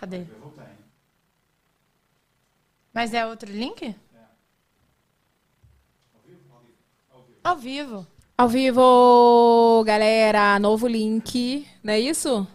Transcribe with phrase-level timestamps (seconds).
[0.00, 0.24] Cadê?
[2.92, 3.94] Mas é outro link?
[7.44, 8.06] Ao vivo.
[8.36, 10.58] Ao vivo, galera.
[10.58, 12.46] Novo link, não é isso?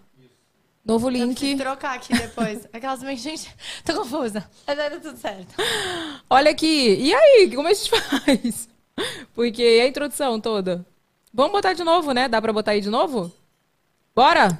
[0.83, 1.37] Novo Eu link.
[1.37, 2.67] preciso trocar aqui depois.
[2.73, 3.55] Aquelas meio, gente,
[3.85, 4.49] tô confusa.
[4.67, 5.55] Mas vai dar tudo certo.
[6.29, 6.95] Olha aqui.
[6.95, 8.67] E aí, como a gente faz?
[9.33, 10.85] Porque a introdução toda?
[11.33, 12.27] Vamos botar de novo, né?
[12.27, 13.31] Dá pra botar aí de novo?
[14.13, 14.59] Bora?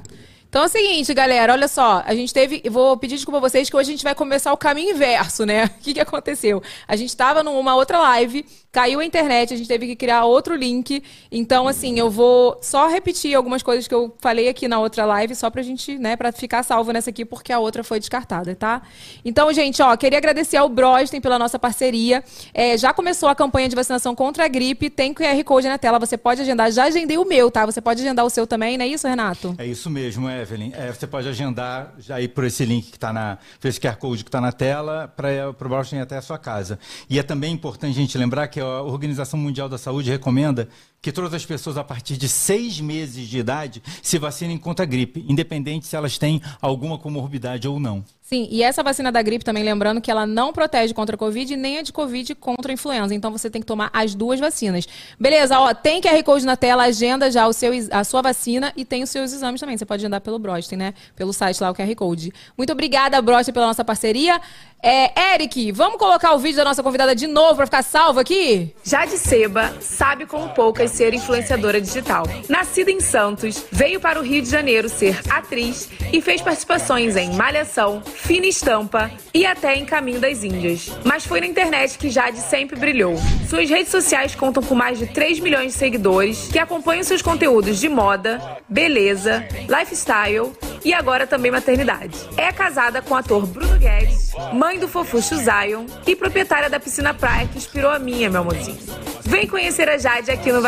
[0.51, 3.69] Então é o seguinte, galera, olha só, a gente teve, vou pedir desculpa a vocês
[3.69, 5.67] que hoje a gente vai começar o caminho inverso, né?
[5.79, 6.61] O que que aconteceu?
[6.85, 10.55] A gente tava numa outra live, caiu a internet, a gente teve que criar outro
[10.55, 11.03] link.
[11.31, 15.35] Então, assim, eu vou só repetir algumas coisas que eu falei aqui na outra live,
[15.35, 18.81] só pra gente, né, pra ficar salvo nessa aqui, porque a outra foi descartada, tá?
[19.25, 22.23] Então, gente, ó, queria agradecer ao Brosten pela nossa parceria.
[22.53, 25.99] É, já começou a campanha de vacinação contra a gripe, tem QR Code na tela,
[25.99, 26.71] você pode agendar.
[26.71, 27.65] Já agendei o meu, tá?
[27.65, 29.53] Você pode agendar o seu também, não é isso, Renato?
[29.57, 30.71] É isso mesmo, Evelyn.
[30.73, 34.23] É, você pode agendar já ir por esse link que está na, esse QR Code
[34.23, 36.79] que está na tela, para o Boston ir até a sua casa.
[37.09, 40.69] E é também importante a gente lembrar que a Organização Mundial da Saúde recomenda
[41.01, 44.87] que todas as pessoas a partir de seis meses de idade se vacinem contra a
[44.87, 48.03] gripe, independente se elas têm alguma comorbidade ou não.
[48.21, 51.53] Sim, e essa vacina da gripe também, lembrando que ela não protege contra a Covid
[51.57, 53.13] nem a de Covid contra a influenza.
[53.13, 54.87] Então você tem que tomar as duas vacinas.
[55.19, 58.85] Beleza, ó, tem QR Code na tela, agenda já o seu, a sua vacina e
[58.85, 59.77] tem os seus exames também.
[59.77, 60.93] Você pode agendar pelo Brosten, né?
[61.13, 62.31] Pelo site lá, o QR Code.
[62.57, 64.39] Muito obrigada, Brosten, pela nossa parceria.
[64.81, 68.73] É, Eric, vamos colocar o vídeo da nossa convidada de novo para ficar salvo aqui?
[68.83, 72.25] Jade Seba sabe como poucas ser influenciadora digital.
[72.47, 77.33] Nascida em Santos, veio para o Rio de Janeiro ser atriz e fez participações em
[77.33, 80.91] Malhação, Fina Estampa e até em Caminho das Índias.
[81.03, 83.15] Mas foi na internet que Jade sempre brilhou.
[83.49, 87.79] Suas redes sociais contam com mais de 3 milhões de seguidores que acompanham seus conteúdos
[87.79, 90.51] de moda, beleza, lifestyle
[90.83, 92.17] e agora também maternidade.
[92.37, 97.13] É casada com o ator Bruno Guedes, mãe do fofucho Zion e proprietária da piscina
[97.13, 98.79] praia que inspirou a minha, meu amorzinho.
[99.23, 100.61] Vem conhecer a Jade aqui no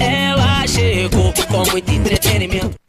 [0.00, 2.87] Ela chegou com muito entretenimento.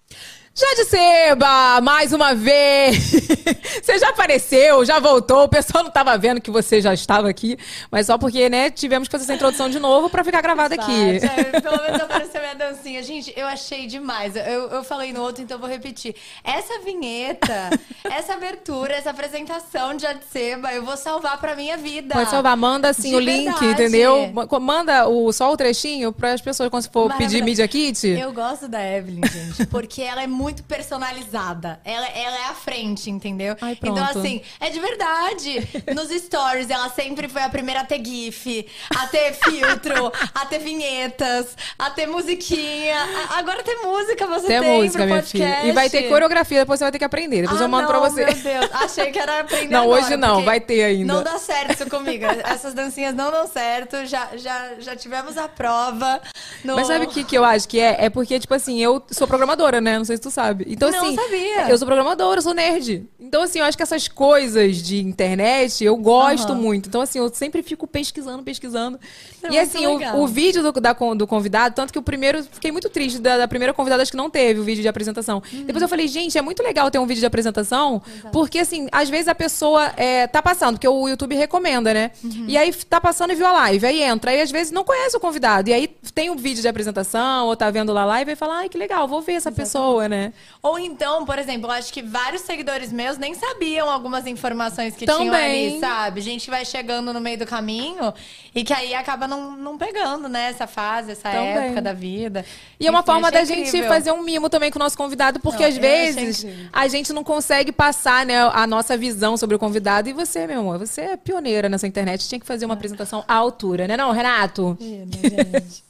[0.60, 3.12] Jade Seba, mais uma vez.
[3.82, 5.44] você já apareceu, já voltou.
[5.44, 7.58] O pessoal não estava vendo que você já estava aqui,
[7.90, 11.20] mas só porque, né, tivemos que fazer essa introdução de novo para ficar gravada aqui.
[11.20, 13.02] Vai, pelo menos apareceu minha dancinha.
[13.04, 14.36] Gente, eu achei demais.
[14.36, 16.14] Eu, eu falei no outro, então eu vou repetir.
[16.44, 17.70] Essa vinheta,
[18.04, 22.14] essa abertura, essa apresentação de Adseba, eu vou salvar pra minha vida.
[22.16, 23.66] Pode salvar, manda assim De o link, verdade.
[23.68, 24.32] entendeu?
[24.34, 27.42] Ma- Manda o, só o trechinho para as pessoas quando for pedir.
[27.44, 28.08] Media Kit.
[28.08, 31.80] Eu gosto da Evelyn, gente, porque ela é muito personalizada.
[31.84, 33.56] Ela, ela é à frente, entendeu?
[33.62, 35.68] Ai, então, assim, é de verdade.
[35.96, 40.60] Nos stories, ela sempre foi a primeira a ter GIF, a ter filtro, a ter
[40.60, 42.96] vinhetas, a ter musiquinha.
[43.30, 45.32] A- Agora tem música, você Tem tem, música, pro minha podcast.
[45.62, 45.68] filha.
[45.68, 47.42] E vai ter coreografia, depois você vai ter que aprender.
[47.44, 48.26] Depois Ah, eu mando não, pra você.
[48.26, 51.14] Meu Deus, achei que era aprender Não, agora, hoje não, vai ter ainda.
[51.14, 52.26] Não dá certo isso comigo.
[52.44, 54.06] Essas dancinhas não dão certo.
[54.06, 56.22] Já, já, já tivemos a prova.
[56.64, 56.76] No...
[56.76, 58.06] Mas sabe o que, que eu acho que é?
[58.06, 59.98] É porque, tipo assim, eu sou programadora, né?
[59.98, 60.66] Não sei se tu sabe.
[60.68, 61.16] Então, Não assim.
[61.16, 61.70] sabia.
[61.70, 63.08] Eu sou programadora, eu sou nerd.
[63.20, 66.62] Então, assim, eu acho que essas coisas de internet eu gosto Aham.
[66.62, 66.90] muito.
[66.90, 69.00] Então, assim, eu sempre fico pesquisando, pesquisando.
[69.42, 72.44] Não, e muito assim, o, o vídeo do, da do convidado, tanto que o primeiro,
[72.44, 75.42] fiquei muito triste da, da primeira convidada, acho que não teve o vídeo de apresentação.
[75.54, 75.64] Uhum.
[75.64, 78.02] Depois eu falei, gente, é muito legal ter um vídeo de apresentação,
[78.32, 82.12] porque assim, às vezes a pessoa é, tá passando, porque o YouTube recomenda, né?
[82.24, 82.46] Uhum.
[82.48, 85.16] E aí tá passando e viu a live, aí entra, aí às vezes não conhece
[85.16, 88.32] o convidado, e aí tem um vídeo de apresentação, ou tá vendo lá a live,
[88.32, 90.19] e fala, ai, que legal, vou ver essa pessoa, né?
[90.62, 95.06] Ou então, por exemplo, eu acho que vários seguidores meus nem sabiam algumas informações que
[95.06, 95.70] tinham Também.
[95.72, 96.22] ali, sabe?
[96.22, 98.14] Gente que vai chegando no meio do caminho
[98.54, 100.50] e que aí acaba não, não pegando, né?
[100.50, 101.48] Essa fase, essa Também.
[101.48, 102.46] época da vida.
[102.80, 103.90] E é uma forma da gente incrível.
[103.90, 107.24] fazer um mimo também com o nosso convidado, porque Não, às vezes a gente não
[107.24, 110.10] consegue passar né, a nossa visão sobre o convidado.
[110.10, 113.36] E você, meu amor, você é pioneira nessa internet, tinha que fazer uma apresentação à
[113.36, 114.78] altura, né não, Renato?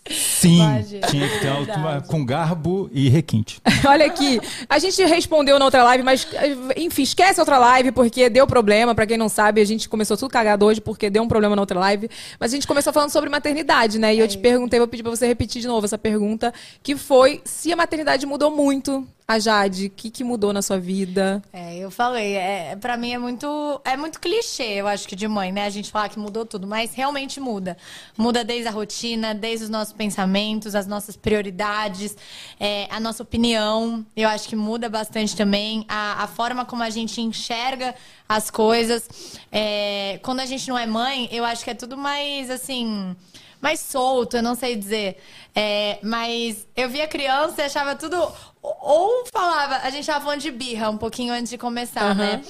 [0.09, 1.00] Sim, Pode.
[1.09, 3.62] tinha que ter uma, com garbo e requinte.
[3.86, 6.28] Olha aqui, a gente respondeu na outra live, mas
[6.75, 8.95] enfim, esquece a outra live porque deu problema.
[8.95, 11.62] Pra quem não sabe, a gente começou tudo cagado hoje porque deu um problema na
[11.62, 12.10] outra live.
[12.39, 14.13] Mas a gente começou falando sobre maternidade, né?
[14.16, 17.42] E eu te perguntei, vou pedir pra você repetir de novo essa pergunta, que foi
[17.45, 19.07] se a maternidade mudou muito.
[19.30, 21.40] A Jade, o que, que mudou na sua vida?
[21.54, 25.28] É, eu falei, é, para mim é muito, é muito clichê, eu acho que de
[25.28, 25.68] mãe, né?
[25.68, 27.78] A gente falar que mudou tudo, mas realmente muda.
[28.18, 32.18] Muda desde a rotina, desde os nossos pensamentos, as nossas prioridades,
[32.60, 34.04] é, a nossa opinião.
[34.16, 37.94] Eu acho que muda bastante também a, a forma como a gente enxerga
[38.28, 39.08] as coisas.
[39.52, 43.16] É, quando a gente não é mãe, eu acho que é tudo mais assim
[43.62, 45.18] mais solto, eu não sei dizer.
[45.61, 48.15] É, mas eu via criança e achava tudo.
[48.61, 52.41] Ou falava, a gente tava falando de birra um pouquinho antes de começar, né?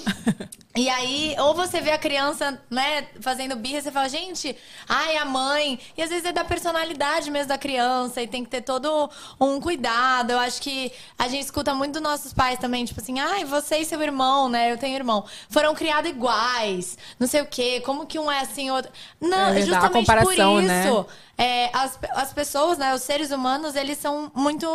[0.75, 4.55] E aí, ou você vê a criança, né, fazendo birra, você fala, gente,
[4.87, 5.79] ai, a mãe.
[5.97, 9.09] E às vezes é da personalidade mesmo da criança, e tem que ter todo
[9.41, 10.31] um cuidado.
[10.31, 13.77] Eu acho que a gente escuta muito dos nossos pais também, tipo assim, ai, você
[13.77, 14.71] e seu irmão, né?
[14.71, 15.25] Eu tenho irmão.
[15.49, 18.91] Foram criados iguais, não sei o quê, como que um é assim, outro.
[19.19, 20.67] Não, É a justamente por comparação, isso.
[20.67, 21.05] né?
[21.39, 24.67] É, as, as pessoas, né, os seres humanos, eles são muito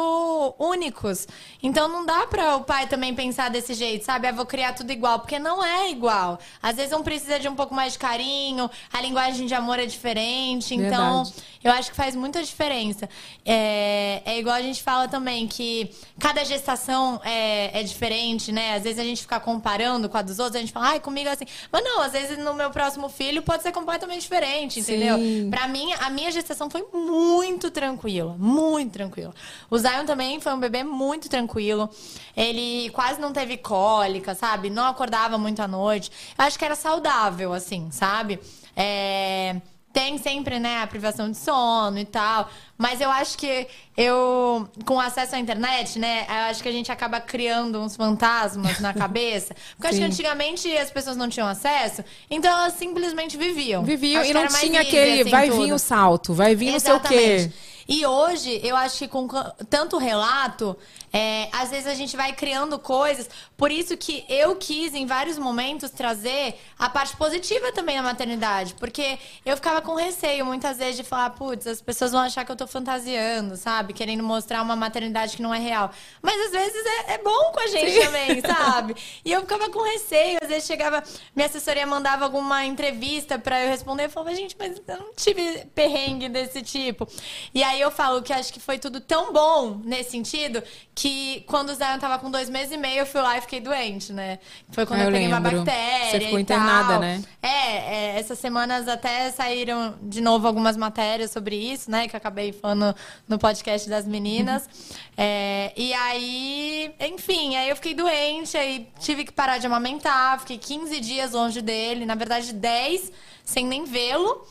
[0.59, 1.29] únicos.
[1.63, 4.27] Então não dá para o pai também pensar desse jeito, sabe?
[4.27, 6.39] Ah, vou criar tudo igual, porque não é igual.
[6.63, 9.85] Às vezes um precisa de um pouco mais de carinho, a linguagem de amor é
[9.85, 10.75] diferente.
[10.75, 11.35] Então, Verdade.
[11.63, 13.11] eu acho que faz muita diferença.
[13.45, 18.75] É, é igual a gente fala também que cada gestação é, é diferente, né?
[18.75, 21.29] Às vezes a gente fica comparando com a dos outros, a gente fala, ai, comigo
[21.29, 21.45] é assim.
[21.71, 25.19] Mas não, às vezes no meu próximo filho pode ser completamente diferente, entendeu?
[25.51, 28.35] Pra mim, a minha gestação foi muito tranquila.
[28.39, 29.35] Muito tranquila.
[29.71, 31.91] O Zion também foi um bebê muito tranquilo.
[32.37, 34.71] Ele quase não teve cólica, sabe?
[34.71, 36.11] Não acordava muito à noite.
[36.39, 38.39] Eu acho que era saudável, assim, sabe?
[38.77, 39.57] É,
[39.93, 42.49] Tem sempre, né, a privação de sono e tal.
[42.77, 43.67] Mas eu acho que
[43.97, 48.81] eu, com acesso à internet, né, eu acho que a gente acaba criando uns fantasmas
[48.81, 49.55] na cabeça.
[49.77, 53.85] Porque eu acho que antigamente as pessoas não tinham acesso, então elas simplesmente viviam.
[53.85, 55.63] Viviam Acho e não tinha aquele assim, vai tudo.
[55.63, 57.15] vir o salto, vai vir não sei o quê.
[57.15, 57.75] Exatamente.
[57.87, 59.29] E hoje, eu acho que com
[59.69, 60.77] tanto relato,
[61.13, 63.29] é, às vezes a gente vai criando coisas.
[63.57, 68.75] Por isso que eu quis, em vários momentos, trazer a parte positiva também da maternidade.
[68.75, 72.51] Porque eu ficava com receio, muitas vezes, de falar, putz, as pessoas vão achar que
[72.51, 73.93] eu tô fantasiando, sabe?
[73.93, 75.91] Querendo mostrar uma maternidade que não é real.
[76.23, 78.95] Mas às vezes é, é bom com a gente também, sabe?
[79.25, 81.03] E eu ficava com receio, às vezes chegava,
[81.35, 85.65] minha assessoria mandava alguma entrevista pra eu responder, eu falava, gente, mas eu não tive
[85.75, 87.07] perrengue desse tipo.
[87.55, 90.63] E aí eu falo que acho que foi tudo tão bom nesse sentido
[90.95, 93.61] que quando o Zion tava com dois meses e meio, eu fui lá e fiquei
[93.61, 94.39] doente, né?
[94.71, 96.11] Foi quando Ah, eu, eu peguei uma bactéria.
[96.11, 97.23] Você ficou internada, né?
[97.43, 102.07] É, é, essas semanas até saíram de novo algumas matérias sobre isso, né?
[102.09, 102.95] Que eu acabei falando
[103.29, 104.69] no podcast das meninas.
[105.17, 110.59] É, e aí, enfim, aí eu fiquei doente, aí tive que parar de amamentar, fiquei
[110.59, 113.13] 15 dias longe dele, na verdade 10,
[113.45, 114.47] sem nem vê-lo.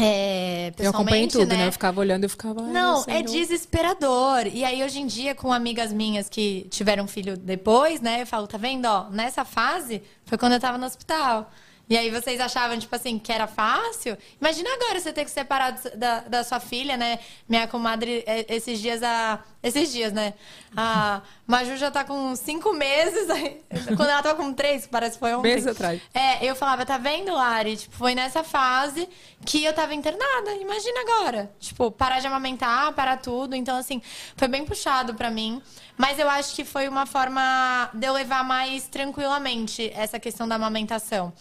[0.00, 1.56] É, Eu acompanhei tudo, né?
[1.56, 1.66] né?
[1.66, 2.62] Eu ficava olhando e ficava.
[2.62, 4.46] Não, é desesperador.
[4.46, 8.22] E aí, hoje em dia, com amigas minhas que tiveram filho depois, né?
[8.22, 8.86] Eu falo, tá vendo?
[8.86, 11.50] Ó, nessa fase foi quando eu tava no hospital.
[11.88, 14.16] E aí vocês achavam, tipo assim, que era fácil?
[14.40, 17.18] Imagina agora você ter que separar da, da sua filha, né?
[17.48, 19.42] Minha comadre, é, esses dias, a.
[19.62, 20.34] Esses dias, né?
[20.76, 23.28] A Maju já tá com cinco meses.
[23.30, 23.62] aí-
[23.96, 25.48] Quando ela tava com três, parece que foi ontem.
[25.48, 25.98] Meses atrás.
[26.12, 27.74] É, eu falava, tá vendo, Lari?
[27.78, 29.08] Tipo, foi nessa fase
[29.46, 30.52] que eu tava internada.
[30.60, 31.50] Imagina agora.
[31.58, 33.54] Tipo, parar de amamentar, parar tudo.
[33.56, 34.02] Então, assim,
[34.36, 35.62] foi bem puxado pra mim.
[35.96, 40.56] Mas eu acho que foi uma forma de eu levar mais tranquilamente essa questão da
[40.56, 41.32] amamentação.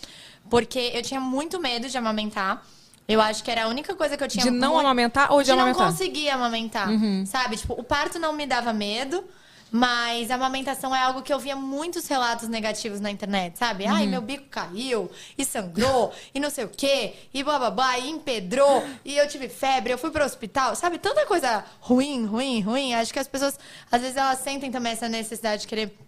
[0.50, 2.63] Porque eu tinha muito medo de amamentar.
[3.07, 5.39] Eu acho que era a única coisa que eu tinha De não muito- amamentar ou
[5.39, 5.88] de, de não amamentar?
[5.92, 6.89] conseguir amamentar,
[7.25, 7.56] sabe?
[7.56, 9.24] Tipo, o parto não me dava medo,
[9.72, 13.86] mas a amamentação é algo que eu via muitos relatos negativos na internet, sabe?
[13.86, 18.00] Ai, meu bico caiu, e sangrou, e não sei o quê, e blá blá blá,
[18.00, 20.98] e empedrou, e eu tive febre, eu fui pro hospital, sabe?
[20.98, 22.94] Tanta coisa ruim, ruim, ruim.
[22.94, 23.60] Acho que as pessoas,
[23.92, 26.06] às vezes, elas sentem também essa necessidade de querer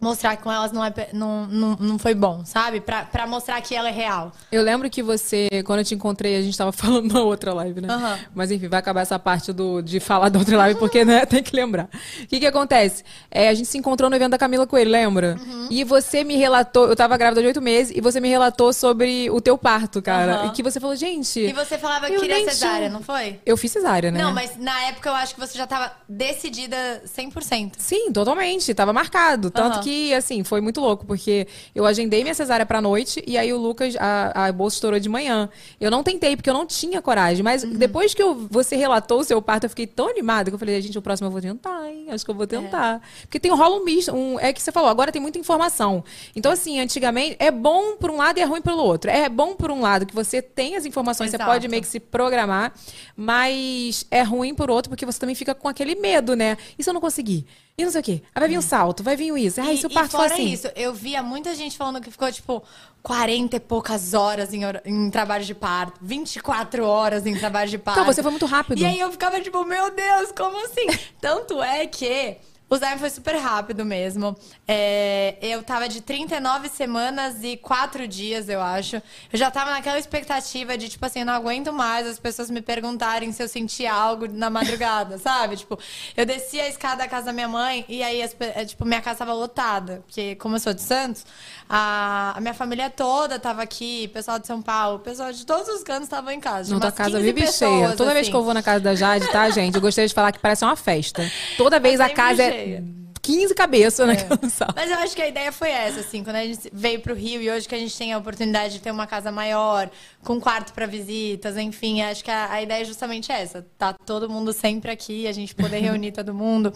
[0.00, 2.80] mostrar que com elas não, é, não, não, não foi bom, sabe?
[2.80, 4.32] Pra, pra mostrar que ela é real.
[4.50, 7.80] Eu lembro que você, quando eu te encontrei, a gente tava falando na outra live,
[7.80, 7.88] né?
[7.92, 8.18] Aham.
[8.34, 11.42] Mas enfim, vai acabar essa parte do, de falar da outra live, porque né, tem
[11.42, 11.88] que lembrar.
[12.22, 13.04] O que que acontece?
[13.30, 15.36] É, a gente se encontrou no evento da Camila Coelho, lembra?
[15.38, 15.68] Uhum.
[15.70, 19.30] E você me relatou, eu tava grávida de oito meses, e você me relatou sobre
[19.30, 20.46] o teu parto, cara.
[20.46, 21.40] E que você falou, gente.
[21.40, 23.40] E você falava que queria cesárea, não foi?
[23.44, 24.22] Eu fiz cesárea, né?
[24.22, 27.72] Não, mas na época eu acho que você já tava decidida 100%.
[27.78, 28.72] Sim, totalmente.
[28.74, 29.50] Tava marcado.
[29.50, 29.82] Tanto Aham.
[29.90, 33.58] Que, assim, foi muito louco, porque eu agendei minha cesárea pra noite e aí o
[33.58, 35.48] Lucas, a, a bolsa estourou de manhã.
[35.80, 37.42] Eu não tentei, porque eu não tinha coragem.
[37.42, 37.70] Mas Uhum.
[37.72, 40.80] depois que eu- você relatou o seu parto, eu fiquei tão animada que eu falei,
[40.80, 42.06] gente, o próximo eu vou tentar, hein?
[42.10, 42.46] Acho que eu vou É.
[42.46, 43.02] tentar.
[43.22, 44.12] Porque tem um misto.
[44.14, 46.04] Um, é que você falou, agora tem muita informação.
[46.36, 49.10] Então, assim, antigamente, é bom por um lado e é ruim pelo outro.
[49.10, 51.44] É bom por um lado que você tem as informações, Exato.
[51.44, 52.72] você pode meio que se programar,
[53.16, 56.56] mas é ruim por outro, porque você também fica com aquele medo, né?
[56.78, 57.44] E se eu não conseguir?
[57.76, 58.22] E não sei o quê.
[58.34, 59.60] Aí vai vir um salto, vai vir o isso.
[59.60, 60.52] Ai, e, se o e parto for fora assim.
[60.52, 62.62] isso, eu via muita gente falando que ficou, tipo,
[63.02, 68.00] 40 e poucas horas em, em trabalho de parto, 24 horas em trabalho de parto.
[68.00, 68.78] Então, você foi muito rápido.
[68.78, 70.86] E aí eu ficava, tipo, meu Deus, como assim?
[71.20, 72.36] Tanto é que
[72.70, 74.36] O Zayn foi super rápido mesmo.
[74.66, 79.02] É, eu tava de 39 semanas e 4 dias, eu acho.
[79.32, 82.62] Eu já tava naquela expectativa de, tipo assim, eu não aguento mais as pessoas me
[82.62, 85.56] perguntarem se eu sentia algo na madrugada, sabe?
[85.56, 85.76] Tipo,
[86.16, 89.00] eu desci a escada da casa da minha mãe e aí, as é, tipo, minha
[89.00, 90.04] casa tava lotada.
[90.06, 91.26] Porque, como eu sou de Santos,
[91.68, 95.82] a, a minha família toda tava aqui, pessoal de São Paulo, pessoal de todos os
[95.82, 96.72] cantos tava em casa.
[96.72, 97.96] Não, tua umas casa 15 vive cheia.
[97.96, 98.30] Toda vez assim.
[98.30, 99.74] que eu vou na casa da Jade, tá, gente?
[99.74, 101.28] Eu gostaria de falar que parece uma festa.
[101.56, 102.84] Toda vez Tá a casa é cheia.
[103.22, 104.72] 15 cabeças naquela sala.
[104.74, 107.40] Mas eu acho que a ideia foi essa, assim, quando a gente veio pro Rio
[107.42, 109.90] e hoje que a gente tem a oportunidade de ter uma casa maior,
[110.24, 113.66] com quarto para visitas, enfim, acho que a, a ideia é justamente essa.
[113.76, 116.72] Tá todo mundo sempre aqui, a gente poder reunir todo mundo.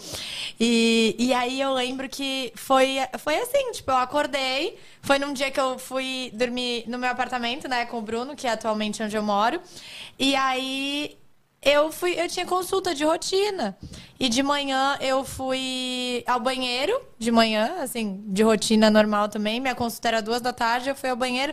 [0.61, 5.51] E, e aí eu lembro que foi, foi assim, tipo, eu acordei, foi num dia
[5.51, 9.17] que eu fui dormir no meu apartamento, né, com o Bruno, que é atualmente onde
[9.17, 9.61] eu moro.
[10.19, 11.17] E aí
[11.65, 13.77] eu fui, eu tinha consulta de rotina.
[14.19, 19.59] E de manhã eu fui ao banheiro, de manhã, assim, de rotina normal também.
[19.59, 21.53] Minha consulta era duas da tarde, eu fui ao banheiro.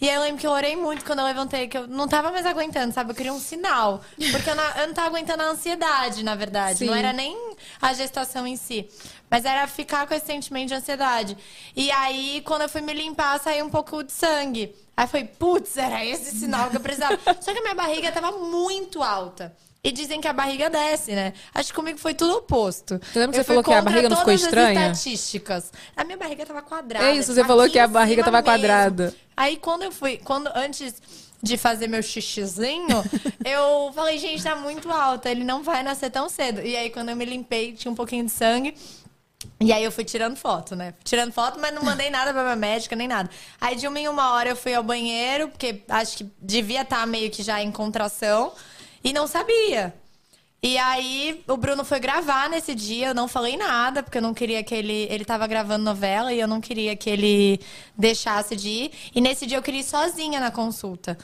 [0.00, 2.30] E aí eu lembro que eu orei muito quando eu levantei, que eu não tava
[2.30, 3.10] mais aguentando, sabe?
[3.10, 4.02] Eu queria um sinal.
[4.30, 6.84] Porque eu não, eu não tava aguentando a ansiedade, na verdade.
[6.84, 6.98] Não Sim.
[6.98, 7.36] era nem
[7.80, 8.88] a gestação em si.
[9.32, 11.38] Mas era ficar com esse sentimento de ansiedade.
[11.74, 14.76] E aí, quando eu fui me limpar, saiu um pouco de sangue.
[14.94, 17.18] Aí foi, putz, era esse sinal que eu precisava.
[17.40, 19.56] Só que a minha barriga tava muito alta.
[19.82, 21.32] E dizem que a barriga desce, né?
[21.54, 23.00] Acho que comigo foi tudo oposto.
[23.02, 24.92] Você lembra que você falou que a barriga não ficou todas as estranha?
[24.92, 25.72] estatísticas.
[25.96, 27.06] A minha barriga tava quadrada.
[27.06, 28.50] É isso, você falou que a barriga tava mesmo.
[28.50, 29.14] quadrada.
[29.34, 31.00] Aí quando eu fui, quando antes
[31.42, 33.02] de fazer meu xixizinho,
[33.44, 36.60] eu falei, gente, tá muito alta, ele não vai nascer tão cedo.
[36.60, 38.76] E aí quando eu me limpei, tinha um pouquinho de sangue.
[39.62, 40.92] E aí eu fui tirando foto, né?
[41.04, 43.30] Tirando foto, mas não mandei nada pra minha médica, nem nada.
[43.60, 47.06] Aí de uma em uma hora eu fui ao banheiro, porque acho que devia estar
[47.06, 48.52] meio que já em contração,
[49.04, 49.94] e não sabia.
[50.64, 54.32] E aí o Bruno foi gravar nesse dia, eu não falei nada, porque eu não
[54.32, 55.08] queria que ele.
[55.10, 57.60] Ele tava gravando novela e eu não queria que ele
[57.98, 58.92] deixasse de ir.
[59.14, 61.18] E nesse dia eu queria ir sozinha na consulta.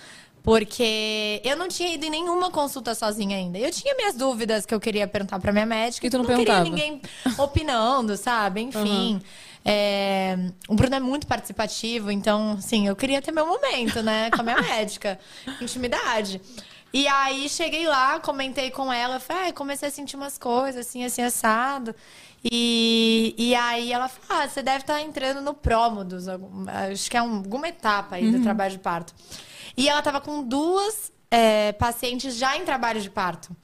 [0.49, 3.59] Porque eu não tinha ido em nenhuma consulta sozinha ainda.
[3.59, 6.07] Eu tinha minhas dúvidas que eu queria perguntar pra minha médica.
[6.07, 6.65] E tu não queria perguntava?
[6.65, 7.03] ninguém
[7.37, 8.63] opinando, sabe?
[8.63, 9.21] Enfim.
[9.63, 14.31] É, o Bruno é muito participativo, então, sim, eu queria ter meu momento, né?
[14.31, 15.19] Com a minha médica.
[15.61, 16.41] Intimidade.
[16.95, 21.05] E aí cheguei lá, comentei com ela, falei, "Ai, comecei a sentir umas coisas, assim,
[21.05, 21.95] assim, assado.
[22.43, 27.17] E, e aí ela falou: ah, você deve estar entrando no prómodos, algum- acho que
[27.19, 29.13] é um- alguma etapa aí do trabalho de parto.
[29.79, 33.57] E ela tava com duas é, pacientes já em trabalho de parto.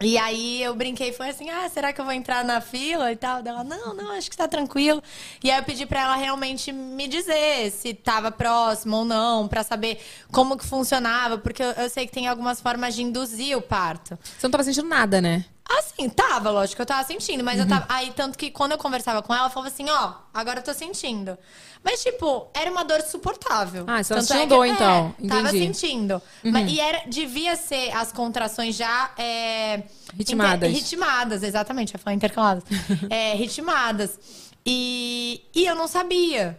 [0.00, 3.16] E aí eu brinquei falei assim: ah, será que eu vou entrar na fila e
[3.16, 3.42] tal?
[3.42, 5.02] Dela, não, não, acho que tá tranquilo.
[5.42, 9.64] E aí eu pedi pra ela realmente me dizer se tava próximo ou não, pra
[9.64, 10.00] saber
[10.30, 14.16] como que funcionava, porque eu, eu sei que tem algumas formas de induzir o parto.
[14.22, 15.44] Você não tava sentindo nada, né?
[15.68, 17.86] Assim, tava, lógico, eu tava sentindo, mas eu tava.
[17.88, 20.74] Aí, tanto que quando eu conversava com ela, ela falava assim, ó, agora eu tô
[20.74, 21.38] sentindo.
[21.82, 23.84] Mas, tipo, era uma dor suportável.
[23.86, 25.14] Ah, você tava Tanto sentindo que- dor, então.
[25.28, 25.58] Tava Entendi.
[25.74, 26.22] sentindo.
[26.42, 29.10] Mas, e era, devia ser as contrações já.
[29.16, 29.82] É,
[30.16, 30.68] Ritmadas.
[30.70, 32.64] inter- ritmadas, exatamente, eu ia falar intercaladas.
[33.10, 34.18] é, ritmadas.
[34.66, 36.58] E, e eu não sabia.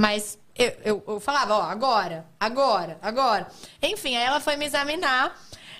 [0.00, 3.46] Mas eu, eu, eu falava, ó, agora, agora, agora.
[3.82, 5.34] Enfim, aí ela foi me examinar.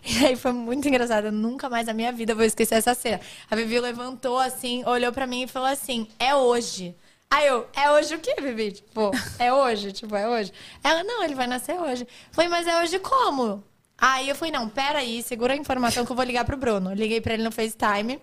[0.09, 1.27] E aí foi muito engraçado.
[1.27, 3.21] Eu nunca mais na minha vida vou esquecer essa cena.
[3.51, 6.97] A Vivi levantou assim, olhou pra mim e falou assim: é hoje.
[7.31, 8.73] Aí eu, é hoje o quê, Vivi?
[8.73, 10.51] Tipo, é hoje, tipo, é hoje.
[10.83, 12.09] Ela, não, ele vai nascer hoje.
[12.33, 13.63] Falei, mas é hoje como?
[13.99, 16.95] Aí eu falei, não, peraí, segura a informação que eu vou ligar pro Bruno.
[16.95, 18.19] Liguei pra ele no FaceTime.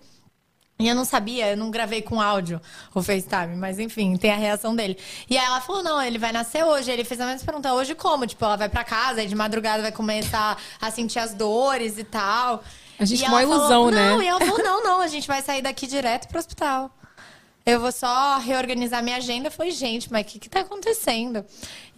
[0.78, 2.60] E eu não sabia, eu não gravei com áudio
[2.94, 4.98] o FaceTime, mas enfim, tem a reação dele.
[5.28, 6.90] E aí ela falou: não, ele vai nascer hoje.
[6.90, 8.26] Ele fez a mesma pergunta: hoje como?
[8.26, 12.04] Tipo, ela vai pra casa, aí de madrugada vai começar a sentir as dores e
[12.04, 12.62] tal.
[12.98, 14.10] A gente E com uma ela falou, ilusão, né?
[14.10, 16.90] Não, e ela falou: não, não, a gente vai sair daqui direto pro hospital.
[17.68, 19.48] Eu vou só reorganizar minha agenda.
[19.48, 21.44] Eu falei, gente, mas o que, que tá acontecendo?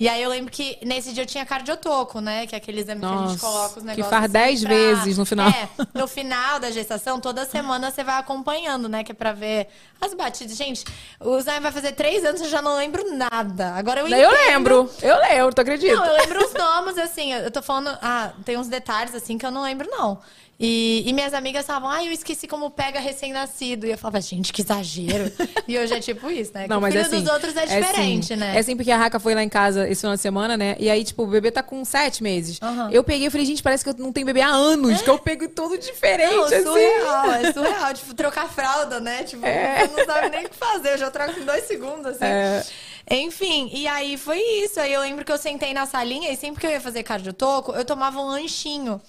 [0.01, 2.47] E aí eu lembro que nesse dia eu tinha cardiotoco, né?
[2.47, 4.09] Que é aquele exame que a gente Nossa, coloca os que negócios.
[4.09, 5.49] faz assim 10 pra- vezes no final.
[5.51, 9.05] É, no final da gestação, toda semana você vai acompanhando, né?
[9.05, 9.69] Que é pra ver
[10.01, 10.57] as batidas.
[10.57, 10.85] Gente,
[11.21, 13.75] o Zé vai fazer três anos, eu já não lembro nada.
[13.75, 14.47] Agora eu Daí eu entendo.
[14.47, 14.91] lembro.
[15.03, 15.95] Eu lembro, tu acredita?
[15.97, 17.89] Não, eu lembro os nomes, assim, eu tô falando.
[18.01, 20.19] Ah, tem uns detalhes, assim, que eu não lembro, não.
[20.61, 23.87] E, e minhas amigas falavam, ah, eu esqueci como pega recém-nascido.
[23.87, 25.31] E eu falava, gente, que exagero.
[25.69, 26.65] e hoje é tipo isso, né?
[26.67, 28.57] Que Não, o mas filho é assim, dos outros é diferente, assim, né?
[28.57, 30.75] É assim porque a Raca foi lá em casa esse final de semana, né?
[30.81, 32.59] E aí, tipo, o bebê tá com sete meses.
[32.61, 32.91] Aham.
[32.91, 35.19] Eu peguei e falei, gente, parece que eu não tenho bebê há anos, que eu
[35.19, 36.63] pego tudo diferente, Não, assim.
[36.65, 37.95] surreal, é surreal.
[37.95, 39.23] Tipo, trocar fralda, né?
[39.23, 40.95] Tipo, você não sabe nem o que fazer.
[40.95, 42.25] Eu já troco em dois segundos, assim.
[42.25, 42.65] É.
[43.11, 44.79] Enfim, e aí foi isso.
[44.81, 47.73] Aí eu lembro que eu sentei na salinha e sempre que eu ia fazer cardiotoco,
[47.73, 49.01] eu tomava um lanchinho.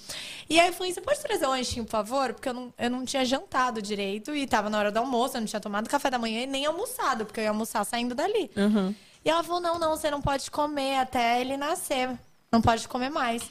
[0.50, 2.34] E aí eu falei, você pode trazer um lanchinho, por favor?
[2.34, 5.42] Porque eu não, eu não tinha jantado direito e tava na hora do almoço, eu
[5.42, 8.50] não tinha tomado café da manhã e nem almoçado, porque eu ia almoçar saindo dali.
[8.56, 8.96] Uhum.
[9.24, 12.18] E ela falou, não, não, você não pode comer até ele nascer.
[12.52, 13.44] Não pode comer mais.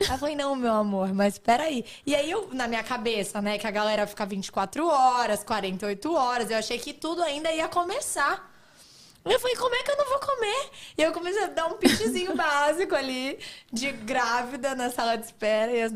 [0.00, 1.84] Aí eu falei, não, meu amor, mas peraí.
[2.06, 6.50] E aí eu, na minha cabeça, né, que a galera fica 24 horas, 48 horas,
[6.50, 8.48] eu achei que tudo ainda ia começar.
[9.30, 10.70] Eu falei, como é que eu não vou comer?
[10.96, 13.38] E eu comecei a dar um pitchzinho básico ali,
[13.72, 15.92] de grávida na sala de espera, e as,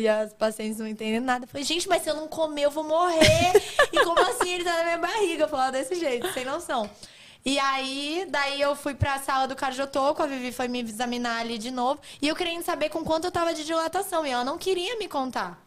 [0.00, 1.44] e as pacientes não entendendo nada.
[1.44, 3.52] Eu falei, gente, mas se eu não comer, eu vou morrer.
[3.92, 5.44] e como assim ele tá na minha barriga?
[5.44, 6.88] Eu falava desse jeito, sem noção.
[7.44, 11.56] E aí, daí eu fui pra sala do cardiotoco, a Vivi foi me examinar ali
[11.56, 11.98] de novo.
[12.20, 14.26] E eu querendo saber com quanto eu tava de dilatação.
[14.26, 15.58] E ela não queria me contar.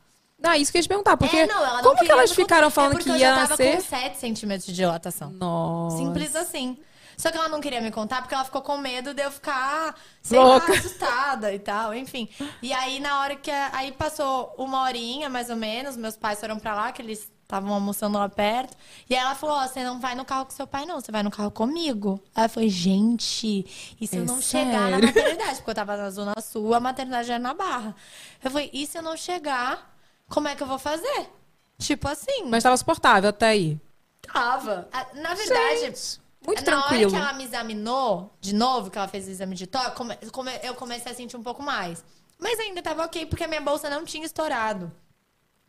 [0.46, 2.30] Ah, isso que eu ia te perguntar, porque é, não, ela não como que elas
[2.30, 2.42] contar.
[2.44, 3.76] ficaram É falando porque que eu ia já tava nascer?
[3.76, 5.32] com 7 centímetros de dilatação.
[5.32, 5.98] Nossa.
[5.98, 6.78] Simples assim.
[7.18, 9.96] Só que ela não queria me contar porque ela ficou com medo de eu ficar,
[10.22, 10.72] sei Louca.
[10.72, 12.30] lá, assustada e tal, enfim.
[12.62, 13.52] E aí, na hora que.
[13.52, 17.32] a- Aí passou uma horinha, mais ou menos, meus pais foram pra lá, que eles
[17.44, 18.76] estavam almoçando lá perto.
[19.10, 21.12] E aí ela falou: Ó, você não vai no carro com seu pai, não, você
[21.12, 22.20] vai no carro comigo.
[22.34, 23.66] Aí eu falei: gente,
[24.00, 25.06] e se eu É não chegar na sério?
[25.08, 25.56] maternidade?
[25.58, 27.96] Porque eu tava na Zona Sul, a maternidade era na Barra.
[28.44, 29.94] Eu falei: e se eu não chegar,
[30.30, 31.30] como é que eu vou fazer?
[31.78, 32.46] Tipo assim.
[32.46, 33.80] Mas tava suportável até aí.
[34.22, 34.88] Tava.
[35.16, 37.12] Na verdade, Gente, muito na tranquilo.
[37.12, 40.18] hora que ela me examinou, de novo, que ela fez o exame de toque, come-
[40.32, 42.04] come- eu comecei a sentir um pouco mais.
[42.40, 44.92] Mas ainda tava ok, porque a minha bolsa não tinha estourado.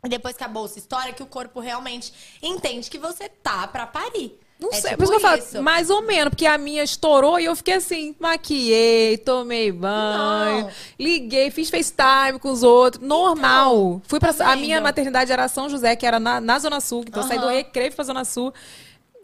[0.03, 3.87] E depois que a bolsa estoura, que o corpo realmente entende que você tá pra
[3.87, 4.39] parir.
[4.59, 5.61] Não É sei, tipo por isso que eu falo, isso.
[5.61, 10.71] mais ou menos, porque a minha estourou e eu fiquei assim, maquiei, tomei banho, Não.
[10.97, 14.01] liguei, fiz FaceTime com os outros, normal.
[14.07, 17.03] Fui pra, tá a minha maternidade era São José, que era na, na Zona Sul,
[17.05, 17.47] então eu saí do.
[17.47, 18.53] Recreio pra Zona Sul.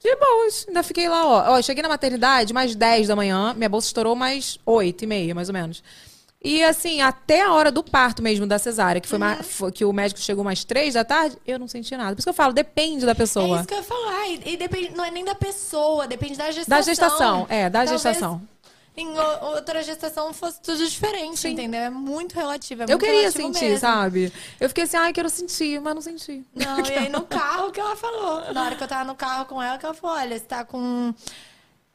[0.04, 1.58] De boas, ainda fiquei lá, ó.
[1.58, 1.62] ó.
[1.62, 5.48] Cheguei na maternidade mais 10 da manhã, minha bolsa estourou mais 8 e meia, mais
[5.50, 5.84] ou menos.
[6.44, 9.26] E assim, até a hora do parto mesmo da cesárea, que foi, Uhum.
[9.26, 12.16] mais- foi- que o médico chegou mais 3 da tarde, eu não senti nada.
[12.16, 13.58] Por isso que eu falo, depende da É pessoa.
[13.60, 14.28] isso que eu ia falar.
[14.28, 16.78] E, e depende, não é nem da pessoa, depende da gestação.
[16.78, 18.42] Da gestação, é, da Talvez gestação.
[18.96, 19.08] Em
[19.54, 21.80] outra gestação fosse tudo diferente, entendeu?
[21.80, 22.82] É muito relativo.
[22.82, 23.80] é Eu muito queria relativo sentir, mesmo.
[23.80, 24.34] sabe?
[24.60, 26.46] Eu fiquei assim, ai, quero sentir, mas não senti.
[26.54, 28.54] Não, e aí no carro que ela falou.
[28.54, 30.66] Na hora que eu tava no carro com ela, que ela falou: olha, você tá
[30.66, 31.14] com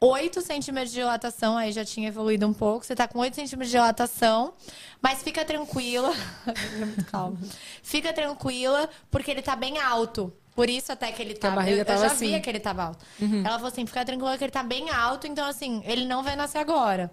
[0.01, 2.83] 8 centímetros de dilatação, aí já tinha evoluído um pouco.
[2.85, 4.53] Você tá com 8 centímetros de dilatação,
[4.99, 6.11] mas fica tranquila.
[6.79, 7.37] Muito Calma.
[7.83, 10.33] Fica tranquila, porque ele tá bem alto.
[10.57, 11.69] Por isso até que ele a tava.
[11.69, 12.25] eu, eu já assim.
[12.25, 12.31] Uhum.
[12.31, 13.05] via que ele tava alto.
[13.21, 16.35] Ela falou assim: fica tranquila que ele tá bem alto, então assim, ele não vai
[16.35, 17.11] nascer agora.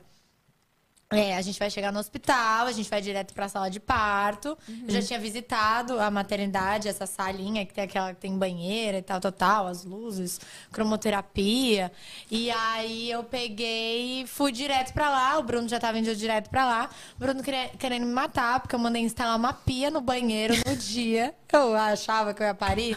[1.14, 4.56] É, a gente vai chegar no hospital, a gente vai direto pra sala de parto.
[4.86, 9.02] Eu já tinha visitado a maternidade, essa salinha que tem aquela que tem banheira e
[9.02, 10.40] tal, tal, tal, as luzes,
[10.72, 11.90] cromoterapia.
[12.30, 15.38] E aí eu peguei e fui direto pra lá.
[15.38, 16.90] O Bruno já tava indo direto pra lá.
[17.16, 20.76] O Bruno queria- querendo me matar, porque eu mandei instalar uma pia no banheiro no
[20.76, 21.34] dia.
[21.52, 22.96] Eu achava que eu ia parir.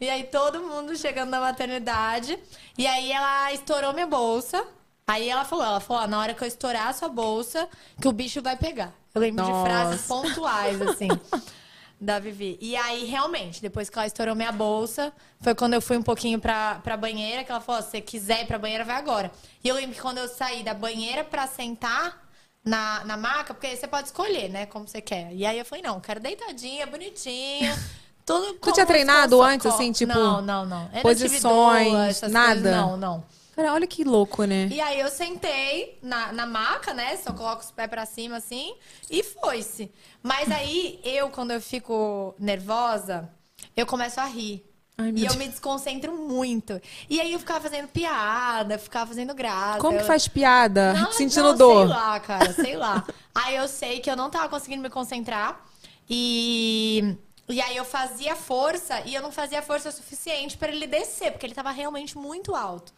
[0.00, 2.38] e aí todo mundo chegando na maternidade.
[2.76, 4.62] E aí ela estourou minha bolsa.
[5.10, 7.68] Aí ela falou, ela falou, ó, na hora que eu estourar a sua bolsa,
[8.00, 8.92] que o bicho vai pegar.
[9.12, 9.58] Eu lembro Nossa.
[9.58, 11.08] de frases pontuais, assim,
[12.00, 12.56] da Vivi.
[12.60, 16.38] E aí, realmente, depois que ela estourou minha bolsa, foi quando eu fui um pouquinho
[16.38, 19.32] pra, pra banheira, que ela falou, ó, se você quiser ir pra banheira, vai agora.
[19.64, 22.16] E eu lembro que quando eu saí da banheira pra sentar
[22.64, 25.32] na, na maca, porque aí você pode escolher, né, como você quer.
[25.32, 27.76] E aí eu falei, não, quero deitadinha, bonitinha.
[28.24, 30.88] Tudo Tu tinha treinado antes, assim, tipo, Não, não, não.
[30.94, 32.54] Eu posições, essas nada?
[32.54, 33.39] coisas, não, não.
[33.54, 34.68] Cara, olha que louco, né?
[34.70, 37.16] E aí eu sentei na, na maca, né?
[37.16, 38.74] Só coloco os pés pra cima assim
[39.10, 39.90] e foi-se.
[40.22, 43.28] Mas aí eu, quando eu fico nervosa,
[43.76, 44.64] eu começo a rir.
[44.96, 45.36] Ai, e eu Deus.
[45.36, 46.80] me desconcentro muito.
[47.08, 49.78] E aí eu ficava fazendo piada, ficava fazendo graça.
[49.80, 50.92] Como que eu- faz piada?
[50.92, 51.86] não, Sentindo não, dor.
[51.86, 53.06] Sei lá, cara, sei lá.
[53.34, 55.64] aí eu sei que eu não tava conseguindo me concentrar.
[56.08, 57.16] E.
[57.48, 61.44] E aí eu fazia força e eu não fazia força suficiente pra ele descer, porque
[61.44, 62.92] ele tava realmente muito alto.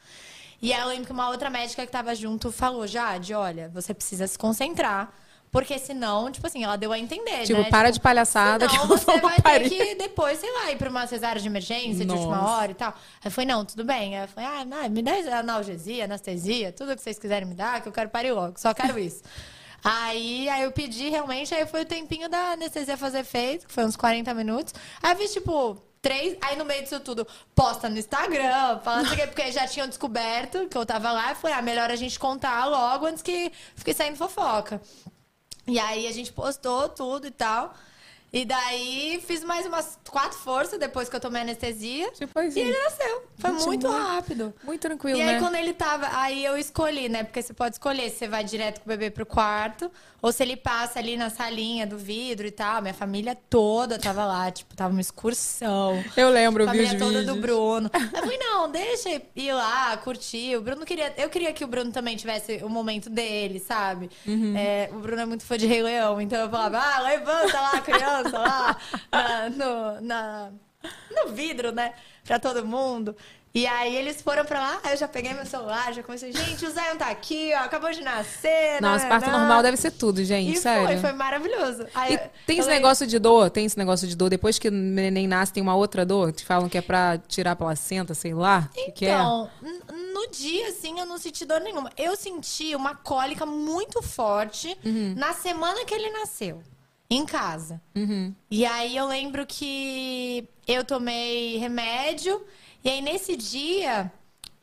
[0.63, 3.93] E aí eu lembro que uma outra médica que tava junto falou, Jade, olha, você
[3.93, 5.13] precisa se concentrar.
[5.51, 7.69] Porque senão, tipo assim, ela deu a entender, Tipo, né?
[7.69, 9.69] para Tipo, de palhaçada que eu você vai ter parir.
[9.69, 12.55] que depois, sei lá, ir pra uma cesárea de emergência de última Nossa.
[12.55, 12.95] hora e tal.
[13.23, 14.19] Aí falei, não, tudo bem.
[14.19, 17.89] Aí falei, ah, não, me dá analgesia, anestesia, tudo que vocês quiserem me dar, que
[17.89, 19.23] eu quero parir logo, só quero isso.
[19.85, 23.85] Aí, aí eu pedi realmente, aí foi o tempinho da anestesia fazer efeito, que foi
[23.85, 24.73] uns 40 minutos.
[25.03, 26.37] Aí eu fiz, tipo, três.
[26.43, 30.77] Aí no meio disso tudo, posta no Instagram, falando assim, porque já tinham descoberto que
[30.77, 31.33] eu tava lá.
[31.33, 34.83] E falei, ah, melhor a gente contar logo antes que fique saindo fofoca.
[35.67, 37.73] E aí a gente postou tudo e tal.
[38.33, 42.11] E daí fiz mais umas quatro forças depois que eu tomei anestesia.
[42.19, 43.29] E ele nasceu.
[43.39, 44.55] Foi muito muito- rápido.
[44.65, 45.39] Muito tranquilo, E aí, né?
[45.39, 46.09] quando ele tava.
[46.19, 47.25] Aí eu escolhi, né?
[47.25, 49.91] Porque você pode escolher se você vai direto com o bebê pro quarto
[50.23, 52.81] ou se ele passa ali na salinha do vidro e tal.
[52.81, 56.03] Minha família toda tava lá, tipo, tava uma excursão.
[56.17, 57.37] Eu lembro, eu vi os família toda vídeos.
[57.37, 57.91] do Bruno.
[58.15, 60.57] Eu falei, não, deixa ir lá, curtir.
[60.57, 61.13] O Bruno queria.
[61.17, 64.09] Eu queria que o Bruno também tivesse o momento dele, sabe?
[64.27, 64.55] Uhum.
[64.57, 67.81] É, o Bruno é muito fã de Rei Leão, então eu falava, ah, levanta lá
[67.81, 68.77] criança lá
[69.11, 70.51] na- no, na,
[71.11, 71.93] no vidro, né?
[72.25, 73.17] Pra todo mundo.
[73.55, 76.71] E aí eles foram pra lá, eu já peguei meu celular, já comecei, gente, o
[76.71, 78.81] Zion tá aqui, ó, acabou de nascer.
[78.81, 79.37] Nossa, né, parto né.
[79.37, 80.87] normal deve ser tudo, gente, E sério.
[80.87, 81.87] foi, foi maravilhoso.
[81.95, 83.51] Aí E tem esse negócio de dor?
[83.51, 84.31] Tem esse negócio de dor?
[84.31, 86.33] Depois que o neném nasce, tem uma outra dor?
[86.33, 88.71] Te falam que é pra tirar a placenta, sei lá.
[88.71, 89.11] O que, que é?
[89.11, 89.51] Então,
[90.15, 91.91] no dia, assim, eu não senti dor nenhuma.
[91.99, 95.15] Eu senti uma cólica muito forte Uhum.
[95.15, 96.63] na semana que ele nasceu,
[97.11, 97.83] em casa.
[97.95, 98.35] Uhum.
[98.51, 102.43] E aí eu lembro que eu tomei remédio,
[102.85, 104.11] e aí nesse dia.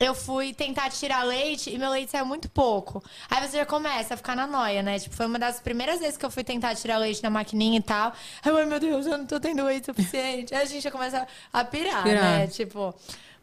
[0.02, 3.04] Eu fui tentar tirar leite e meu leite saiu muito pouco.
[3.28, 4.98] Aí você já começa a ficar na noia, né?
[4.98, 7.82] Tipo, foi uma das primeiras vezes que eu fui tentar tirar leite na maquininha e
[7.82, 8.10] tal.
[8.42, 10.54] Aí, ai meu Deus, eu não tô tendo leite suficiente.
[10.54, 12.22] Aí a gente já começa a pirar, Pirar.
[12.22, 12.46] né?
[12.46, 12.94] Tipo,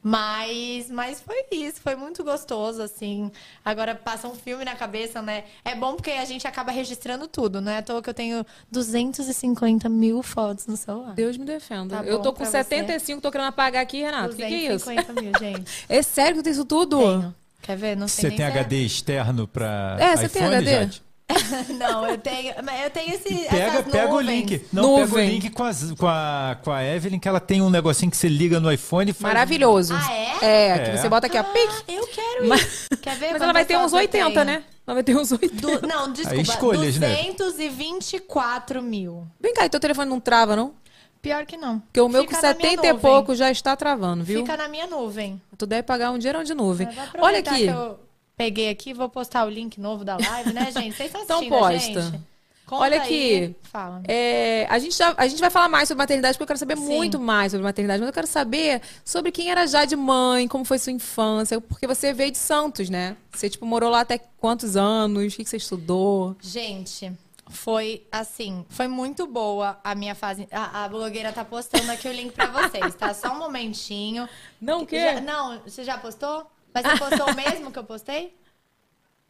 [0.10, 3.30] mas, mas foi isso, foi muito gostoso, assim.
[3.64, 5.44] Agora passa um filme na cabeça, né?
[5.66, 8.46] É bom porque a gente acaba registrando tudo, não é à toa que eu tenho
[8.72, 11.14] 250 mil fotos no celular.
[11.14, 11.98] Deus me defenda.
[11.98, 12.64] Tá eu tô com pra você.
[12.64, 14.34] 75, tô querendo apagar aqui, Renato.
[14.34, 14.86] O que, que é isso?
[14.86, 15.86] 250 mil, gente.
[15.90, 16.98] É sério que tem isso tudo?
[17.00, 17.36] Tenho.
[17.62, 17.98] Quer ver?
[17.98, 20.72] Não sei Você nem tem se é- HD externo pra É, você tem iPhone, HD?
[20.72, 21.04] Jade?
[21.78, 24.66] Não, eu tenho, mas eu tenho esse, Pega, essas pega o link.
[24.72, 25.30] Não, pega o Nuvem.
[25.30, 28.30] link com, as- com, a, com a Evelyn, que ela tem um negocinho que você
[28.30, 29.34] liga no iPhone e faz.
[29.34, 29.94] Maravilhoso.
[29.94, 30.70] Ah, é?
[30.70, 30.98] É, que É.
[30.98, 31.84] você bota aqui, ó, Ah, pique.
[31.90, 32.88] eu quero Mas- isso.
[33.02, 33.34] Quer ver?
[33.34, 34.46] Mas ela vai ter uns se eu 80, tenho.
[34.46, 34.64] né?
[34.86, 35.80] Ela vai ter uns 80.
[35.80, 36.42] Du- não, desculpa.
[36.42, 37.14] escolhas, né?
[37.38, 39.28] 224 mil.
[39.40, 40.74] Vem cá, e teu telefone não trava, não?
[41.22, 41.80] Pior que não.
[41.80, 43.12] Porque o meu Fica com na minha 70 e nuvem.
[43.12, 44.42] pouco já está travando, viu?
[44.42, 45.42] Fica na minha nuvem.
[45.58, 46.88] Tu deve pagar um dinheirão de nuvem.
[47.20, 47.64] Olha aqui.
[47.66, 48.00] que eu
[48.38, 50.96] peguei aqui, vou postar o link novo da live, né, gente?
[50.96, 52.02] Vocês estão Então assistindo posta.
[52.12, 52.22] gente?
[52.68, 53.56] Conta Olha aqui.
[53.64, 54.02] Fala.
[54.08, 56.76] É, a, gente já- a gente vai falar mais sobre maternidade, porque eu quero saber
[56.78, 56.84] Sim.
[56.86, 60.66] muito mais sobre maternidade, mas eu quero saber sobre quem era já de mãe, como
[60.66, 63.16] foi sua infância, porque você veio de Santos, né?
[63.32, 65.34] Você, tipo, morou lá até quantos anos?
[65.34, 66.36] O que que você estudou?
[66.42, 67.10] Gente,
[67.50, 70.46] foi assim, foi muito boa a minha fase.
[70.52, 73.14] A, a blogueira tá postando aqui o link pra vocês, tá?
[73.14, 74.28] Só um momentinho.
[74.60, 75.00] Não, o quê?
[75.00, 76.46] Já- não, você já postou?
[76.78, 78.36] Mas você postou o mesmo que eu postei?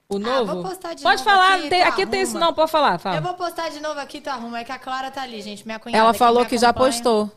[0.10, 0.54] O Ah, novo?
[0.56, 3.18] vou postar de Pode novo falar, aqui, tem- aqui tem isso não, pode falar, fala.
[3.18, 4.60] Eu vou postar de novo aqui, tu arruma.
[4.60, 5.98] É que a Clara tá ali, gente, minha cunhada.
[6.04, 7.32] Ela que falou me que já postou.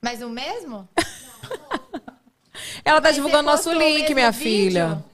[0.00, 0.88] Mas o mesmo?
[2.84, 4.42] Ela tá Mas divulgando nosso link, minha vídeo?
[4.42, 5.04] filha.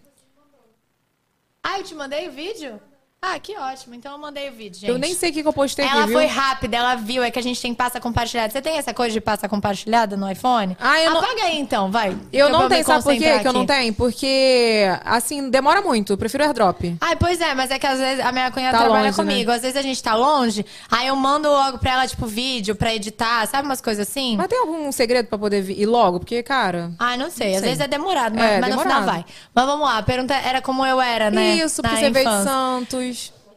[1.63, 2.81] Ah, eu te mandei o vídeo?
[3.21, 3.97] Ah, que ótimo.
[3.97, 4.89] Então eu mandei o vídeo, gente.
[4.89, 6.19] Eu nem sei o que, que eu postei Ela aqui, viu?
[6.19, 7.21] foi rápida, ela viu.
[7.21, 8.53] É que a gente tem pasta compartilhada.
[8.53, 10.77] Você tem essa coisa de pasta compartilhada no iPhone?
[10.81, 12.17] Ah, eu não- Apaga aí então, vai.
[12.33, 13.73] Eu Que não tenho, sabe por quê concentrar que eu não aqui.
[13.73, 13.93] tenho?
[13.95, 16.13] Porque, assim, demora muito.
[16.13, 16.97] Eu prefiro airdrop.
[17.01, 19.51] Ai, pois é, mas é que às vezes a minha cunhada Tá trabalha longe, comigo.
[19.51, 22.95] Às vezes a gente tá longe, aí eu mando logo pra ela, tipo, vídeo pra
[22.95, 24.37] editar, sabe umas coisas assim?
[24.37, 26.21] Mas tem algum segredo pra poder ir logo?
[26.21, 26.93] Porque, cara...
[27.01, 27.55] Ai, não sei.
[27.57, 27.69] Às sei.
[27.71, 29.01] vezes é demorado, mas, É, mas no demorado.
[29.03, 29.25] final vai.
[29.53, 31.57] Mas vamos lá, a pergunta era como eu era, né?
[31.57, 32.53] Isso, na porque você veio de infância.
[32.53, 33.09] Santos.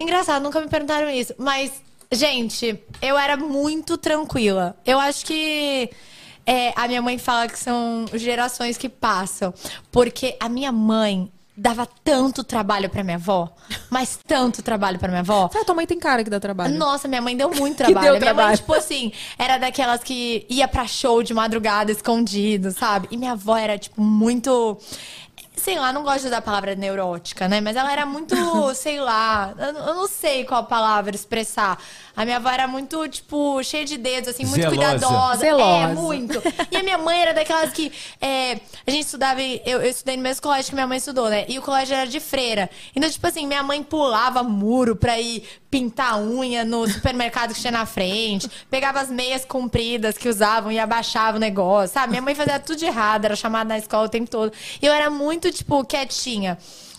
[0.01, 1.33] Engraçado, nunca me perguntaram isso.
[1.37, 1.71] Mas,
[2.11, 4.75] gente, eu era muito tranquila.
[4.85, 5.89] Eu acho que.
[6.45, 9.53] é, a minha mãe fala que são gerações que passam.
[9.91, 13.53] Porque a minha mãe dava tanto trabalho pra minha avó.
[13.89, 15.47] Mas tanto trabalho pra minha avó.
[15.53, 16.73] Sabe, tua mãe tem cara que dá trabalho.
[16.75, 17.99] Nossa, minha mãe deu muito trabalho.
[18.01, 18.57] deu minha mãe, trabalho.
[18.57, 23.07] tipo assim, era daquelas que ia pra show de madrugada escondido, sabe?
[23.11, 24.77] E minha avó era, tipo, muito.
[25.61, 27.61] Sei lá, não gosto de usar a palavra neurótica, né?
[27.61, 28.35] Mas ela era muito,
[28.73, 31.77] sei lá, eu eu não sei qual palavra expressar.
[32.15, 34.75] A minha avó era muito, tipo, cheia de dedos, assim, muito Zelosa.
[34.75, 35.39] cuidadosa.
[35.39, 35.91] Zelosa.
[35.91, 36.41] É, muito.
[36.71, 37.91] E a minha mãe era daquelas que.
[38.19, 39.41] é, a gente estudava.
[39.41, 41.45] Eu, eu estudei no mesmo colégio que minha mãe estudou, né?
[41.47, 42.69] E o colégio era de freira.
[42.95, 47.59] Então, tipo assim, minha mãe pulava muro pra ir pintar a unha no supermercado que
[47.61, 48.47] tinha na frente.
[48.69, 52.09] Pegava as meias compridas que usavam e abaixava o negócio, sabe?
[52.11, 54.51] Minha mãe fazia tudo de errado, era chamada na escola o tempo todo.
[54.81, 56.57] E eu era muito, tipo, quietinha.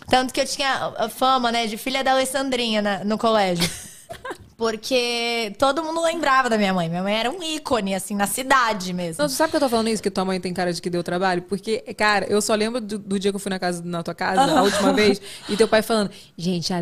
[0.09, 3.69] Tanto que eu tinha a fama, né, de filha da Alessandrinha na- no colégio.
[4.63, 6.89] Porque todo mundo lembrava da minha mãe.
[6.89, 9.21] Minha mãe era um ícone, assim, na cidade mesmo.
[9.21, 10.89] Não, tu sabe que eu tô falando isso, que tua mãe tem cara de que
[10.89, 11.43] deu trabalho?
[11.43, 14.15] Porque, cara, eu só lembro do, do dia que eu fui na, casa, na tua
[14.15, 16.81] casa, a última vez, e teu pai falando, gente, a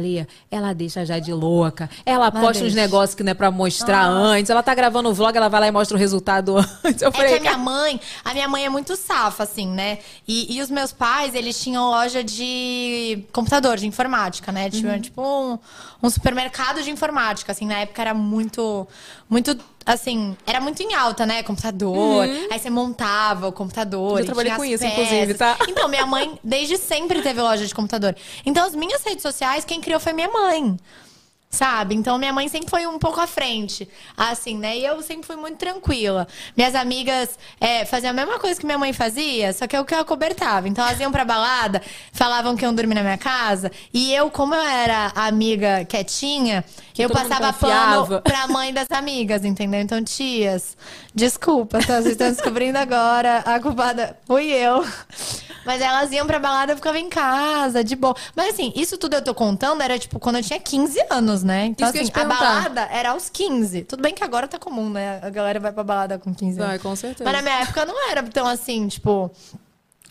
[0.50, 4.50] ela deixa já de louca, ela posta uns negócios que não é pra mostrar antes,
[4.50, 7.00] ela tá gravando o vlog, ela vai lá e mostra o resultado antes.
[7.00, 10.00] Eu É que a minha mãe, a minha mãe é muito safa, assim, né?
[10.28, 14.68] E, e os meus pais, eles tinham loja de computador, de informática, né?
[14.68, 15.58] Tinham, tipo, um,
[16.02, 18.86] um supermercado de informática, assim, na época era muito,
[19.28, 19.56] muito,
[19.86, 21.42] assim, era muito em alta, né?
[21.42, 22.26] Computador.
[22.50, 24.12] Aí você montava o computador.
[24.12, 24.18] Uhum.
[24.18, 24.98] Eu trabalhei com isso, peças.
[24.98, 25.56] inclusive, tá?
[25.70, 28.14] Então, minha mãe desde sempre teve loja de computador.
[28.44, 30.76] Então, as minhas redes sociais, quem criou foi minha mãe.
[31.52, 31.96] Sabe?
[31.96, 33.88] Então, minha mãe sempre foi um pouco à frente.
[34.16, 34.78] Assim, né?
[34.78, 36.28] E eu sempre fui muito tranquila.
[36.56, 39.92] Minhas amigas é, faziam a mesma coisa que minha mãe fazia, só que eu que
[39.92, 40.68] eu acobertava.
[40.68, 41.82] Então, elas iam pra balada,
[42.12, 43.72] falavam que iam dormir na minha casa.
[43.92, 46.64] E eu, como eu era amiga quietinha,
[46.96, 49.80] eu todo mundo passava pano pra mãe das amigas, entendeu?
[49.80, 50.76] Então, tias,
[51.12, 52.00] desculpa, tá?
[52.00, 53.38] Vocês estão descobrindo agora.
[53.38, 54.86] A culpada fui eu.
[55.64, 58.14] Mas elas iam pra balada, eu ficava em casa, de boa.
[58.34, 61.66] Mas assim, isso tudo eu tô contando era tipo quando eu tinha 15 anos, né?
[61.66, 63.82] Então, Isso eu assim, a balada era aos 15.
[63.84, 65.20] Tudo bem que agora tá comum, né?
[65.22, 66.68] A galera vai pra balada com 15 anos.
[66.70, 67.24] Vai, com certeza.
[67.24, 69.30] Mas na minha época não era tão assim, tipo.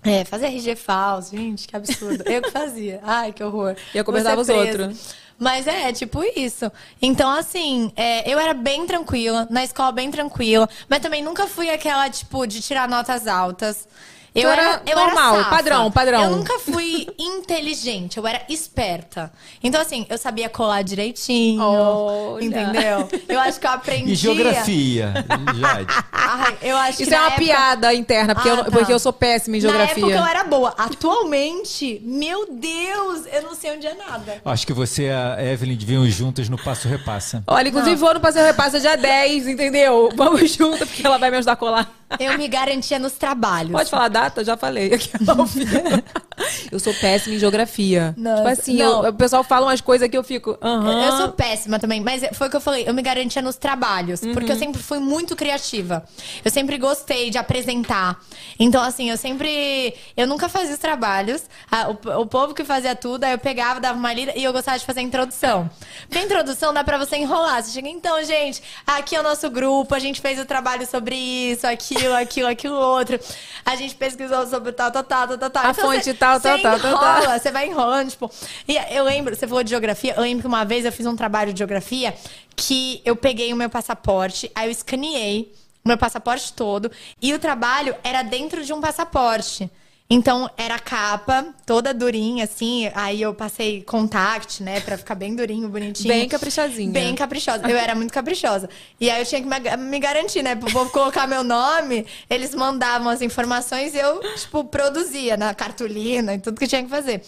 [0.03, 2.23] É, fazer RG falso, gente, que absurdo.
[2.25, 3.01] Eu que fazia.
[3.03, 3.75] Ai, que horror.
[3.93, 5.15] E Vou ser os outros.
[5.37, 6.69] Mas é, tipo isso.
[7.01, 11.69] Então, assim, é, eu era bem tranquila, na escola bem tranquila, mas também nunca fui
[11.69, 13.87] aquela, tipo, de tirar notas altas.
[14.35, 15.55] Eu era eu normal, era safa.
[15.55, 16.23] padrão, padrão.
[16.23, 19.31] Eu nunca fui inteligente, eu era esperta.
[19.63, 21.61] Então, assim, eu sabia colar direitinho.
[21.61, 22.43] Olha.
[22.45, 23.09] Entendeu?
[23.27, 24.11] Eu acho que eu aprendi.
[24.11, 25.13] E geografia,
[25.59, 25.87] Jade?
[26.11, 28.71] Ai, eu acho que Isso é uma época- piada interna, porque, Ah, eu, não- tá.
[28.71, 30.05] porque eu sou péssima em geografia.
[30.05, 30.73] Na época eu era boa.
[30.77, 34.41] Atualmente, meu Deus, eu não sei onde é nada.
[34.45, 37.43] Acho que você e a Evelyn deviam ir juntas no Passo Repassa.
[37.47, 40.09] Olha, inclusive vou no Passeio Repassa dia 10, entendeu?
[40.15, 41.89] Vamos junto, porque ela vai me ajudar a colar.
[42.19, 43.71] Eu me garantia nos trabalhos.
[43.71, 44.43] Pode falar a data?
[44.43, 45.77] Já falei aqui ao vivo.
[46.71, 48.13] Eu sou péssima em geografia.
[48.17, 49.03] Nossa, tipo assim, não.
[49.03, 50.57] eu- o pessoal fala umas coisas que eu fico.
[50.61, 51.05] Aham.
[51.05, 54.21] Eu sou péssima também, mas foi o que eu falei, eu me garantia nos trabalhos,
[54.21, 54.59] porque eu Uhum.
[54.59, 56.03] sempre fui muito criativa.
[56.43, 58.17] Eu sempre gostei de apresentar.
[58.59, 59.93] Então, assim, eu sempre.
[60.15, 61.43] Eu nunca fazia os trabalhos.
[61.71, 64.51] a- o, o povo que fazia tudo, aí eu pegava, dava uma lida e eu
[64.53, 65.69] gostava de fazer a introdução.
[66.03, 67.63] Porque a introdução dá pra você enrolar.
[67.63, 71.15] Você chega, então, gente, aqui é o nosso grupo, a gente fez o trabalho sobre
[71.15, 73.19] isso, aquilo, aquilo, aquilo outro.
[73.65, 75.65] A gente pesquisou sobre tal, tal, tal, tal, tal.
[75.65, 77.39] A Então, fonte você- tal, tal, tal, tal, tal.
[77.39, 78.29] você vai enrolando, tipo.
[78.67, 81.15] E eu lembro, você falou de geografia, eu lembro que uma vez eu fiz um
[81.15, 82.13] trabalho de geografia
[82.55, 86.91] que eu peguei o meu passaporte, aí eu escaneei o meu passaporte todo,
[87.21, 89.69] e o trabalho era dentro de um passaporte.
[90.11, 92.89] Então, era capa, toda durinha, assim.
[92.95, 94.79] Aí eu passei contact, né?
[94.79, 96.07] Pra ficar bem durinho, bonitinho.
[96.09, 96.91] Bem caprichosinha.
[96.91, 97.69] Bem caprichosa.
[97.69, 98.67] Eu era muito caprichosa.
[98.99, 100.55] E aí eu tinha que me, garantir, né?
[100.55, 106.39] Povo colocar meu nome, eles mandavam as informações e eu, tipo, produzia na cartolina e
[106.39, 107.21] tudo que tinha que fazer.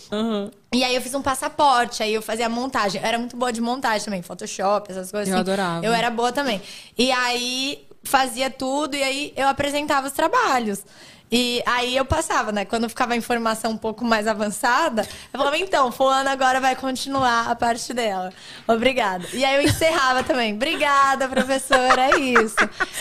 [0.73, 2.99] E aí eu fiz um passaporte, aí eu fazia montagem.
[2.99, 5.41] Eu era muito boa de montagem também, Photoshop, essas coisas Eu assim.
[5.41, 5.85] adorava.
[5.85, 6.59] Eu era boa também.
[6.97, 10.83] E aí fazia tudo e aí eu apresentava os trabalhos.
[11.31, 12.65] E aí eu passava, né?
[12.65, 17.49] Quando ficava a informação um pouco mais avançada, eu falava, então, fulano agora vai continuar
[17.49, 18.33] a parte dela.
[18.67, 19.25] Obrigada.
[19.33, 20.53] E aí eu encerrava também.
[20.53, 22.55] Obrigada, professora, é isso.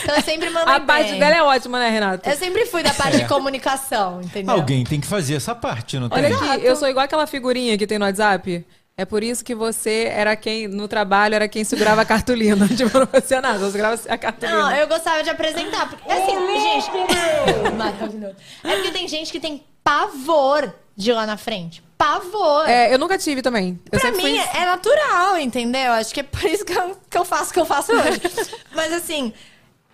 [0.04, 1.18] Então eu sempre mandei A parte bem.
[1.18, 2.30] dela é ótima, né, Renata?
[2.30, 4.54] Eu sempre fui da parte de comunicação, entendeu?
[4.54, 6.50] Alguém tem que fazer essa parte, não Olha tem?
[6.50, 8.64] aqui, eu sou igual aquela figurinha que tem no WhatsApp.
[9.00, 12.68] É por isso que você era quem, no trabalho, era quem segurava a cartolina.
[12.76, 14.58] tipo, não fazia nada, você segurava a cartolina.
[14.58, 15.88] Não, eu gostava de apresentar.
[15.88, 16.90] Porque, assim, gente.
[17.78, 18.36] Maravilhoso.
[18.62, 21.82] É porque tem gente que tem pavor de ir lá na frente.
[21.96, 22.68] Pavor.
[22.68, 23.80] É, eu nunca tive também.
[23.90, 24.36] Eu Pra mim fui...
[24.36, 25.92] é natural, entendeu?
[25.92, 28.20] Acho que é por isso que eu, que eu faço o que eu faço hoje.
[28.76, 29.32] Mas assim.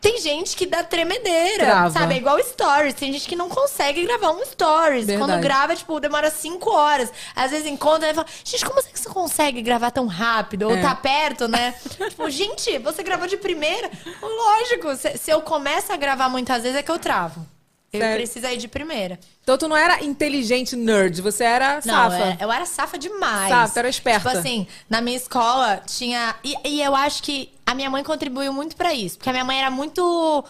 [0.06, 1.90] Tem gente que dá tremedeira, Trava.
[1.90, 2.14] sabe?
[2.14, 2.94] É igual stories.
[2.94, 5.06] Tem gente que não consegue gravar um stories.
[5.06, 5.18] Verdade.
[5.30, 7.12] Quando grava, tipo, demora cinco horas.
[7.34, 10.68] Às vezes encontra e fala, gente, como é que você consegue gravar tão rápido?
[10.68, 10.80] Ou É.
[10.80, 11.74] tá perto, né?
[12.08, 13.90] tipo, gente, você gravou de primeira?
[14.22, 17.46] Lógico, se, se eu começo a gravar muitas vezes é que eu travo.
[17.92, 18.16] Eu Sério?
[18.16, 19.18] preciso ir de primeira.
[19.42, 22.16] Então tu não era inteligente nerd, você era Não, safa.
[22.16, 23.48] era- eu era safa demais.
[23.48, 24.28] Safa, era esperta.
[24.28, 26.34] Tipo assim, na minha escola tinha.
[26.44, 29.18] E, e eu acho que a minha mãe contribuiu muito pra isso.
[29.18, 30.44] Porque a minha mãe era muito.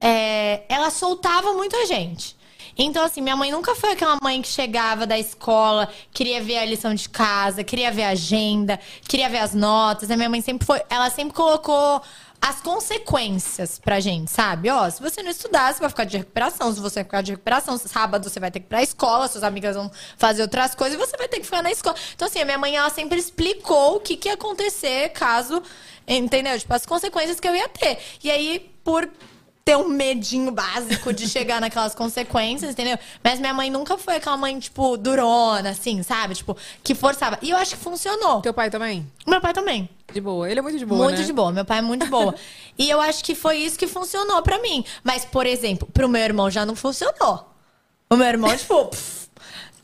[0.00, 2.36] é, ela soltava muito a gente.
[2.76, 6.64] Então, assim, minha mãe nunca foi aquela mãe que chegava da escola, queria ver a
[6.64, 10.10] lição de casa, queria ver a agenda, queria ver as notas.
[10.10, 10.82] A minha mãe sempre foi.
[10.90, 12.02] Ela sempre colocou
[12.40, 14.68] as consequências pra gente, sabe?
[14.68, 16.74] Ó, se você não estudar, você vai ficar de recuperação.
[16.74, 19.74] Se você ficar de recuperação, sábado você vai ter que ir pra escola, suas amigas
[19.76, 21.96] vão fazer outras coisas e você vai ter que ficar na escola.
[22.14, 25.62] Então, assim, a minha mãe, ela sempre explicou o que, que ia acontecer caso,
[26.06, 26.58] entendeu?
[26.58, 27.98] Tipo, as consequências que eu ia ter.
[28.22, 29.08] E aí, por
[29.64, 32.98] ter um medinho básico de chegar naquelas consequências, entendeu?
[33.22, 36.34] Mas minha mãe nunca foi aquela mãe, tipo, durona, assim, sabe?
[36.34, 37.38] Tipo, que forçava.
[37.40, 38.42] E eu acho que funcionou.
[38.42, 39.10] Teu pai também?
[39.26, 39.88] Meu pai também.
[40.12, 40.48] De boa.
[40.50, 41.24] Ele é muito de boa, muito né?
[41.24, 41.50] de boa.
[41.50, 42.34] Meu pai é muito de boa.
[42.76, 44.84] e eu acho que foi isso que funcionou pra mim.
[45.02, 47.48] Mas, por exemplo, pro meu irmão já não funcionou.
[48.10, 49.24] O meu irmão, tipo, pff,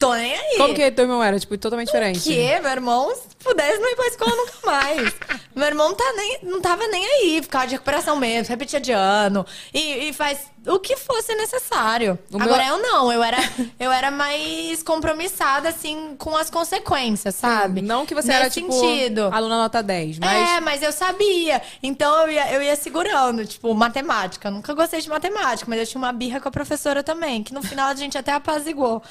[0.00, 0.56] Tô nem aí.
[0.56, 1.38] Como que teu irmão era?
[1.38, 2.20] Tipo, totalmente diferente.
[2.20, 2.58] Que?
[2.60, 5.12] Meu irmão, pudesse, não ir pra escola nunca mais.
[5.54, 9.44] Meu irmão tá nem, não tava nem aí, ficava de recuperação mesmo, repetia de ano.
[9.74, 12.18] E, e faz o que fosse necessário.
[12.30, 13.38] O meu- Agora eu não, eu era,
[13.78, 17.80] eu era mais compromissada, assim, com as consequências, sabe?
[17.82, 19.28] Não que você Nesse era, tipo, sentido.
[19.32, 20.50] aluna nota 10, mas...
[20.50, 21.60] É, mas eu sabia.
[21.82, 24.48] Então eu ia, eu ia segurando, tipo, matemática.
[24.48, 27.52] Eu nunca gostei de matemática, mas eu tinha uma birra com a professora também, que
[27.54, 29.02] no final a gente até apaziguou.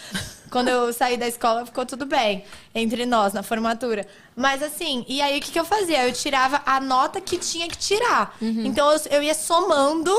[0.49, 4.07] Quando eu saí da escola, ficou tudo bem entre nós na formatura.
[4.35, 6.07] Mas assim, e aí o que, que eu fazia?
[6.07, 8.37] Eu tirava a nota que tinha que tirar.
[8.41, 10.15] Então eu, eu ia somando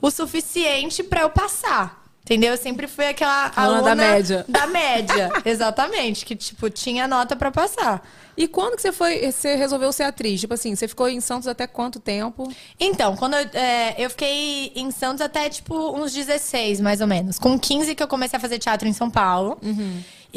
[0.00, 2.06] o suficiente pra eu passar.
[2.22, 2.50] Entendeu?
[2.50, 4.44] Eu sempre fui aquela Aluna da média.
[4.48, 6.24] Da média, exatamente.
[6.24, 8.04] Que, tipo, tinha nota pra passar.
[8.36, 10.40] E quando que você foi, você resolveu ser atriz?
[10.40, 12.52] Tipo assim, você ficou em Santos até quanto tempo?
[12.80, 17.38] Então, quando eu, é, eu fiquei em Santos até, tipo, uns 16, mais ou menos.
[17.38, 19.56] Com 15 que eu comecei a fazer teatro em São Paulo.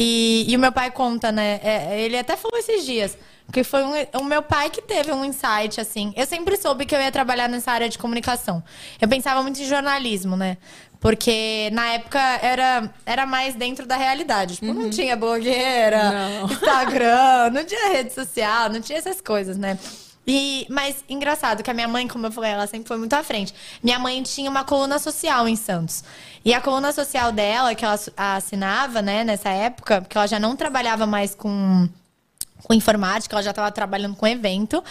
[0.01, 1.59] E, e o meu pai conta, né?
[1.61, 3.17] é, ele até falou esses dias.
[3.51, 6.13] Que foi um- o meu pai que teve um insight, assim.
[6.15, 8.63] Eu sempre soube que eu ia trabalhar nessa área de comunicação.
[9.01, 10.57] Eu pensava muito em jornalismo, né?
[10.99, 14.55] Porque na época era, era mais dentro da realidade.
[14.57, 16.45] Tipo, não tinha blogueira, Não.
[16.51, 19.79] Instagram, não tinha rede social, não tinha essas coisas, né?
[20.27, 23.23] E, mas engraçado que a minha mãe, como eu falei, ela sempre foi muito à
[23.23, 23.53] frente.
[23.81, 26.03] Minha mãe tinha uma coluna social em Santos.
[26.45, 30.55] E a coluna social dela, que ela assinava, né, nessa época, porque ela já não
[30.55, 31.89] trabalhava mais com
[32.63, 34.83] com informática, ela já estava trabalhando com evento.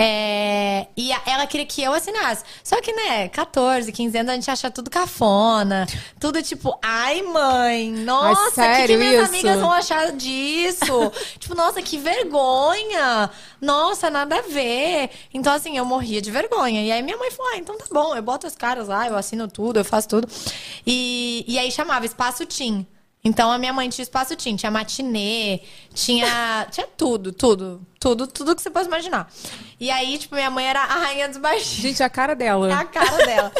[0.00, 2.44] É, e a- ela queria que eu assinasse.
[2.62, 5.88] Só que, né, 14, 15 anos, a gente acha tudo cafona.
[6.20, 9.24] Tudo tipo, ai, mãe, nossa, o que, que minhas isso?
[9.34, 11.10] amigas vão achar disso?
[11.40, 13.28] tipo, nossa, que vergonha.
[13.60, 15.10] Nossa, nada a ver.
[15.34, 16.80] Então, assim, eu morria de vergonha.
[16.84, 19.16] E aí minha mãe falou, ah, então tá bom, eu boto os caras lá, eu
[19.16, 20.28] assino tudo, eu faço tudo.
[20.86, 22.86] E, e aí chamava Espaço Tim.
[23.24, 25.60] Então a minha mãe tinha espaço tinha, tinha matinê,
[25.92, 29.30] tinha, tinha tudo, tudo, tudo, tudo que você pode imaginar.
[29.80, 31.82] E aí, tipo, minha mãe era a rainha dos baixinhos.
[31.82, 32.72] Gente, a cara dela.
[32.74, 33.52] A cara dela.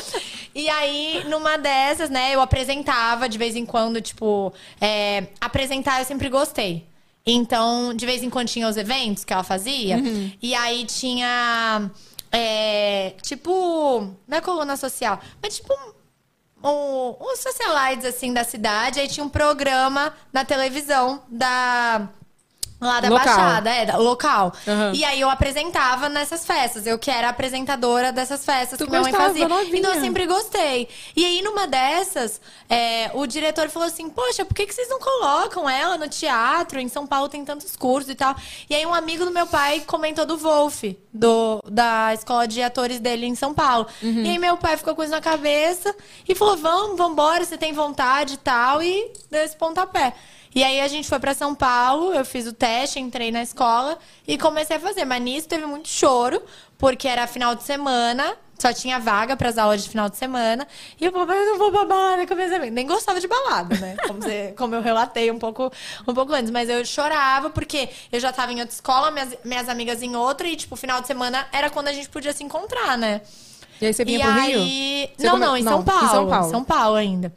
[0.55, 6.05] E aí, numa dessas, né, eu apresentava de vez em quando, tipo, é, apresentar eu
[6.05, 6.87] sempre gostei.
[7.27, 9.99] Então, de vez em quando tinha os eventos que ela fazia.
[10.41, 11.91] E aí tinha.
[12.33, 14.15] é, tipo.
[14.27, 15.75] Não é coluna social, mas tipo.
[16.65, 18.99] Um, uns socialites, assim, da cidade.
[18.99, 22.09] Aí tinha um programa na televisão da.
[22.81, 23.25] Lá da Local.
[23.27, 24.53] Baixada, é, da- local.
[24.67, 24.93] Aham.
[24.95, 26.87] E aí eu apresentava nessas festas.
[26.87, 29.49] Eu que era apresentadora dessas festas Tu que minha mãe fazia.
[29.49, 29.79] novinha.
[29.79, 30.89] Então eu sempre gostei.
[31.17, 35.01] E aí, numa dessas, é, o diretor falou assim: Poxa, por que, que vocês não
[35.01, 36.79] colocam ela no teatro?
[36.79, 38.37] Em São Paulo tem tantos cursos e tal.
[38.71, 43.01] E aí, um amigo do meu pai comentou do Wolf, do, da escola de atores
[43.01, 43.89] dele em São Paulo.
[44.01, 44.23] Uhum.
[44.23, 45.93] E aí, meu pai ficou com isso na cabeça
[46.29, 48.81] e falou: Vamos, vambora, você tem vontade e tal.
[48.81, 50.15] E deu esse pontapé.
[50.55, 53.99] E aí a gente foi pra São Paulo, eu fiz o teste, entrei na escola
[54.27, 55.05] e comecei a fazer.
[55.05, 56.43] Mas nisso teve muito choro,
[56.79, 60.67] porque era final de semana, só tinha vaga pras aulas de final de semana.
[61.01, 62.75] E eu falei, mas eu não vou pra balada com meus amigos.
[62.75, 63.97] Nem gostava de balada, né?
[64.09, 65.71] Como, você- como eu relatei um pouco,
[66.09, 66.51] um pouco antes.
[66.51, 70.49] Mas eu chorava porque eu já tava em outra escola, minhas, minhas amigas em outra,
[70.49, 73.21] e tipo, final de semana era quando a gente podia se encontrar, né?
[73.81, 74.53] E aí você vinha e pro aí...
[74.55, 75.11] Rio?
[75.21, 76.09] Não, come- não, em não, São em Paulo.
[76.09, 76.51] São Paulo.
[76.51, 77.33] São Paulo ainda.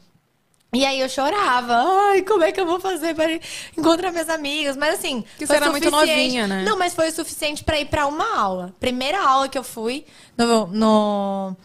[0.74, 1.76] E aí eu chorava.
[2.12, 3.30] Ai, como é que eu vou fazer para
[3.78, 4.78] encontrar minhas amigas?
[4.78, 6.64] Mas assim, Que foi você era muito suficiente- novinha, né?
[6.64, 8.74] Não, mas foi o suficiente para ir para uma aula.
[8.80, 10.06] Primeira aula que eu fui
[10.38, 11.56] no, no,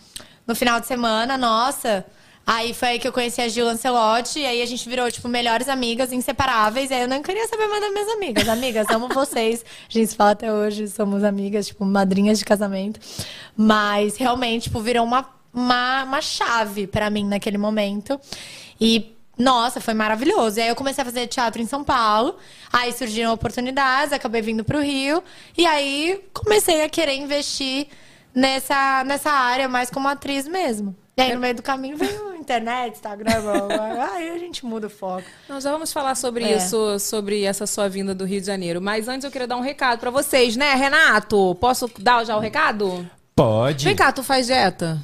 [0.47, 2.05] no final de semana, nossa.
[2.45, 5.29] Aí foi aí que eu conheci a Gil Lancelotti, e aí a gente virou, tipo,
[5.29, 6.90] melhores amigas, inseparáveis.
[6.90, 8.49] E aí eu não queria saber mais das minhas amigas.
[8.49, 9.64] Amigas, amo vocês.
[9.88, 12.99] A gente se fala até hoje, somos amigas, tipo, madrinhas de casamento.
[13.57, 18.21] Mas realmente, tipo, virou uma, uma, uma chave pra mim naquele momento.
[18.81, 20.59] E nossa, foi maravilhoso.
[20.59, 22.37] E aí eu comecei a fazer teatro em São Paulo.
[22.73, 25.23] Aí surgiram oportunidades, acabei vindo pro Rio.
[25.57, 27.87] E aí comecei a querer investir
[28.35, 30.97] nessa, nessa área mais como atriz mesmo.
[31.19, 33.33] E aí no meio do caminho veio internet, Instagram,
[34.12, 35.25] aí a gente muda o foco.
[35.49, 36.57] Nós já vamos falar sobre É.
[36.57, 38.81] isso, sobre essa sua vinda do Rio de Janeiro.
[38.81, 41.55] Mas antes eu queria dar um recado pra vocês, né, Renato?
[41.61, 43.09] Posso dar já o recado?
[43.35, 43.85] Pode.
[43.85, 44.99] Vem cá, tu faz dieta?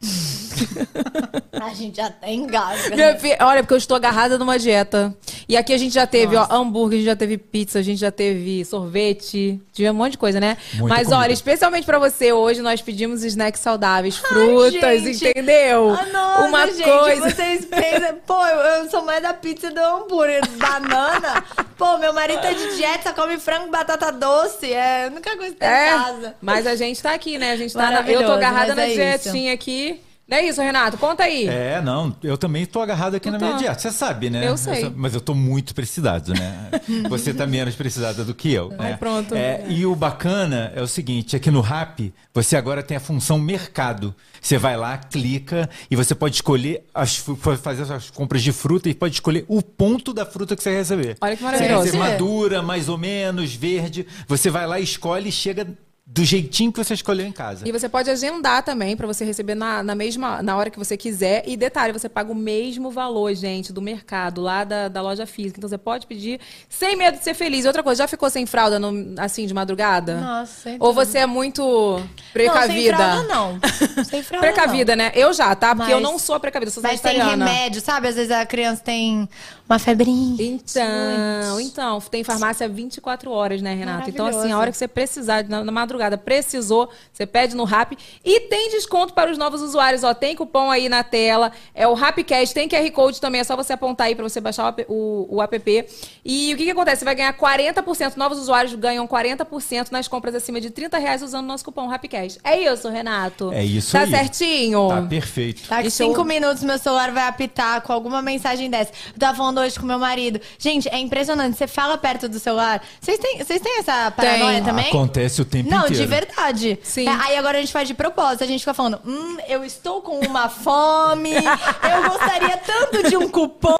[1.60, 2.94] A gente já até engasga.
[2.94, 5.14] Minha fi- Olha, porque eu estou agarrada numa dieta.
[5.48, 7.98] E aqui a gente já teve, ó, hambúrguer, a gente já teve pizza, a gente
[7.98, 10.56] já teve sorvete, tive um monte de coisa, né?
[10.74, 11.22] Muita Mas comida.
[11.22, 15.28] olha, especialmente pra você, hoje nós pedimos snacks saudáveis, frutas, gente.
[15.28, 15.96] entendeu?
[15.98, 17.30] Ah, nossa, Uma gente, coisa.
[17.30, 18.14] vocês pensam...
[18.26, 20.42] Pô, eu, sou mais da pizza do hambúrguer.
[20.58, 21.44] Banana.
[21.78, 24.72] Pô, meu marido tá de dieta, só come frango e batata doce.
[24.72, 26.26] É a única coisa que tem em casa.
[26.28, 27.52] É, mas a gente tá aqui, né?
[27.52, 28.00] A gente tá na...
[28.10, 28.96] Eu tô agarrada na é isso.
[29.30, 30.00] dietinha aqui.
[30.26, 30.96] Não é isso, Renato?
[30.96, 31.46] Conta aí.
[31.46, 33.48] É, não, eu também tô agarrado aqui na Então.
[33.48, 33.78] minha dieta.
[33.78, 34.48] Você sabe, né?
[34.48, 34.90] Eu sei.
[34.96, 36.70] Mas eu tô muito precisado, né?
[37.10, 38.72] Você tá menos precisada do que eu.
[38.78, 38.96] Ai, né?
[38.96, 39.34] pronto.
[39.34, 43.38] É, e o bacana é o seguinte: aqui no Rap, você agora tem a função
[43.38, 44.14] mercado.
[44.40, 47.16] Você vai lá, clica e você pode escolher as,
[47.60, 50.76] fazer as compras de fruta e pode escolher o ponto da fruta que você quer
[50.78, 51.16] receber.
[51.20, 51.98] Olha que Você quer maravilhoso.
[51.98, 54.06] madura, mais ou menos, verde.
[54.26, 55.66] Você vai lá, escolhe e chega
[56.14, 57.68] do jeitinho que você escolheu em casa.
[57.68, 60.96] E você pode agendar também pra você receber na, na mesma na hora que você
[60.96, 61.42] quiser.
[61.44, 65.58] E detalhe, você paga o mesmo valor, gente, do mercado, lá da, da loja física.
[65.58, 66.38] Então você pode pedir
[66.68, 67.64] sem medo de ser feliz.
[67.64, 70.20] E outra coisa, já ficou sem fralda no- assim de madrugada?
[70.20, 72.96] Nossa, sem Ou você é muito Não, sem precavida?
[72.96, 73.60] fralda não.
[74.04, 75.10] Sem fralda Precavida, né?
[75.16, 75.74] Eu já, tá?
[75.74, 78.06] Porque eu Mas- não sou precavida, eu sou Mas tem remédio, sabe?
[78.06, 79.28] Às vezes a criança tem
[79.68, 80.36] uma febrinha.
[80.38, 84.10] Então, então, tem farmácia 24 horas, né, Renata?
[84.10, 87.96] Então, assim, a hora que você precisar, na, na madrugada, precisou, você pede no Rap.
[88.24, 90.12] E tem desconto para os novos usuários, ó.
[90.12, 91.50] Tem cupom aí na tela.
[91.74, 94.64] É o Rapcast, tem QR Code também, é só você apontar aí para você baixar
[94.64, 95.86] o, app- o, o app.
[96.24, 96.98] E o que, que acontece?
[97.00, 101.44] Você vai ganhar 40%, novos usuários ganham 40% nas compras acima de 30 reais usando
[101.44, 102.38] o nosso cupom Rapcast.
[102.44, 103.50] É isso, Renato?
[103.52, 104.10] É isso tá aí.
[104.10, 104.88] certinho?
[104.88, 105.62] Tá perfeito.
[105.82, 108.92] Eu- cinco minutos meu celular vai apitar com alguma mensagem dessa.
[109.12, 110.40] Eu tava falando hoje com meu marido.
[110.58, 111.56] Gente, é impressionante.
[111.56, 112.82] Você fala perto do celular.
[113.00, 114.64] Vocês têm, vocês têm essa paranoia Tem.
[114.64, 114.88] também?
[114.88, 115.94] Acontece o tempo Não, inteiro.
[115.96, 116.78] de verdade.
[116.82, 117.08] Sim.
[117.08, 118.44] É, aí agora a gente faz de propósito.
[118.44, 121.34] A gente fica falando, hum, eu estou com uma fome.
[121.34, 123.76] eu gostaria tanto de um cupom.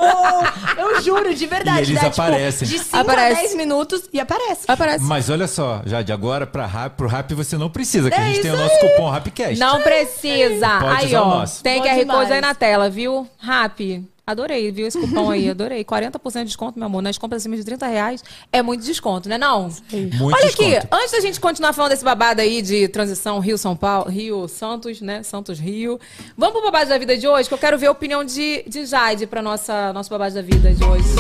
[0.77, 1.79] Eu juro, de verdade.
[1.79, 2.69] E eles Dá, tipo, aparecem.
[2.69, 3.39] de 5 Aparece.
[3.39, 4.65] a 10 minutos e aparece.
[4.69, 5.05] Aparece.
[5.05, 8.21] Mas olha só, já de agora para rap, pro rap você não precisa, que É
[8.21, 9.59] a gente tem o nosso cupom Rapcast.
[9.59, 10.79] Não precisa.
[10.81, 11.29] Pode aí, usar o ó.
[11.39, 11.63] nosso.
[11.63, 13.29] Tem QR Code aí na tela, viu?
[13.39, 14.05] Rap.
[14.27, 15.51] Adorei, viu esse cupom aí?
[15.51, 15.85] Adorei.
[15.85, 17.03] 40% de desconto, meu amor.
[17.03, 19.65] Nas compras acima de 30 reais é muito desconto, né não?
[19.93, 20.77] Muito Olha desconto.
[20.77, 25.23] aqui, antes da gente continuar falando desse babado aí de transição Rio-São Paulo, Rio-Santos, né?
[25.23, 26.01] Santos-Rio.
[26.39, 28.87] Vamos pro babado da vida de hoje, que eu quero ver a opinião de, de
[28.87, 31.05] Jade pra nossa, nosso babado da vida de hoje.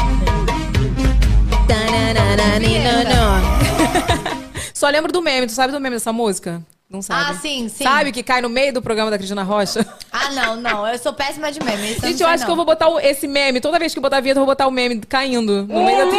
[4.72, 5.46] Só lembro do meme.
[5.46, 6.62] Tu sabe do meme dessa música?
[6.88, 7.30] Não sabe?
[7.30, 7.82] Ah, sim, sim.
[7.82, 9.84] Sabe que cai no meio do programa da Cristina Rocha?
[10.12, 10.86] Ah, não, não.
[10.86, 11.92] Eu sou péssima de meme.
[11.92, 12.64] Isso Gente, não eu acho que eu não.
[12.64, 13.60] vou botar o- esse meme.
[13.60, 16.10] Toda vez que eu botar a vinheta, eu vou botar o meme caindo no meio
[16.10, 16.16] da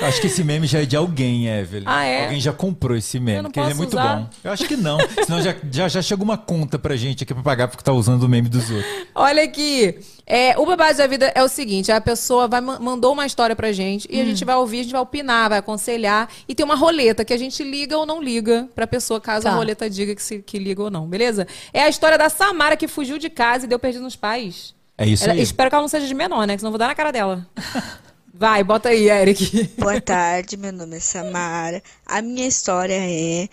[0.00, 1.84] Eu Acho que esse meme já é de alguém, Evelyn.
[1.86, 2.24] Ah, é?
[2.24, 4.16] Alguém já comprou esse Eu meme, não porque ele é muito usar.
[4.16, 4.28] bom.
[4.44, 4.98] Eu acho que não.
[5.26, 8.22] Senão já, já, já chega uma conta pra gente aqui pra pagar porque tá usando
[8.22, 8.90] o meme dos outros.
[9.14, 9.98] Olha aqui.
[10.32, 13.56] É, o babado da vida é o seguinte: a pessoa vai, ma- mandou uma história
[13.56, 16.28] pra gente e a gente vai ouvir, a gente vai opinar, vai aconselhar.
[16.48, 19.50] E tem uma roleta que a gente liga ou não liga pra pessoa, caso a
[19.50, 19.56] Tá.
[19.56, 21.48] roleta diga que, se, que liga ou não, beleza?
[21.72, 24.72] É a história da Samara que fugiu de casa e deu perdido nos pais.
[24.96, 25.40] É isso Ela- aí.
[25.42, 26.54] Espero que ela não seja de menor, né?
[26.54, 27.44] Que senão eu vou dar na cara dela.
[28.32, 29.68] Vai, bota aí, Eric.
[29.78, 31.82] Boa tarde, meu nome é Samara.
[32.06, 33.48] A minha história é.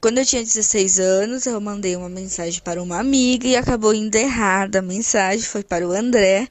[0.00, 4.14] Quando eu tinha 16 anos, eu mandei uma mensagem para uma amiga e acabou indo
[4.14, 4.78] errada.
[4.78, 6.46] A mensagem foi para o André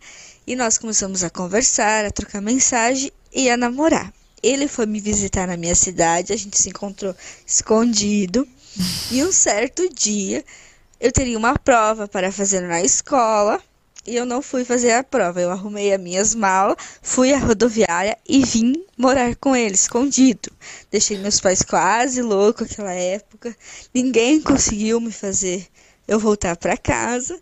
[0.46, 4.14] e nós começamos a conversar, a trocar mensagem e a namorar.
[4.44, 8.46] Ele foi me visitar na minha cidade, a gente se encontrou escondido
[9.12, 10.44] e um certo dia
[11.00, 13.64] eu teria uma prova para fazer na escola
[14.08, 15.42] e eu não fui fazer a prova.
[15.42, 20.50] Eu arrumei as minhas malas, fui à rodoviária e vim morar com ele, escondido.
[20.90, 23.56] Deixei meus pais quase loucos naquela época.
[23.94, 25.68] Ninguém conseguiu me fazer
[26.08, 27.38] eu voltar para casa.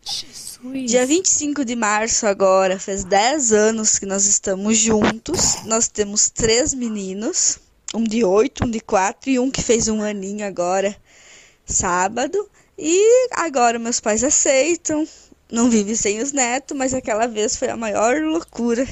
[0.87, 5.63] Dia 25 de março agora, faz 10 anos que nós estamos juntos.
[5.65, 7.59] Nós temos três meninos,
[7.93, 10.97] um de 8, um de 4 e um que fez um aninho agora,
[11.63, 12.49] sábado.
[12.77, 15.07] E agora meus pais aceitam.
[15.51, 18.85] Não vive sem os netos, mas aquela vez foi a maior loucura.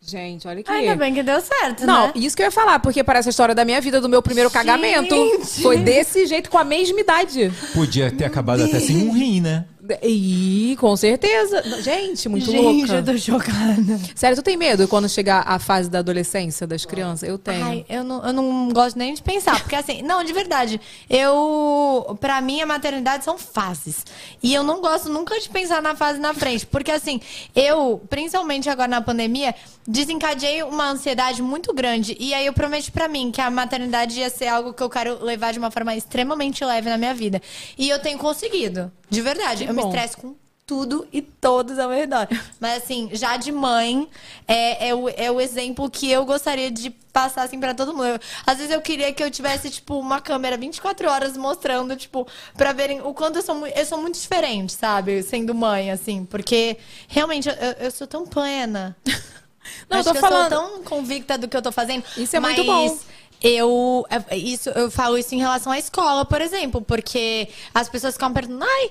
[0.00, 0.70] Gente, olha aqui.
[0.70, 2.12] Ainda bem que deu certo, Não, né?
[2.14, 4.48] isso que eu ia falar, porque parece a história da minha vida, do meu primeiro
[4.48, 5.16] cagamento.
[5.60, 7.52] Foi desse jeito, com a mesma idade.
[7.74, 9.64] Podia ter acabado até sem um rim, né?
[10.02, 11.62] Ih, com certeza.
[11.82, 12.94] Gente, muito Gente, louca.
[12.94, 14.00] eu tô chocada.
[14.14, 17.28] Sério, tu tem medo quando chegar a fase da adolescência das crianças?
[17.28, 17.64] Eu tenho.
[17.64, 22.16] Ai, eu não, eu não gosto nem de pensar, porque assim, não, de verdade, eu,
[22.20, 24.04] pra mim, a maternidade são fases.
[24.42, 27.20] E eu não gosto nunca de pensar na fase na frente, porque assim,
[27.54, 29.54] eu, principalmente agora na pandemia,
[29.86, 32.16] desencadeei uma ansiedade muito grande.
[32.18, 35.22] E aí eu prometi pra mim que a maternidade ia ser algo que eu quero
[35.24, 37.40] levar de uma forma extremamente leve na minha vida.
[37.78, 39.64] E eu tenho conseguido, de verdade.
[39.64, 40.34] Eu me estresso com
[40.66, 42.26] tudo e todos ao meu redor.
[42.58, 44.08] Mas assim, já de mãe,
[44.48, 48.06] é, é, o, é o exemplo que eu gostaria de passar assim pra todo mundo.
[48.06, 52.26] Eu- às vezes eu queria que eu tivesse, tipo, uma câmera 24 horas mostrando, tipo,
[52.56, 55.22] pra verem o quanto eu sou, eu sou muito diferente, sabe?
[55.22, 56.24] Sendo mãe, assim.
[56.24, 58.96] Porque realmente eu, eu sou tão plena.
[59.88, 62.02] Não, eu Acho tô que falando- eu sou tão convicta do que eu tô fazendo.
[62.16, 62.98] Isso é mas muito bom.
[63.42, 68.14] eu é, isso eu falo isso em relação à escola, por exemplo, porque as pessoas
[68.14, 68.90] ficam perguntando, ai,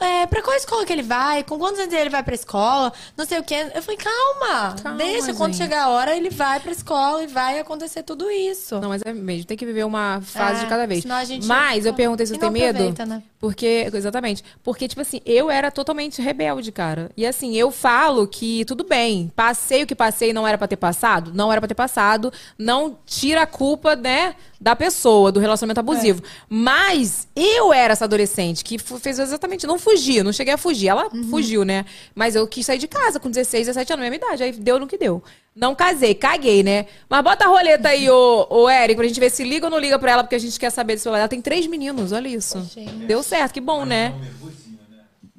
[0.00, 1.42] é, pra qual escola que ele vai?
[1.44, 2.92] Com quantos anos ele vai pra escola?
[3.16, 3.70] Não sei o quê.
[3.74, 5.62] Eu falei, calma, Calma, deixa, quando gente.
[5.62, 8.80] chegar a hora, ele vai pra escola e vai acontecer tudo isso.
[8.80, 11.02] Não, mas é mesmo, tem que viver uma fase É, de cada vez.
[11.02, 12.94] senão a gente- Mas eu perguntei se você tem medo.
[13.06, 13.22] né?
[13.38, 14.44] Porque, exatamente.
[14.62, 17.10] Porque, tipo assim, eu era totalmente rebelde, cara.
[17.16, 20.76] E assim, eu falo que tudo bem, passei o que passei, não era pra ter
[20.76, 21.32] passado?
[21.34, 22.30] Não era pra ter passado.
[22.58, 26.22] Não tira a culpa, né, da pessoa, do relacionamento abusivo.
[26.48, 30.88] Mas eu era essa adolescente que fez exatamente, não fugi, não cheguei a fugir.
[30.88, 31.86] Ela fugiu, né?
[32.14, 34.42] Mas eu quis sair de casa com 16, 17 anos, minha idade.
[34.42, 35.22] Aí deu no que deu.
[35.56, 36.86] Não casei, caguei, né?
[37.08, 39.78] Mas bota a roleta aí, ô, ô Eric, pra gente ver se liga ou não
[39.78, 42.58] liga pra ela, porque a gente quer saber se ela tem três meninos, olha isso.
[43.06, 44.14] Deu certo, que bom, né?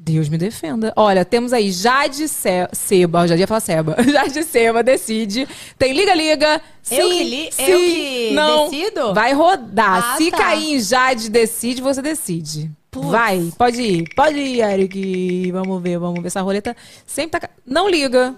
[0.04, 0.92] Deus me defenda.
[0.96, 3.96] Olha, temos aí Jade Ce- Seba, eu já ia falar Seba.
[4.04, 5.48] Jade Seba decide.
[5.78, 6.60] Tem liga, liga.
[6.82, 8.70] Sim, Eu que li- sim, eu que não.
[8.70, 9.14] decido?
[9.14, 10.14] Vai rodar.
[10.14, 10.38] Ah, Se tá.
[10.38, 12.72] cair em Jade decide, você decide.
[12.94, 14.06] Vai, pode ir.
[14.16, 15.52] Pode ir, Eric.
[15.52, 16.28] Vamos ver, vamos ver.
[16.28, 16.76] Essa roleta
[17.06, 17.50] sempre tá.
[17.66, 18.36] Não liga.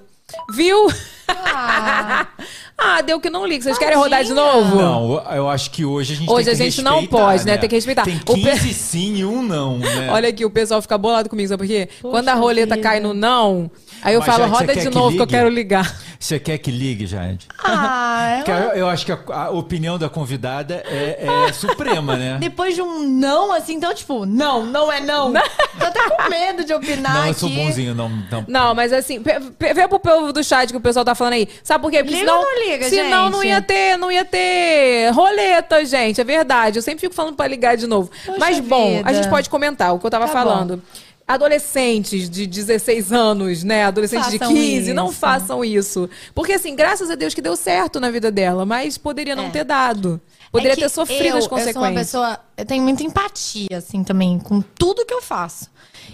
[0.51, 0.87] Viu?
[1.27, 2.27] Ah.
[2.77, 3.63] ah, deu que não liga.
[3.63, 4.53] Vocês querem rodar de Tadinha.
[4.53, 4.75] novo?
[4.75, 7.57] Não, eu acho que hoje a gente Hoje tem que a gente não pode, né?
[7.57, 8.03] Tem que respeitar.
[8.03, 10.09] Tem O pe- 15 sim e um não, né?
[10.11, 11.89] Olha aqui, o pessoal fica bolado comigo, sabe por quê?
[12.01, 12.87] Quando a roleta vida.
[12.87, 13.69] cai no não,
[14.03, 15.31] aí eu Mas, falo, Jade, roda de que novo que eu ligue?
[15.31, 15.95] quero ligar.
[16.19, 17.47] Você quer que ligue, Jade?
[17.63, 22.15] Ah, Porque eu- eu, eu acho que a, a opinião da convidada é, é suprema,
[22.15, 22.37] né?
[22.39, 25.33] Depois de um não, assim, então, tipo, não, não é não.
[25.33, 27.39] Tô até com medo de opinar Não, eu aqui.
[27.39, 28.09] sou bonzinho, não.
[28.31, 28.45] não.
[28.47, 31.47] Não, mas assim, vê pro povo do chat que o pessoal tá falando aí.
[31.63, 32.03] Sabe por quê?
[32.03, 33.49] Porque Liga senão, ou não liga, senão não gente?
[33.51, 36.21] ia ter, não ia ter roleta, gente.
[36.21, 36.77] É verdade.
[36.79, 38.09] Eu sempre fico falando pra ligar de novo.
[38.25, 39.09] Poxa mas bom, vida.
[39.09, 40.81] a gente pode comentar o que eu tava Tá falando.
[41.27, 43.85] Adolescentes de 16 anos, né?
[43.85, 45.15] Adolescentes de Façam 15, não isso.
[45.19, 46.09] façam isso.
[46.35, 49.49] Porque assim, graças a Deus que deu certo na vida dela, mas poderia não É.
[49.49, 50.19] ter dado.
[50.51, 52.07] Poderia É ter sofrido eu, as Eu sou uma consequências.
[52.07, 52.39] pessoa.
[52.57, 55.67] Eu tenho muita empatia, assim, também, com tudo que eu faço.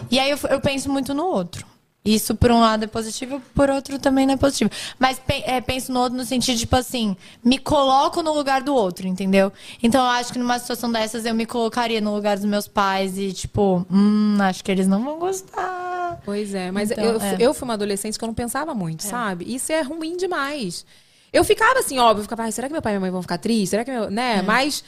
[0.09, 1.65] E aí eu, eu penso muito no outro.
[2.03, 4.71] Isso, por um lado, é positivo, por outro também não é positivo.
[4.97, 9.05] Mas é, penso no outro no sentido, tipo assim, me coloco no lugar do outro,
[9.05, 9.51] entendeu?
[9.83, 13.17] Então eu acho que numa situação dessas eu me colocaria no lugar dos meus pais
[13.17, 16.21] e, tipo, hum, acho que eles não vão gostar.
[16.23, 17.35] Pois é, mas Então, eu, é.
[17.39, 19.53] eu fui uma adolescente que eu não pensava muito, sabe?
[19.53, 20.85] Isso é ruim demais.
[21.31, 23.21] Eu ficava assim, óbvio, eu ficava, ai, será que meu pai e minha mãe vão
[23.21, 23.69] ficar tristes?
[23.69, 24.05] Será que meu.
[24.05, 24.09] É.
[24.09, 24.41] Né?
[24.41, 24.83] Mas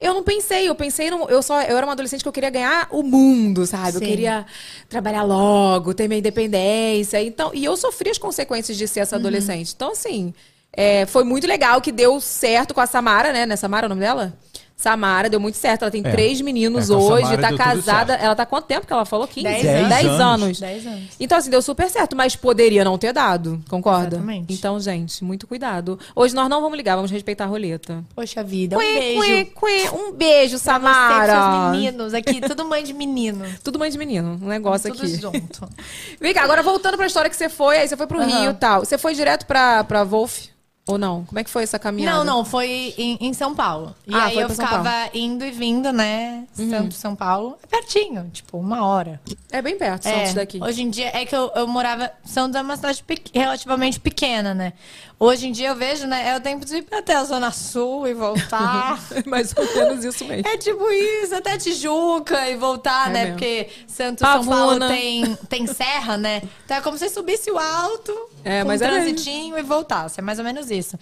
[0.00, 1.28] eu não pensei, eu pensei no.
[1.28, 3.96] Eu, só, eu era uma adolescente que eu queria ganhar o mundo, sabe?
[3.96, 4.06] Eu Sim.
[4.06, 4.44] queria
[4.88, 7.22] trabalhar logo, ter minha independência.
[7.22, 9.02] Então, e eu sofri as consequências de ser Uhum.
[9.04, 9.72] essa adolescente.
[9.74, 10.34] Então, assim,
[10.72, 13.46] é, foi muito legal que deu certo com a Samara, né?
[13.46, 14.36] Né, Samara é o nome dela?
[14.76, 15.82] Samara, deu muito certo.
[15.82, 16.10] Ela tem É.
[16.10, 18.14] três meninos É, hoje, Samara tá tudo casada.
[18.14, 19.26] Ela tá quanto tempo que ela falou?
[19.26, 19.42] 15?
[19.42, 19.88] Dez anos.
[19.88, 20.20] Dez anos.
[20.20, 20.60] anos.
[20.60, 21.04] Dez anos.
[21.18, 24.16] Então, assim, deu super certo, mas poderia não ter dado, concorda?
[24.16, 24.52] Exatamente.
[24.52, 25.98] Então, gente, muito cuidado.
[26.14, 28.04] Hoje nós não vamos ligar, vamos respeitar a roleta.
[28.14, 29.18] Poxa vida, um Cuê, beijo.
[29.20, 29.90] cuê, cuê.
[29.94, 31.32] Um beijo, Pra você Samara.
[31.32, 33.44] seus meninos aqui, tudo mãe de menino.
[33.64, 35.16] Tudo mãe de menino, um negócio tudo aqui.
[35.20, 35.68] junto.
[36.20, 38.40] Vem cá, agora voltando pra história que você foi, aí você foi pro Aham.
[38.42, 38.80] Rio e tal.
[38.84, 40.48] Você foi direto pra, pra Wolf?
[40.88, 41.24] Ou não?
[41.24, 42.18] Como é que foi essa caminhada?
[42.18, 43.92] Não, não, foi em, em São Paulo.
[44.06, 46.44] E Ah, aí eu ficava indo e vindo, né?
[46.52, 47.58] Santos, São Paulo.
[47.62, 49.20] É pertinho, tipo, uma hora.
[49.50, 50.60] É bem perto, É, Santos daqui.
[50.62, 52.12] Hoje em dia é que eu, eu morava.
[52.24, 54.74] Santos é uma cidade pe- relativamente pequena, né?
[55.18, 56.28] Hoje em dia eu vejo, né?
[56.28, 59.00] É o tempo de ir até a Zona Sul e voltar.
[59.24, 60.46] Mais ou menos isso mesmo.
[60.46, 63.20] É tipo isso, até Tijuca e voltar, É né?
[63.24, 63.32] mesmo.
[63.38, 64.56] Porque Santos, São Pavuna.
[64.56, 66.42] Paulo tem, tem serra, né?
[66.66, 68.12] Então é como se subisse o alto,
[68.44, 70.20] É, com um é transitinho e voltasse.
[70.20, 70.98] É mais ou menos isso.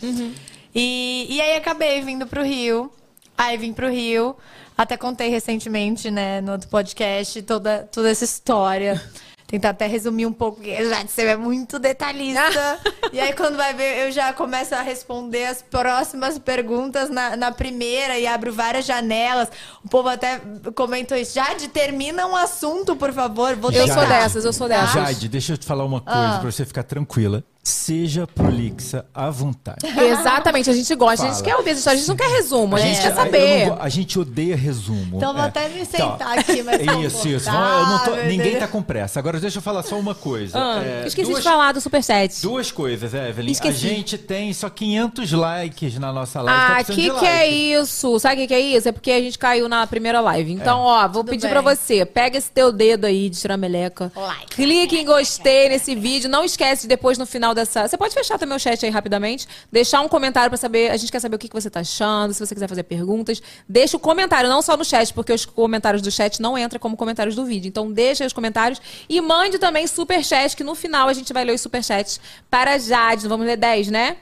[0.73, 2.93] E, e aí acabei vindo pro Rio.
[3.37, 4.37] Aí vim pro Rio.
[4.79, 9.01] Até contei recentemente, né, no outro podcast, toda, toda essa história.
[9.47, 12.80] Tentar até resumir um pouco, porque já disse, é muito detalhista.
[13.12, 17.53] e aí, quando vai ver, eu já começo a responder as próximas perguntas na, na
[17.53, 19.49] primeira e abro várias janelas.
[19.84, 20.40] O povo até
[20.74, 21.34] comentou isso.
[21.34, 23.55] Jade, termina um assunto, por favor.
[23.55, 24.92] Vou Eu sou dessas, eu sou dessas.
[24.92, 26.38] Jade, deixa eu te falar uma coisa Ah.
[26.40, 27.45] pra você ficar tranquila.
[27.67, 29.79] Seja prolixa à vontade.
[29.87, 31.45] Exatamente, a gente gosta, a gente Fala.
[31.47, 33.67] quer ouvir essa história, a gente não quer resumo, a gente quer eu saber.
[33.69, 35.17] não a gente odeia resumo.
[35.17, 35.47] Então, vou É.
[35.47, 37.51] até me Então, sentar aqui mais Isso, isso.
[37.51, 39.19] Vamos- eu não tô- ninguém tá com pressa.
[39.19, 40.59] Agora deixa eu falar só uma coisa.
[40.59, 42.43] Ah, É, esqueci duas, de falar do Superchat.
[42.43, 43.53] Duas coisas, Evelyn.
[43.53, 43.87] Esqueci.
[43.87, 46.61] A gente tem só 500 likes na nossa live.
[46.61, 48.19] tá Ah, precisando que que é isso?
[48.19, 48.89] Sabe o que que é isso?
[48.89, 50.53] É porque a gente caiu na primeira live.
[50.53, 51.51] Então, ó, vou Tudo pedir bem.
[51.51, 54.12] pra você, pega esse teu dedo aí de tirar meleca.
[54.15, 54.55] Like.
[54.55, 56.29] Clique em gostei nesse vídeo.
[56.29, 57.86] Não esquece de depois no final dessa.
[57.86, 59.46] Você pode fechar também o chat aí rapidamente.
[59.70, 60.90] Deixar um comentário pra saber.
[60.90, 62.34] A gente quer saber o que você tá achando.
[62.34, 66.02] Se você quiser fazer perguntas, deixa o comentário, não só no chat, porque os comentários
[66.02, 67.68] do chat não entram como comentários do vídeo.
[67.68, 71.55] Então, deixa os comentários e mande também superchat, que no final a gente vai ler
[71.55, 73.28] os superchats para a Jade.
[73.28, 74.16] Vamos ler 10, né?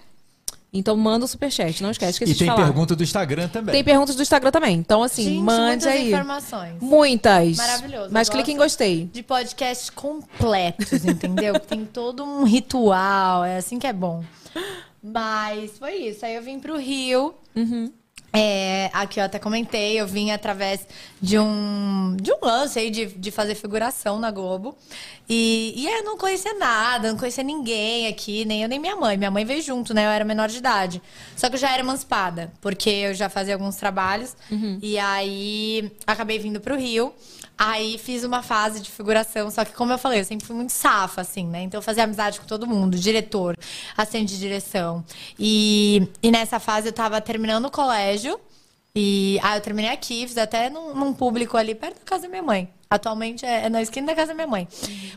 [0.74, 2.12] Então manda o superchat, não esquece.
[2.12, 2.64] esqueci E de tem falar.
[2.64, 3.72] pergunta do Instagram também.
[3.74, 4.76] Tem perguntas do Instagram também.
[4.78, 6.08] Então, assim, Gente, mande muitas aí.
[6.08, 6.74] informações.
[6.80, 7.56] Muitas.
[7.58, 8.08] Maravilhoso.
[8.10, 9.04] Mas clique em gostei.
[9.12, 11.60] De podcasts completos, entendeu?
[11.60, 14.24] Tem todo um ritual, é assim que é bom.
[15.02, 16.24] Mas foi isso.
[16.24, 17.34] Aí eu vim pro Rio.
[18.34, 20.86] É, aqui eu até comentei, eu vim através
[21.20, 24.74] de um, de um lance aí de, de fazer figuração na Globo.
[25.34, 29.16] E, e eu não conhecia nada, não conhecia ninguém aqui, nem eu nem minha mãe.
[29.16, 30.04] Minha mãe veio junto, né?
[30.04, 31.00] Eu era menor de idade.
[31.34, 34.36] Só que eu já era emancipada, porque eu já fazia alguns trabalhos.
[34.82, 37.14] E aí acabei vindo pro Rio.
[37.56, 40.72] Aí fiz uma fase de figuração, só que como eu falei, eu sempre fui muito
[40.72, 41.62] safa, assim, né?
[41.62, 43.56] Então eu fazia amizade com todo mundo, diretor,
[43.96, 45.02] assistente de direção.
[45.38, 48.38] E, e nessa fase eu tava terminando o colégio.
[48.94, 52.28] E aí eu terminei aqui, fiz até num, num público ali perto da casa da
[52.28, 52.68] minha mãe.
[52.92, 54.68] Atualmente é, é na esquina da casa da minha mãe.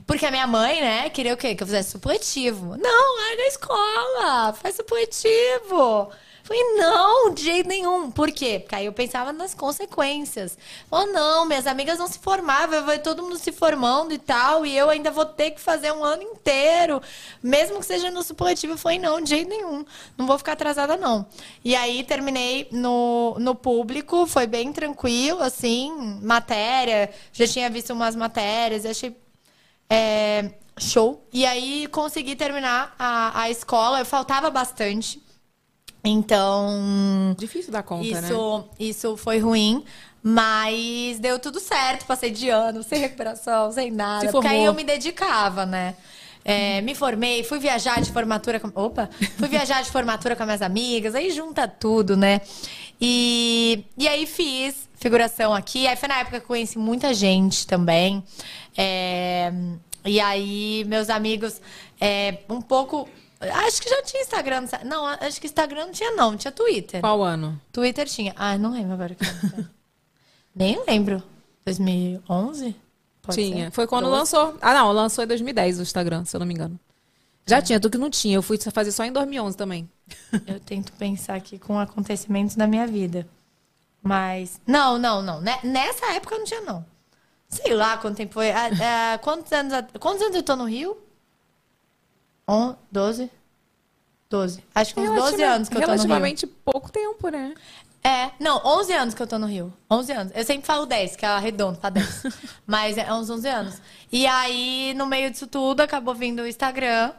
[0.07, 1.53] Porque a minha mãe, né, queria o quê?
[1.53, 2.77] Que eu fizesse supletivo.
[2.77, 6.09] Não, larga a escola, faz supletivo.
[6.45, 8.11] Falei, não, de jeito nenhum.
[8.11, 8.59] Por quê?
[8.59, 10.55] Porque aí eu pensava nas consequências.
[10.91, 14.77] Oh, não, minhas amigas vão se formar, vai todo mundo se formando e tal, e
[14.77, 17.01] eu ainda vou ter que fazer um ano inteiro,
[17.41, 18.77] mesmo que seja no supletivo.
[18.77, 19.83] Falei, não, de jeito nenhum,
[20.15, 21.25] não vou ficar atrasada, não.
[21.63, 28.15] E aí terminei no, no público, foi bem tranquilo, assim, matéria, já tinha visto umas
[28.15, 29.17] matérias, achei
[29.89, 31.27] é, show.
[31.33, 35.24] E aí consegui terminar a, a escola, eu faltava bastante.
[36.05, 38.27] Então, Difícil dar conta, né?
[38.27, 39.83] isso, isso foi ruim,
[40.21, 42.05] mas deu tudo certo.
[42.05, 44.27] Passei de ano, sem recuperação, sem nada.
[44.27, 44.67] Se porque aí formou.
[44.67, 45.95] eu me dedicava, né?
[46.47, 48.71] É, me formei, fui viajar de formatura com...
[48.75, 49.09] Opa!
[49.35, 52.39] Fui viajar de formatura com as minhas amigas, aí junta tudo, né?
[53.01, 55.87] E, e aí fiz figuração aqui.
[55.87, 58.23] Aí foi na época que eu conheci muita gente também.
[58.77, 59.51] É,
[60.05, 61.59] e aí, meus amigos,
[61.99, 63.09] é, um pouco.
[63.51, 64.65] Acho que já tinha Instagram.
[64.85, 66.35] Não, acho que Instagram não tinha, não.
[66.37, 67.01] Tinha Twitter.
[67.01, 67.59] Qual ano?
[67.71, 68.33] Twitter tinha.
[68.35, 69.15] Ah, não lembro agora.
[70.55, 71.21] Nem lembro.
[71.65, 72.75] 2011?
[73.21, 73.65] Pode tinha.
[73.65, 73.71] ser?
[73.71, 74.17] Foi quando 12?
[74.17, 74.57] lançou.
[74.61, 76.79] Ah, não, lançou em 2010 o Instagram, se eu não me engano.
[77.47, 78.35] Já tinha, tu que não tinha.
[78.35, 79.89] Eu fui fazer só em 2011 também.
[80.47, 83.27] Eu tento pensar aqui com acontecimentos da minha vida.
[84.01, 84.59] Mas.
[84.65, 85.41] Não, não, não.
[85.41, 86.85] Ne- Nessa época não tinha, não.
[87.47, 88.49] Sei lá quanto tempo foi.
[88.51, 88.69] Ah,
[89.13, 90.97] ah, quantos, anos, quantos anos eu tô no Rio?
[92.47, 93.29] On, 12?
[94.29, 94.63] 12.
[94.73, 96.01] Acho que uns 12 Relativa- anos que eu tô no Rio.
[96.03, 97.53] Relativamente pouco tempo, né?
[98.03, 99.73] É, não, 11 anos que eu tô no Rio.
[99.89, 100.33] 11 anos.
[100.35, 102.23] Eu sempre falo 10, que é arredondo pra 10.
[102.67, 103.81] Mas é uns 11 anos.
[104.11, 107.11] E aí, no meio disso tudo, acabou vindo o Instagram.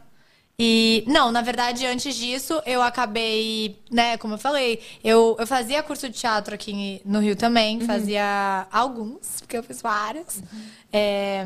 [0.59, 5.83] E, não, na verdade, antes disso, eu acabei, né, como eu falei, eu, eu fazia
[5.83, 10.41] curso de teatro aqui no Rio também, fazia alguns, porque eu fiz vários.
[10.91, 11.45] É,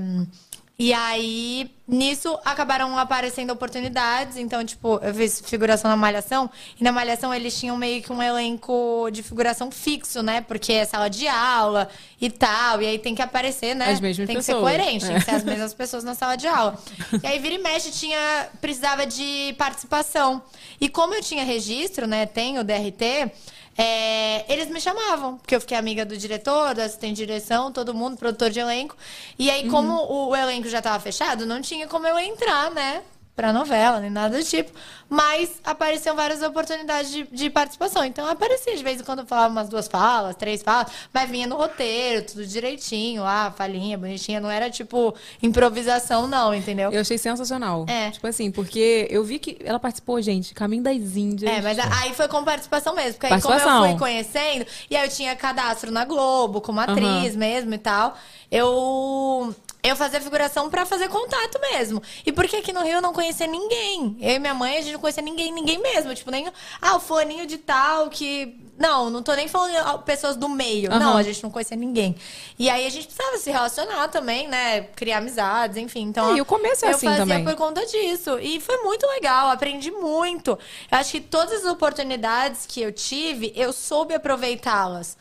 [0.83, 4.39] e aí, nisso, acabaram aparecendo oportunidades.
[4.39, 6.49] Então, tipo, eu fiz figuração na Malhação.
[6.81, 10.41] E na Malhação eles tinham meio que um elenco de figuração fixo, né?
[10.41, 11.87] Porque é sala de aula
[12.19, 12.81] e tal.
[12.81, 13.91] E aí tem que aparecer, né?
[13.91, 14.57] As mesmas tem que pessoas.
[14.71, 15.19] ser coerente, tem É.
[15.19, 16.79] que ser as mesmas pessoas na sala de aula.
[17.23, 20.43] E aí, vira e mexe, tinha, precisava de participação.
[20.81, 22.25] E como eu tinha registro, né?
[22.25, 23.31] Tenho DRT.
[23.77, 27.95] É, eles me chamavam, porque eu fiquei amiga do diretor, do assistente de direção, todo
[27.95, 28.97] mundo, produtor de elenco.
[29.39, 33.03] E aí, como o, o elenco já estava fechado, não tinha como eu entrar, né?
[33.37, 34.71] Pra novela, nem nada do tipo.
[35.09, 38.05] Mas apareciam várias oportunidades de, de participação.
[38.05, 41.47] Então aparecia, de vez em quando eu falava umas duas falas, três falas, mas vinha
[41.47, 44.41] no roteiro, tudo direitinho, lá, falinha, bonitinha.
[44.41, 46.93] Não era tipo improvisação, não, entendeu?
[46.93, 47.87] Eu achei sensacional.
[47.89, 48.11] É.
[48.11, 51.51] Tipo assim, porque eu vi que ela participou, gente, Caminho das Índias.
[51.51, 53.15] É, mas a- aí foi com participação mesmo.
[53.15, 53.61] Porque aí, como eu
[53.91, 58.17] fui conhecendo, e aí eu tinha cadastro na Globo, como atriz mesmo e tal,
[58.51, 59.55] eu.
[59.83, 62.03] Eu fazia figuração pra fazer contato mesmo.
[62.27, 64.17] E porque aqui no Rio eu não conhecia ninguém.
[64.21, 66.15] Eu e minha mãe, a gente não conhecia ninguém, ninguém mesmo.
[66.15, 66.49] Tipo, nem.
[66.83, 68.59] Ah, o fulaninho de tal que.
[68.79, 70.89] Não, não tô nem falando pessoas do meio.
[70.91, 71.19] Não, Aham.
[71.19, 72.15] a gente não conhecia ninguém.
[72.59, 74.83] E aí a gente precisava se relacionar também, né?
[74.97, 76.03] Criar amizades, enfim.
[76.03, 77.45] Então, É, e o começo é eu assim fazia também.
[77.45, 78.39] por conta disso.
[78.39, 80.59] E foi muito legal, aprendi muito.
[80.91, 85.17] Eu acho que todas as oportunidades que eu tive, eu soube aproveitá-las.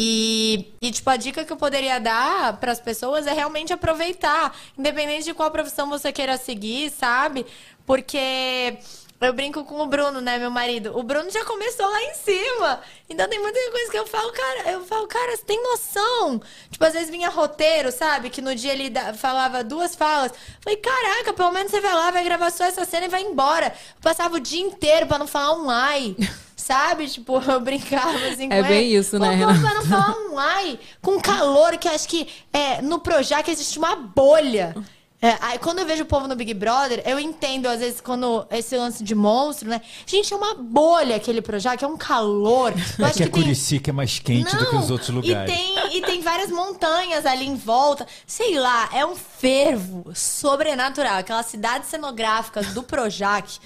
[0.00, 4.56] E, e, tipo, a dica que eu poderia dar para as pessoas é realmente aproveitar,
[4.78, 7.44] independente de qual profissão você queira seguir, sabe?
[7.84, 8.78] Porque
[9.20, 10.96] eu brinco com o Bruno, né, meu marido.
[10.96, 12.80] O Bruno já começou lá em cima.
[13.10, 16.40] Então tem muita coisa que eu falo, cara, eu falo, cara, você tem noção?
[16.70, 18.30] Tipo, às vezes vinha roteiro, sabe?
[18.30, 20.30] Que no dia ele falava duas falas.
[20.60, 23.66] Falei, caraca, pelo menos você vai lá, vai gravar só essa cena e vai embora.
[23.66, 26.14] Eu passava o dia inteiro pra não falar um ai.
[26.68, 27.08] Sabe?
[27.08, 28.98] Tipo, eu brincava assim com É bem ele.
[28.98, 29.58] isso, né, Pô, Renata?
[29.60, 33.96] Pra não falar um ai, com calor, que acho que é, no Projac existe uma
[33.96, 34.76] bolha.
[35.20, 38.46] É, aí quando eu vejo o povo no Big Brother, eu entendo, às vezes, quando
[38.52, 39.80] esse lance de monstro, né?
[40.06, 42.72] Gente, é uma bolha aquele Projac, é um calor.
[42.98, 45.08] Eu É acho que a que tem- Curicica é mais quente do que os outros
[45.08, 45.50] lugares.
[45.52, 48.06] E tem, e tem várias montanhas ali em volta.
[48.26, 51.16] Sei lá, é um fervo sobrenatural.
[51.18, 53.58] Aquelas cidades cenográficas do Projac.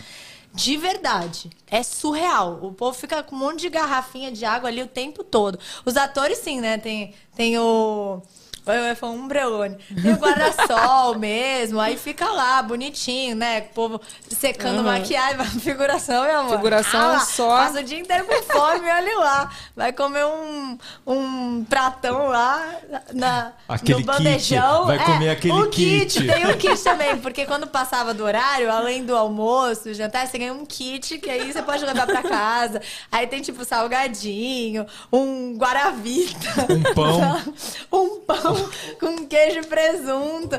[0.55, 1.51] De verdade.
[1.67, 2.59] É surreal.
[2.63, 5.59] O povo fica com um monte de garrafinha de água ali o tempo todo.
[5.85, 6.77] Os atores, sim, né?
[6.79, 8.23] Tem, tem o.
[8.65, 9.77] Eu ia falar um brelone.
[10.01, 13.61] Tem o guarda-sol mesmo, aí fica lá, bonitinho, né?
[13.71, 16.57] O povo secando maquiagem, figuração, meu amor.
[16.57, 17.57] Figuração Ah lá, só.
[17.57, 19.51] Passa o dia inteiro com fome, olha lá.
[19.75, 22.77] Vai comer um, um pratão lá
[23.13, 24.81] na, Aquele no bandejão.
[24.81, 26.21] kit, vai comer aquele o kit.
[26.21, 26.27] kit.
[26.27, 30.39] Tem um kit também, porque quando passava do horário, além do almoço, do jantar, você
[30.39, 32.81] ganha um kit que aí você pode levar pra casa.
[33.11, 36.67] Aí tem tipo salgadinho, um guaravita.
[36.71, 37.43] Um pão.
[37.93, 38.52] um pão
[39.01, 40.57] com queijo e presunto.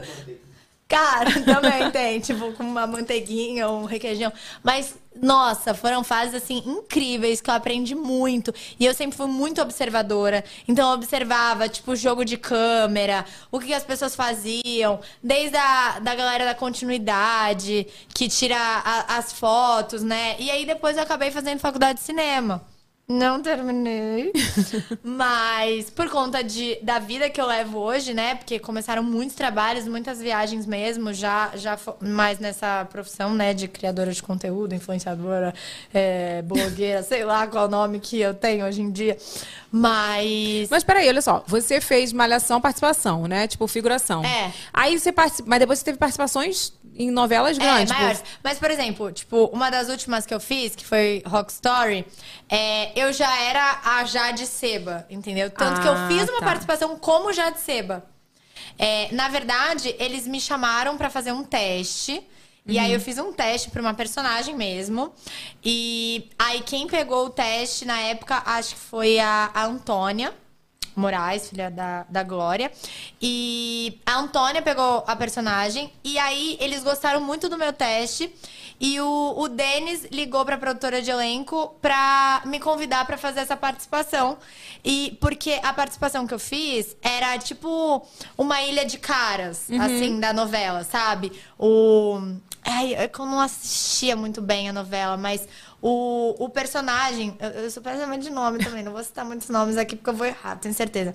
[0.87, 4.31] Cara, também tem, tipo, com uma manteiguinha, um requeijão.
[4.61, 8.53] Mas, nossa, foram fases, assim, incríveis, que eu aprendi muito.
[8.79, 10.43] E eu sempre fui muito observadora.
[10.67, 14.99] Então, eu observava, tipo, jogo de câmera, o que, que as pessoas faziam.
[15.23, 20.35] Desde a da galera da continuidade, que tira a- as fotos, né?
[20.37, 22.63] E aí, depois, eu acabei fazendo faculdade de cinema.
[23.07, 24.31] Não terminei.
[25.03, 28.35] Mas por conta de, da vida que eu levo hoje, né?
[28.35, 33.53] Porque começaram muitos trabalhos, muitas viagens mesmo, já, já mais nessa profissão, né?
[33.53, 35.53] De criadora de conteúdo, influenciadora,
[35.93, 39.17] é, blogueira, sei lá qual nome que eu tenho hoje em dia.
[39.69, 40.69] Mas.
[40.69, 41.43] Mas peraí, olha só.
[41.47, 43.47] Você fez malhação, participação, né?
[43.47, 44.23] Tipo, figuração.
[44.23, 44.51] É.
[44.73, 45.49] Aí você participa.
[45.49, 47.87] Mas depois você teve participações em novelas É, grandes.
[47.89, 48.23] tipo, maiores.
[48.43, 52.05] Mas, por exemplo, tipo, uma das últimas que eu fiz, que foi Rock Story,
[52.47, 55.49] é, eu já era a Jade Seba, entendeu?
[55.49, 56.45] Tanto que eu Ah, fiz uma tá.
[56.45, 58.05] participação como Jade Seba.
[58.77, 62.23] É, na verdade, eles me chamaram pra fazer um teste.
[62.65, 62.83] E Uhum.
[62.83, 65.13] aí eu fiz um teste pra uma personagem mesmo.
[65.63, 70.33] E aí quem pegou o teste na época, acho que foi a, a Antônia.
[70.95, 72.71] Moraes, filha da, da Glória.
[73.21, 75.91] E a Antônia pegou a personagem.
[76.03, 78.33] E aí eles gostaram muito do meu teste.
[78.79, 83.55] E o, o Denis ligou pra produtora de elenco pra me convidar pra fazer essa
[83.55, 84.37] participação.
[84.83, 88.05] E porque a participação que eu fiz era tipo
[88.37, 91.31] uma ilha de caras, assim, da novela, sabe?
[91.57, 92.19] O.
[92.65, 95.47] Ai, eu não assistia muito bem a novela, mas
[95.84, 97.36] o, o personagem.
[97.39, 100.13] Eu, eu sou péssima de nome também, não vou citar muitos nomes aqui porque eu
[100.13, 101.13] vou errar, tenho certeza.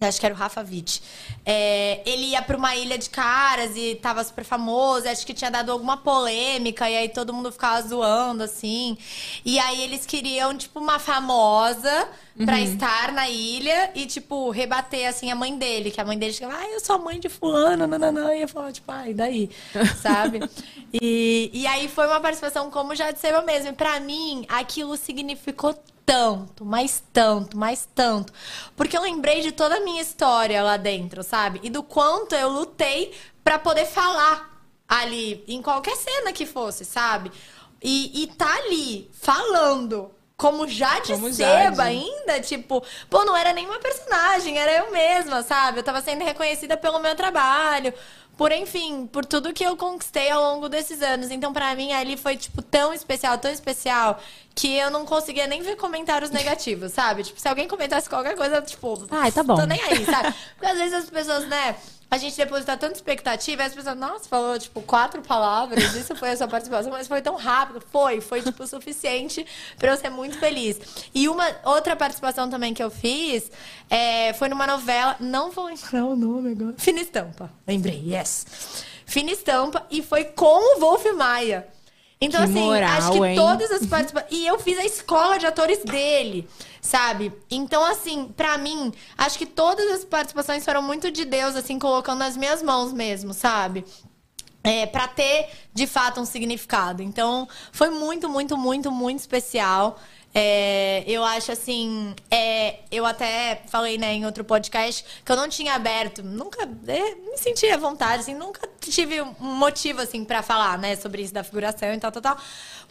[0.00, 1.02] Acho que era o Rafa Witt.
[1.44, 5.08] É, ele ia pra uma ilha de caras e tava super famoso.
[5.08, 6.88] Acho que tinha dado alguma polêmica.
[6.88, 8.96] E aí todo mundo ficava zoando, assim.
[9.44, 12.08] E aí eles queriam, tipo, uma famosa
[12.44, 15.90] pra estar na ilha e, tipo, rebater, assim, a mãe dele.
[15.90, 18.32] Que a mãe dele chegava, ah, eu sou a mãe de fulano, nananã.
[18.36, 19.50] E eu falava, tipo, ai, daí?
[20.00, 20.48] Sabe?
[20.92, 23.70] E, e aí foi uma participação como já disse eu mesmo.
[23.70, 25.74] E pra mim, aquilo significou
[26.08, 28.32] tanto, mais tanto, mais tanto.
[28.74, 31.60] Porque eu lembrei de toda a minha história lá dentro, sabe?
[31.62, 33.12] E do quanto eu lutei
[33.44, 37.30] pra poder falar ali, em qualquer cena que fosse, sabe?
[37.82, 40.10] E, e tá ali, falando.
[40.34, 41.80] Como Jade Como Seba Jade.
[41.80, 42.80] ainda, tipo,
[43.10, 45.80] pô, não era nenhuma personagem, era eu mesma, sabe?
[45.80, 47.92] Eu tava sendo reconhecida pelo meu trabalho,
[48.38, 51.28] por enfim, por tudo que eu conquistei ao longo desses anos.
[51.32, 54.20] Então, pra mim, ali foi, tipo, tão especial, tão especial,
[54.54, 57.24] que eu não conseguia nem ver comentários negativos, sabe?
[57.24, 59.56] Tipo, se alguém comentasse qualquer coisa, tipo, Ai, tá bom.
[59.56, 60.32] tô nem aí, sabe?
[60.54, 61.74] Porque às vezes as pessoas, né?
[62.10, 66.36] A gente deposita tanta expectativa, as pessoas, nossa, falou, tipo, quatro palavras, isso foi a
[66.36, 67.82] sua participação, mas foi tão rápido.
[67.92, 69.46] Foi, foi, tipo, suficiente
[69.76, 70.80] pra eu ser muito feliz.
[71.14, 73.50] E uma outra participação também que eu fiz
[73.90, 76.74] é, foi numa novela, não vou lembrar o nome agora.
[76.78, 77.50] Fina Estampa.
[77.66, 78.46] Lembrei, yes.
[79.04, 81.68] Fina Estampa, e foi com o Wolf Maia.
[82.20, 83.36] Então, Que assim, moral, acho que hein?
[83.36, 84.32] todas as participações.
[84.32, 86.48] E eu fiz a escola de atores dele,
[86.80, 87.32] sabe?
[87.48, 92.18] Então, assim, pra mim, acho que todas as participações foram muito de Deus, assim, colocando
[92.18, 93.84] nas minhas mãos mesmo, sabe?
[94.64, 97.02] É, para ter de fato um significado.
[97.02, 99.96] Então, foi muito, muito, muito, muito especial.
[100.34, 105.48] É, eu acho assim, é, eu até falei né, em outro podcast que eu não
[105.48, 110.42] tinha aberto, nunca é, me sentia à vontade, assim, nunca tive um motivo assim para
[110.42, 112.38] falar, né, sobre isso da figuração e tal, tal, tal.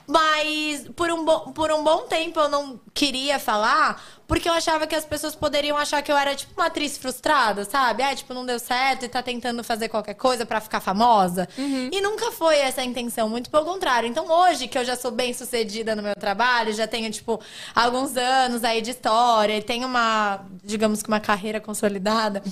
[0.10, 4.88] Mas por um, bom, por um bom tempo eu não queria falar, porque eu achava
[4.88, 8.04] que as pessoas poderiam achar que eu era tipo uma atriz frustrada, sabe?
[8.04, 11.46] Ah, tipo, não deu certo e tá tentando fazer qualquer coisa pra ficar famosa.
[11.92, 14.08] E nunca foi essa essa intenção, muito pelo contrário.
[14.08, 17.42] Então, hoje, que eu já sou bem sucedida no meu trabalho, já tenho, tipo,
[17.74, 22.44] alguns anos aí de história, e tenho uma, digamos que uma carreira consolidada,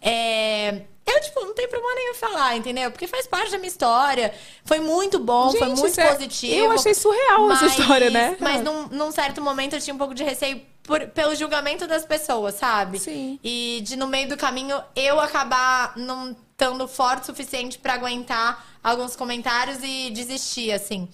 [0.00, 0.82] é.
[1.04, 2.90] Eu, tipo, não tenho problema nenhum falar, entendeu?
[2.90, 4.32] Porque faz parte da minha história.
[4.64, 6.54] Foi muito bom, foi Gente, muito isso é- positivo.
[6.54, 8.36] eu achei surreal essa história, né?
[8.38, 12.04] Mas num, num certo momento eu tinha um pouco de receio por- pelo julgamento das
[12.04, 12.98] pessoas, sabe?
[13.00, 13.38] Sim.
[13.42, 18.64] E de no meio do caminho eu acabar não estando forte o suficiente pra aguentar
[18.82, 21.08] alguns comentários e desistir, assim.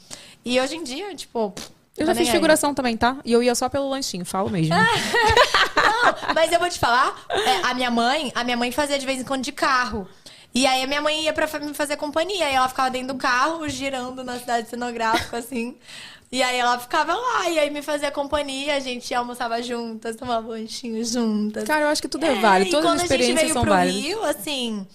[0.45, 1.55] E hoje em dia, tipo.
[1.99, 3.16] Eu já nem fiz figuração também, tá?
[3.24, 4.74] E eu ia só pelo lanchinho, falo mesmo.
[5.76, 9.05] Não, mas eu vou te falar, é, a minha mãe, a minha mãe fazia de
[9.07, 10.09] vez em quando de carro.
[10.55, 12.51] E aí a minha mãe ia pra me fazer companhia.
[12.51, 15.76] E ela ficava dentro do carro, girando na cidade cenográfica, assim.
[16.30, 20.46] E aí ela ficava lá, e aí me fazia companhia, a gente almoçava juntas, tomava
[20.49, 21.64] lanchinho juntas.
[21.64, 22.68] Cara, eu acho que tudo é válido.
[22.68, 24.03] e Todas quando as a gente experiências veio são pro válidas.
[24.03, 24.86] Rio, assim,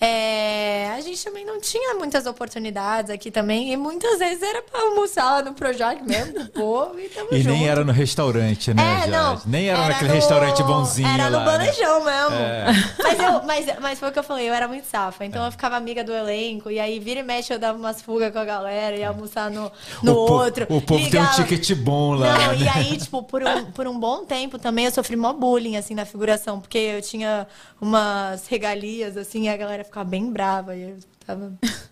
[0.00, 3.72] é, a gente também não tinha muitas oportunidades aqui também.
[3.72, 7.28] E muitas vezes era pra almoçar lá no Projac mesmo, com o povo, e tamo
[7.34, 7.54] E junto.
[7.54, 9.40] nem era no restaurante, né, É, não.
[9.46, 11.44] Nem era, naquele no- restaurante bonzinho Era no lá.
[11.44, 11.58] né?
[11.58, 12.34] bandejão mesmo.
[12.36, 12.64] É.
[13.08, 15.24] Mas, eu, mas, mas foi o que eu falei, eu era muito safa.
[15.24, 16.70] Então eu ficava amiga do elenco.
[16.70, 18.94] E aí, vira e mexe, eu dava umas fugas com a galera.
[18.96, 19.72] Ia almoçar no,
[20.02, 20.64] no o po- outro.
[20.68, 22.32] O povo tem um ligava- ticket bom lá.
[22.38, 22.58] Não, né?
[22.58, 25.94] e aí, tipo, por um, por um bom tempo também eu sofri mó bullying, assim,
[25.94, 26.60] na figuração.
[26.60, 27.46] Porque eu tinha
[27.80, 30.76] umas regalias, assim, e a galera ficava bem brava.
[30.76, 31.52] E eu tava...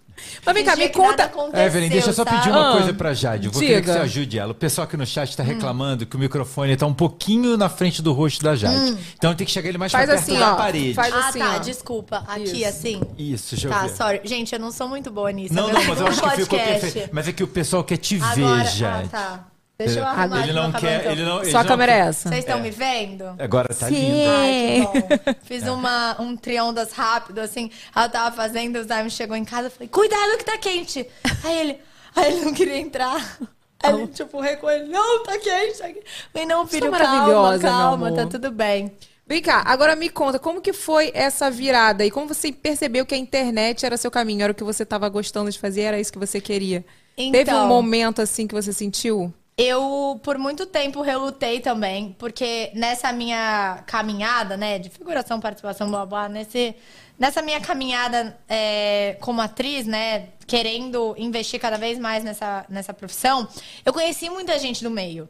[0.46, 1.30] Mas vem cá, me conta.
[1.54, 3.46] Evelyn, deixa eu só pedir uma Ah, coisa pra Jade.
[3.48, 3.92] Eu vou querer que diga.
[3.92, 4.52] você ajude ela.
[4.52, 8.00] O pessoal aqui no chat tá reclamando que o microfone tá um pouquinho na frente
[8.00, 8.96] do rosto da Jade.
[9.18, 10.56] Então tem que chegar ele mais Faz pra perto assim, da ó.
[10.56, 10.94] parede.
[10.94, 11.58] Faz ah, assim, tá, ó.
[11.58, 12.24] desculpa.
[12.28, 12.64] Aqui, Isso.
[12.66, 13.00] assim.
[13.18, 13.88] Isso, deixa eu Tá, ver.
[13.90, 14.20] sorry.
[14.24, 15.52] Gente, eu não sou muito boa nisso.
[15.52, 17.10] Não, não, mas eu acho que ficou perfeito.
[17.12, 19.08] Mas é que o pessoal quer te Agora, ver, Jade.
[19.12, 19.44] ah, tá.
[19.78, 21.06] Deixa eu arrumar Ele aqui não quer.
[21.06, 21.34] Ele então.
[21.34, 22.28] não, ele Só a não câmera é essa.
[22.30, 23.24] Vocês estão me vendo?
[23.38, 23.94] Agora tá Sim.
[23.94, 24.30] lindo.
[24.30, 25.34] Ai, que bom.
[25.44, 27.70] Fiz uma, um triondas rápido, assim.
[27.94, 31.06] Ela tava fazendo, o Zayn chegou em casa, eu falei, cuidado que tá quente.
[31.44, 31.78] Aí ele,
[32.14, 33.38] aí ele não queria entrar.
[33.82, 35.78] Aí ele, tipo, recolheu, não, tá quente.
[35.78, 36.04] Tá quente.
[36.32, 38.90] Falei, não, filho, calma, calma, tá tudo bem.
[39.28, 43.12] Vem cá, agora me conta, como que foi essa virada e como você percebeu que
[43.14, 46.12] a internet era seu caminho, era o que você estava gostando de fazer, era isso
[46.12, 46.84] que você queria?
[47.16, 49.34] Teve um Então- momento assim que você sentiu?
[49.58, 56.04] Eu, por muito tempo, relutei também, porque nessa minha caminhada, né, de figuração, participação, blá,
[56.04, 56.74] blá, nesse,
[57.18, 63.48] nessa minha caminhada é, como atriz, né, querendo investir cada vez mais nessa, nessa profissão,
[63.82, 65.26] eu conheci muita gente do meio.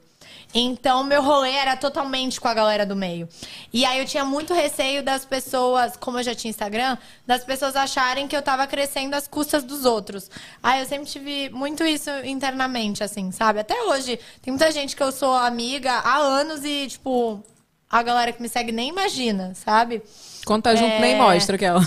[0.55, 3.29] Então, meu rolê era totalmente com a galera do meio.
[3.73, 7.77] E aí eu tinha muito receio das pessoas, como eu já tinha Instagram, das pessoas
[7.77, 10.31] acharem que eu tava crescendo às custas dos outros.
[10.63, 13.61] Aí eu sempre tive muito isso internamente, assim, sabe?
[13.61, 17.43] Até hoje, tem muita gente que eu sou amiga há anos e, tipo,
[17.91, 20.03] a galera que me segue nem imagina, sabe?
[20.47, 21.01] Quando tá junto, É.
[21.01, 21.81] nem mostra aquela.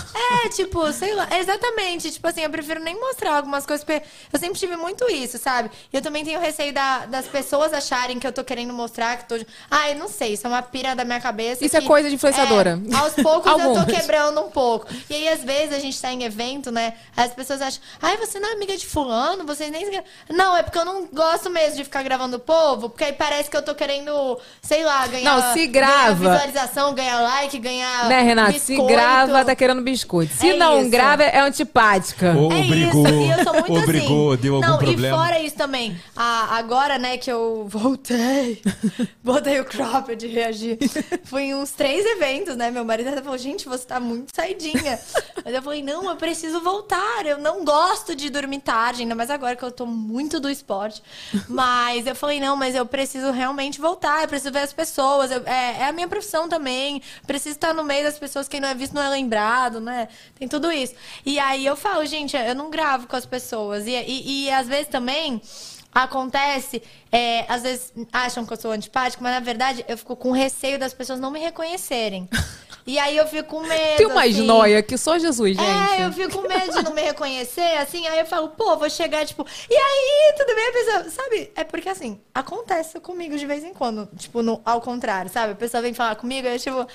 [0.44, 2.10] É, tipo, sei lá, exatamente.
[2.10, 4.02] Tipo assim, eu prefiro nem mostrar algumas coisas, porque
[4.32, 5.70] eu sempre tive muito isso, sabe?
[5.92, 9.24] E eu também tenho receio da- das pessoas acharem que eu tô querendo mostrar que
[9.26, 9.34] tô.
[9.70, 11.64] Ah, eu não sei, isso é uma pira da minha cabeça.
[11.64, 12.78] Isso é que- coisa de influenciadora.
[12.92, 14.86] É, aos poucos eu tô quebrando um pouco.
[15.08, 16.92] E aí, às vezes, a gente tá em evento, né?
[17.16, 19.90] As pessoas acham, ai, você não é amiga de fulano, vocês nem.
[20.28, 23.50] Não, é porque eu não gosto mesmo de ficar gravando o povo, porque aí parece
[23.50, 25.34] que eu tô querendo, sei lá, ganhar.
[25.34, 26.14] Não, se grava.
[26.14, 28.06] ganhar visualização, ganhar like, ganhar.
[28.08, 28.49] Né, Renato?
[28.52, 28.86] Se biscoito.
[28.92, 30.32] grava, tá querendo biscoito.
[30.34, 30.90] Se É não isso.
[30.90, 32.34] grava, é antipática.
[32.36, 34.42] Ou É obrigou, isso, e eu sou muito obrigou, assim.
[34.42, 35.06] deu algum Não, problema.
[35.16, 38.62] e fora isso também, a- agora, né, que eu voltei,
[39.22, 40.78] botei o cropped de reagir,
[41.24, 44.98] fui em uns três eventos, né, meu marido até falou, gente, você tá muito saidinha.
[45.44, 49.30] Mas eu falei, não, eu preciso voltar, eu não gosto de dormir tarde, ainda mais
[49.30, 51.02] agora que eu tô muito do esporte.
[51.48, 55.42] Mas eu falei, não, mas eu preciso realmente voltar, eu preciso ver as pessoas, eu-
[55.46, 58.74] é, é a minha profissão também, preciso estar no meio das pessoas, quem não é
[58.74, 60.08] visto não é lembrado, né?
[60.38, 60.94] Tem tudo isso.
[61.24, 63.86] E aí eu falo, gente, eu não gravo com as pessoas.
[63.86, 65.40] E, e, e às vezes também
[65.92, 70.30] acontece, é, às vezes acham que eu sou antipática, mas na verdade eu fico com
[70.30, 72.28] receio das pessoas não me reconhecerem.
[72.90, 73.96] E aí eu fico com medo.
[73.98, 74.42] Tem umas assim.
[74.44, 75.64] noia que só Jesus, gente.
[75.64, 78.90] É, eu fico com medo de não me reconhecer, assim, aí eu falo, pô, vou
[78.90, 80.68] chegar, tipo, e aí, tudo bem?
[80.68, 81.52] A pessoa, sabe?
[81.54, 85.52] É porque, assim, acontece comigo de vez em quando, tipo, no, ao contrário, sabe?
[85.52, 86.86] A pessoa vem falar comigo, e eu, tipo, ah,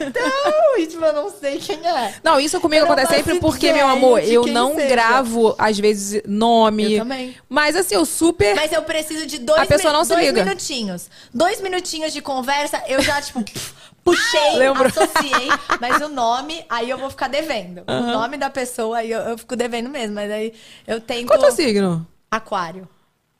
[0.00, 0.78] então!
[0.78, 2.14] E, tipo, eu não sei quem é.
[2.22, 4.86] Não, isso comigo Eu acontece sempre porque, meu amor, eu não seja.
[4.86, 6.94] gravo, às vezes, nome.
[6.94, 7.36] Eu também.
[7.48, 8.54] Mas assim, eu super.
[8.54, 10.44] Mas eu preciso de dois, A pessoa não se dois liga.
[10.44, 11.10] minutinhos.
[11.34, 13.42] Dois minutinhos de conversa, eu já, tipo,
[14.10, 14.86] puxei, Lembro.
[14.88, 15.48] associei,
[15.80, 17.84] mas o nome, aí eu vou ficar devendo.
[17.86, 20.52] O nome da pessoa, aí eu, eu fico devendo mesmo, mas aí
[20.86, 21.28] eu tento...
[21.28, 22.06] Qual é o signo?
[22.30, 22.88] Aquário.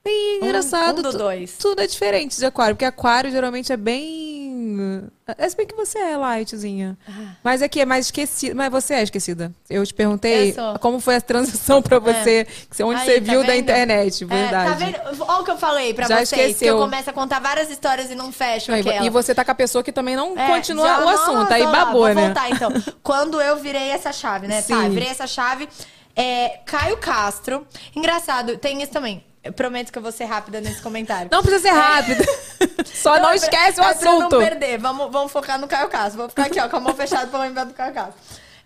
[0.07, 1.01] Um- engraçado.
[1.01, 1.53] um do dois.
[1.59, 5.03] Tudo é diferente de aquário, porque aquário geralmente é bem.
[5.36, 6.96] É se bem que você é lightzinha.
[7.44, 8.55] Mas é que é mais esquecida.
[8.55, 9.53] Mas você é esquecida.
[9.68, 12.46] Eu te perguntei Eu como foi a transição pra você.
[12.70, 13.59] que você- Onde Aí, você tá viu da vendo?
[13.61, 14.70] internet, É, verdade.
[14.70, 15.22] tá vendo?
[15.24, 16.30] Olha o que eu falei pra Já vocês.
[16.30, 16.76] Que esqueceu.
[16.76, 19.05] eu começo a contar várias histórias e não fecho Não, e aquela.
[19.05, 21.53] E você tá com a pessoa que também não É, continua já- o assunto.
[21.53, 22.24] Aí olha lá, babou, vou né?
[22.26, 22.70] voltar, então.
[23.03, 24.62] Quando eu virei essa chave, né?
[24.62, 24.90] Tá, Sim.
[24.90, 25.68] virei essa chave.
[26.16, 27.66] É, Caio Castro.
[27.94, 29.22] Engraçado, tem isso também.
[29.49, 31.30] Eu prometo que eu vou ser rápida nesse comentário.
[31.32, 32.22] Não precisa ser rápido.
[32.84, 34.32] Só não, é- esquece o é pra assunto.
[34.34, 34.76] não perder.
[34.78, 36.18] Vamos, vamos focar no Caio Castro.
[36.18, 38.14] Vou ficar aqui, ó, com a mão fechada pra lembrar do Caio Castro.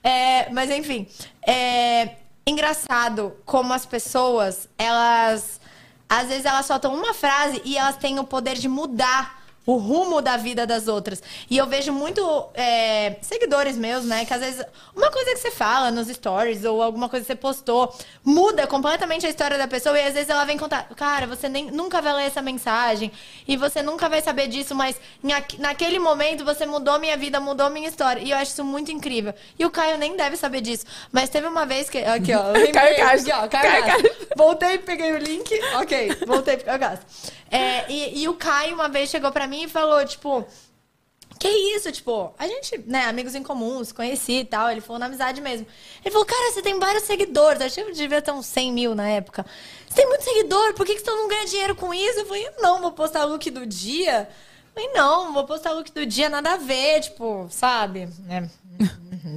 [0.03, 1.07] É, mas enfim,
[1.47, 5.61] é engraçado como as pessoas, elas.
[6.09, 10.21] Às vezes elas soltam uma frase e elas têm o poder de mudar o rumo
[10.21, 11.23] da vida das outras.
[11.49, 12.23] E eu vejo muito
[12.55, 14.25] é, seguidores meus, né?
[14.25, 17.37] Que às vezes uma coisa que você fala nos stories ou alguma coisa que você
[17.37, 17.95] postou
[18.25, 21.71] muda completamente a história da pessoa e às vezes ela vem contar, cara, você nem,
[21.71, 23.13] nunca vai ler essa mensagem
[23.47, 25.01] e você nunca vai saber disso, mas
[25.59, 28.21] naquele momento você mudou minha vida, mudou minha história.
[28.21, 29.35] E eu acho isso muito incrível.
[29.59, 30.85] E o Caio nem deve saber disso.
[31.11, 31.99] Mas teve uma vez que.
[31.99, 32.51] Aqui, ó.
[32.53, 33.33] lembrei, Caio Castro.
[33.33, 34.27] Aqui, ó, Caio Caio Castro.
[34.37, 35.53] Voltei, peguei o link.
[35.77, 37.07] Ok, voltei pro Caio Castro.
[37.51, 40.47] É, e, e o Caio uma vez chegou pra mim e falou, tipo.
[41.39, 45.01] Que isso, tipo, a gente, né, amigos em comum, se conheci e tal, ele falou
[45.01, 45.67] na amizade mesmo.
[46.05, 49.09] Ele falou, cara, você tem vários seguidores, achei que devia ter uns 100 mil na
[49.09, 49.45] época.
[49.89, 52.21] Você tem muito seguidor, por que, que você não ganha dinheiro com isso?
[52.21, 54.29] Eu falei, não, vou postar look do dia.
[54.29, 58.09] Eu falei, não, vou postar look do dia, nada a ver, tipo, sabe?
[58.29, 58.49] É,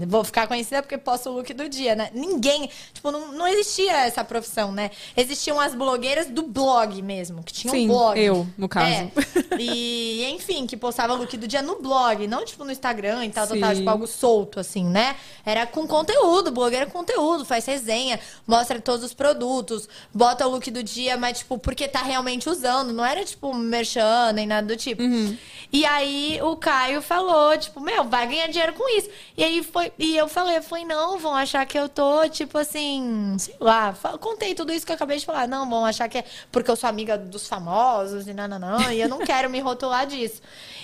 [0.08, 2.10] Vou ficar conhecida porque posto o look do dia, né?
[2.14, 4.92] Ninguém, tipo, não, não existia essa profissão, né?
[5.16, 8.20] Existiam as blogueiras do blog mesmo, que tinham Sim, blog.
[8.20, 8.92] eu, no caso.
[8.92, 9.12] É.
[9.60, 13.48] E, enfim, que postava look do dia no blog, não tipo no Instagram e tal,
[13.48, 15.16] tal, tal, tipo algo solto, assim, né?
[15.46, 20.70] Era com conteúdo, blogueira com conteúdo, faz resenha, mostra todos os produtos, bota o look
[20.72, 24.76] do dia, mas, tipo, porque tá realmente usando, não era, tipo, merchan nem nada do
[24.76, 25.02] tipo.
[25.02, 25.38] Uhum.
[25.72, 29.10] E aí o Caio falou, tipo, meu, vai ganhar dinheiro com isso.
[29.38, 32.58] E aí foi, e eu falei, eu falei, não, vão achar que eu tô, tipo
[32.58, 35.48] assim, sei lá, contei tudo isso que eu acabei de falar.
[35.48, 38.92] Não, vão achar que é porque eu sou amiga dos famosos e não, não, não,
[38.92, 40.42] e eu não quero me rotular disso.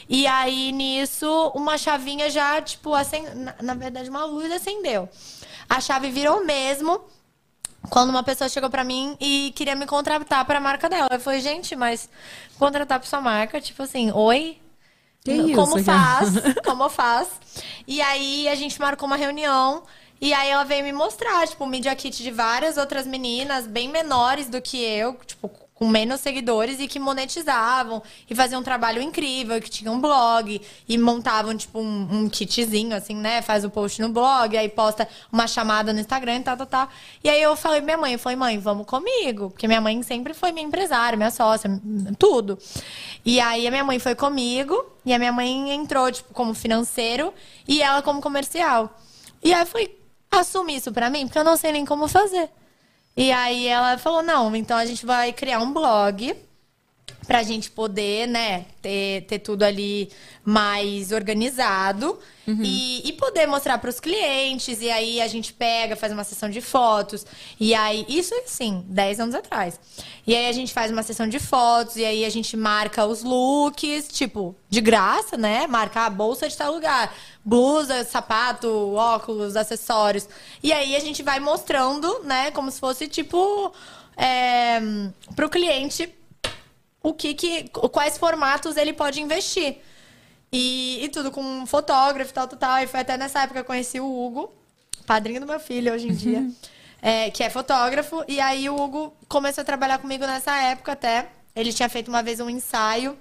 [0.10, 3.24] E aí, nisso, uma chavinha já, tipo, acen...
[3.34, 5.08] na, na verdade, uma luz acendeu.
[5.70, 7.02] A chave virou mesmo
[7.90, 11.10] quando uma pessoa chegou pra mim e queria me contratar pra marca dela.
[11.12, 12.10] Eu falei, gente, mas
[12.60, 14.61] contratar pra sua marca, tipo assim, oi?
[15.24, 16.26] Que isso, como cara?
[16.26, 16.34] faz?
[16.66, 17.30] Como faz?
[17.88, 19.84] E aí a gente marcou uma reunião
[20.20, 23.90] e aí ela veio me mostrar, tipo, o media kit de várias outras meninas bem
[23.90, 25.50] menores do que eu, tipo,
[25.82, 30.62] com menos seguidores e que monetizavam e faziam um trabalho incrível, que tinham um blog
[30.88, 33.42] e montavam, tipo, um, um kitzinho, assim, né?
[33.42, 36.90] Faz o post no blog, aí posta uma chamada no Instagram e tal, tal, tal.
[37.24, 39.50] E aí eu falei pra minha mãe, eu falei, mãe, vamos comigo.
[39.50, 41.68] Porque minha mãe sempre foi minha empresária, minha sócia,
[42.20, 42.60] tudo.
[43.26, 47.34] E aí a minha mãe foi comigo e a minha mãe entrou, tipo, como financeiro
[47.68, 48.96] e ela como comercial.
[49.44, 52.52] E aí eu falei, assume isso pra mim, porque eu não sei nem como fazer.
[53.16, 56.36] E aí ela falou, não, então a gente vai criar um blog
[57.28, 60.10] pra gente poder, né, ter, ter tudo ali
[60.44, 62.18] mais organizado
[62.64, 64.82] e, e poder mostrar pros clientes.
[64.82, 67.26] E aí a gente pega, faz uma sessão de fotos.
[67.60, 69.80] E aí, isso sim, 10 anos atrás.
[70.26, 73.24] E aí a gente faz uma sessão de fotos, e aí a gente marca os
[73.24, 75.68] looks, tipo, de graça, né?
[75.68, 77.14] Marca a bolsa de tal lugar.
[77.44, 80.28] Blusa, sapato, óculos, acessórios.
[80.62, 83.74] E aí a gente vai mostrando, né, como se fosse tipo.
[84.18, 84.80] É,
[85.36, 86.14] pro cliente
[87.04, 89.78] o que, que quais formatos ele pode investir.
[90.52, 92.80] E, e tudo com um fotógrafo e tal, tal, tal.
[92.80, 94.54] E foi até nessa época que eu conheci o Hugo,
[95.06, 96.46] padrinho do meu filho hoje em dia,
[97.02, 98.24] é, que é fotógrafo.
[98.28, 101.30] E aí o Hugo começou a trabalhar comigo nessa época até.
[101.56, 103.18] Ele tinha feito uma vez um ensaio,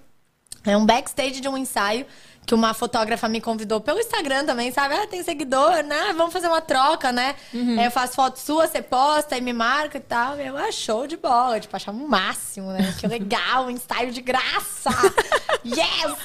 [0.64, 2.06] é um backstage de um ensaio,
[2.50, 4.92] que uma fotógrafa me convidou pelo Instagram também, sabe?
[4.92, 6.12] Ah, tem seguidor, né?
[6.16, 7.36] Vamos fazer uma troca, né?
[7.78, 10.34] Aí eu faço foto sua, você posta e me marca e tal.
[10.34, 11.60] Eu, ah, show de bola.
[11.60, 12.92] Tipo, achava o máximo, né?
[12.98, 14.90] Que legal, um ensaio de graça.
[15.64, 16.16] yes!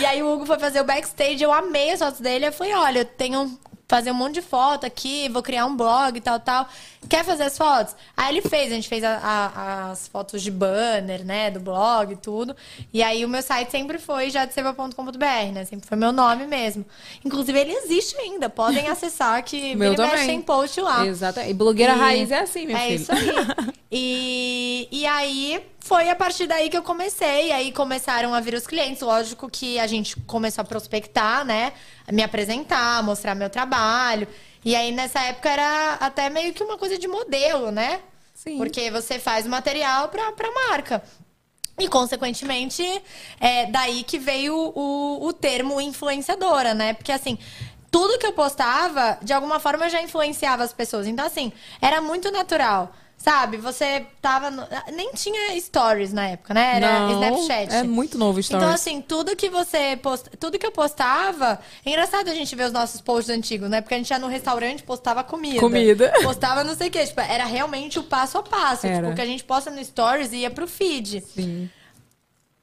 [0.00, 2.46] E aí o Hugo foi fazer o backstage, eu amei as fotos dele.
[2.46, 6.16] Eu falei, olha, eu tenho fazer um monte de foto aqui, vou criar um blog
[6.16, 6.66] e tal, tal.
[7.08, 7.94] Quer fazer as fotos?
[8.16, 12.12] Aí ele fez, a gente fez a- a- as fotos de banner, né, do blog
[12.12, 12.56] e tudo.
[12.92, 16.84] E aí o meu site sempre foi jadeseva.com.br, né, sempre foi meu nome mesmo.
[17.24, 20.26] Inclusive ele existe ainda, podem acessar que Meu vira e mexe também.
[20.38, 21.06] tem post lá.
[21.06, 21.40] Exato.
[21.40, 22.94] E blogueira E- raiz é assim, minha é filha.
[22.96, 23.74] isso aí.
[23.96, 27.52] E, e aí foi a partir daí que eu comecei.
[27.52, 29.02] Aí começaram a vir os clientes.
[29.02, 31.74] Lógico que a gente começou a prospectar, né?
[32.10, 34.26] Me apresentar, mostrar meu trabalho.
[34.64, 38.00] E aí nessa época era até meio que uma coisa de modelo, né?
[38.34, 38.56] Sim.
[38.56, 41.02] Porque você faz o material pra, pra marca.
[41.78, 42.82] E, consequentemente,
[43.38, 46.94] é daí que veio o, o termo influenciadora, né?
[46.94, 47.36] Porque, assim,
[47.90, 51.06] tudo que eu postava, de alguma forma, eu já influenciava as pessoas.
[51.06, 52.90] Então, assim, era muito natural.
[53.24, 54.50] Sabe, você tava.
[54.50, 56.76] no- Nem tinha stories na época, né?
[56.76, 57.74] Era Não, Snapchat.
[57.74, 58.62] É muito novo Stories.
[58.62, 60.28] Então, assim, tudo que você post...
[60.38, 61.58] tudo que eu postava.
[61.86, 63.80] É engraçado a gente ver os nossos posts antigos, né?
[63.80, 65.58] Porque a gente ia no restaurante postava comida.
[65.58, 66.12] Comida.
[66.22, 67.06] Postava não sei o quê.
[67.06, 68.86] Tipo, era realmente o passo a passo.
[68.86, 68.96] Era.
[68.98, 71.22] Tipo, o que a gente posta no Stories ia pro feed.
[71.22, 71.70] Sim.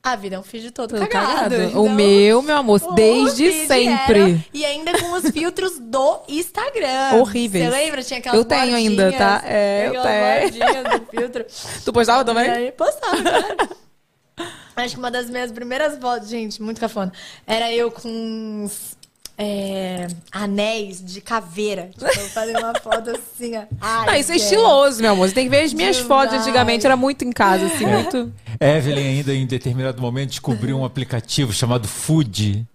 [0.03, 1.33] A vida é um feed todo, Tudo cagado.
[1.35, 1.55] cagado.
[1.63, 4.43] então- O meu, meu amor, desde sempre.
[4.51, 7.17] e ainda com os filtros do Instagram.
[7.19, 7.65] Horríveis.
[7.65, 8.01] Você lembra?
[8.03, 9.43] Tinha aquelas Eu tenho ainda, tá?
[9.45, 10.99] É, eu tenho.
[10.99, 11.45] do filtro.
[11.85, 12.49] Tu postava também?
[12.49, 13.81] Aí, postava, claro.
[14.75, 17.11] Acho que uma das minhas primeiras fotos, gente, muito cafona,
[17.45, 18.97] era eu com uns
[19.43, 21.89] é, anéis de caveira.
[21.97, 23.61] Tipo, eu fazia uma foto assim, ó.
[23.81, 25.27] Ai, Ah, isso é estiloso, meu amor.
[25.27, 26.07] Você tem que ver as minhas Demais.
[26.07, 26.85] fotos antigamente.
[26.85, 28.31] Era muito em casa, assim, muito.
[28.59, 32.67] Evelyn ainda em determinado momento descobriu um aplicativo chamado Food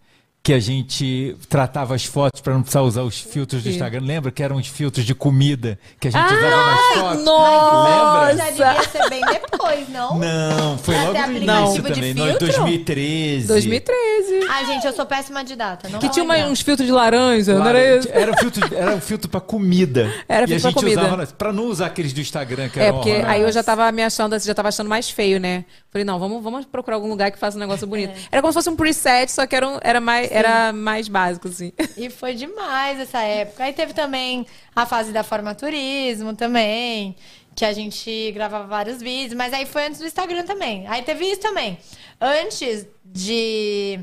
[0.47, 4.05] que a gente tratava as fotos para não precisar usar os filtros do Instagram.
[4.07, 7.25] Lembra que eram os filtros de comida que a gente usava nas fotos?
[7.25, 8.27] nossa!
[8.33, 8.37] Lembra?
[8.37, 10.17] Já devia ser bem depois, não?
[10.21, 12.47] Não, foi Pra logo no início de também, não, em filtro?
[12.47, 13.49] 2013.
[13.49, 14.47] 2013.
[14.49, 15.89] Ai, gente, eu sou péssima de data.
[15.89, 18.09] Não Que tinha uma- uns filtros de laranja, não Claro, era isso?
[18.13, 20.13] era, um filtro, era um filtro pra comida.
[20.29, 21.01] Era e a filtro pra gente comida.
[21.03, 23.35] usava para não usar aqueles do Instagram que É, eram porque horrorosos.
[23.35, 25.65] aí eu já tava me achando, assim, já tava achando mais feio, né?
[25.97, 28.11] Falei, não, vamos, vamos procurar algum lugar que faça um negócio bonito.
[28.11, 28.29] É.
[28.33, 31.49] Era como se fosse um preset, só que era, um- era, mais, era mais básico,
[31.49, 31.73] assim.
[31.97, 33.65] E foi demais essa época.
[33.65, 37.17] Aí teve também a fase da formaturismo também,
[37.55, 40.87] que a gente gravava vários vídeos, mas aí foi antes do Instagram também.
[40.87, 41.79] Aí teve isso também.
[42.21, 44.01] Antes de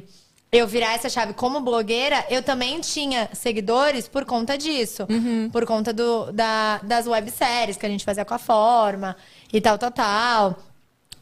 [0.52, 5.06] eu virar essa chave como blogueira, eu também tinha seguidores por conta disso.
[5.52, 9.16] Por conta do, da, das webséries que a gente fazia com a forma
[9.52, 10.58] e tal, tal, tal.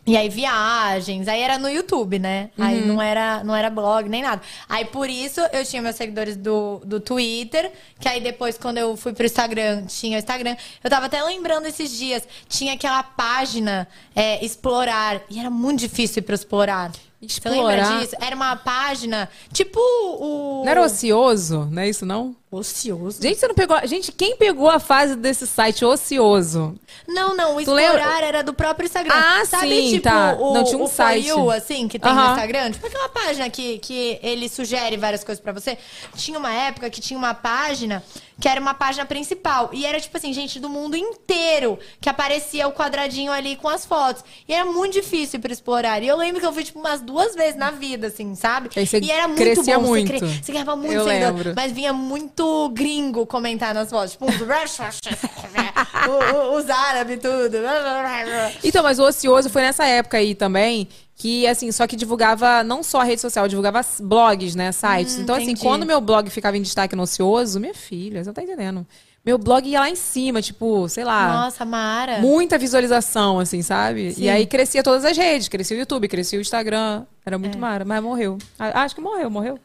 [0.06, 2.50] E aí viagens, aí era no YouTube, né?
[2.58, 4.42] Aí não era, não era blog nem nada.
[4.68, 8.98] Aí por isso eu tinha meus seguidores do, do Twitter, que aí depois quando eu
[8.98, 10.56] fui pro Instagram, tinha o Instagram.
[10.84, 16.22] Eu tava até lembrando esses dias, tinha aquela página é, Explorar, e era muito difícil
[16.22, 16.92] ir pro Explorar.
[17.22, 18.00] Você lembra Explorar?
[18.02, 18.16] disso?
[18.20, 20.64] Era uma página, tipo o...
[20.66, 22.36] Não era ocioso, não é isso, não?
[22.52, 23.22] Ocioso?
[23.22, 23.80] Gente, você não pegou.
[23.88, 26.76] Gente, quem pegou a fase desse site ocioso?
[27.08, 27.62] Não, não, o?
[27.62, 29.14] Explorar era do próprio Instagram.
[29.16, 30.36] Ah, Sabe, sim, tipo, tá.
[30.38, 31.28] o, Não, tinha um o site.
[31.30, 32.32] You, assim, que tem no Aham.
[32.34, 32.72] Instagram?
[32.72, 35.78] Tipo aquela página que, que ele sugere várias coisas pra você.
[36.18, 38.04] Tinha uma época que tinha uma página
[38.38, 39.70] que era uma página principal.
[39.72, 43.86] E era, tipo assim, gente do mundo inteiro que aparecia o quadradinho ali com as
[43.86, 44.26] fotos.
[44.48, 46.04] E era muito difícil pra explorar.
[46.04, 48.70] E eu lembro que eu fui, tipo, umas duas vezes na vida, assim, sabe?
[48.74, 49.88] Você e era muito crescia bom.
[49.88, 50.08] muito.
[50.12, 50.44] Você, cre...
[50.44, 51.54] você ganhava muito Eu lembro.
[51.56, 52.41] Mas vinha muito
[52.74, 54.12] gringo comentar nas fotos.
[54.14, 54.26] Tipo,
[56.56, 57.58] os árabes, tudo.
[58.64, 62.84] Então, mas o ocioso foi nessa época aí também, que assim, só que divulgava não
[62.84, 65.18] só a rede social, divulgava blogs, né, sites.
[65.18, 65.62] então, assim, Hum, entendi.
[65.62, 68.86] quando meu blog ficava em destaque no ocioso, minha filha, você não tá entendendo.
[69.24, 72.18] Meu blog ia lá em cima, tipo, sei lá, Nossa, Mara.
[72.18, 74.16] muita visualização, assim, sabe?
[74.18, 77.04] E aí crescia todas as redes, crescia o YouTube, crescia o Instagram.
[77.24, 77.62] Era muito É.
[77.62, 78.40] mara, mas morreu.
[78.58, 79.60] Acho que morreu, morreu.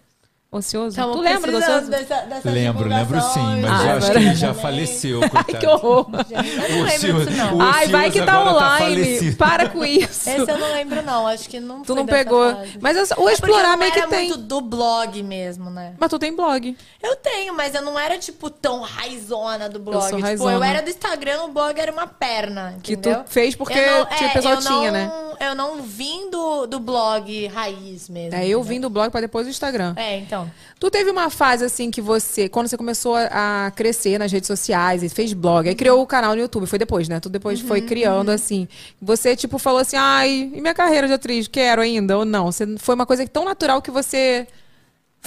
[0.57, 0.97] Ocioso.
[0.97, 1.91] Tamo tu lembra do ocioso?
[1.91, 5.59] dessa- dessas Lembro, lembro sim, mas Ah, eu acho que ele já faleceu, coitado.
[5.59, 6.07] Que horror.
[6.69, 7.61] Eu não lembro disso, não.
[7.63, 8.79] Ai, vai que tá tá online.
[9.05, 9.37] falecido.
[9.37, 10.29] Para com isso.
[10.31, 11.27] Esse eu não lembro, não.
[11.27, 12.55] Acho que não Tu foi não dessa pegou.
[12.55, 12.79] fase.
[12.81, 14.29] Mas essa- o É explorar eu meio que tem.
[14.29, 15.95] muito do blog mesmo, né?
[15.99, 16.77] Mas tu tem blog.
[17.03, 20.01] Eu tenho, mas eu não era, tipo, tão raizona do blog.
[20.03, 20.53] sou tipo, raizona.
[20.53, 23.23] eu era do Instagram, o blog era uma perna, Que entendeu?
[23.25, 24.93] tu fez porque Eu tinha- o pessoal eu tinha,
[25.41, 25.51] não- né?
[25.51, 28.35] Eu não vim do, do blog raiz mesmo.
[28.35, 28.63] É, eu entendeu?
[28.63, 29.95] vim do blog pra depois do Instagram.
[29.97, 30.51] É, então.
[30.79, 34.47] Tu teve uma fase assim que você, quando você começou a a crescer nas redes
[34.47, 37.21] sociais e fez blog, aí criou o canal no YouTube, foi depois, né?
[37.21, 38.67] Tu depois foi Uhum, criando assim.
[39.01, 42.77] Você tipo falou assim: "Ai, e minha carreira de atriz, quero ainda ou não?" Você
[42.79, 44.47] foi uma coisa tão natural que você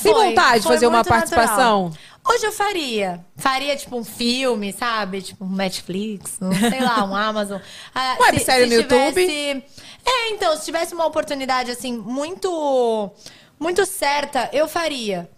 [0.02, 1.86] tem Foi, vontade de fazer uma participação?
[1.90, 2.10] natural.
[2.28, 3.26] Hoje eu faria.
[3.38, 5.22] Faria, tipo, um filme, sabe?
[5.22, 7.60] Tipo, um Netflix, um, sei lá, um Amazon.
[7.96, 9.14] Ah, Websérie no YouTube?
[9.26, 9.64] tivesse-
[10.06, 13.12] É, então, se tivesse uma oportunidade, assim, muito,
[13.60, 15.30] muito certa, eu faria.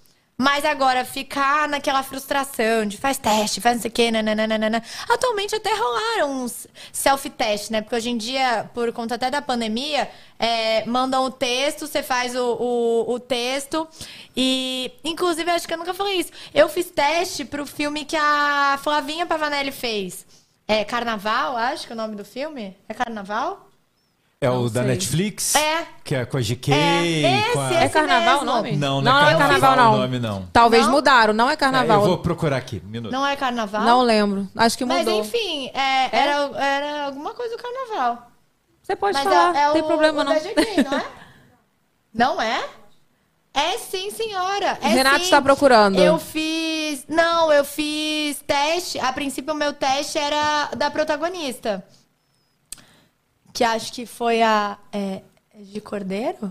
[0.41, 4.81] Mas agora, ficar naquela frustração de faz teste, faz não sei o quê, nananana.
[5.07, 7.79] Atualmente até rolaram uns self-test, né?
[7.79, 12.35] Porque hoje em dia, por conta até da pandemia, é, mandam o texto, você faz
[12.35, 13.87] o, o, o texto.
[14.35, 16.31] E, inclusive, acho que eu nunca falei isso.
[16.55, 20.25] Eu fiz teste pro filme que a Flavinha Pavanelli fez.
[20.67, 22.75] É Carnaval, acho que é o nome do filme.
[22.89, 23.70] É Carnaval?
[24.43, 24.89] É o Não da sei.
[24.89, 25.53] Netflix?
[25.53, 25.85] É.
[26.03, 27.67] Que é com a GK, É, com a...
[27.67, 28.71] esse, É esse carnaval o nome?
[28.75, 29.93] Não, não, não é é carnaval não.
[29.93, 30.47] o nome, não.
[30.51, 30.93] Talvez Não?
[30.93, 32.01] mudaram, não é É, carnaval.
[32.01, 33.11] eu vou procurar aqui, minuto.
[33.11, 33.83] Não é Carnaval?
[33.83, 34.49] Não lembro.
[34.55, 35.21] Acho que Mas mudou.
[35.21, 38.31] enfim, é, Era, era alguma coisa do carnaval.
[38.81, 40.33] Você pode Mas falar, é, é não tem o, problema o não.
[40.33, 41.05] da GK, não é?
[42.11, 42.63] não é?
[43.53, 44.79] É sim, senhora.
[44.81, 45.23] É Renato sim.
[45.25, 45.99] está procurando.
[45.99, 47.05] Eu fiz.
[47.07, 48.97] Não, eu fiz teste.
[48.99, 51.85] A princípio, o meu teste era da protagonista.
[53.53, 54.77] Que acho que foi a.
[54.91, 55.21] É,
[55.59, 56.49] de Cordeiro?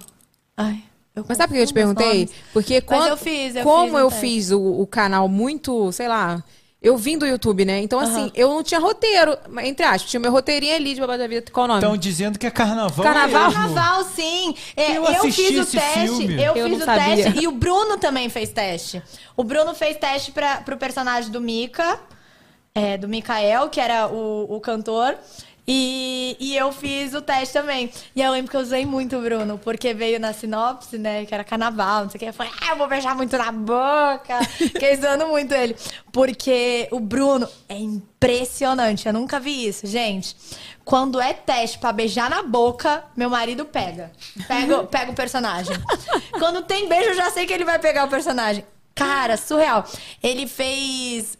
[0.56, 0.82] Ai.
[1.14, 2.06] Eu Mas sabe por que eu te perguntei?
[2.06, 2.30] nomes.
[2.52, 6.42] Porque quando, eu fiz, eu como fiz eu fiz o, o canal muito, sei lá,
[6.80, 7.80] eu vim do YouTube, né?
[7.80, 11.26] Então, assim, eu não tinha roteiro, entre aspas, tinha meu roteirinho ali de Babá da
[11.26, 11.80] Vida, qual o nome?
[11.80, 13.04] Estão dizendo que é carnaval.
[13.04, 13.48] Carnaval?
[13.50, 13.60] mesmo.
[13.74, 14.54] Carnaval, sim.
[14.76, 16.00] É, Eu eu fiz o teste.
[16.06, 16.34] filme.
[16.42, 17.16] Eu, Eu fiz não o sabia.
[17.24, 19.02] teste e o Bruno também fez teste.
[19.36, 21.98] O Bruno fez teste para pro personagem do Mika,
[22.74, 25.18] é, do Mikael, que era o, o cantor.
[25.72, 27.92] E, e eu fiz o teste também.
[28.16, 31.24] E eu lembro que eu usei muito o Bruno, porque veio na sinopse, né?
[31.24, 32.28] Que era carnaval, não sei o que.
[32.28, 34.42] Eu falei, ah, eu vou beijar muito na boca.
[34.58, 35.76] Fiquei zoando muito ele.
[36.10, 39.06] Porque o Bruno é impressionante.
[39.06, 40.34] Eu nunca vi isso, gente.
[40.84, 44.10] Quando é teste pra beijar na boca, meu marido pega.
[44.48, 45.76] Pega, pega o personagem.
[46.32, 48.66] Quando tem beijo, eu já sei que ele vai pegar o personagem.
[48.92, 49.84] Cara, surreal.
[50.20, 51.38] Ele fez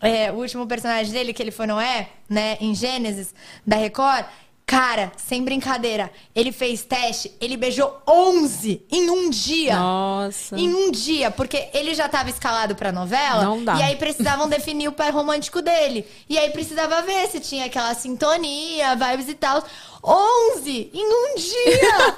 [0.00, 3.34] é, o último personagem dele, que ele foi Noé, né, em Gênesis,
[3.66, 4.24] da Record.
[4.70, 9.74] Cara, sem brincadeira, ele fez teste, ele beijou 11 em um dia.
[9.74, 10.56] Nossa.
[10.56, 13.42] Em um dia, porque ele já estava escalado pra novela.
[13.42, 13.74] Não dá.
[13.74, 16.06] E aí precisavam definir o par romântico dele.
[16.28, 19.60] E aí precisava ver se tinha aquela sintonia, vibes e tal.
[20.04, 22.16] 11 em um dia!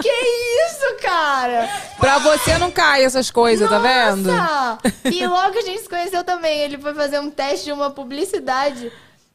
[0.00, 1.68] que isso, cara?
[2.00, 4.32] Pra você não cair essas coisas, tá vendo?
[4.32, 4.78] Nossa!
[5.04, 6.60] E logo a gente se conheceu também.
[6.60, 8.90] Ele foi fazer um teste de uma publicidade.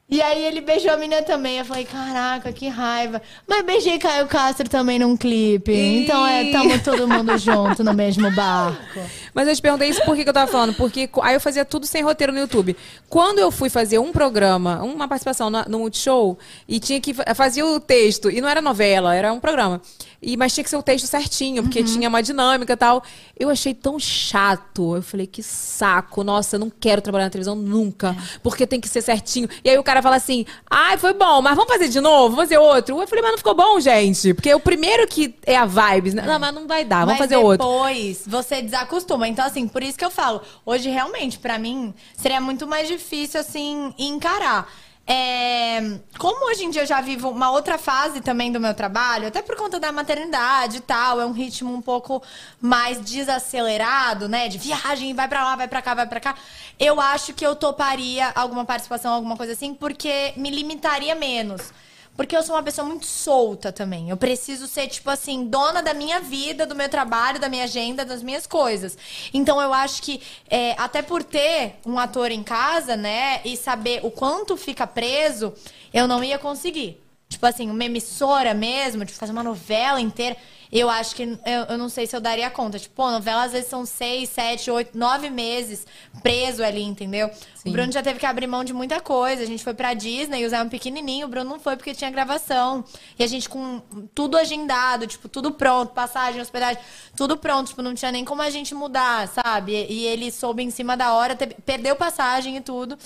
[0.10, 1.58] E aí ele beijou a menina também.
[1.58, 3.22] Eu falei, caraca, que raiva.
[3.46, 5.72] Mas beijei Caio Castro também num clipe.
[5.74, 6.04] Ih.
[6.04, 9.02] Então é, tamo todo mundo junto no mesmo barco.
[9.38, 10.74] Mas eu te perguntei isso por que que eu tava falando.
[10.74, 12.76] Porque aí eu fazia tudo sem roteiro no YouTube.
[13.08, 17.36] Quando eu fui fazer um programa, uma participação na- no Multishow, e tinha que fa-
[17.36, 19.80] fazia o texto, e não era novela, era um programa.
[20.20, 23.04] E, mas tinha que ser o texto certinho, porque tinha uma dinâmica e tal.
[23.40, 24.96] Eu achei tão chato.
[24.96, 26.24] Eu falei, que saco.
[26.24, 28.16] Nossa, eu não quero trabalhar na televisão nunca.
[28.42, 29.48] Porque tem que ser certinho.
[29.64, 32.36] E aí o cara fala assim: ai, foi bom, mas vamos fazer de novo?
[32.36, 33.00] Vamos fazer outro?
[33.00, 34.34] Eu falei, mas não ficou bom, gente.
[34.34, 36.16] Porque o primeiro que é a vibes.
[36.16, 36.24] né?
[36.26, 37.66] Não, mas não vai dar, vamos Mas fazer outro.
[37.68, 39.27] depois você desacostuma.
[39.28, 43.40] Então, assim, por isso que eu falo, hoje realmente, pra mim, seria muito mais difícil,
[43.40, 44.68] assim, encarar.
[45.10, 45.80] É,
[46.18, 49.42] como hoje em dia eu já vivo uma outra fase também do meu trabalho, até
[49.42, 52.22] por conta da maternidade e tal, é um ritmo um pouco
[52.60, 54.50] mais desacelerado, né?
[54.50, 56.36] De viagem, vai pra lá, vai pra cá, vai pra cá.
[56.78, 61.72] Eu acho que eu toparia alguma participação, alguma coisa assim, porque me limitaria menos.
[62.18, 64.10] Porque eu sou uma pessoa muito solta também.
[64.10, 68.04] Eu preciso ser, tipo assim, dona da minha vida, do meu trabalho, da minha agenda,
[68.04, 68.98] das minhas coisas.
[69.32, 70.20] Então eu acho que,
[70.50, 75.54] é, até por ter um ator em casa, né, e saber o quanto fica preso,
[75.94, 77.00] eu não ia conseguir.
[77.30, 80.36] Tipo assim, uma emissora mesmo, de fazer uma novela inteira.
[80.72, 81.38] Eu acho que eu,
[81.70, 82.78] eu não sei se eu daria conta.
[82.78, 85.86] Tipo, pô, novela às vezes são seis, sete, oito, nove meses
[86.22, 87.30] preso ali, entendeu?
[87.66, 89.44] O Bruno já teve que abrir mão de muita coisa.
[89.44, 91.26] A gente foi pra Disney usar um pequenininho.
[91.26, 92.84] O Bruno não foi porque tinha gravação.
[93.18, 93.82] E a gente com
[94.16, 96.82] tudo agendado, tipo, tudo pronto, passagem, hospedagem,
[97.16, 97.68] tudo pronto.
[97.70, 99.74] Tipo, não tinha nem como a gente mudar, sabe?
[99.74, 102.98] E, e ele soube em cima da hora, teve- perdeu passagem e tudo.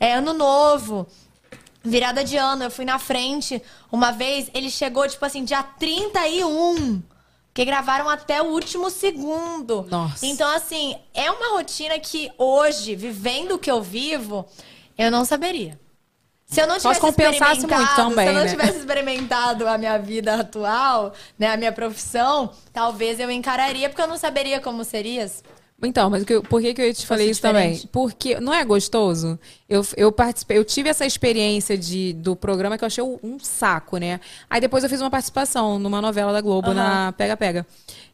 [0.00, 1.06] É ano novo.
[1.84, 3.62] Virada de ano, eu fui na frente.
[3.90, 7.02] Uma vez, ele chegou, tipo assim, dia 31.
[7.54, 9.86] Que gravaram até o último segundo.
[9.90, 10.24] Nossa.
[10.24, 14.46] Então, assim, é uma rotina que hoje, vivendo o que eu vivo,
[14.96, 15.78] eu não saberia.
[16.52, 18.50] Se eu não tivesse se compensasse experimentado, muito também, se eu não né?
[18.50, 24.06] tivesse experimentado a minha vida atual, né, a minha profissão, talvez eu encararia, porque eu
[24.06, 25.42] não saberia como serias.
[25.84, 27.80] Então, mas que eu- por que, que eu te falei isso diferente.
[27.80, 27.88] também?
[27.92, 29.38] Porque não é gostoso?
[29.68, 33.96] Eu, eu participei, eu tive essa experiência de, do programa que eu achei um saco,
[33.96, 34.20] né?
[34.48, 37.66] Aí depois eu fiz uma participação numa novela da Globo, na Pega Pega.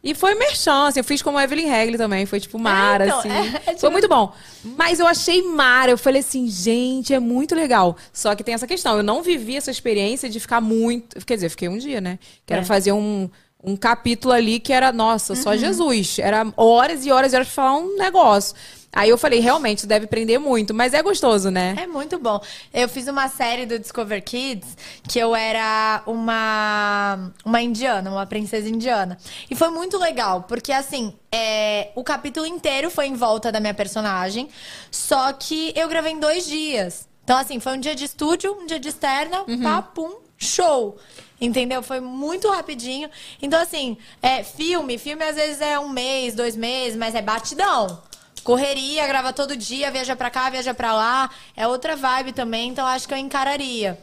[0.03, 3.28] E foi merchan, assim, eu fiz como Evelyn Regli também, foi tipo Mara, então, assim.
[3.31, 4.32] é- é tipo- Foi muito bom.
[4.77, 7.97] Mas eu achei Mara, eu falei assim, gente, é muito legal.
[8.12, 11.24] Só que tem essa questão, eu não vivi essa experiência de ficar muito.
[11.27, 12.19] Quer dizer, fiquei um dia, né?
[12.47, 12.65] Que era É.
[12.65, 13.28] fazer um,
[13.62, 15.56] um capítulo ali que era, nossa, só Uhum.
[15.59, 16.18] Jesus.
[16.18, 18.55] Era horas e horas e horas pra falar um negócio.
[18.90, 21.74] Aí eu falei, realmente, deve prender muito, mas é gostoso, né?
[21.78, 22.40] É muito bom.
[22.72, 24.76] Eu fiz uma série do Discover Kids
[25.06, 29.18] que eu era uma, uma indiana, uma princesa indiana.
[29.51, 33.74] E foi muito legal, porque assim, é, o capítulo inteiro foi em volta da minha
[33.74, 34.48] personagem,
[34.90, 37.06] só que eu gravei em dois dias.
[37.22, 40.97] Então, assim, foi um dia de estúdio, um dia de externa, pá, pum, show.
[41.40, 41.82] Entendeu?
[41.82, 43.09] Foi muito rapidinho.
[43.40, 48.01] Então, assim, é, filme, filme às vezes é um mês, dois meses, mas é batidão.
[48.43, 51.31] Correria, grava todo dia, viaja pra cá, viaja pra lá.
[51.56, 53.98] É outra vibe também, então acho que eu encararia.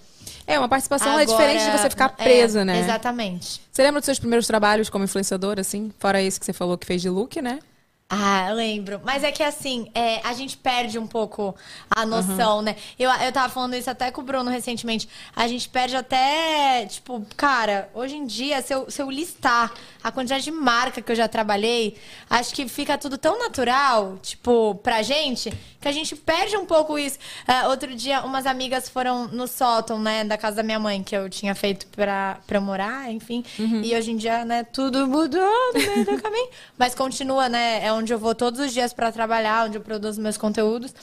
[0.47, 2.79] É, uma participação é Agora- diferente de você ficar é, presa, né?
[2.79, 3.61] Exatamente.
[3.71, 5.91] Você lembra dos seus primeiros trabalhos como influenciadora, assim?
[5.99, 7.59] Fora esse que você falou que fez de look, né?
[8.07, 9.01] Ah, lembro.
[9.03, 11.55] Mas é que assim, é, a gente perde um pouco
[11.89, 12.75] a noção, né?
[12.99, 15.09] Eu, eu tava falando isso até com o Bruno recentemente.
[15.35, 19.73] A gente perde até, tipo, cara, hoje em dia, se eu, se eu listar
[20.05, 21.97] a quantidade de marca que eu já trabalhei,
[22.29, 25.51] acho que fica tudo tão natural, tipo, pra gente,
[25.81, 27.17] que a gente perde um pouco isso.
[27.47, 31.17] Ah, outro dia, umas amigas foram no sótão, né, da casa da minha mãe, que
[31.17, 33.43] eu tinha feito pra, pra morar, enfim.
[33.83, 36.49] E hoje em dia, né, tudo mudou no meio do caminho.
[36.77, 40.21] Mas continua, né, é onde eu vou todos os dias pra trabalhar, onde eu produzo
[40.21, 40.93] meus conteúdos.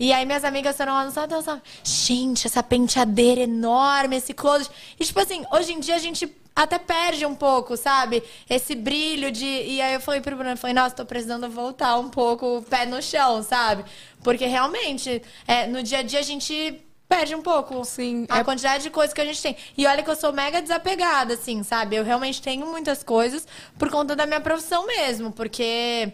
[0.00, 4.70] E aí minhas amigas foram lá no sótão e gente, essa penteadeira enorme, esse closet.
[4.98, 6.26] E tipo assim, hoje em dia a gente
[6.56, 8.22] até perde um pouco, sabe?
[8.48, 9.44] Esse brilho de.
[9.44, 12.62] E aí eu falei pro Bruno, eu falei, nossa, tô precisando voltar um pouco o
[12.62, 13.84] pé no chão, sabe?
[14.24, 18.44] Porque realmente, é, no dia a dia a gente perde um pouco Sim, a é-
[18.44, 19.54] quantidade de coisas que a gente tem.
[19.76, 21.94] E olha que eu sou mega desapegada, assim, sabe?
[21.94, 23.46] Eu realmente tenho muitas coisas
[23.78, 26.12] por conta da minha profissão mesmo, porque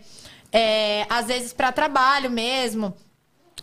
[0.51, 2.95] é, às vezes pra trabalho mesmo.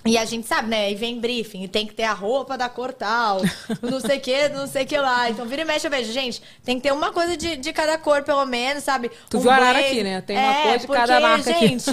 [0.10, 0.92] E a gente sabe, né?
[0.92, 3.42] E vem briefing, e tem que ter a roupa da cor tal,
[3.82, 5.30] não sei o que, não sei o que lá.
[5.30, 7.96] Então, vira e mexe, eu vejo, gente, tem que ter uma coisa de, de cada
[7.98, 9.12] cor, pelo menos, sabe?
[9.30, 10.22] Tu viu a arara aqui, né?
[10.22, 11.68] Tem uma é, cor de porque, cada marca aqui.
[11.68, 11.92] gente,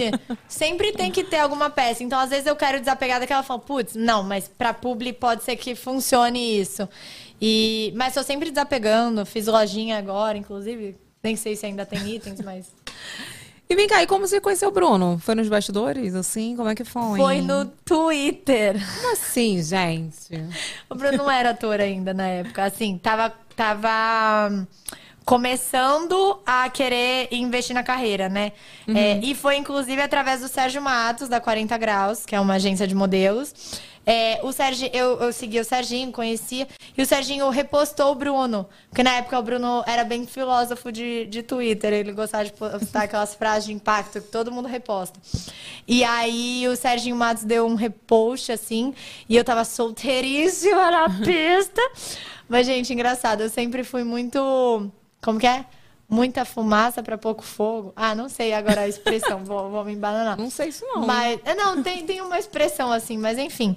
[0.48, 2.02] sempre tem que ter alguma peça.
[2.02, 5.56] Então, às vezes eu quero desapegar daquela fala, putz, não, mas pra publi pode ser
[5.56, 6.88] que funcione isso.
[7.38, 10.96] E, mas tô sempre desapegando, fiz lojinha agora, inclusive.
[11.22, 12.66] Nem sei se ainda tem itens, mas.
[13.68, 15.18] E vem cá, e como você conheceu o Bruno?
[15.18, 16.54] Foi nos bastidores, assim?
[16.56, 17.18] Como é que foi?
[17.18, 18.76] Foi no Twitter.
[18.96, 20.40] Como assim, gente?
[20.88, 22.62] O Bruno não era ator ainda na época.
[22.64, 24.66] Assim, tava, tava hum,
[25.24, 28.52] começando a querer investir na carreira, né?
[28.86, 32.86] É, e foi, inclusive, através do Sérgio Matos, da 40 Graus, que é uma agência
[32.86, 33.52] de modelos.
[34.08, 38.68] É, o Sérgio, eu, eu segui o Serginho, conhecia, e o Serginho repostou o Bruno.
[38.88, 43.02] Porque na época o Bruno era bem filósofo de, de Twitter, ele gostava de postar
[43.04, 45.18] aquelas frases de impacto que todo mundo reposta.
[45.88, 48.94] E aí o Serginho Matos deu um repost, assim,
[49.28, 51.82] e eu tava solteiríssima na pista.
[52.48, 54.88] Mas, gente, engraçado, eu sempre fui muito.
[55.20, 55.64] Como que é?
[56.08, 57.92] Muita fumaça pra pouco fogo.
[57.96, 60.38] Ah, não sei agora a expressão, vou, vou me embananar.
[60.38, 61.04] Não sei isso, não.
[61.04, 63.76] Mas, é, não, tem, tem uma expressão assim, mas enfim.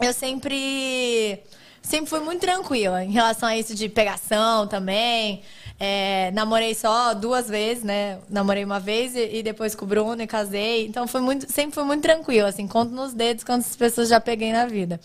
[0.00, 1.42] Eu sempre.
[1.82, 5.42] Sempre fui muito tranquila em relação a isso de pegação também.
[5.84, 8.20] É, namorei só duas vezes, né?
[8.30, 10.86] Namorei uma vez e, e depois com o Bruno e casei.
[10.86, 14.52] Então foi muito, sempre fui muito tranquila, assim, conto nos dedos quantas pessoas já peguei
[14.52, 15.00] na vida.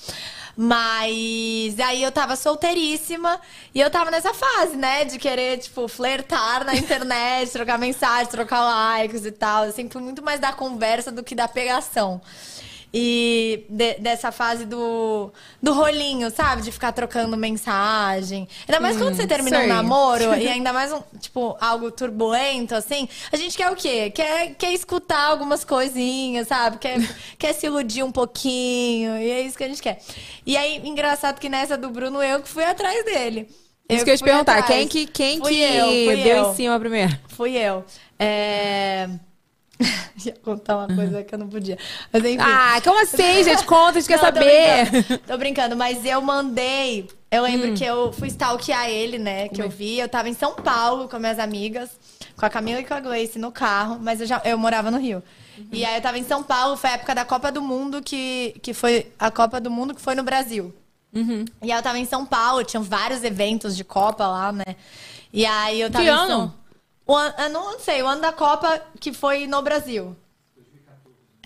[0.56, 3.42] Mas aí eu tava solteiríssima
[3.74, 5.04] e eu tava nessa fase, né?
[5.04, 9.66] De querer, tipo, flertar na internet, trocar mensagem, trocar likes e tal.
[9.66, 12.22] Eu sempre fui muito mais da conversa do que da pegação.
[12.94, 15.32] E de- dessa fase do,
[15.62, 16.62] do rolinho, sabe?
[16.62, 18.48] De ficar trocando mensagem.
[18.68, 19.70] Ainda mais quando você termina um sei.
[19.70, 23.08] namoro e ainda mais um, tipo, algo turbulento, assim.
[23.32, 24.10] A gente quer o quê?
[24.10, 26.78] Quer, quer escutar algumas coisinhas, sabe?
[26.78, 26.98] Quer,
[27.38, 29.18] quer se iludir um pouquinho.
[29.18, 30.00] E é isso que a gente quer.
[30.46, 33.48] E aí, engraçado que nessa do Bruno, eu que fui atrás dele.
[33.90, 34.58] Isso que eu ia te perguntar.
[34.60, 34.68] atrás.
[34.80, 36.52] Quem que, quem Fui que eu, deu eu.
[36.52, 37.18] em cima primeiro?
[37.28, 37.86] Fui eu.
[38.20, 39.10] É...
[40.26, 41.78] Ia contar uma coisa que eu não podia.
[42.12, 42.38] Mas enfim.
[42.42, 43.64] Ah, como assim, gente?
[43.66, 44.90] Conta, a gente quer Não, tô saber.
[44.92, 45.20] brincando.
[45.20, 47.08] Tô brincando, mas eu mandei.
[47.30, 49.50] Eu lembro que eu fui stalkear ele, né?
[49.50, 50.00] Que eu vi.
[50.00, 51.90] Eu tava em São Paulo com minhas amigas,
[52.36, 54.98] com a Camila e com a Gleice no carro, mas eu já eu morava no
[54.98, 55.22] Rio.
[55.72, 58.56] E aí eu tava em São Paulo, foi a época da Copa do Mundo, que,
[58.62, 60.74] que foi a Copa do Mundo que foi no Brasil.
[61.62, 64.76] E aí eu tava em São Paulo, tinham vários eventos de Copa lá, né?
[65.34, 66.28] E aí eu tava Que ano?
[66.28, 66.54] São...
[67.08, 70.16] O ano, eu não sei, o ano da Copa que foi no Brasil.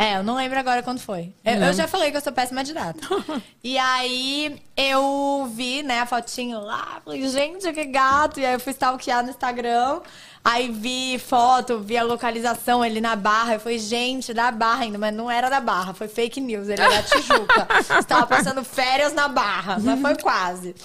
[0.01, 1.31] É, eu não lembro agora quando foi.
[1.45, 2.99] Eu, eu já falei que eu sou péssima de data.
[3.63, 8.39] e aí eu vi, né, a fotinho lá, falei, gente, que gato.
[8.39, 10.01] E aí eu fui stalkear no Instagram.
[10.43, 13.53] Aí vi foto, vi a localização, ele na Barra.
[13.53, 16.81] Eu falei, gente, da Barra ainda, mas não era da Barra, foi fake news, ele
[16.81, 17.67] era da Tijuca.
[17.99, 20.75] Estava passando férias na Barra, mas foi quase.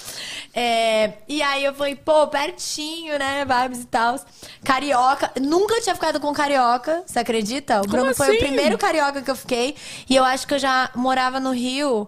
[0.53, 4.21] É, e aí eu falei, pô, pertinho, né, vibes e tal.
[4.63, 7.81] Carioca, nunca tinha ficado com carioca, você acredita?
[7.81, 8.39] O Bruno foi o assim?
[8.39, 9.75] primeiro carioca que eu fiquei.
[10.09, 12.07] E eu acho que eu já morava no Rio,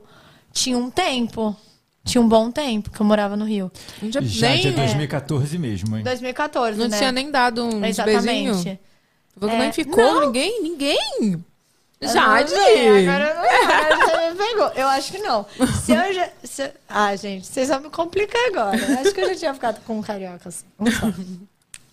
[0.53, 1.57] tinha um tempo.
[2.09, 3.71] Tinha um bom tempo que eu morava no Rio.
[4.01, 6.03] Tinha, Já nem, de 2014 mesmo, hein?
[6.05, 6.97] 2014, não né?
[6.99, 8.25] tinha nem dado um Exatamente.
[8.25, 8.55] beijinho.
[9.37, 10.21] Você É, nem ficou, não.
[10.27, 11.45] ninguém, ninguém.
[12.01, 12.53] Eu Jade.
[12.53, 13.25] não sei, Agora
[14.25, 14.69] eu não pegou.
[14.77, 15.45] Eu acho que não.
[15.85, 16.29] Se eu já.
[16.45, 18.77] se eu- Ah, gente, vocês vão me complicar agora.
[18.77, 20.65] Eu acho que eu já tinha ficado com cariocas.
[20.79, 21.07] Um só.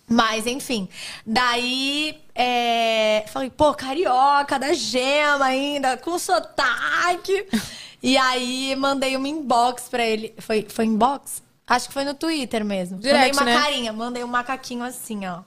[0.08, 0.88] Mas, enfim.
[1.26, 7.44] Daí, é, falei, pô, carioca, da gema ainda, com sotaque.
[8.06, 10.32] E aí mandei uma inbox pra ele.
[10.38, 11.42] Foi, foi inbox?
[11.66, 12.98] Acho que foi no Twitter mesmo.
[12.98, 13.64] Direct, mandei uma né?
[13.64, 15.40] carinha, mandei um macaquinho assim, ó.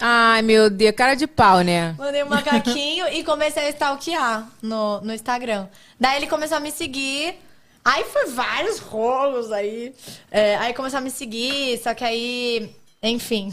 [0.00, 1.94] Ai, meu Deus, cara de pau, né?
[1.96, 5.68] Mandei um macaquinho e comecei a stalkear no, no Instagram.
[6.00, 7.36] Daí ele começou a me seguir.
[7.84, 9.94] Aí foi vários rolos aí.
[10.28, 13.52] É, aí começou a me seguir, só que aí, enfim.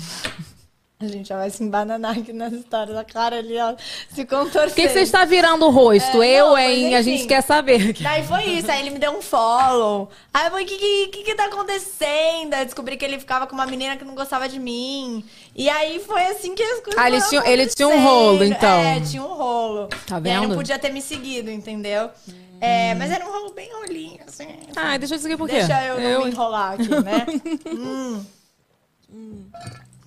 [1.01, 2.97] A gente já vai se embananar aqui nas histórias.
[2.97, 3.73] A cara ali, ó,
[4.13, 4.67] se contorcendo.
[4.67, 6.21] Por que, que você está virando o rosto?
[6.21, 6.93] É, eu, não, hein?
[6.93, 7.11] A enfim.
[7.15, 7.93] gente quer saber.
[7.93, 10.09] Daí foi isso, aí ele me deu um follow.
[10.33, 12.53] Aí eu falei, o que, que, que tá acontecendo?
[12.53, 15.23] Aí descobri que ele ficava com uma menina que não gostava de mim.
[15.55, 18.79] E aí foi assim que as coisas Ah, ele tinha- ele tinha um rolo, então.
[18.81, 19.87] É, tinha um rolo.
[20.05, 20.49] Tá E aí vendo?
[20.49, 22.09] não podia ter me seguido, entendeu?
[22.59, 24.49] É, mas era um rolo bem rolinho, assim.
[24.75, 25.59] Ah, deixa eu seguir por quê?
[25.59, 27.25] Deixa eu não me enrolar aqui, né?
[27.71, 28.25] hum.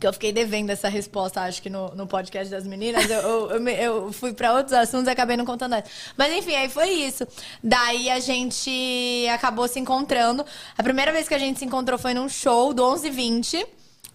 [0.02, 3.08] Que eu fiquei devendo essa resposta, acho que no, no podcast das meninas.
[3.08, 5.88] Eu, eu, eu, eu fui pra outros assuntos e acabei não contando essa.
[6.16, 7.24] Mas enfim, aí foi isso.
[7.62, 10.44] Daí a gente acabou se encontrando.
[10.76, 13.64] A primeira vez que a gente se encontrou foi num show do 1120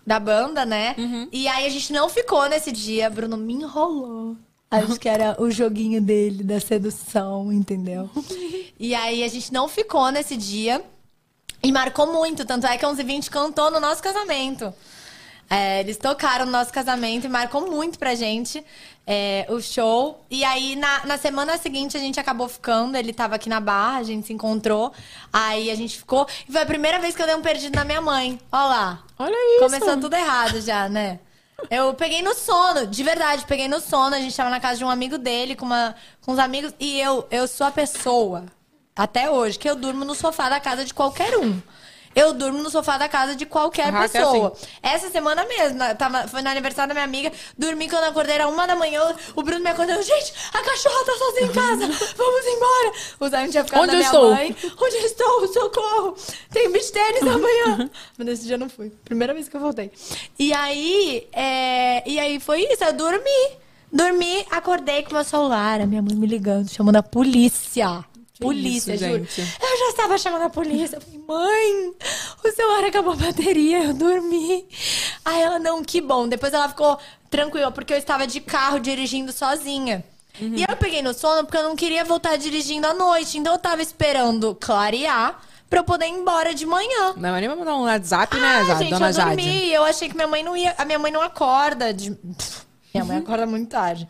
[0.06, 0.94] da banda, né?
[1.32, 3.10] E aí a gente não ficou nesse dia.
[3.10, 4.36] Bruno me enrolou.
[4.70, 8.10] Acho que era o joguinho dele, da sedução, entendeu?
[8.80, 10.84] E aí a gente não ficou nesse dia.
[11.64, 14.72] E marcou muito, tanto é que 1120 cantou no nosso casamento.
[15.50, 18.64] É, eles tocaram no nosso casamento e marcou muito pra gente
[19.06, 20.22] é, o show.
[20.30, 22.98] E aí, na, na semana seguinte, a gente acabou ficando.
[22.98, 24.92] Ele tava aqui na Barra, a gente se encontrou.
[25.32, 26.28] Aí a gente ficou.
[26.48, 28.38] E foi a primeira vez que eu dei um perdido na minha mãe.
[28.52, 29.04] Ó lá.
[29.18, 29.64] Olha isso.
[29.64, 31.20] Começou tudo errado já, né?
[31.72, 34.16] Eu peguei no sono, de verdade, peguei no sono.
[34.16, 36.74] A gente tava na casa de um amigo dele, com, uma, com uns amigos.
[36.80, 38.46] E eu, eu sou a pessoa,
[38.96, 41.60] até hoje, que eu durmo no sofá da casa de qualquer um.
[42.20, 44.54] Eu durmo no sofá da casa de qualquer Ah, é pessoa.
[44.82, 48.48] Essa semana mesmo, tava, foi no aniversário da minha amiga, dormi quando eu acordei, era
[48.48, 51.88] uma da manhã, o Bruno me acordou, gente, a cachorra tá sozinha em casa,
[52.18, 52.92] vamos embora.
[53.20, 54.32] O Zion tinha ficado Onde na minha estou?
[54.34, 54.56] mãe.
[54.82, 55.48] Onde eu estou?
[55.54, 56.16] Socorro!
[56.52, 57.90] Tem beach tênis amanhã.
[58.18, 58.92] Mas nesse dia eu não fui.
[59.06, 59.92] Primeira vez que eu voltei.
[60.40, 63.52] E aí, é, e aí foi isso, eu dormi.
[63.92, 68.04] Dormi, acordei com meu celular, a minha mãe me ligando, chamando a polícia.
[68.40, 69.18] Polícia, isso, juro.
[69.20, 69.42] gente?
[69.42, 70.98] Eu já estava chamando a polícia.
[70.98, 71.94] Eu falei, mãe,
[72.44, 74.68] o celular acabou a bateria, eu dormi.
[75.26, 76.28] Aí ela, não, que bom.
[76.28, 76.98] Depois ela ficou
[77.30, 80.04] tranquila, porque eu estava de carro dirigindo sozinha.
[80.40, 83.38] E eu peguei no sono porque eu não queria voltar dirigindo à noite.
[83.40, 87.14] Então eu tava esperando clarear pra eu poder ir embora de manhã.
[87.18, 89.36] Não, mas nem mandar um WhatsApp, né, Ah, Ja- gente, dona eu Jade?
[89.36, 89.74] dormi.
[89.74, 90.76] Eu achei que minha mãe não ia.
[90.78, 91.92] A minha mãe não acorda.
[91.92, 92.12] De...
[92.12, 92.67] Pff,
[92.98, 94.08] Minha mãe acorda muito tarde.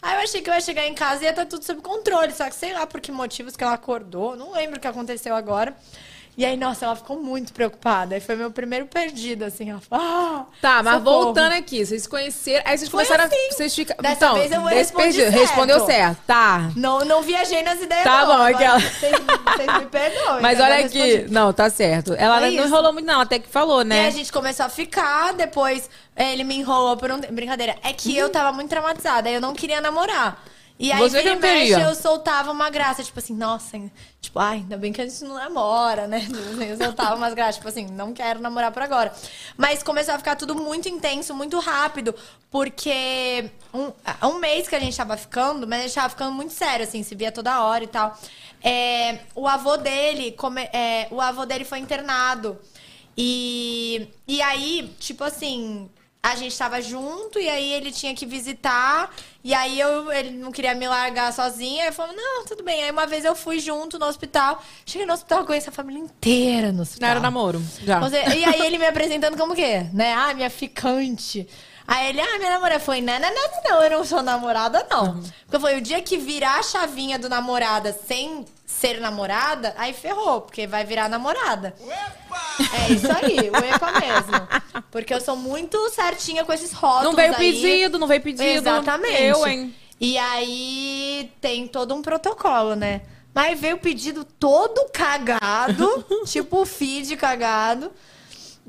[0.00, 2.32] Aí eu achei que eu ia chegar em casa e ia estar tudo sob controle.
[2.32, 4.34] Só que sei lá por que motivos que ela acordou.
[4.34, 5.76] Não lembro o que aconteceu agora.
[6.36, 8.14] E aí, nossa, ela ficou muito preocupada.
[8.14, 9.68] Aí foi meu primeiro perdido, assim.
[9.70, 11.24] Ela falou, ah, Tá, mas socorro.
[11.24, 13.46] voltando aqui, vocês conheceram, aí vocês Foi começaram assim.
[13.50, 13.52] a...
[13.52, 13.96] Vocês ficam...
[14.00, 15.34] Dessa então, vez eu respondi certo.
[15.34, 16.70] Respondeu certo, tá.
[16.76, 18.26] Não, não viajei nas ideias, Tá não.
[18.38, 20.40] bom, aquela- Vocês, vocês me perdoem.
[20.42, 21.32] Mas olha aqui, respondi.
[21.34, 22.14] não, tá certo.
[22.14, 22.66] Ela Foi não isso.
[22.68, 24.00] enrolou muito não, até que falou, E né?
[24.02, 27.20] aí a gente começou a ficar, depois eh, ele me enrolou por um.
[27.20, 27.76] Brincadeira.
[27.82, 30.42] É que eu tava muito traumatizada, eu não queria namorar.
[30.82, 33.78] E aí, Você vira mexe, eu soltava uma graça, tipo assim, nossa,
[34.18, 36.26] tipo, ai, ainda bem que a gente não namora, né?
[36.66, 39.12] Eu soltava umas graças, tipo assim, não quero namorar por agora.
[39.58, 42.14] Mas começou a ficar tudo muito intenso, muito rápido,
[42.50, 43.92] porque um,
[44.26, 47.02] um mês que a gente tava ficando, mas a gente tava ficando muito sério, assim,
[47.02, 48.18] se via toda hora e tal.
[48.62, 52.58] É, o avô dele, come- é, o avô dele foi internado.
[53.16, 55.90] E, e aí, tipo assim,
[56.22, 59.10] a gente tava junto e aí ele tinha que visitar.
[59.42, 61.86] E aí eu, ele não queria me largar sozinha.
[61.86, 62.84] Eu falei, não, tudo bem.
[62.84, 64.62] Aí uma vez eu fui junto no hospital.
[64.84, 67.10] Cheguei no hospital, conheci a família inteira no Não hospital.
[67.10, 67.98] era namoro, já.
[68.36, 69.86] E aí ele me apresentando como o quê?
[69.94, 70.12] Né?
[70.12, 71.48] Ah, minha ficante.
[71.90, 72.78] Aí ele, ah, minha namorada.
[72.78, 75.20] Foi, não, não, não, não, eu não sou namorada, não.
[75.44, 80.42] Porque foi o dia que virar a chavinha do namorada sem ser namorada, aí ferrou,
[80.42, 81.74] porque vai virar namorada.
[82.72, 84.84] É isso aí, o EPA mesmo.
[84.92, 87.52] Porque eu sou muito certinha com esses rótulos Não veio aí.
[87.52, 88.44] pedido, não veio pedido.
[88.44, 89.22] Exatamente.
[89.22, 89.74] Eu, hein?
[90.00, 93.02] E aí tem todo um protocolo, né?
[93.34, 97.90] Mas veio o pedido todo cagado, tipo o feed cagado.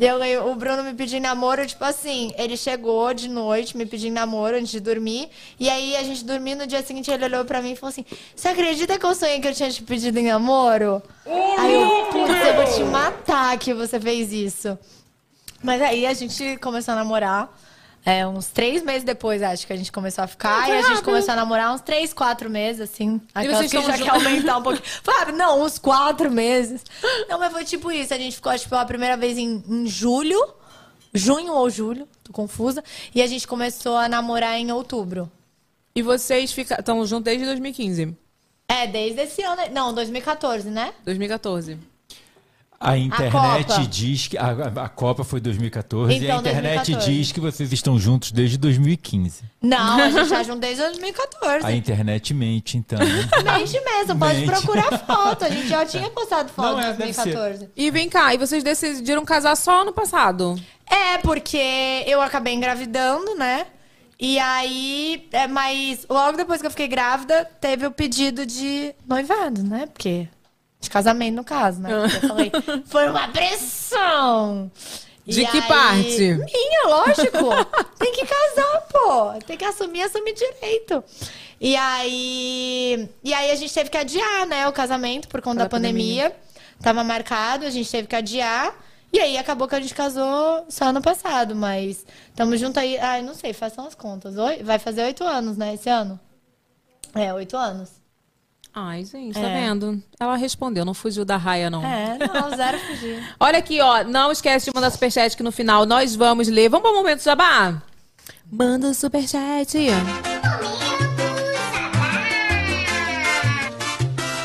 [0.04, 4.58] Eu, o Bruno me pediu namoro, tipo assim, ele chegou de noite, me pediu namoro
[4.58, 5.30] antes de dormir.
[5.60, 8.04] E aí a gente dormiu no dia seguinte, ele olhou pra mim e falou assim:
[8.36, 11.04] Você acredita que eu sonhei que eu tinha te pedido em namoro?
[11.56, 14.76] aí eu, putz, eu vou te matar que você fez isso.
[15.62, 17.56] Mas aí a gente começou a namorar.
[18.04, 20.64] É, uns três meses depois, acho que a gente começou a ficar.
[20.64, 23.22] Ah, e a gente começou a namorar uns três, quatro meses, assim.
[23.34, 24.84] Aquelas que já jun- quer aumentar um pouquinho.
[25.04, 26.84] Fábio, não, uns quatro meses.
[27.30, 28.12] Não, mas foi tipo isso.
[28.14, 30.40] A gente ficou, acho que pela primeira vez em, em julho.
[31.14, 32.82] Junho ou julho, tô confusa.
[33.14, 35.30] E a gente começou a namorar em outubro.
[35.94, 38.18] E vocês estão juntos desde 2015.
[38.68, 39.62] É, É, desde esse ano.
[39.74, 40.94] Não, 2014, né?
[41.04, 41.78] 2014.
[42.84, 43.88] A internet Copa.
[43.88, 44.38] diz que.
[44.38, 47.12] A, a- a Copa foi 2014 e a Então, internet 2014.
[47.12, 49.44] diz que vocês estão juntos desde 2015.
[49.62, 51.66] Não, a gente tá junto desde 2014.
[51.66, 52.98] A internet mente, então.
[53.00, 54.50] Mente mesmo, pode Mente.
[54.52, 55.46] procurar foto.
[55.46, 57.70] A gente já tinha postado foto em é, deve 2014.
[57.76, 60.60] E vem cá, e vocês decidiram casar só ano passado?
[60.90, 63.68] É, porque eu acabei engravidando, né?
[64.20, 69.64] E aí, é, mas logo depois que eu fiquei grávida, teve o pedido de noivado,
[69.64, 69.88] né?
[69.88, 70.28] Porque.
[70.82, 71.90] De casamento, no caso, né?
[72.02, 72.52] Porque eu falei,
[72.86, 74.70] foi uma pressão!
[75.26, 76.20] De E que aí- parte?
[76.34, 77.50] Minha, lógico!
[78.00, 79.34] Tem que casar, pô!
[79.46, 81.04] Tem que assumir, assumir direito.
[81.60, 83.08] E aí.
[83.24, 86.36] E aí a gente teve que adiar, né, o casamento por conta Da da pandemia.
[86.82, 88.74] Tava marcado, a gente teve que adiar.
[89.14, 92.98] E aí acabou que a gente casou só ano passado, mas estamos juntos aí.
[92.98, 94.34] Ai, não sei, façam as contas.
[94.64, 96.20] Vai fazer oito anos, né, esse ano?
[97.14, 98.01] É, oito anos.
[98.74, 99.66] Ai, gente, tá É.
[99.66, 100.02] vendo?
[100.18, 101.84] Ela respondeu, não fugiu da raia, não.
[101.86, 103.22] É, não, zero fugir.
[103.40, 104.04] Olha aqui, ó.
[104.06, 106.70] Não esquece de mandar superchat que no final nós vamos ler.
[106.70, 107.82] Vamos para o momento jabá?
[108.50, 109.78] Manda o superchat.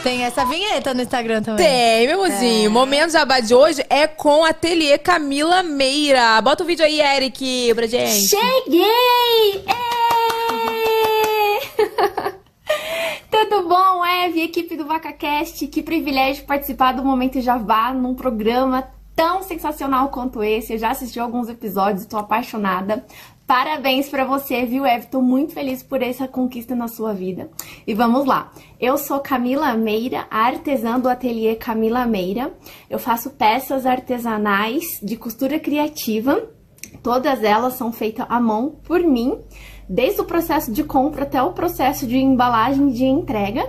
[0.02, 1.64] Tem essa vinheta no Instagram também.
[1.66, 2.68] Tem, meu mozinho.
[2.70, 6.40] O momento jabá de hoje é com a Ateliê Camila Meira.
[6.42, 8.28] Bota o vídeo aí, Eric, pra gente.
[8.28, 9.64] Cheguei!
[9.68, 9.76] Ê!
[13.30, 15.66] Tudo bom, Eve, equipe do VacaCast?
[15.66, 20.74] Que privilégio participar do Momento Javá num programa tão sensacional quanto esse.
[20.74, 23.04] Eu já assisti alguns episódios, estou apaixonada.
[23.46, 25.06] Parabéns pra você, viu, Eve?
[25.06, 27.48] Tô muito feliz por essa conquista na sua vida.
[27.86, 28.52] E vamos lá.
[28.78, 32.52] Eu sou Camila Meira, artesã do ateliê Camila Meira.
[32.90, 36.42] Eu faço peças artesanais de costura criativa.
[37.02, 39.38] Todas elas são feitas à mão por mim,
[39.88, 43.66] desde o processo de compra até o processo de embalagem e de entrega,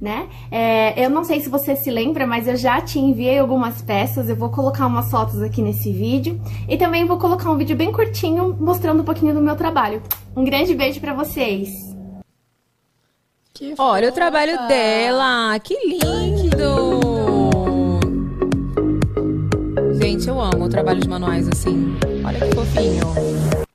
[0.00, 0.28] né?
[0.50, 4.28] É, eu não sei se você se lembra, mas eu já te enviei algumas peças.
[4.28, 7.92] Eu vou colocar umas fotos aqui nesse vídeo e também vou colocar um vídeo bem
[7.92, 10.02] curtinho mostrando um pouquinho do meu trabalho.
[10.36, 11.90] Um grande beijo pra vocês.
[13.76, 15.58] Olha o trabalho dela.
[15.58, 17.00] Que lindo!
[20.00, 21.94] Gente, eu amo trabalhos manuais assim.
[22.24, 23.69] Olha que fofinho.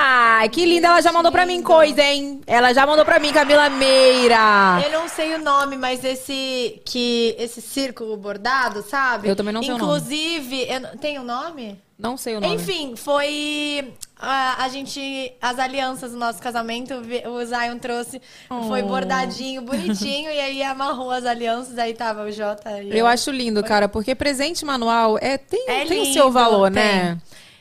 [0.00, 0.86] Ai, que linda.
[0.88, 2.40] Ela já mandou pra mim coisa, hein?
[2.46, 4.80] Ela já mandou pra mim, Camila Meira.
[4.84, 9.28] Eu não sei o nome, mas esse que esse círculo bordado, sabe?
[9.28, 9.90] Eu também não sei o nome.
[9.90, 11.76] Inclusive, eu tem o nome?
[11.98, 12.54] Não sei o nome.
[12.54, 18.22] Enfim, foi a, a gente as alianças do nosso casamento, o Zion trouxe,
[18.68, 18.86] foi Oh.
[18.86, 23.64] bordadinho, bonitinho e aí amarrou as alianças, aí tava o Jota e Eu acho lindo,
[23.64, 26.82] cara, porque presente manual é, tem, É tem o lindo, seu valor, tem.
[26.84, 27.18] né?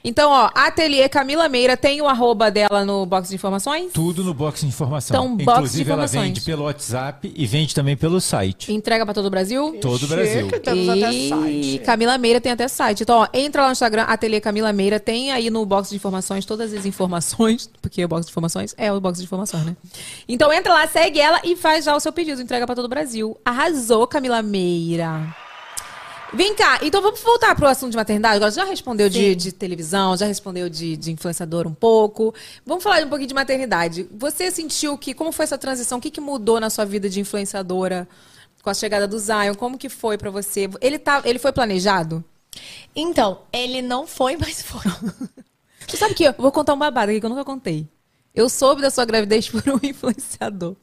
[0.08, 3.92] Então, ó, Ateliê Camila Meira tem o arroba dela no box de informações?
[3.92, 5.14] Tudo no box de informação.
[5.14, 6.28] Então, box de Inclusive, ela informações.
[6.28, 8.72] vende pelo WhatsApp e vende também pelo site.
[8.72, 9.78] Entrega pra todo o Brasil?
[9.82, 10.48] Todo o Brasil.
[10.62, 11.80] Temos até e site.
[11.86, 13.04] Camila Meira tem até site.
[13.04, 16.46] Então, ó, entra lá no Instagram, Ateliê Camila Meira, tem aí no box de informações
[16.46, 19.76] todas as informações, porque o box de informações é o box de informações, né?
[20.26, 22.90] Então entra lá, segue ela e faz já o seu pedido, entrega pra todo o
[22.90, 23.38] Brasil.
[23.44, 25.36] Arrasou, Camila Meira.
[26.34, 28.36] Vem cá, então vamos voltar pro assunto de maternidade.
[28.36, 32.34] Agora já respondeu de, de televisão, já respondeu de, de influenciador um pouco.
[32.66, 34.08] Vamos falar um pouquinho de maternidade.
[34.12, 35.98] Você sentiu que, como foi essa transição?
[35.98, 38.08] O que, que mudou na sua vida de influenciadora
[38.62, 39.56] com a chegada do Zion?
[39.56, 40.70] Como que foi pra você?
[40.82, 42.24] Ele, tá, ele foi planejado?
[42.96, 44.82] Então, ele não foi, mas foi.
[45.88, 47.88] Você sabe que eu vou contar um babado aqui que eu nunca contei.
[48.36, 50.76] Eu soube da sua gravidez por um influenciador.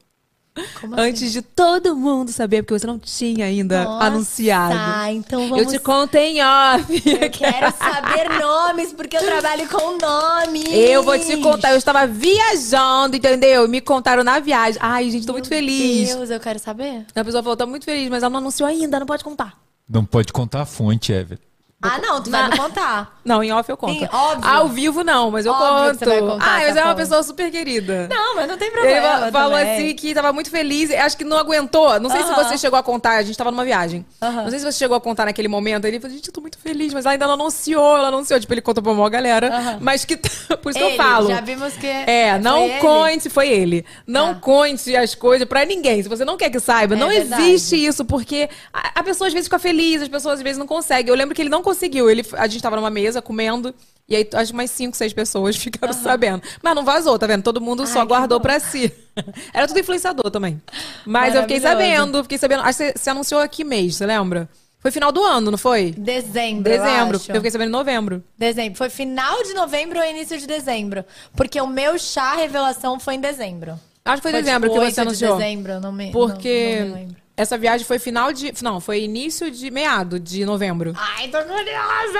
[0.79, 1.09] Como assim?
[1.09, 5.11] Antes de todo mundo saber, porque você não tinha ainda Nossa, anunciado.
[5.11, 7.03] então vamos Eu te conto em off.
[7.05, 10.65] Eu quero saber nomes, porque eu trabalho com nomes.
[10.71, 13.67] Eu vou te contar, eu estava viajando, entendeu?
[13.67, 14.79] Me contaram na viagem.
[14.81, 16.15] Ai, gente, tô muito feliz.
[16.15, 17.05] Deus, eu quero saber.
[17.13, 19.59] A pessoa falou, tô muito feliz, mas ela não anunciou ainda, não pode contar.
[19.87, 21.39] Não pode contar a fonte, Ever.
[21.81, 23.19] Ah, não, tu vai me contar.
[23.23, 23.99] Não, em off eu conto.
[23.99, 24.49] Sim, óbvio.
[24.49, 25.99] Ao vivo não, mas eu Óbvio que conto.
[25.99, 28.07] você vai contar Ai, mas essa é uma pessoa super querida.
[28.09, 29.07] Não, mas não tem Ele problema.
[29.19, 29.73] fa- falou também.
[29.75, 30.89] assim que tava muito feliz.
[30.91, 31.99] Acho que não aguentou.
[31.99, 32.43] Não sei se Aham.
[32.43, 33.17] você chegou a contar.
[33.17, 34.03] A gente tava numa viagem.
[34.21, 34.43] Aham.
[34.43, 35.85] Não sei se você chegou a contar naquele momento.
[35.85, 36.91] Ele falou, gente, eu tô muito feliz.
[36.93, 37.97] Mas ela ainda não anunciou.
[37.97, 38.39] Ela anunciou.
[38.39, 39.47] Tipo, ele contou pra maior galera.
[39.55, 39.77] Aham.
[39.81, 40.17] Mas que...
[40.61, 41.27] Por isso que eu Ele, falo.
[41.29, 41.85] Já vimos que.
[41.87, 42.79] É, foi não ele.
[42.79, 43.85] conte, foi ele.
[44.07, 44.35] Não Ah.
[44.35, 46.01] conte as coisas pra ninguém.
[46.01, 47.41] Se você não quer que saiba, É não verdade.
[47.43, 50.65] existe isso, porque a, a pessoa às vezes fica feliz, as pessoas às vezes não
[50.67, 51.09] conseguem.
[51.09, 52.09] Eu lembro que ele não conseguiu.
[52.09, 53.73] Ele, a gente tava numa mesa comendo.
[54.07, 56.41] E aí, acho que mais cinco, seis pessoas ficaram sabendo.
[56.61, 57.43] Mas não vazou, tá vendo?
[57.43, 58.91] Todo mundo só Ai, que guardou pra si.
[59.53, 60.61] Era tudo influenciador também.
[61.05, 62.61] Mas eu fiquei sabendo, fiquei sabendo.
[62.61, 64.47] Acho que você, anunciou aqui mês, você lembra?
[64.79, 65.91] Foi final do ano, não foi?
[65.97, 66.71] Dezembro.
[66.71, 67.17] eu Dezembro.
[67.17, 67.31] acho.
[67.31, 68.23] Eu fiquei sabendo em novembro.
[68.37, 68.77] Dezembro.
[68.77, 71.03] Foi final de novembro ou início de dezembro.
[71.35, 73.79] Porque o meu chá revelação foi em dezembro.
[74.05, 75.37] Acho que foi Foi, dezembro tipo, que você 8 de anunciou.
[75.37, 77.24] dezembro, eu não me, Porque não, não me lembro.
[77.37, 78.53] Essa viagem foi final de.
[78.63, 80.93] Não, foi início de meado de novembro.
[80.95, 82.19] Ai, tô curiosa!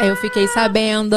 [0.00, 1.16] Eu fiquei sabendo.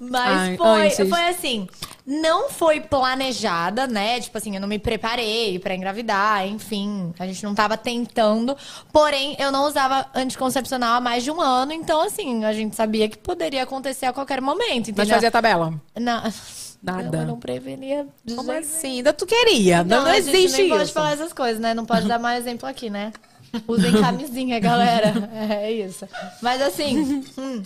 [0.00, 1.08] Mas Ai, foi, antes.
[1.08, 1.68] foi assim,
[2.06, 4.20] não foi planejada, né?
[4.20, 8.56] Tipo assim, eu não me preparei pra engravidar, enfim, a gente não tava tentando.
[8.92, 13.08] Porém, eu não usava anticoncepcional há mais de um ano, então assim, a gente sabia
[13.08, 15.14] que poderia acontecer a qualquer momento, Mas entendeu?
[15.14, 15.74] fazia tabela.
[15.98, 16.22] Não,
[16.82, 17.18] Nada.
[17.18, 18.06] Eu não prevenia.
[18.34, 18.96] Como jeito assim?
[18.96, 19.84] Ainda tu queria.
[19.84, 20.74] Não, não a gente existe isso.
[20.76, 21.74] pode falar essas coisas, né?
[21.74, 23.12] Não pode dar mais exemplo aqui, né?
[23.68, 25.12] Usem camisinha, galera.
[25.32, 26.08] É isso.
[26.40, 27.62] Mas assim, hum,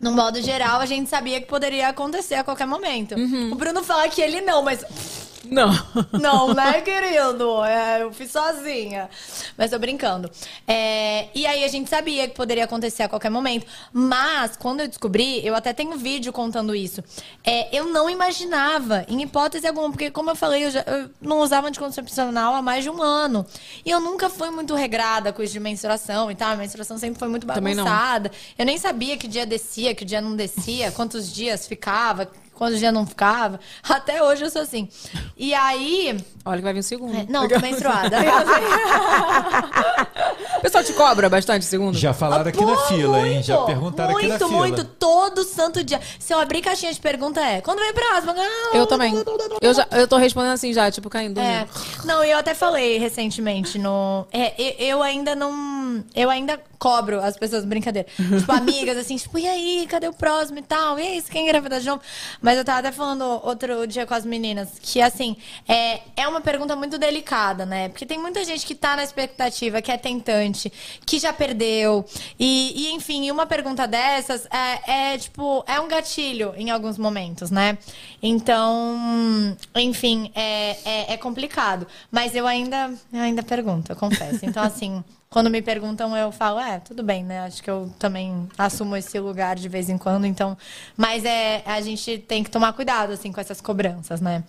[0.00, 3.14] no modo geral, a gente sabia que poderia acontecer a qualquer momento.
[3.14, 3.52] Uhum.
[3.52, 4.84] O Bruno fala que ele não, mas
[5.56, 5.72] Não.
[6.12, 7.64] não, né, querido?
[7.64, 9.08] É, eu fiz sozinha.
[9.56, 10.30] Mas tô brincando.
[10.66, 13.66] É, e aí a gente sabia que poderia acontecer a qualquer momento.
[13.92, 17.02] Mas, quando eu descobri, eu até tenho vídeo contando isso.
[17.44, 21.40] É, eu não imaginava, em hipótese alguma, porque, como eu falei, eu, já, eu não
[21.40, 23.46] usava anticoncepcional há mais de um ano.
[23.84, 26.52] E eu nunca fui muito regrada com isso de menstruação e tal.
[26.52, 28.30] A menstruação sempre foi muito bagunçada.
[28.58, 32.92] Eu nem sabia que dia descia, que dia não descia, quantos dias ficava, quantos dias
[32.92, 33.60] não ficava.
[33.88, 34.88] Até hoje eu sou assim.
[35.36, 36.18] E aí.
[36.44, 37.16] Olha que vai vir um segundo.
[37.16, 38.16] É, não, tô menstruada.
[40.56, 41.96] O pessoal te cobra bastante segundo?
[41.96, 43.42] Já falaram aqui na Pô, fila, hein?
[43.42, 44.58] Já muito, perguntaram muito, aqui na fila.
[44.58, 46.00] Muito, todo santo dia.
[46.18, 48.34] Se eu abrir caixinha de pergunta é, quando vem a próxima?
[48.36, 49.14] Ah, Eu também.
[49.60, 51.38] Eu, já, eu tô respondendo assim já, tipo, caindo.
[51.38, 51.66] É.
[52.04, 54.26] Não, e eu até falei recentemente no.
[54.32, 56.02] É, eu ainda não.
[56.14, 58.08] Eu ainda cobro as pessoas, brincadeira.
[58.16, 60.98] tipo, amigas, assim, tipo, e aí, cadê o próximo e tal?
[60.98, 62.02] E aí, você quer engravidar de novo?
[62.46, 65.36] Mas eu tava até falando outro dia com as meninas que, assim,
[65.66, 67.88] é, é uma pergunta muito delicada, né?
[67.88, 70.72] Porque tem muita gente que tá na expectativa, que é tentante,
[71.04, 72.04] que já perdeu.
[72.38, 77.50] E, e, enfim, uma pergunta dessas é, é, tipo, é um gatilho em alguns momentos,
[77.50, 77.78] né?
[78.22, 81.84] Então, enfim, é, é, é complicado.
[82.12, 84.46] Mas eu ainda, eu ainda pergunto, eu confesso.
[84.46, 87.40] Então, assim, quando me perguntam, eu falo, é, tudo bem, né?
[87.40, 90.56] Acho que eu também assumo esse lugar de vez em quando, então.
[90.96, 94.44] Mas é, a gente tem que tomar cuidado, assim, com essas cobranças, né?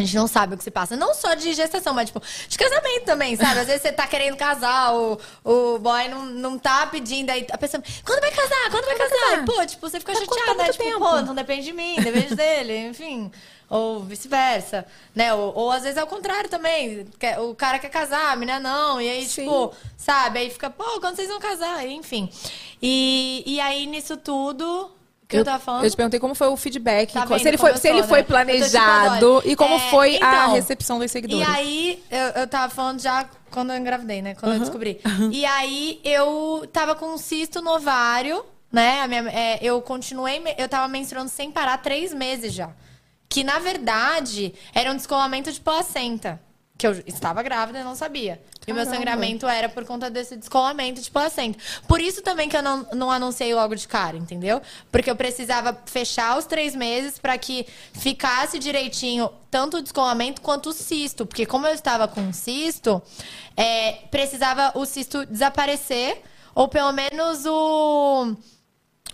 [0.00, 0.96] A gente não sabe o que se passa.
[0.96, 3.60] Não só de gestação, mas, tipo, de casamento também, sabe?
[3.60, 7.58] Às vezes você tá querendo casar, o, o boy não, não tá pedindo, aí a
[7.58, 8.70] pessoa, quando vai casar?
[8.70, 9.42] Quando vai casar?
[9.42, 10.70] E, pô, tipo, você fica Tá chateada, né?
[10.70, 10.98] Tipo, tempo.
[11.00, 13.30] pô, não depende de mim, depende dele, enfim.
[13.70, 15.34] Ou vice-versa, né?
[15.34, 17.06] Ou, ou às vezes é o contrário também.
[17.46, 18.98] O cara quer casar, a menina não.
[18.98, 20.38] E aí, tipo, sabe?
[20.38, 21.86] Aí fica, pô, quando vocês vão casar?
[21.86, 22.30] Enfim.
[22.80, 24.90] E, e aí, nisso tudo,
[25.28, 25.84] que eu, tava falando?
[25.84, 28.02] Eu te perguntei como foi o feedback, Tá vendo se ele foi, eu se ele
[28.02, 28.22] foi né?
[28.22, 31.46] Eu planejado e como É, foi a então, recepção dos seguidores.
[31.46, 34.34] E aí, eu, eu tava falando já quando eu engravidei, né?
[34.34, 35.00] Quando eu descobri.
[35.04, 35.30] Uhum.
[35.30, 38.42] E aí, eu tava com um cisto no ovário,
[38.72, 39.02] né?
[39.02, 42.70] A minha, é, eu continuei, eu tava menstruando sem parar três meses já.
[43.28, 46.40] Que, na verdade, era um descolamento de placenta.
[46.78, 48.40] Que eu estava grávida e não sabia.
[48.64, 48.96] E o meu Caramba.
[48.96, 51.58] sangramento era por conta desse descolamento de placenta.
[51.88, 54.62] Por isso também que eu não, não anunciei logo de cara, entendeu?
[54.92, 60.68] Porque eu precisava fechar os três meses para que ficasse direitinho tanto o descolamento quanto
[60.68, 61.26] o cisto.
[61.26, 63.02] Porque como eu estava com um cisto,
[63.56, 66.22] é, precisava o cisto desaparecer.
[66.54, 68.36] Ou pelo menos o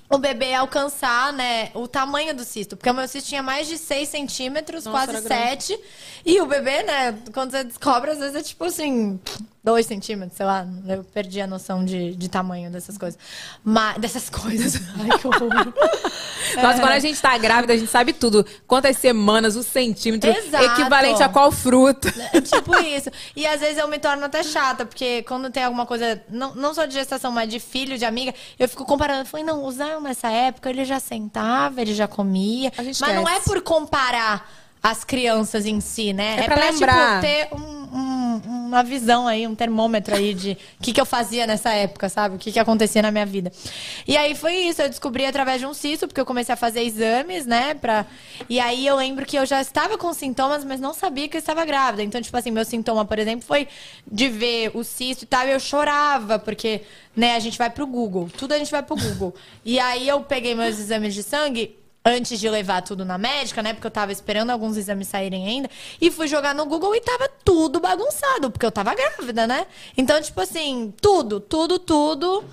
[0.08, 2.76] o bebê alcançar, né, o tamanho do cisto.
[2.76, 5.64] Porque o meu cisto tinha mais de 6 centímetros, Nossa, quase era grande.
[5.66, 5.80] 7.
[6.24, 9.18] E o bebê, né, quando você descobre, às vezes é tipo assim,
[9.64, 10.66] 2 centímetros, sei lá.
[10.86, 13.18] Eu perdi a noção de, de tamanho dessas coisas.
[13.64, 14.74] Mas, dessas coisas.
[15.00, 15.48] Ai, que horror.
[16.62, 18.44] Nossa, quando a gente tá grávida, a gente sabe tudo.
[18.66, 20.64] Quantas semanas, o centímetro, Exato.
[20.64, 22.12] equivalente a qual fruta.
[22.34, 23.10] É tipo isso.
[23.36, 26.74] E às vezes eu me torno até chata, porque quando tem alguma coisa, não, não
[26.74, 29.20] só de gestação, mas de filho, de amiga, eu fico comparando.
[29.20, 32.72] Eu falei, não, o Zion nessa época ele já sentava, ele já comia.
[32.76, 33.44] Mas não é esquece.
[33.44, 36.36] por comparar as crianças em si, né?
[36.40, 37.22] É pra lembrar.
[37.22, 41.06] tipo, ter um- um- uma visão aí, um termômetro aí de o que, que eu
[41.06, 42.34] fazia nessa época, sabe?
[42.36, 43.50] O que, que acontecia na minha vida.
[44.06, 46.82] E aí foi isso, eu descobri através de um cisto, porque eu comecei a fazer
[46.82, 47.72] exames, né?
[47.72, 48.04] Pra...
[48.46, 51.40] E aí eu lembro que eu já estava com sintomas, mas não sabia que eu
[51.40, 52.02] estava grávida.
[52.02, 53.66] Então, tipo assim, meu sintoma, por exemplo, foi
[54.10, 56.82] de ver o cisto e tal, e eu chorava, porque,
[57.16, 58.28] né, a gente vai pro Google.
[58.36, 59.34] Tudo a gente vai pro Google.
[59.64, 61.74] E aí eu peguei meus exames de sangue
[62.04, 63.72] antes de levar tudo na médica, né?
[63.72, 65.70] Porque eu tava esperando alguns exames saírem ainda.
[66.00, 69.66] E fui jogar no Google e tava tudo bagunçado, porque eu tava grávida, né?
[69.96, 72.44] Então, tipo assim, tudo, tudo, tudo.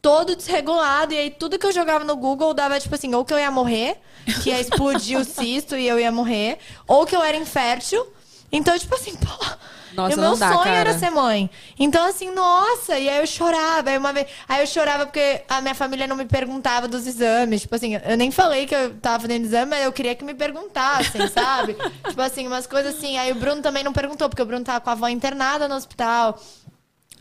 [0.00, 1.14] Todo desregulado.
[1.14, 3.50] E aí, tudo que eu jogava no Google dava, tipo assim, ou que eu ia
[3.52, 3.98] morrer,
[4.42, 6.58] que ia explodir o cisto e eu ia morrer,
[6.88, 8.04] ou que eu era infértil.
[8.50, 9.46] Então, tipo assim, pô,
[9.94, 10.76] Nossa, e o meu dá, sonho cara.
[10.76, 11.50] era ser mãe.
[11.78, 13.90] Então, assim, nossa, e aí eu chorava.
[13.90, 17.62] Aí, uma vez, aí eu chorava porque a minha família não me perguntava dos exames.
[17.62, 20.34] Tipo assim, eu nem falei que eu tava fazendo exame, mas eu queria que me
[20.34, 21.76] perguntassem, sabe?
[22.08, 23.18] tipo assim, umas coisas assim.
[23.18, 25.74] Aí o Bruno também não perguntou, porque o Bruno tava com a avó internada no
[25.74, 26.38] hospital.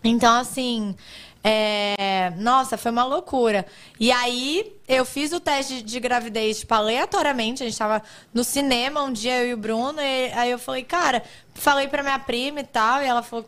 [0.03, 0.95] Então, assim,
[1.43, 3.65] é, nossa, foi uma loucura.
[3.99, 7.63] E aí, eu fiz o teste de gravidez, tipo, aleatoriamente.
[7.63, 8.01] A gente tava
[8.34, 9.99] no cinema um dia, eu e o Bruno.
[9.99, 11.23] E aí eu falei, cara,
[11.53, 13.01] falei pra minha prima e tal.
[13.01, 13.45] E ela falou,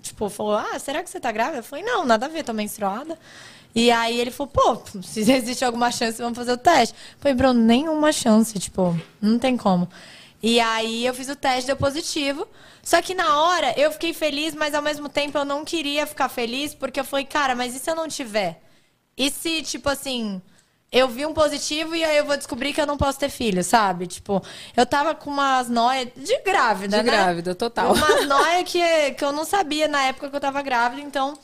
[0.00, 1.58] tipo, falou, ah, será que você tá grávida?
[1.58, 3.18] Eu falei, não, nada a ver, tô menstruada.
[3.74, 6.94] E aí ele falou, pô, se existe alguma chance, vamos fazer o teste.
[6.94, 9.88] Eu falei, Bruno, nenhuma chance, tipo, não tem como.
[10.46, 12.46] E aí eu fiz o teste, deu positivo.
[12.82, 16.28] Só que na hora eu fiquei feliz, mas ao mesmo tempo eu não queria ficar
[16.28, 18.60] feliz, porque eu falei, cara, mas e se eu não tiver?
[19.16, 20.42] E se, tipo assim,
[20.92, 23.64] eu vi um positivo e aí eu vou descobrir que eu não posso ter filho,
[23.64, 24.06] sabe?
[24.06, 24.42] Tipo,
[24.76, 27.10] eu tava com umas noias de grávida, De né?
[27.10, 27.94] grávida, total.
[27.94, 31.38] Umas noias que, que eu não sabia na época que eu tava grávida, então.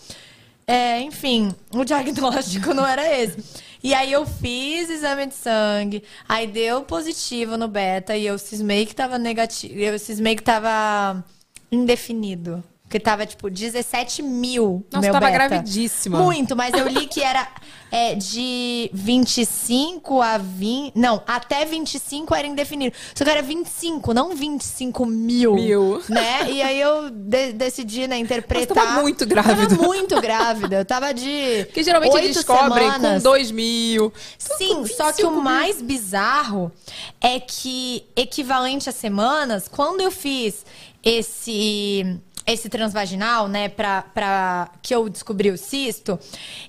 [0.67, 3.39] É, enfim, o diagnóstico não era esse.
[3.83, 8.85] E aí eu fiz exame de sangue, aí deu positivo no beta e eu cismei
[8.85, 9.75] que tava negativo.
[9.79, 11.25] Eu cismei que tava
[11.73, 12.63] indefinido.
[12.91, 14.85] Porque tava, tipo, 17 mil.
[14.91, 15.47] Nossa, meu tava beta.
[15.47, 16.19] gravidíssima.
[16.19, 17.47] Muito, mas eu li que era
[17.89, 20.95] é, de 25 a 20.
[20.97, 22.93] Não, até 25 era indefinido.
[23.15, 25.55] Só que era 25, não 25 mil.
[25.55, 26.03] Mil.
[26.09, 26.51] Né?
[26.51, 28.77] E aí eu de- decidi, né, interpretar.
[28.77, 29.69] Mas tava muito grávida.
[29.69, 30.77] Tava muito grávida.
[30.79, 31.69] Eu tava de.
[31.73, 33.23] Que geralmente oito descobrem com semanas.
[33.23, 34.13] 2 mil.
[34.37, 36.73] Sim, só que o mais bizarro
[37.21, 40.65] é que, equivalente a semanas, quando eu fiz
[41.03, 42.19] esse
[42.53, 46.19] esse transvaginal, né, pra, pra que eu descobri o cisto,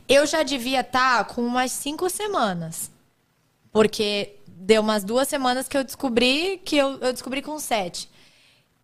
[0.08, 2.92] eu já devia estar com umas cinco semanas.
[3.72, 8.10] Porque deu umas duas semanas que eu descobri que eu, eu descobri com sete.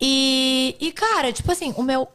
[0.00, 2.08] E, e, cara, tipo assim, o meu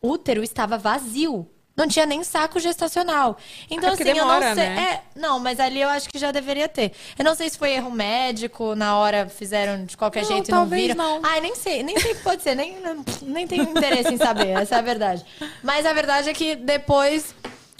[0.00, 1.48] útero estava vazio.
[1.76, 3.36] Não tinha nem saco gestacional.
[3.70, 4.68] Então, É assim, demora, eu não sei.
[4.68, 5.00] né?
[5.16, 6.92] É, não, mas ali eu acho que já deveria ter.
[7.18, 10.50] Eu não sei se foi erro médico, na hora fizeram de qualquer Não, jeito e
[10.52, 10.94] não viram.
[10.94, 11.20] não.
[11.22, 12.76] Ai, nem sei, nem sei o que pode ser, nem,
[13.22, 15.24] nem tenho interesse em saber, essa é a verdade.
[15.62, 17.34] Mas a verdade é que depois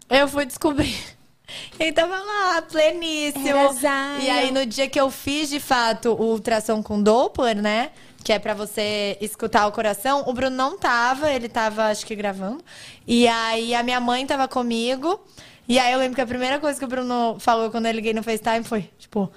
[0.09, 0.99] eu fui descobrir.
[1.79, 3.45] Ele tava lá, pleníssimo.
[4.23, 7.91] E aí, no dia que eu fiz, de fato, o ultrassom com Doppler, né?
[8.23, 10.25] Que é pra você escutar o coração.
[10.27, 12.63] O Bruno não tava, ele tava, acho que, gravando.
[13.07, 15.21] E aí, a minha mãe tava comigo.
[15.69, 18.13] E aí, eu lembro que a primeira coisa que o Bruno falou quando eu liguei
[18.13, 19.31] no FaceTime foi, tipo...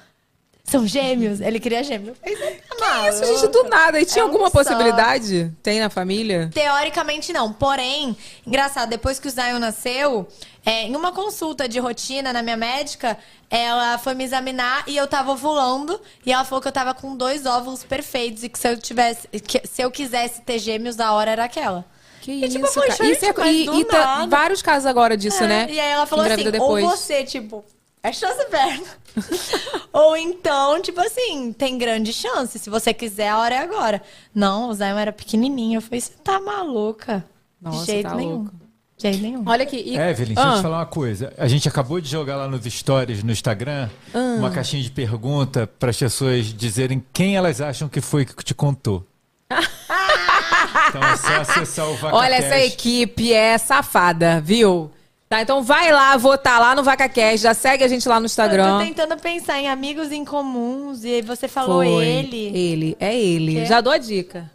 [0.65, 1.41] São gêmeos.
[1.41, 2.09] Ele queria gêmeos.
[2.09, 4.01] Eu falei, "Você tá Isso, gente, do nada.
[4.01, 4.57] E tinha É um alguma só.
[4.57, 5.53] possibilidade?
[5.61, 6.49] Tem na família?
[6.53, 7.53] Teoricamente não.
[7.53, 10.27] Porém, engraçado, depois que o Zion nasceu,
[10.65, 13.15] é, em uma consulta de rotina na minha médica,
[13.49, 16.01] ela foi me examinar e eu tava ovulando.
[16.25, 19.27] E ela falou que eu tava com dois óvulos perfeitos e que se eu tivesse.
[19.27, 21.85] que se eu quisesse ter gêmeos, a hora era aquela.
[22.21, 23.09] Que E, isso, tipo, eu falei, cara.
[23.11, 25.67] Isso é- "Gente, mas e, do e tá- nada." vários casos agora disso, É, né?
[25.69, 26.83] E aí ela falou assim, Engravida depois.
[26.83, 27.63] ou você, tipo,
[28.07, 28.97] é chance perto.
[29.91, 32.59] ou então, tipo assim, tem grande chance.
[32.59, 34.01] Se você quiser, a hora é agora.
[34.33, 35.77] Não, o Zion era pequenininho.
[35.77, 37.23] Eu falei, você tá maluca?
[37.61, 38.35] Nossa, de jeito tá nenhum.
[38.35, 38.51] louco.
[38.97, 39.43] De jeito nenhum.
[39.45, 39.77] Olha aqui.
[39.77, 39.97] E...
[39.97, 41.33] Evelyn, deixa eu Ah, te falar uma coisa.
[41.37, 44.35] A gente acabou de jogar lá nos stories, no Instagram, Ah.
[44.37, 48.53] uma caixinha de pergunta para as pessoas dizerem quem elas acham que foi que te
[48.53, 49.05] contou.
[49.49, 52.15] então é só acessar o VacaCast.
[52.15, 54.91] Olha, essa equipe é safada, viu?
[55.35, 58.29] Tá, então vai lá votar lá no VacaCast, já segue a gente lá no Eu
[58.29, 58.79] tô Instagram.
[58.79, 62.05] tentando pensar em amigos em comuns e aí você falou Foi.
[62.05, 62.57] ele.
[62.57, 63.55] Ele, é ele.
[63.55, 63.65] Que?
[63.65, 64.49] Já dou a dica.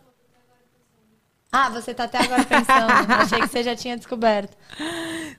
[1.53, 2.87] Ah, você tá até agora pensando.
[3.13, 4.57] Achei que você já tinha descoberto.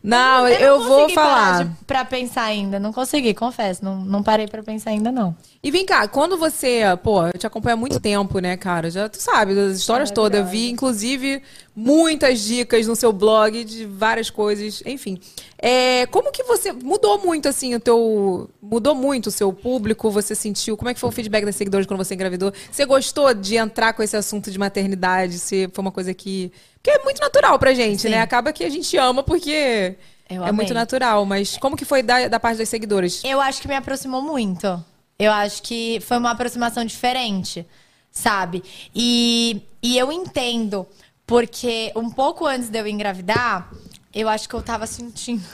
[0.04, 1.64] Não, Eu, eu, não vou consegui parar falar.
[1.64, 2.80] de- pra pensar ainda.
[2.80, 3.84] Não consegui, confesso.
[3.84, 5.36] Não, não parei pra pensar ainda, não.
[5.64, 8.90] E vem cá, quando você, pô, eu te acompanho há muito tempo, né, cara?
[8.90, 10.40] Já tu sabe das histórias todas.
[10.40, 11.44] Eu vi, inclusive,
[11.76, 15.20] muitas dicas no seu blog de várias coisas, enfim.
[15.60, 20.10] É, como que você mudou muito assim o teu, mudou muito o seu público?
[20.10, 20.76] Você sentiu?
[20.76, 22.52] Como é que foi o feedback das seguidores quando você engravidou?
[22.72, 25.38] Você gostou de entrar com esse assunto de maternidade?
[25.38, 26.52] Se foi uma coisa que
[26.82, 28.10] que é muito natural pra gente, Sim.
[28.10, 28.22] né?
[28.22, 29.96] Acaba que a gente ama porque
[30.28, 31.24] Eu é muito natural.
[31.24, 33.22] Mas como que foi da, da parte das seguidoras?
[33.24, 34.84] Eu acho que me aproximou muito.
[35.22, 37.64] Eu acho que foi uma aproximação diferente,
[38.10, 38.64] sabe?
[38.96, 40.88] E, e eu entendo,
[41.28, 43.72] porque um pouco antes de eu engravidar,
[44.12, 45.46] eu acho que eu tava sentindo.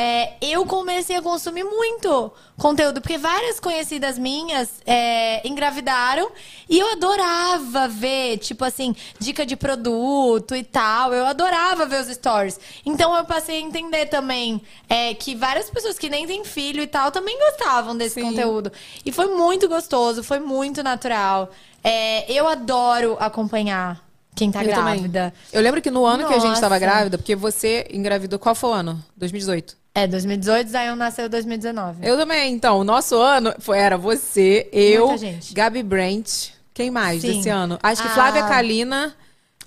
[0.00, 6.30] É, eu comecei a consumir muito conteúdo, porque várias conhecidas minhas é, engravidaram
[6.68, 11.12] e eu adorava ver, tipo assim, dica de produto e tal.
[11.12, 12.60] Eu adorava ver os stories.
[12.86, 16.86] Então eu passei a entender também é, que várias pessoas que nem têm filho e
[16.86, 18.22] tal também gostavam desse Sim.
[18.22, 18.70] conteúdo.
[19.04, 21.50] E foi muito gostoso, foi muito natural.
[21.82, 24.07] É, eu adoro acompanhar
[24.38, 24.94] quem tá Eu também.
[24.94, 25.34] grávida.
[25.52, 26.78] Eu lembro que no ano que a gente tava Nossa.
[26.78, 29.04] grávida, porque você engravidou, qual foi o ano?
[29.16, 29.76] 2018.
[29.94, 32.06] É, 2018, Zion nasceu em 2019.
[32.06, 32.78] Eu também, então.
[32.78, 35.10] O nosso ano foi, era você, eu.
[35.52, 36.50] Gabi Brent.
[36.72, 37.38] Quem mais Sim.
[37.38, 37.76] desse ano?
[37.82, 38.12] Acho que Ah.
[38.12, 39.12] Flávia Kalina,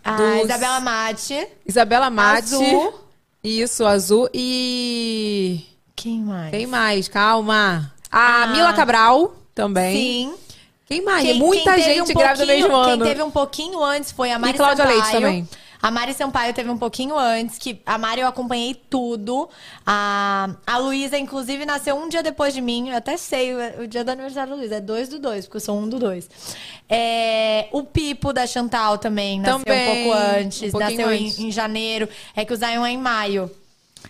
[0.03, 1.47] A dos- Isabela Mate.
[1.67, 2.43] Isabela Mate.
[2.55, 2.93] Azul.
[3.43, 4.29] Isso, Azul.
[4.33, 5.65] E.
[5.95, 6.51] Quem mais?
[6.51, 7.07] Quem mais?
[7.09, 7.91] Calma.
[8.09, 8.47] A Ah.
[8.47, 9.95] Mila Cabral também.
[9.95, 10.33] Sim.
[10.91, 11.23] Quem mais?
[11.23, 12.97] Quem- Muita quem gente um grávida no mesmo ano.
[13.03, 14.99] Quem teve um pouquinho antes foi a Mari Cláudia Sampaio.
[15.01, 15.49] Leite também.
[15.83, 19.49] A Mari Sampaio teve um pouquinho antes, que a Mari eu acompanhei tudo.
[19.83, 22.89] A, a Luísa, inclusive, nasceu um dia depois de mim.
[22.89, 24.75] Eu até sei o, o dia do aniversário da Luísa.
[24.75, 26.29] É dois do dois, porque eu sou um do dois.
[26.87, 30.73] É, o Pipo da Chantal também nasceu Também, um pouco antes.
[30.73, 31.39] um nasceu em- antes.
[31.39, 32.07] Em, janeiro.
[32.35, 33.49] É que o Zion é em maio.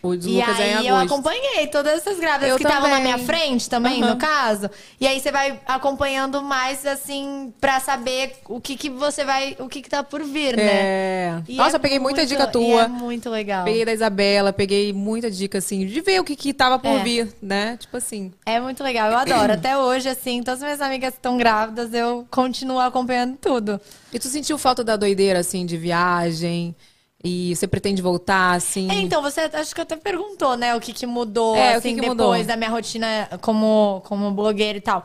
[0.02, 1.14] O E Lucas é aí em eu agosto.
[1.14, 4.14] acompanhei todas essas grávidas Eu que estavam na minha frente também, Aham.
[4.14, 4.70] no caso.
[5.00, 9.56] E aí você vai acompanhando mais, assim, pra saber o que, que você vai.
[9.60, 10.64] O que, que tá por vir, né?
[10.72, 11.42] É.
[11.48, 12.82] E Nossa, é eu peguei muita muito- dica e tua.
[12.84, 13.66] É muito legal.
[13.66, 17.04] Peguei da Isabela, peguei muita dica, assim, de ver o que, que tava por É.
[17.04, 17.78] vir, né?
[17.78, 18.32] Tipo assim.
[18.46, 19.54] É muito legal, eu adoro.
[19.54, 23.80] Até hoje, assim, todas as minhas amigas que estão grávidas, eu continuo acompanhando tudo.
[24.14, 26.76] E tu sentiu falta da doideira, assim, de viagem?
[27.23, 28.89] E você pretende voltar, assim?
[28.89, 31.89] É, então, você acho que até perguntou, né, o que, que mudou, É, o assim,
[31.89, 32.43] que que depois mudou?
[32.45, 35.03] da minha rotina como, como blogueira e tal.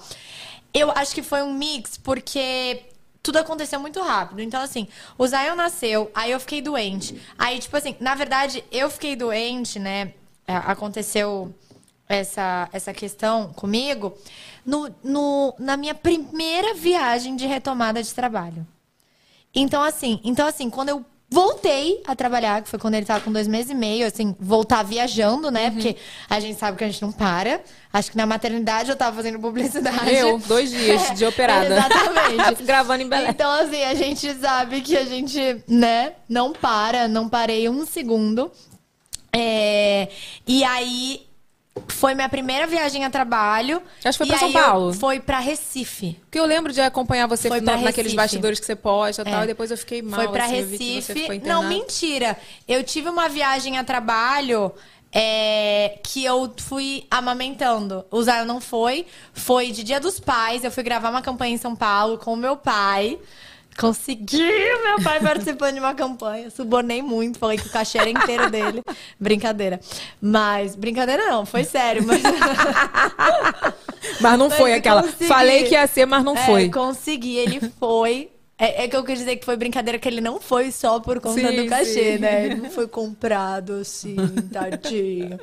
[0.73, 2.85] Eu acho que foi um mix, porque
[3.23, 4.41] tudo aconteceu muito rápido.
[4.41, 4.89] Então, assim,
[5.19, 7.21] o Zion nasceu, aí eu fiquei doente.
[7.37, 10.13] Aí, tipo assim, na verdade, eu fiquei doente, né?
[10.47, 11.55] é, Aconteceu
[12.09, 14.15] essa, essa questão comigo
[14.65, 18.67] no, no, na minha primeira viagem de retomada de trabalho.
[19.55, 23.33] Então, assim, então, assim, quando eu voltei a trabalhar, que foi quando ele tava com
[23.33, 25.71] dois meses e meio, assim, voltar viajando, né?
[25.71, 25.97] Porque
[26.31, 27.61] a gente sabe que a gente não para.
[27.93, 30.15] Acho que na maternidade eu tava fazendo publicidade.
[30.15, 31.67] Eu, dois dias de operada.
[31.67, 32.63] Exatamente.
[32.65, 33.31] Gravando em Belém.
[33.31, 38.51] Então, assim, a gente sabe que a gente, né, não para, não parei um segundo.
[39.33, 40.09] É,
[40.47, 41.27] e aí,
[41.89, 43.83] foi minha primeira viagem a trabalho.
[44.05, 44.93] Acho que foi pra São Paulo.
[44.95, 46.19] Foi pra Recife.
[46.23, 49.31] Porque eu lembro de acompanhar você Foi na- naqueles bastidores que você posta e É.
[49.31, 50.21] tal, e depois eu fiquei mal.
[50.21, 51.39] Foi pra assim, Recife.
[51.45, 52.37] Não, mentira.
[52.67, 54.73] Eu tive uma viagem a trabalho
[55.13, 58.05] é, que eu fui amamentando.
[58.11, 59.07] O Zion não foi.
[59.33, 60.63] Foi de Dia dos Pais.
[60.65, 63.19] Eu fui gravar uma campanha em São Paulo com o meu pai.
[63.79, 64.39] Consegui
[64.83, 66.51] meu pai participando de uma campanha.
[66.51, 68.83] Subornei muito, falei que o cachê era inteiro dele.
[69.21, 69.81] Brincadeira.
[70.21, 72.03] Mas, brincadeira não, foi sério.
[72.07, 72.23] Mas...
[74.21, 75.03] Mas não foi eu aquela.
[75.03, 75.27] consegui.
[75.27, 76.71] Falei que ia ser, mas não É, foi.
[76.71, 78.31] consegui, ele foi.
[78.59, 81.21] É, é que eu quis dizer que foi brincadeira, que ele não foi só por
[81.21, 82.19] conta Sim, do cachê, sim.
[82.19, 82.47] né?
[82.47, 84.17] Ele não foi comprado assim,
[84.51, 85.39] tadinho.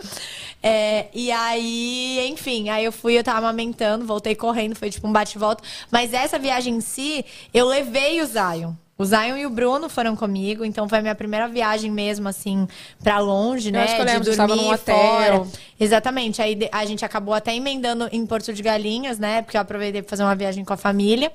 [0.62, 5.12] É, e aí, enfim, aí eu fui, eu tava amamentando, voltei correndo, foi tipo um
[5.12, 5.64] bate-volta.
[5.92, 7.24] Mas essa viagem em si,
[7.54, 8.74] eu levei o Zion.
[8.96, 12.68] O Zion e o Bruno foram comigo, então foi a minha primeira viagem mesmo, assim,
[13.04, 13.84] pra longe, Eu né?
[13.84, 14.96] acho que eu lembro, de dormir num hotel.
[14.96, 15.48] fora.
[15.80, 16.42] Exatamente.
[16.42, 19.42] Aí a gente acabou até emendando em Porto de Galinhas, né?
[19.42, 21.32] Porque eu aproveitei pra fazer uma viagem com a família.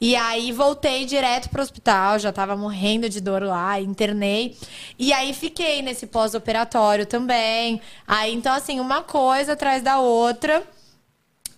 [0.00, 4.56] E aí voltei direto pro hospital, já tava morrendo de dor lá, internei.
[4.98, 7.80] E aí fiquei nesse pós-operatório também.
[8.06, 10.62] Aí então assim, uma coisa atrás da outra.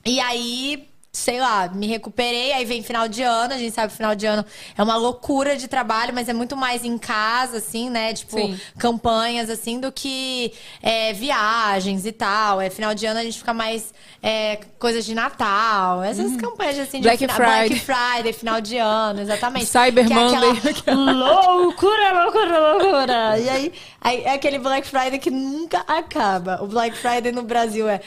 [0.05, 2.53] E aí, sei lá, me recuperei.
[2.55, 4.45] Aí vem final de ano, a gente sabe que final de ano
[4.77, 8.15] é uma loucura de trabalho, mas é muito mais em casa, assim, né?
[8.15, 8.59] Tipo, Sim.
[8.79, 12.61] campanhas, assim, do que é, viagens e tal.
[12.63, 16.99] É final de ano a gente fica mais é, coisas de Natal, essas campanhas assim
[16.99, 17.69] de Black fina- Friday.
[17.69, 19.67] Black Friday, final de ano, exatamente.
[19.71, 20.51] Cyber Que é Monday.
[20.71, 23.39] aquela loucura, loucura, loucura.
[23.39, 26.59] E aí, aí é aquele Black Friday que nunca acaba.
[26.63, 28.01] O Black Friday no Brasil é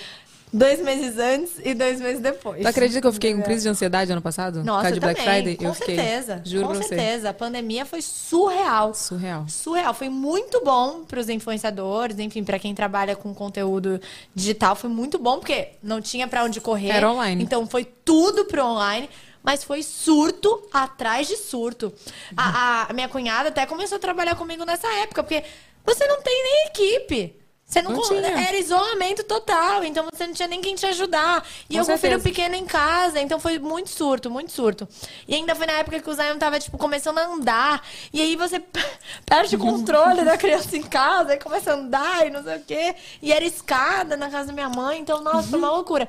[0.55, 2.61] dois meses antes e dois meses depois.
[2.61, 4.63] Tu acredita que eu fiquei com crise de ansiedade ano passado?
[4.63, 5.41] Nossa, de Black também.
[5.41, 5.57] Friday?
[5.57, 5.95] Com eu fiquei.
[5.95, 6.41] certeza.
[6.45, 6.87] Juro com pra você.
[6.89, 7.29] certeza.
[7.29, 8.93] A pandemia foi surreal.
[8.93, 9.45] Surreal.
[9.49, 9.93] Surreal.
[9.93, 13.99] Foi muito bom para os influenciadores, enfim, para quem trabalha com conteúdo
[14.33, 14.75] digital.
[14.75, 16.89] Foi muito bom, porque não tinha para onde correr.
[16.89, 17.43] Era online.
[17.43, 19.09] Então foi tudo pro online.
[19.43, 21.93] Mas foi surto atrás de surto.
[22.35, 25.43] A, a minha cunhada até começou a trabalhar comigo nessa época, porque
[25.85, 27.44] você não tem nem equipe.
[27.67, 28.15] Você não, Não con-.
[28.15, 31.43] Era isolamento total, então você não tinha nem quem te ajudar.
[31.67, 32.23] E Com eu com filho certeza.
[32.23, 34.87] pequeno em casa, então foi muito surto, muito surto.
[35.27, 37.81] E ainda foi na época que o Zion tava, tipo, começando a andar.
[38.13, 38.59] E aí você
[39.25, 42.61] perde o controle da criança em casa, e começa a andar e não sei o
[42.61, 42.95] quê.
[43.19, 46.07] E era escada na casa da minha mãe, então, nossa, foi uma loucura.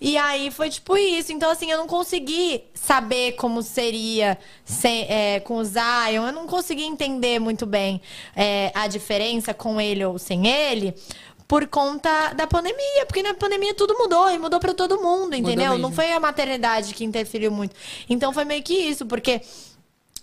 [0.00, 1.32] E aí foi tipo isso.
[1.32, 6.26] Então, assim, eu não consegui saber como seria sem- é, com o Zion.
[6.26, 8.00] Eu não consegui entender muito bem
[8.36, 10.97] é, a diferença com ele ou sem ele.
[11.46, 15.78] Por conta da pandemia, porque na pandemia tudo mudou e mudou pra todo mundo, entendeu?
[15.78, 17.74] Não foi a maternidade que interferiu muito.
[18.08, 19.40] Então foi meio que isso, porque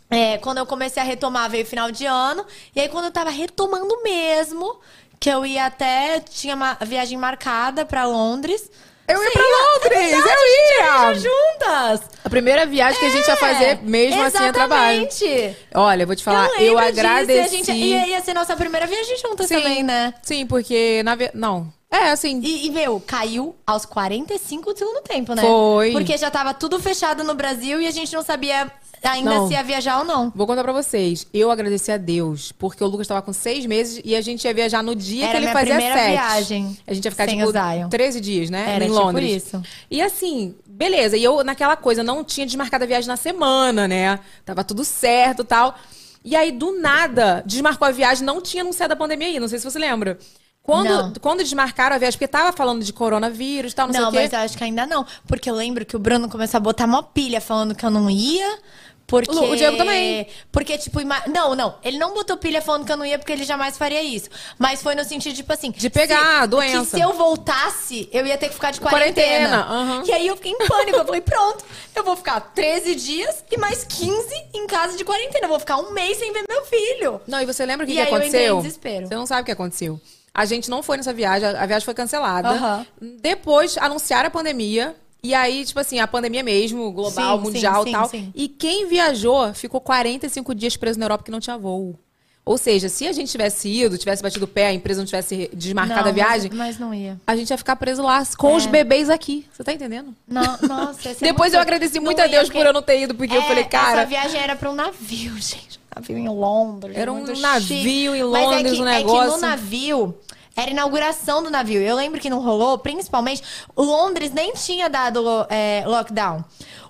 [0.08, 2.46] É, quando eu comecei a retomar, veio final de ano.
[2.76, 4.80] E aí, quando eu tava retomando mesmo,
[5.20, 6.20] que eu ia até.
[6.20, 8.70] Tinha uma viagem marcada pra Londres.
[9.08, 10.86] Eu ia pra Londres, É verdade, eu ia.
[11.14, 12.02] viajou juntas.
[12.24, 15.02] A primeira viagem que a gente ia fazer mesmo assim a trabalho.
[15.02, 15.58] É, Exatamente.
[15.76, 17.34] Olha, eu vou te falar, eu, disso, agradeci.
[17.38, 20.14] e a gente, ia, ia ser nossa primeira viagem juntas Sim, também, né?
[20.24, 21.72] Sim, porque na não.
[21.96, 25.42] É, assim, E, e, meu, caiu aos 45 do segundo tempo, né?
[25.42, 25.92] Foi.
[25.92, 28.70] Porque já tava tudo fechado no Brasil e a gente não sabia
[29.04, 29.48] ainda Não.
[29.48, 30.32] se ia viajar ou não.
[30.36, 31.28] Vou contar pra vocês.
[31.34, 34.54] Eu agradeci a Deus, porque o Lucas tava com seis meses e a gente ia
[34.54, 36.12] viajar no dia Era que ele minha fazia primeira sete.
[36.12, 37.90] viagem A gente ia ficar, tipo, Zion.
[37.90, 38.66] 13 dias, né?
[38.76, 39.46] Era em tipo Londres.
[39.46, 39.62] isso.
[39.90, 41.16] E assim, beleza.
[41.18, 44.20] E eu, naquela coisa, não tinha desmarcado a viagem na semana, né?
[44.44, 45.76] Tava tudo certo e tal.
[46.24, 49.60] E aí, do nada, desmarcou a viagem, não tinha anunciado a pandemia aí, não sei
[49.60, 50.18] se você lembra.
[50.66, 51.14] Quando, Não.
[51.22, 54.22] quando desmarcaram a viagem, porque tava falando de coronavírus e tal, não, Não, sei o
[54.24, 54.36] mas quê.
[54.36, 55.06] eu acho que ainda não.
[55.28, 58.10] Porque eu lembro que o Bruno começou a botar mó pilha falando que eu não
[58.10, 58.58] ia.
[59.06, 59.30] Porque...
[59.30, 60.26] O- Diego também.
[60.52, 61.76] Porque, tipo, ima- não, não.
[61.84, 64.28] Ele não botou pilha falando que eu não ia porque ele jamais faria isso.
[64.58, 65.70] Mas foi no sentido, tipo assim.
[65.70, 66.80] De pegar a se, doença.
[66.80, 69.64] Que se eu voltasse, eu ia ter que ficar de quarentena.
[69.64, 70.04] Quarentena, aham.
[70.08, 70.98] E aí eu fiquei em pânico.
[70.98, 71.64] Eu falei, pronto,
[71.96, 75.46] eu vou ficar 13 dias e mais 15 em casa de quarentena.
[75.46, 77.22] Eu vou ficar um mês sem ver meu filho.
[77.28, 78.56] Não, e você lembra o que, E que aí eu entrei aconteceu?
[78.58, 79.08] em desespero.
[79.08, 80.02] Você não sabe o que aconteceu.
[80.36, 82.50] A gente não foi nessa viagem, a a viagem foi cancelada.
[82.50, 82.86] Aham.
[83.22, 84.94] Depois anunciaram a pandemia.
[85.24, 88.10] E aí, tipo assim, a pandemia mesmo, global, Sim, mundial sim, e tal.
[88.10, 88.32] sim.
[88.36, 91.98] E quem viajou ficou 45 dias preso na Europa que não tinha voo.
[92.46, 95.50] Ou seja, se a gente tivesse ido, tivesse batido o pé, a empresa não tivesse
[95.52, 97.20] desmarcado Não, a viagem, Mas, mas não ia.
[97.26, 99.48] a gente ia ficar preso lá com os bebês aqui.
[99.52, 100.14] Você tá entendendo?
[100.28, 102.74] Não, nossa, ia Depois muito- eu agradeci Não muito a ia, Deus porque- por eu
[102.74, 104.02] não ter ido, porque eu É, falei, cara.
[104.02, 105.80] Essa viagem era pra um navio, gente.
[105.96, 106.98] Navio em Londres.
[106.98, 108.06] Era um navio chique.
[108.08, 109.32] em Mas Londres, é que, um É que negócio.
[109.32, 110.16] no navio.
[110.58, 111.82] Era inauguração do navio.
[111.82, 113.42] Eu lembro que não rolou, principalmente.
[113.76, 116.44] Londres nem tinha dado é, lockdown.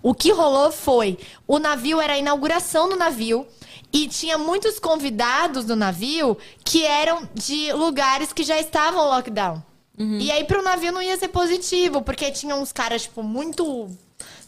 [0.04, 1.18] O que rolou foi:
[1.48, 3.46] o navio era a inauguração do navio.
[3.94, 9.64] E tinha muitos convidados do navio que eram de lugares que já estavam lockdown.
[9.98, 10.20] Uhum.
[10.20, 13.90] E aí pro navio não ia ser positivo, porque tinha uns caras, tipo, muito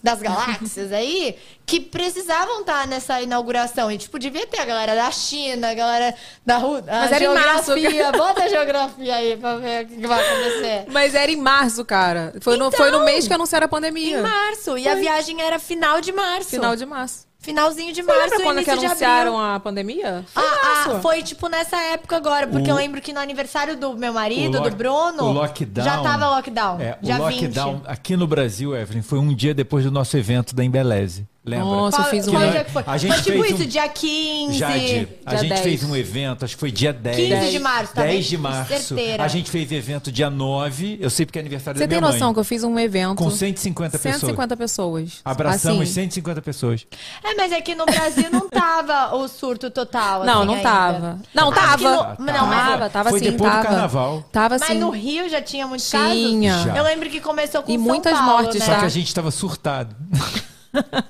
[0.08, 1.36] das galáxias aí,
[1.66, 3.92] que precisavam estar nessa inauguração.
[3.92, 6.16] E, tipo, devia ter a galera da China, a galera
[6.46, 6.86] da Rússia.
[6.88, 7.78] Mas era em março.
[7.78, 8.12] geografia.
[8.14, 10.86] Bota a geografia aí pra ver o que vai acontecer.
[10.90, 12.34] Mas era em março, cara.
[12.42, 14.20] Foi, no, foi no Então, mês que anunciaram a pandemia.
[14.20, 14.78] Em março.
[14.78, 16.50] E a viagem era final de março.
[16.52, 17.27] Final de março.
[17.48, 20.26] Finalzinho de Você março, lembra quando que anunciaram a pandemia?
[20.34, 23.78] Foi Ah, ah, foi tipo nessa época agora, porque O- eu lembro que no aniversário
[23.78, 26.82] do meu marido, lock- do Bruno, o lockdown- já tava lockdown.
[26.82, 27.88] É, dia o lockdown 20.
[27.88, 31.26] aqui no Brasil, Evelyn, foi um dia depois do nosso evento da Embeleze.
[31.48, 31.66] Lembra?
[31.66, 32.84] Nossa, eu fiz um qual dia que foi?
[32.86, 34.58] a gente foi tipo fez isso, um- dia 15.
[34.58, 35.62] Jade, a Dia gente 10.
[35.62, 37.16] fez um evento, acho que foi dia 10.
[37.16, 38.22] 15 de março, tá 10 bem?
[38.30, 38.78] de março.
[38.84, 39.24] Certeira.
[39.24, 42.12] A gente fez evento dia 9, eu sei porque é aniversário Você da tem minha
[42.12, 42.34] noção mãe.
[42.34, 44.16] que eu fiz um evento Com 150 pessoas.
[44.22, 45.12] 150 pessoas.
[45.24, 46.86] Abraçamos Assim, 150 pessoas.
[47.24, 50.26] É, mas é que no Brasil não tava o surto total.
[50.26, 50.64] Não, assim, não ainda.
[50.70, 51.20] tava.
[51.34, 51.78] Não, Acho tava.
[51.96, 53.64] no- Tá, não, mas, Tava, tava Foi sim, depois tava.
[53.64, 54.26] do carnaval.
[54.32, 54.80] Tava mas assim.
[54.80, 56.52] no Rio já tinha muitos Tinha.
[56.54, 56.66] casos.
[56.74, 56.78] Já.
[56.78, 58.66] Eu lembro que começou com E São muitas Paulo, mortes, né?
[58.66, 58.80] Só tá?
[58.80, 59.96] que a gente tava surtado.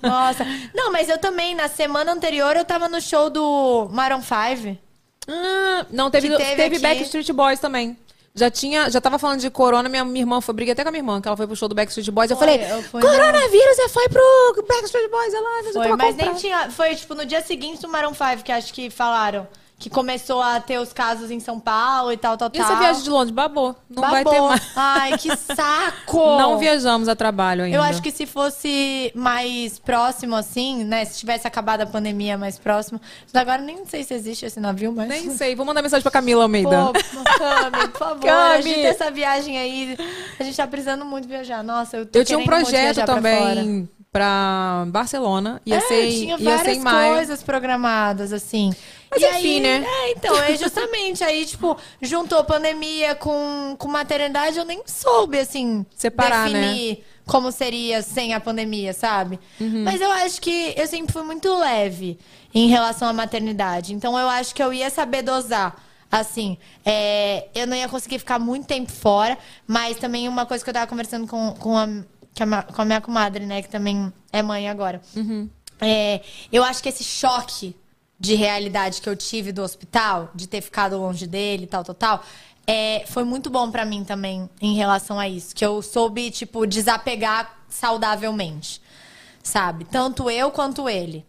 [0.02, 0.45] Nossa.
[0.73, 4.77] Não, mas eu também, na semana anterior, eu tava no show do Maroon 5.
[5.27, 6.80] Ah, não, teve, teve teve.
[6.80, 7.98] Backstreet Boys também.
[8.38, 10.91] Já tinha, já tava falando de corona, minha, minha irmã foi, briguei até com a
[10.91, 12.30] minha irmã, que ela foi pro show do Backstreet Boys.
[12.30, 16.15] Eu Foi, falei, eu fui coronavírus, você foi pro Backstreet Boys, ela já Foi, mas
[16.15, 16.69] nem tinha.
[16.69, 19.48] Foi tipo no dia seguinte do Maroon 5 que acho que falaram.
[19.79, 22.65] Que começou a ter os casos em São Paulo e tal, tal, E tal.
[22.65, 23.75] essa viagem de Londres, babou.
[23.87, 24.49] Não vai ter Babou.
[24.49, 24.71] mais.
[24.75, 26.17] Ai, que saco!
[26.37, 27.77] Não viajamos a trabalho ainda.
[27.77, 31.05] Eu acho que se fosse mais próximo, assim, né?
[31.05, 32.99] Se tivesse acabado a pandemia mais próximo.
[33.31, 35.07] Agora nem sei se existe esse navio, mas.
[35.09, 35.55] Nem sei.
[35.55, 36.69] Vou mandar mensagem pra Camila Almeida.
[36.69, 36.93] Pô,
[37.37, 38.55] Cami, por favor, Cami.
[38.57, 39.95] agita essa viagem aí.
[40.39, 41.63] A gente tá precisando muito viajar.
[41.63, 45.61] Nossa, eu tô Eu tinha um projeto viajar pra também pra Barcelona.
[45.65, 47.13] Ia é, ser, tinha ia ser várias em maio.
[47.15, 48.73] coisas programadas, assim.
[49.09, 49.85] Mas E enfim, aí, né?
[49.88, 51.23] É, então, é justamente.
[51.23, 56.61] aí, tipo, juntou pandemia com, com maternidade, eu nem soube, assim, Separar, né?
[56.61, 59.39] definir como seria sem a pandemia, sabe?
[59.59, 59.84] Uhum.
[59.84, 62.17] Mas eu acho que eu sempre fui muito leve
[62.53, 63.93] em relação à maternidade.
[63.93, 65.75] Então, eu acho que eu ia saber dosar.
[66.09, 70.69] Assim, é, eu não ia conseguir ficar muito tempo fora, mas também uma coisa que
[70.69, 74.69] eu tava conversando com, com, a, com a minha comadre, né, que também é mãe
[74.69, 75.01] agora.
[75.81, 77.75] É, eu acho que esse choque
[78.19, 82.23] de realidade que eu tive do hospital, de ter ficado longe dele tal, tal, tal,
[82.65, 85.56] é, foi muito bom pra mim também em relação a isso.
[85.56, 88.81] Que eu soube, tipo, desapegar saudavelmente.
[89.41, 89.85] Sabe?
[89.85, 91.26] Tanto eu quanto ele.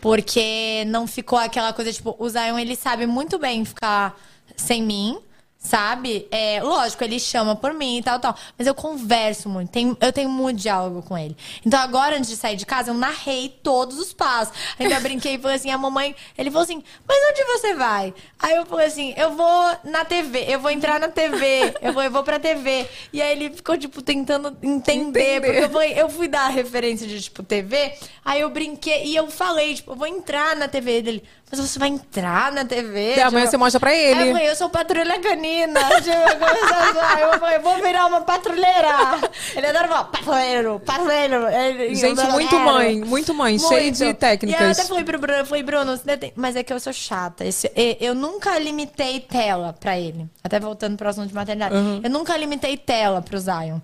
[0.00, 4.18] Porque não ficou aquela coisa, tipo, o Zion, ele sabe muito bem ficar
[4.56, 5.18] sem mim,
[5.62, 6.26] Sabe?
[6.30, 8.36] É, lógico, ele chama por mim e tal, tal.
[8.58, 9.70] Mas eu converso muito.
[9.70, 11.36] Tenho, eu tenho muito diálogo com ele.
[11.64, 14.52] Então agora, antes de sair de casa, eu narrei todos os passos.
[14.78, 16.16] Ainda brinquei e falei assim: a mamãe.
[16.36, 18.12] Ele falou assim: Mas onde você vai?
[18.40, 22.02] Aí eu falei assim: Eu vou na TV, eu vou entrar na TV, eu vou,
[22.02, 22.88] eu vou pra TV.
[23.12, 25.02] E aí ele ficou, tipo, tentando entender.
[25.02, 25.40] Entender.
[25.40, 27.94] Porque eu, falei, eu fui dar a referência de, tipo, TV.
[28.24, 31.22] Aí eu brinquei e eu falei, tipo, eu vou entrar na TV dele.
[31.54, 33.12] Mas você vai entrar na TV?
[33.14, 34.32] Daí amanhã Tipo, você mostra pra ele.
[34.32, 35.80] falei, eu sou patrulha canina.
[36.00, 37.52] Tipo, eu zoar.
[37.52, 39.20] Eu vou virar uma patrulheira.
[39.54, 41.46] Ele adora falar, patrulheiro, patrulheiro.
[41.48, 44.78] Ele- Gente, muito mãe, muito mãe, cheio de E aí eu técnicas.
[44.78, 46.00] até falei pro Bruno, falei, Bruno,
[46.34, 47.44] mas é que eu sou chata.
[47.44, 50.26] Esse- e- eu nunca limitei tela pra ele.
[50.42, 51.74] Até voltando pro assunto de maternidade.
[52.02, 53.78] Eu nunca limitei tela pro Zion.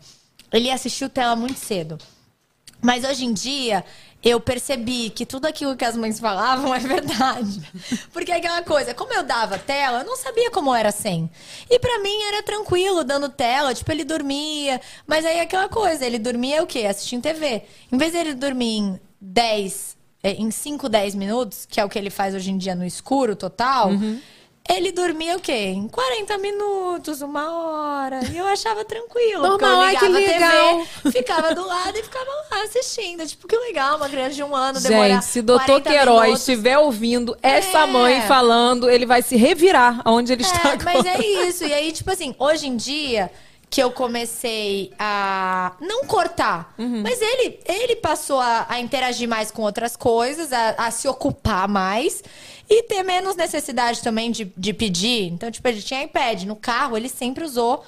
[0.50, 1.98] Ele assistiu tela muito cedo.
[2.80, 3.84] Mas hoje em dia,
[4.22, 7.60] eu percebi que tudo aquilo que as mães falavam é verdade.
[8.12, 11.30] Porque é aquela coisa, como eu dava tela, eu não sabia como era sem.
[11.70, 14.80] E pra mim era tranquilo dando tela, tipo, ele dormia.
[15.06, 16.80] Mas aí é aquela coisa, ele dormia o quê?
[16.80, 17.62] Assistindo TV.
[17.90, 21.98] Em vez dele dormir em 10, é, em 5, 10 minutos, que é o que
[21.98, 23.90] ele faz hoje em dia no escuro total.
[24.68, 25.72] Ele dormia o quê?
[25.74, 27.50] Em 40 minutos, uma
[28.04, 28.20] hora.
[28.30, 29.44] E eu achava tranquilo.
[29.46, 30.86] eu Normal, que ligava a legal.
[31.02, 33.26] TV, ficava do lado e ficava lá assistindo.
[33.26, 36.40] Tipo, que legal, uma criança de um ano demorar Gente, se doutor 40 Queiroz minutos.
[36.48, 37.86] estiver ouvindo essa É.
[37.86, 41.22] mãe falando, ele vai se revirar aonde ele está É, mas agora.
[41.24, 41.64] é isso.
[41.64, 43.30] E aí, tipo assim, hoje em dia
[43.70, 47.02] que eu comecei a não cortar, Uhum.
[47.02, 51.68] mas ele ele passou a, a interagir mais com outras coisas, a, a se ocupar
[51.68, 52.22] mais
[52.68, 55.32] e ter menos necessidade também de, de pedir.
[55.32, 57.84] Então, tipo, ele tinha iPad no carro, ele sempre usou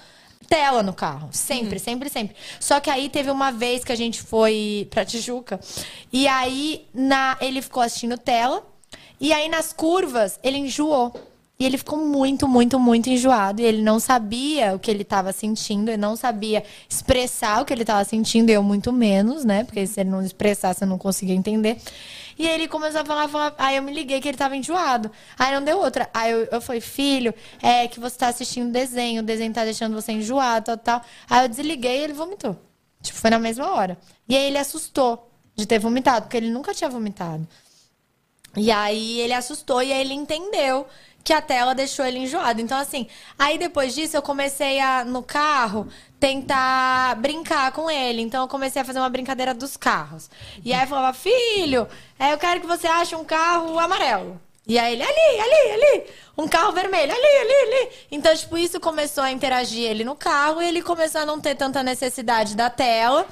[0.49, 1.29] tela no carro.
[1.31, 2.35] Sempre, sempre, sempre.
[2.59, 5.61] Só que aí teve uma vez que a gente foi pra Tijuca.
[6.13, 8.67] E aí na, ele ficou assistindo tela.
[9.21, 11.15] E aí nas curvas ele enjoou.
[11.59, 13.61] E ele ficou muito, muito, muito enjoado.
[13.61, 15.91] E ele não sabia o que ele estava sentindo.
[15.91, 18.49] Ele não sabia expressar o que ele estava sentindo.
[18.49, 19.63] Eu muito menos, né?
[19.63, 21.77] Porque se ele não expressasse, eu não conseguia entender.
[22.41, 23.55] E ele começou a falar, falar.
[23.59, 25.11] Aí eu me liguei que ele tava enjoado.
[25.39, 26.09] Aí não deu outra.
[26.15, 29.95] Aí eu, eu falei, filho, é que você tá assistindo desenho, o desenho tá deixando
[29.95, 31.03] você enjoado, tal, tal.
[31.29, 32.57] Aí eu desliguei e ele vomitou.
[33.03, 33.99] Tipo, foi na mesma hora.
[34.27, 37.47] E aí ele assustou de ter vomitado, porque ele nunca tinha vomitado.
[38.57, 40.87] E aí ele assustou e aí ele entendeu
[41.23, 42.63] que a tela deixou ele enjoado.
[42.63, 43.07] Então, assim,
[43.39, 45.89] aí depois disso eu comecei a, no carro,
[46.21, 48.21] tentar brincar com ele.
[48.21, 50.31] Então eu comecei a fazer uma brincadeira dos carros.
[50.63, 51.89] E aí eu falava, filho,
[52.19, 54.39] é, eu quero que você ache um carro amarelo.
[54.67, 56.05] E aí ele, ali, ali, ali.
[56.37, 57.93] Um carro vermelho, ali, ali, ali.
[58.13, 61.57] Então, tipo, isso começou a interagir ele no carro e ele começou a não ter
[61.57, 63.27] tanta necessidade da tela.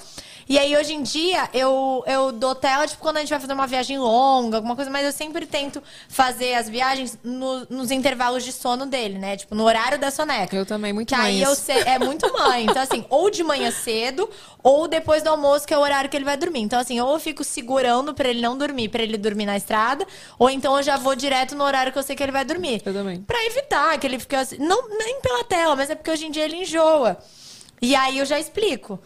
[0.49, 3.53] E aí, hoje em dia, eu, eu dou tela, tipo, quando a gente vai fazer
[3.53, 8.43] uma viagem longa, alguma coisa, mas eu sempre tento fazer as viagens no- nos intervalos
[8.45, 9.37] de sono dele, né?
[9.37, 10.57] Tipo, no horário da soneca.
[10.57, 11.62] Eu também, muito Que aí mãe eu isso.
[11.62, 12.65] sei, é muito mãe.
[12.65, 14.27] Então, assim, ou de manhã cedo,
[14.62, 16.61] ou depois do almoço, que é o horário que ele vai dormir.
[16.61, 20.07] Então, assim, ou eu fico segurando pra ele não dormir, pra ele dormir na estrada,
[20.39, 22.81] ou então eu já vou direto no horário que eu sei que ele vai dormir.
[22.87, 23.20] Eu também.
[23.20, 24.57] Pra evitar que ele fique assim.
[24.57, 27.19] Não, nem pela tela, mas é porque hoje em dia ele enjoa.
[27.83, 28.99] E aí eu já explico.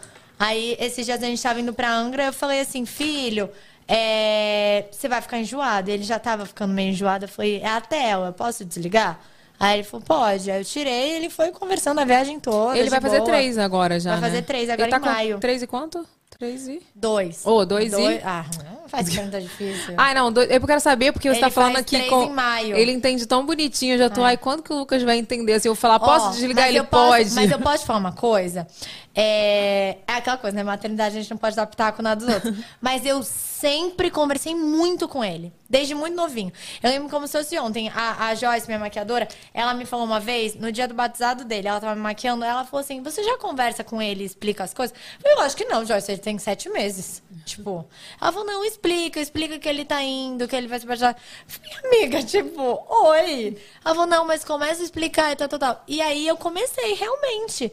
[0.45, 3.49] Aí, esses dias a gente tava indo pra Angra, eu falei assim, filho,
[3.87, 5.91] é, você vai ficar enjoado.
[5.91, 7.25] Ele já tava ficando meio enjoado.
[7.27, 9.21] Eu falei, é a tela, posso desligar?
[9.61, 10.51] Aí ele falou, pode.
[10.51, 12.77] Aí eu tirei ele foi conversando a viagem toda.
[12.77, 13.31] Ele vai fazer boa.
[13.31, 14.27] três agora já, Vai né?
[14.29, 15.39] fazer três agora ele tá em maio.
[15.39, 16.05] Três e quanto?
[16.37, 16.83] Três e...
[16.93, 17.43] Dois.
[17.47, 19.95] Ô, dois e- Ah, não faz pergunta difícil.
[19.97, 22.25] Ai, não, do- eu quero saber, porque você Ele tá falando aqui com.
[22.25, 22.77] em maio.
[22.77, 24.25] Ele entende tão bonitinho, eu já tô.
[24.25, 25.61] Ai, quando que o Lucas vai entender?
[25.61, 26.67] Se eu falar, posso Ó, desligar?
[26.69, 27.31] Ele posso- pode.
[27.35, 28.67] Mas eu posso te falar uma coisa?
[29.15, 30.63] É, é aquela coisa, né?
[30.63, 32.65] Maternidade a gente não pode dar pitaco nada dos outros.
[32.81, 35.53] mas eu sempre conversei muito com ele.
[35.69, 36.53] Desde muito novinho.
[36.83, 37.89] Eu lembro como se fosse ontem.
[37.95, 41.69] A, a Joyce, minha maquiadora, ela me falou uma vez, no dia do batizado dele,
[41.69, 44.75] ela tava me maquiando, ela falou assim: Você já conversa com ele e explica as
[44.75, 44.95] coisas?
[45.17, 47.23] Eu falei, lógico que não, Joyce, ele tem sete meses.
[47.47, 47.87] Tipo,
[48.21, 51.17] ela falou: Não, explica, explica que ele tá indo, que ele vai se batizar.
[51.47, 53.57] Falei, amiga, tipo, oi.
[53.83, 55.85] Ela falou: Não, mas começa a explicar e tal, tal, tal.
[55.89, 57.73] E aí eu comecei, realmente.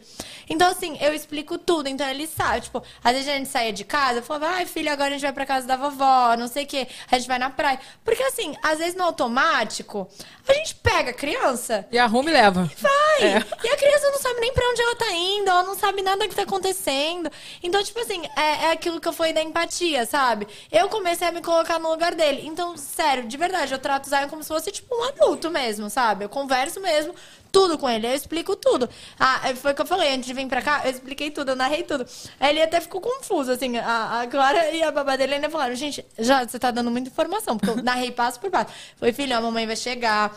[0.50, 1.88] Então, assim, eu explico tudo.
[1.88, 4.92] Então ele sabe, tipo, às vezes a gente saía de casa, eu falava, ai, filho,
[4.92, 6.88] agora a gente vai pra casa da vovó, não sei o quê.
[7.12, 7.80] A gente vai na praia.
[8.04, 10.08] Porque, assim, às vezes no automático,
[10.48, 12.70] a gente pega a criança E arruma e leva.
[12.80, 13.22] vai.
[13.22, 13.46] É.
[13.64, 16.28] E a criança não sabe nem pra onde ela tá indo, ela não sabe nada
[16.28, 17.32] que tá acontecendo.
[17.62, 20.48] Então, tipo assim, é, é aquilo que eu falei da empatia, sabe?
[20.72, 22.42] Eu comecei a me colocar no lugar dele.
[22.46, 25.90] Então, sério, de verdade, eu trato o Zion como se fosse, tipo, um adulto mesmo,
[25.90, 26.26] sabe?
[26.26, 27.14] Eu converso mesmo.
[27.52, 28.88] Tudo com ele, eu explico tudo.
[29.20, 31.56] Ah, foi o que eu falei, antes de vir pra cá, eu expliquei tudo, eu
[31.56, 32.06] narrei tudo.
[32.40, 35.74] Aí ele até ficou confuso, assim, a, a Clara e a babá dele ainda falaram,
[35.76, 38.72] gente, já, você tá dando muita informação, porque eu narrei passo por passo.
[38.98, 40.32] Falei, filho, a mamãe vai chegar,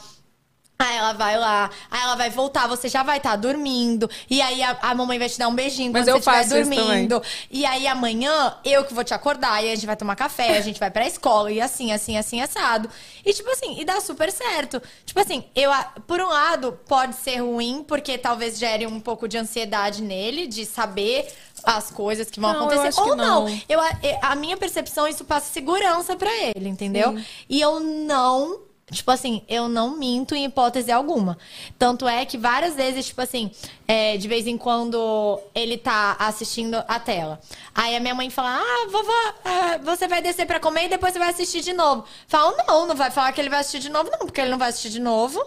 [0.83, 4.11] Aí ela vai lá, aí ela vai voltar, você já vai estar dormindo.
[4.29, 6.65] E aí a, a mamãe vai te dar um beijinho Mas quando eu você estiver
[6.65, 7.23] dormindo.
[7.51, 10.61] E aí amanhã eu que vou te acordar, e a gente vai tomar café, a
[10.61, 12.89] gente vai pra escola, e assim, assim, assim, assado.
[13.25, 14.83] E tipo assim, e dá super certo.
[15.07, 15.71] Tipo assim, eu,
[16.07, 20.67] por um lado, pode ser ruim, porque talvez gere um pouco de ansiedade nele, de
[20.67, 21.33] saber
[21.63, 23.01] as coisas que vão Não, acontecer.
[23.01, 23.49] Ou não.
[23.49, 23.61] não.
[23.69, 23.91] Eu, a,
[24.23, 27.17] a minha percepção, isso passa segurança pra ele, entendeu?
[27.49, 28.72] E eu não.
[28.93, 31.39] Tipo assim, eu não minto em hipótese alguma.
[31.78, 33.51] Tanto é que várias vezes, tipo assim,
[33.89, 37.40] é, de vez em quando ele tá assistindo a tela.
[37.74, 41.12] Aí a minha mãe fala: Ah, vovó, ah, você vai descer pra comer e depois
[41.12, 42.05] você vai assistir de novo.
[42.28, 44.59] Fala, não, não vai falar que ele vai assistir de novo, não, porque ele não
[44.59, 45.43] vai assistir de novo.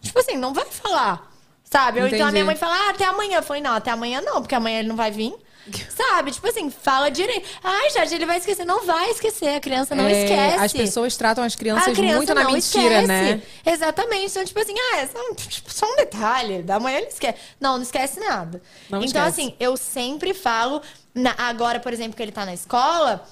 [0.00, 1.28] Tipo assim, não vai falar.
[1.64, 2.00] Sabe?
[2.00, 3.38] Ou então a minha mãe fala, ah, até amanhã.
[3.38, 5.34] Eu falei, não, até amanhã não, porque amanhã ele não vai vir.
[5.88, 6.30] Sabe?
[6.30, 7.46] Tipo assim, fala direito.
[7.62, 8.64] Ai, Jorge, ele vai esquecer.
[8.64, 10.64] Não vai esquecer, a criança não É, esquece.
[10.64, 13.06] As pessoas tratam as crianças criança muito na mentira, esquece.
[13.06, 13.42] né?
[13.64, 14.30] Exatamente.
[14.30, 16.62] Então, tipo assim, ah, é só, um- tipo, só um detalhe.
[16.62, 17.38] Da manhã ele esquece.
[17.60, 18.60] Não, não esquece nada.
[18.88, 19.40] Não então, esquece.
[19.48, 20.80] assim, eu sempre falo.
[21.14, 23.26] na- agora, por exemplo, que ele tá na escola.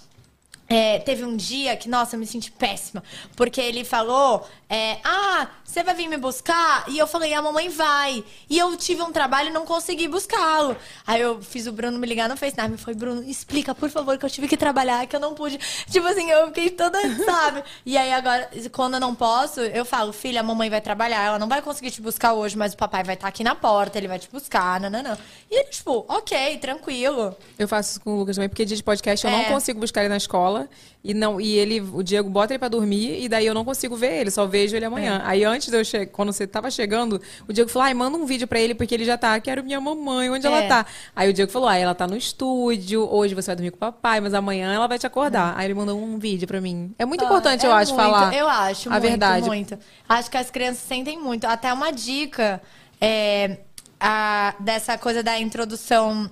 [0.68, 3.02] É, teve um dia que, nossa, eu me senti péssima.
[3.36, 6.84] Porque ele falou: é, Ah, você vai vir me buscar?
[6.88, 8.24] E eu falei: A mamãe vai.
[8.50, 10.76] E eu tive um trabalho e não consegui buscá-lo.
[11.06, 14.16] Aí eu fiz o Bruno me ligar no FaceTime e falei: Bruno, explica, por favor,
[14.18, 15.58] que eu tive que trabalhar, que eu não pude.
[15.90, 17.62] Tipo assim, eu fiquei toda, sabe?
[17.84, 21.38] E aí agora, quando eu não posso, eu falo: Filha, a mamãe vai trabalhar, ela
[21.38, 24.08] não vai conseguir te buscar hoje, mas o papai vai estar aqui na porta, ele
[24.08, 25.16] vai te buscar, nananã.
[25.50, 27.36] E ele, tipo, ok, tranquilo.
[27.58, 29.44] Eu faço isso com o Lucas também, porque dia de podcast eu não É.
[29.44, 30.55] consigo buscar ele na escola.
[31.04, 33.94] E não e ele, o Diego bota ele pra dormir e daí eu não consigo
[33.94, 35.20] ver ele, só vejo ele amanhã.
[35.24, 35.28] É.
[35.28, 38.26] Aí antes de eu chegar, quando você tava chegando, o Diego falou: "Ai, manda um
[38.26, 40.66] vídeo pra ele porque ele já tá, quero minha mamãe, onde ela É.
[40.66, 40.84] tá?".
[41.14, 43.80] Aí o Diego falou: "Ah, ela tá no estúdio, hoje você vai dormir com o
[43.80, 45.54] papai, mas amanhã ela vai te acordar".
[45.56, 46.92] Aí ele mandou um vídeo pra mim.
[46.98, 49.46] É muito Ah, importante, eu é acho, muito, falar Eu acho, a muito, verdade.
[49.46, 49.78] muito.
[50.08, 51.44] Acho que as crianças sentem muito.
[51.46, 52.60] Até uma dica
[53.00, 53.58] é,
[54.00, 56.28] a- dessa coisa da introdução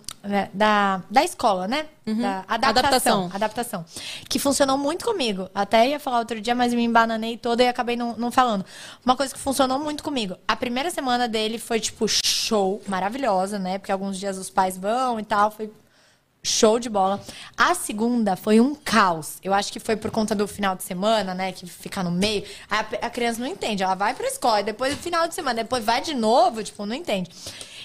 [0.52, 1.86] da, da escola, né?
[2.06, 3.30] Da adaptação, Adaptação.
[3.32, 3.84] adaptação.
[4.28, 5.48] Que funcionou muito comigo.
[5.54, 8.64] Até ia falar outro dia, mas me embananei toda e acabei não, não falando.
[9.04, 10.36] Uma coisa que funcionou muito comigo.
[10.46, 13.78] A primeira semana dele foi, tipo, show, maravilhosa, né?
[13.78, 15.50] Porque alguns dias os pais vão e tal.
[15.50, 15.70] Foi
[16.46, 17.22] Show de bola.
[17.56, 19.38] A segunda foi um caos.
[19.42, 21.52] Eu acho que foi por conta do final de semana, né?
[21.52, 22.44] Que fica no meio.
[22.70, 23.82] A, a criança não entende.
[23.82, 26.94] Ela vai pra escola, depois do final de semana, depois vai de novo, tipo, não
[26.94, 27.30] entende.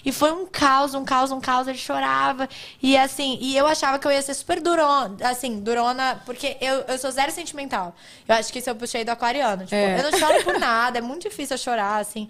[0.05, 1.67] E foi um caos, um caos, um caos.
[1.67, 2.47] Ele chorava.
[2.81, 6.81] E assim, e eu achava que eu ia ser super durona, assim, durona, porque eu,
[6.87, 7.95] eu sou zero sentimental.
[8.27, 9.63] Eu acho que isso eu puxei do aquariano.
[9.63, 9.99] Tipo, É.
[9.99, 12.27] eu não choro por nada, é muito difícil eu chorar, assim.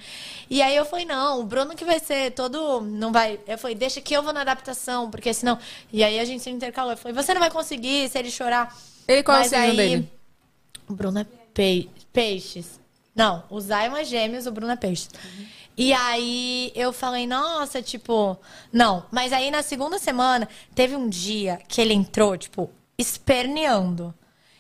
[0.49, 2.81] E aí eu falei, não, o Bruno que vai ser todo.
[2.81, 3.39] Não vai.
[3.47, 5.57] Eu falei, deixa que eu vou na adaptação, porque senão.
[5.93, 6.91] E aí a gente se intercalou.
[6.93, 8.75] Eu falei, você não vai conseguir se ele chorar.
[9.07, 10.11] Ele qual é o Mas aí, dele?
[10.87, 12.79] O Bruno é pei- peixes.
[13.15, 15.09] Não, o Zion é gêmeos, o Bruno é peixes.
[15.81, 18.37] E aí eu falei, nossa, tipo,
[18.69, 19.05] não.
[19.09, 20.45] Mas aí na segunda semana,
[20.75, 24.13] teve um dia que ele entrou, tipo, esperneando.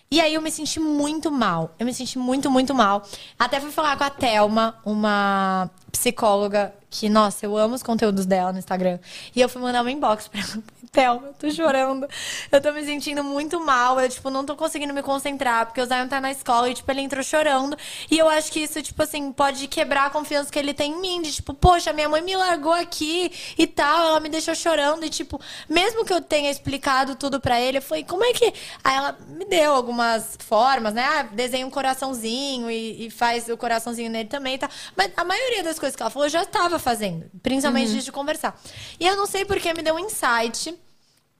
[0.09, 1.75] E aí eu me senti muito mal.
[1.77, 3.05] Eu me senti muito, muito mal.
[3.37, 8.53] Até fui falar com a Thelma, uma psicóloga que, nossa, eu amo os conteúdos dela
[8.53, 8.97] no Instagram.
[9.35, 10.63] E eu fui mandar um inbox pra ela.
[10.91, 12.07] Thelma, eu tô chorando.
[12.51, 13.99] Eu tô me sentindo muito mal.
[13.99, 15.67] Eu, tipo, não tô conseguindo me concentrar.
[15.67, 17.77] Porque o Zion tá na escola e, tipo, ele entrou chorando.
[18.09, 20.99] E eu acho que isso, tipo assim, pode quebrar a confiança que ele tem em
[21.01, 21.21] mim.
[21.21, 24.09] De, tipo, poxa, minha mãe me largou aqui e tal.
[24.09, 25.05] Ela me deixou chorando.
[25.05, 25.39] E, tipo,
[25.69, 28.51] mesmo que eu tenha explicado tudo pra ele, eu falei, como é que.
[28.83, 31.03] Aí ela me deu algumas formas, né?
[31.03, 34.69] Ah, desenha um coraçãozinho e, e faz o coraçãozinho nele também e tal.
[34.95, 37.29] Mas a maioria das coisas que ela falou eu já estava fazendo.
[37.43, 38.59] Principalmente antes de conversar.
[38.99, 40.77] E eu não sei porque me deu um insight.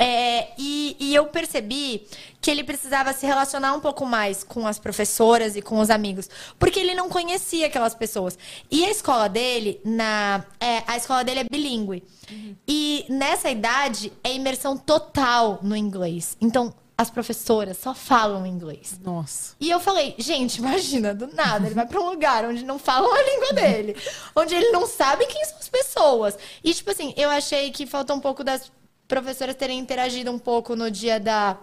[0.01, 2.07] É, e, e eu percebi
[2.39, 6.29] que ele precisava se relacionar um pouco mais com as professoras e com os amigos,
[6.57, 8.37] porque ele não conhecia aquelas pessoas.
[8.71, 12.01] E a escola dele, na, é, a escola dele é bilíngue.
[12.65, 16.37] E nessa idade é imersão total no inglês.
[16.39, 18.99] Então as professoras só falam inglês.
[19.01, 19.55] Nossa.
[19.57, 23.09] E eu falei, gente, imagina, do nada, ele vai pra um lugar onde não falam
[23.13, 23.95] a língua dele,
[24.35, 26.37] onde ele não sabe quem são as pessoas.
[26.61, 28.69] E, tipo assim, eu achei que faltou um pouco das
[29.09, 31.57] professoras terem interagido um pouco no dia da,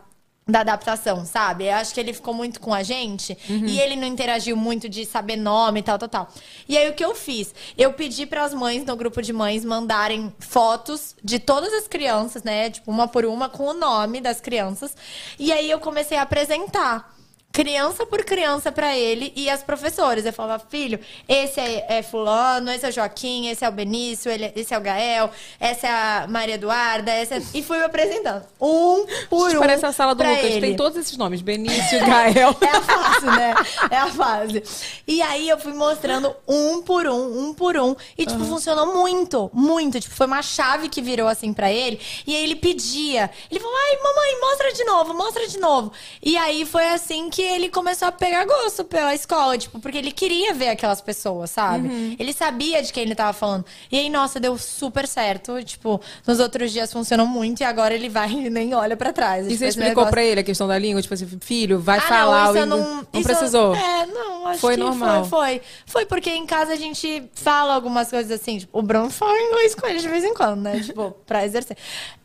[0.46, 1.66] da adaptação, sabe?
[1.66, 5.06] Eu acho que ele ficou muito com a gente e ele não interagiu muito de
[5.06, 6.28] saber nome e tal, tal, tal.
[6.68, 7.54] E aí o que eu fiz?
[7.78, 12.42] Eu pedi para as mães no grupo de mães mandarem fotos de todas as crianças,
[12.42, 12.68] né?
[12.68, 14.96] Tipo, uma por uma, com o nome das crianças.
[15.38, 17.15] E aí eu comecei a apresentar
[17.56, 20.26] criança por criança pra ele e as professoras.
[20.26, 24.30] Eu falava, filho, esse é, é fulano, esse é o Joaquim, esse é o Benício,
[24.30, 27.42] ele- esse é o Gael, essa é a Maria Eduarda, essa é...
[27.54, 28.44] E fui me apresentando.
[28.60, 30.44] Um por um Parece a sala do Lucas.
[30.44, 30.60] ele.
[30.60, 31.40] Tem todos esses nomes.
[31.40, 32.54] Benício, Gael.
[32.66, 33.54] É a fase, né?
[33.90, 34.62] É a fase.
[35.06, 37.94] E aí eu fui mostrando um por um, um por um.
[38.18, 39.98] E, tipo, funcionou muito, muito.
[40.00, 41.98] Tipo, foi uma chave que virou assim pra ele.
[42.26, 43.30] E aí ele pedia.
[43.50, 45.92] Ele falou, ai, mamãe, mostra de novo, mostra de novo.
[46.22, 50.12] E aí foi assim que ele começou a pegar gosto pela escola, tipo, porque ele
[50.12, 52.16] queria ver aquelas pessoas, sabe?
[52.18, 53.64] Ele sabia de quem ele tava falando.
[53.90, 55.62] E aí, nossa, deu super certo.
[55.62, 59.46] Tipo, nos outros dias funcionou muito e agora ele vai e nem olha pra trás.
[59.46, 61.00] E Tipo, você explicou negócio- pra ele a questão da língua?
[61.02, 62.52] Tipo assim, filho, vai ah, falar.
[62.52, 63.74] não, não, Não isso precisou.
[63.74, 65.24] É, não, acho Foi que normal.
[65.24, 65.62] Foi, foi.
[65.86, 68.58] Foi porque em casa a gente fala algumas coisas assim.
[68.58, 70.80] Tipo, o Bruno fala inglês com ele de vez em quando, né?
[70.84, 71.76] tipo, pra exercer.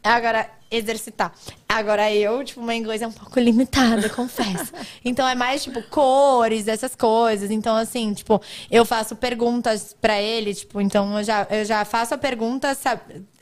[0.03, 1.33] Agora, exercitar.
[1.67, 4.71] Agora eu, tipo, meu inglês é um pouco limitado, confesso.
[5.03, 7.49] Então é mais, tipo, cores, essas coisas.
[7.49, 8.39] Então, assim, tipo,
[8.69, 12.77] eu faço perguntas pra ele, tipo, então eu já, eu já faço a pergunta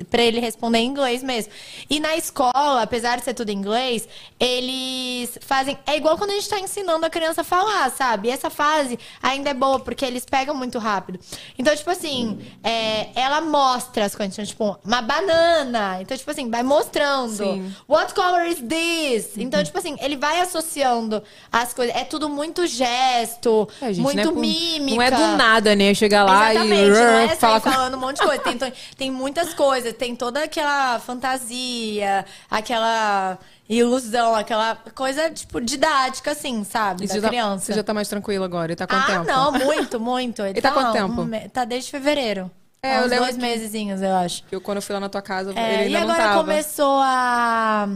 [0.10, 1.52] pra ele responder em inglês mesmo.
[1.90, 4.08] E na escola, apesar de ser tudo em inglês,
[4.40, 5.78] eles fazem.
[5.86, 8.30] É igual quando a gente tá ensinando a criança a falar, sabe?
[8.30, 11.20] E essa fase ainda é boa, porque eles pegam muito rápido.
[11.58, 16.02] Então, tipo assim, é, ela mostra as coisas, então, tipo, uma banana.
[16.02, 17.19] Então, tipo assim, vai mostrando.
[17.28, 17.76] Sim.
[17.88, 19.38] What color is this?
[19.38, 21.22] Então, tipo assim, ele vai associando
[21.52, 21.96] as coisas.
[21.96, 24.96] É tudo muito gesto, É, gente, muito não é por- mímica.
[24.96, 25.94] Não é do nada, né?
[25.94, 27.72] Chegar lá Exatamente, e não é falar com...
[27.72, 28.41] falando um monte de coisa.
[28.44, 33.38] Tem, tem muitas coisas, tem toda aquela fantasia, aquela
[33.68, 37.06] ilusão, aquela coisa, tipo, didática, assim, sabe?
[37.06, 37.66] E da já, criança.
[37.66, 38.68] você já tá mais tranquilo agora?
[38.72, 39.26] Ele tá com ah, tempo?
[39.26, 40.41] não, muito, muito.
[40.41, 41.24] Ele Ele tá tá quanto um tempo?
[41.26, 42.50] me- tá desde fevereiro.
[42.82, 44.44] É, Há eu uns lembro dois que- mesezinhos, eu acho.
[44.52, 46.40] Eu, quando eu fui lá na tua casa, É, ele ainda e não agora tava.
[46.40, 47.90] começou a,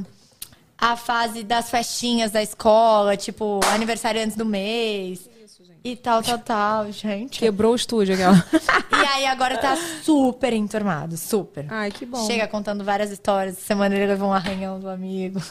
[0.77, 5.29] a fase das festinhas da escola, tipo, aniversário antes do mês.
[5.85, 7.39] E tal, tal, tal, gente.
[7.39, 8.35] Quebrou o estúdio aquela.
[9.03, 11.65] E aí agora tá super enturmado, super.
[11.69, 12.25] Ai, que bom.
[12.25, 13.57] Chega contando várias histórias.
[13.57, 15.41] Semana ele levou um arranhão do amigo.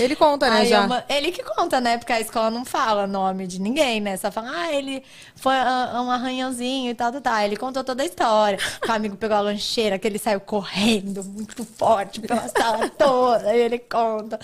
[0.00, 0.82] Ele conta, né, Aí já.
[0.82, 1.98] eu ma- ele que conta, né?
[1.98, 4.16] Porque a escola não fala nome de ninguém, né?
[4.16, 5.02] Só fala, ah, ele
[5.36, 7.40] foi um arranhãozinho e tal, tal, tal.
[7.40, 8.58] Ele contou toda a história.
[8.88, 13.48] O amigo pegou a lancheira, que ele saiu correndo muito forte pela sala toda.
[13.50, 14.38] Aí ele conta.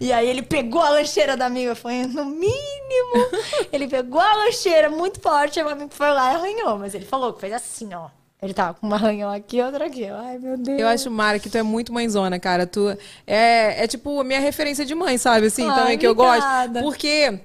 [0.00, 2.50] E aí ele pegou a lancheira da amiga, foi no mínimo.
[3.72, 6.78] Ele pegou a lancheira muito forte, e o amigo foi lá e arranhou.
[6.78, 8.08] Mas ele falou que fez assim, ó.
[8.42, 10.06] Ele tava com um arranhão aqui e outro aqui.
[10.06, 10.80] Ai, meu Deus.
[10.80, 12.66] Eu acho, Mara, que tu é muito mãezona, cara.
[12.66, 12.96] Tu
[13.26, 15.46] é, é tipo a minha referência de mãe, sabe?
[15.46, 16.80] Assim, Ai, também que eu obrigada.
[16.80, 16.84] gosto.
[16.84, 17.38] Porque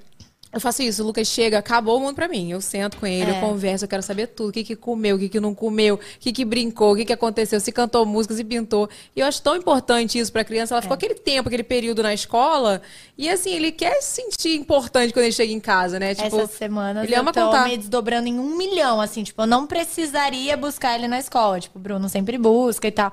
[0.56, 2.50] eu faço isso, o Lucas chega, acabou o mundo pra mim.
[2.50, 3.36] Eu sento com ele, É.
[3.38, 4.50] eu converso, eu quero saber tudo.
[4.50, 7.04] O que que comeu, o que que não comeu, o que que brincou, o que
[7.04, 8.90] que aconteceu, se cantou músicas e pintou.
[9.16, 10.74] E eu acho tão importante isso pra criança.
[10.74, 10.84] Ela É.
[10.84, 12.82] ficou aquele tempo, aquele período na escola.
[13.18, 16.16] E assim, ele quer se sentir importante quando ele chega em casa, né?
[16.16, 17.68] Tipo, Essas semanas ele eu ama tô contar.
[17.68, 21.60] me desdobrando em um milhão, assim, tipo, eu não precisaria buscar ele na escola.
[21.60, 23.12] Tipo, o Bruno sempre busca e tal.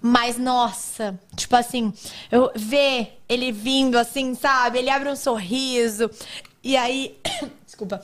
[0.00, 1.92] Mas, nossa, tipo assim,
[2.30, 4.78] eu ver ele vindo assim, sabe?
[4.78, 6.08] Ele abre um sorriso.
[6.62, 7.18] E aí.
[7.64, 8.02] Desculpa.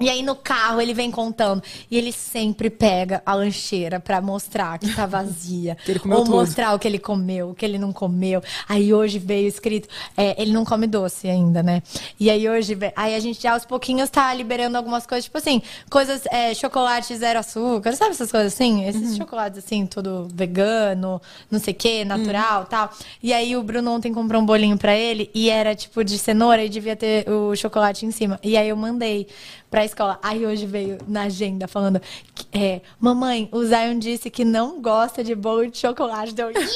[0.00, 1.62] E aí no carro ele vem contando.
[1.90, 5.76] E ele sempre pega a lancheira pra mostrar que tá vazia.
[5.84, 6.30] Que Ou tudo.
[6.36, 8.42] mostrar o que ele comeu, o que ele não comeu.
[8.68, 9.88] Aí hoje veio escrito.
[10.16, 11.82] é, ele não come doce ainda, né?
[12.18, 12.76] E aí hoje.
[12.96, 16.22] Aí a gente já aos pouquinhos tá liberando algumas coisas, tipo assim, coisas.
[16.26, 18.84] É, chocolate zero açúcar, sabe essas coisas assim?
[18.86, 19.16] Esses Uhum.
[19.18, 22.66] chocolates assim, todo vegano, não sei o que, natural Uhum.
[22.66, 22.90] tal.
[23.22, 26.64] E aí o Bruno ontem comprou um bolinho pra ele e era tipo de cenoura
[26.64, 28.38] e devia ter o chocolate em cima.
[28.42, 29.26] E aí eu mandei
[29.74, 30.20] pra escola.
[30.22, 32.00] Aí hoje veio na agenda falando:
[32.32, 36.32] que, é, Mamãe, o Zion disse que não gosta de bolo de chocolate.
[36.32, 36.50] Deu.
[36.50, 36.70] Yes!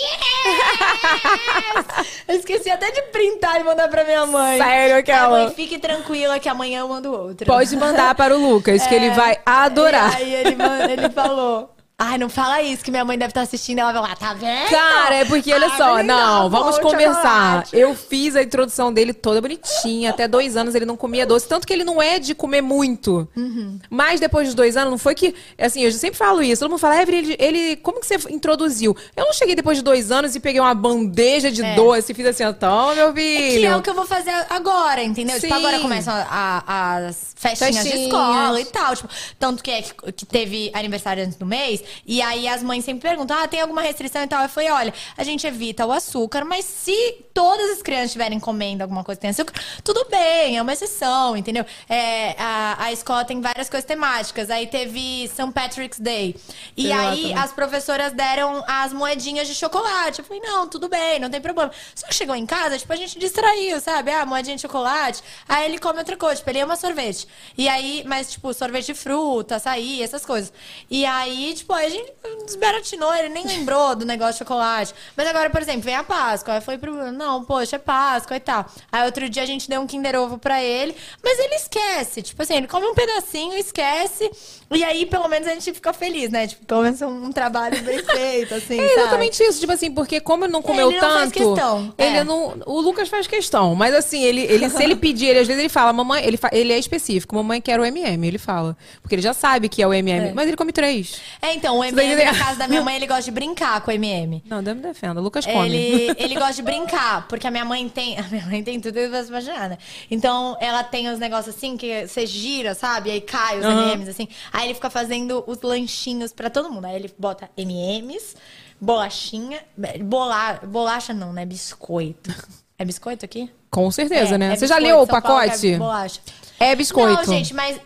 [2.27, 4.59] eu esqueci até de printar e mandar pra minha mãe.
[4.59, 5.29] Sério, aquela?
[5.29, 7.47] mãe, fique tranquila que amanhã eu mando outro.
[7.47, 8.97] Pode mandar para o Lucas, que É.
[8.97, 10.17] ele vai adorar.
[10.17, 10.57] Aí ele,
[10.91, 11.71] ele falou.
[12.01, 13.81] Ai, não fala isso, que minha mãe deve estar assistindo.
[13.81, 14.71] Ela vai lá, tá vendo?
[14.71, 17.67] Cara, é porque, olha Ah, só, menina, não, vamos bom conversar.
[17.73, 20.11] Eu fiz a introdução dele toda bonitinha.
[20.11, 21.49] Até dois anos ele não comia doce.
[21.49, 23.27] Tanto que ele não é de comer muito.
[23.37, 23.81] Uhum.
[23.91, 25.35] Mas depois dos dois anos, não foi que.
[25.61, 26.61] Assim, eu sempre falo isso.
[26.61, 28.97] Todo mundo fala, Evelyn, ele, ele- como que você introduziu?
[29.17, 31.75] Eu não cheguei depois de dois anos e peguei uma bandeja de É.
[31.75, 33.61] doce e fiz assim, então, meu filho.
[33.61, 35.35] Que é o que eu vou fazer agora, entendeu?
[35.41, 35.59] Tipo, Sim.
[35.61, 38.07] agora começam a- a- as festinhas, de Festinhas.
[38.07, 38.95] escola e tal.
[38.95, 42.85] Tipo, tanto que, é que, que teve aniversário antes do mês, E aí as mães
[42.85, 44.43] sempre perguntam: ah, tem alguma restrição e tal?
[44.43, 48.83] Eu falei: olha, a gente evita o açúcar, mas se todas as crianças estiverem comendo
[48.83, 49.55] alguma coisa que tem açúcar,
[49.85, 51.65] tudo bem, é uma exceção, entendeu?
[51.89, 54.51] É, a, a escola tem várias coisas temáticas.
[54.51, 55.53] Aí teve St.
[55.53, 56.35] Patrick's Day.
[56.77, 60.21] E lá aí as professoras deram as moedinhas de chocolate.
[60.21, 61.71] Eu falei, não, tudo bem, não tem problema.
[61.95, 64.11] Só que chegou em casa, tipo, a gente distraiu, sabe?
[64.11, 65.23] Ah, moedinha de chocolate.
[65.49, 67.27] Aí ele come outra coisa, tipo, ele ama sorvete.
[67.57, 70.53] E aí, mas, tipo, sorvete de fruta, açaí, essas coisas.
[70.91, 72.13] E aí, tipo, a gente
[72.47, 74.95] desbaratinou, ele nem lembrou do negócio de chocolate.
[75.17, 76.55] Mas agora, por exemplo, vem a Páscoa.
[76.55, 78.67] Aí foi pro Bruno, não, poxa, é Páscoa e tal.
[78.91, 82.23] Aí outro dia a gente deu um Kinder Ovo pra ele, mas ele esquece.
[82.23, 84.31] Tipo assim, ele come um pedacinho, esquece.
[84.71, 86.47] E aí, pelo menos, a gente fica feliz, né?
[86.47, 88.79] Tipo, pelo menos um trabalho bem feito, assim.
[88.81, 89.01] É sabe?
[89.01, 92.17] exatamente isso, tipo assim, porque como ele não comeu Ele não faz tanto, questão, ele
[92.19, 92.25] é.
[92.25, 95.61] não, o Lucas faz questão, mas assim, ele, ele se ele pedir, ele às vezes
[95.61, 99.15] ele fala, mamãe, ele, fa- ele é específico, mamãe quer o MM, ele fala, porque
[99.15, 100.33] ele já sabe que é o MM, É.
[100.35, 101.21] mas ele come três.
[101.41, 103.91] É, então, o daí MM, na casa da minha mãe, ele gosta de brincar com
[103.91, 104.43] o MM.
[104.47, 105.69] Não, Deus me defenda, o Lucas come.
[105.77, 108.19] Ele, ele gosta de brincar, porque a minha mãe tem.
[108.19, 109.79] A minha mãe tem tudo que você imaginar, né?
[110.11, 113.11] Então, ela tem os negócios assim que você gira, sabe?
[113.11, 113.87] Aí cai os Aham.
[113.91, 114.29] MMs, assim.
[114.53, 116.85] Aí ele fica fazendo os lanchinhos pra todo mundo.
[116.87, 118.35] Aí ele bota MMs,
[118.81, 119.61] bolachinha.
[120.05, 121.45] Bola, bolacha não, né?
[121.45, 122.33] Biscoito.
[122.79, 123.51] É biscoito aqui?
[123.71, 124.53] Com certeza, É, né?
[124.53, 125.73] é Você já biscoito, leu o São Paulo pacote?
[125.75, 126.21] É bolacha.
[126.61, 127.17] É biscoito.
[127.17, 127.81] Não, gente, mas.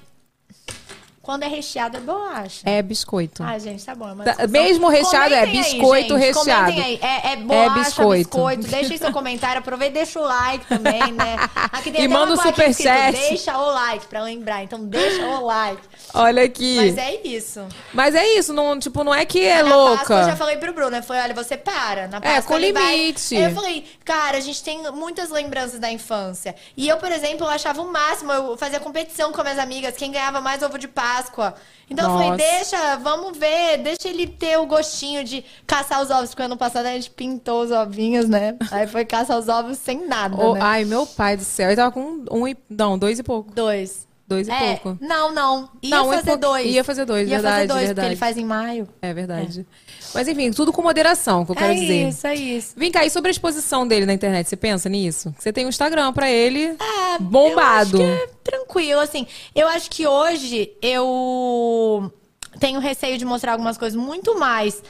[1.22, 2.68] Quando é recheado é bolacha.
[2.68, 3.44] É biscoito.
[3.44, 4.10] Ah, gente, tá bom.
[4.22, 6.72] é Tá, mesmo recheado é Comentem aí, biscoito gente, recheado.
[6.72, 7.00] Aí.
[7.00, 8.28] É, é bolacha, biscoito.
[8.30, 8.66] biscoito.
[8.66, 11.36] Deixem seu comentário, aproveita e deixa o like também, né?
[11.70, 13.12] Aqui tem E manda o superchat.
[13.12, 14.64] Deixa o like, pra lembrar.
[14.64, 15.80] Então deixa o like.
[16.14, 16.76] Olha aqui.
[16.76, 17.66] Mas é isso.
[17.92, 20.36] Mas é isso, não, tipo, não é que é Na Páscoa, eu já louca.
[20.36, 22.08] falei pro Bruno, eu falei, olha, você para.
[22.08, 23.36] Na Páscoa, É, com vai- limite.
[23.36, 26.54] Aí eu falei, cara, a gente tem muitas lembranças da infância.
[26.76, 29.96] E eu, por exemplo, eu achava o máximo, eu fazia competição com as minhas amigas,
[29.96, 31.54] quem ganhava mais ovo de Páscoa.
[31.90, 32.42] Então eu falei, Nossa.
[32.42, 36.86] deixa, vamos ver, deixa ele ter o gostinho de caçar os ovos, porque ano passado
[36.86, 38.56] a gente pintou os ovinhos, né?
[38.70, 40.60] Aí foi caçar os ovos sem nada, Oh, né?
[40.62, 41.68] Ai, meu pai do céu.
[41.68, 42.56] Ele tava com um e.
[42.70, 43.52] Não, dois e pouco.
[43.52, 44.06] Dois.
[44.32, 44.98] Dois e É, pouco.
[45.00, 45.68] não, não.
[45.82, 46.66] Ia Não, fazer dois.
[46.66, 47.94] ia fazer dois, Ia verdade, fazer dois, verdade.
[47.94, 48.88] porque ele faz em maio.
[49.00, 49.66] É verdade.
[50.14, 52.08] Mas enfim, tudo com moderação, que eu quero é dizer.
[52.08, 52.72] isso, é isso.
[52.76, 55.34] Vem cá, e sobre a exposição dele na internet, você pensa nisso?
[55.38, 58.00] Você tem um Instagram pra ele Ah, bombado.
[58.02, 59.26] Eu acho que é tranquilo, assim.
[59.54, 62.12] Eu acho que hoje eu
[62.60, 64.82] tenho receio de mostrar algumas coisas muito mais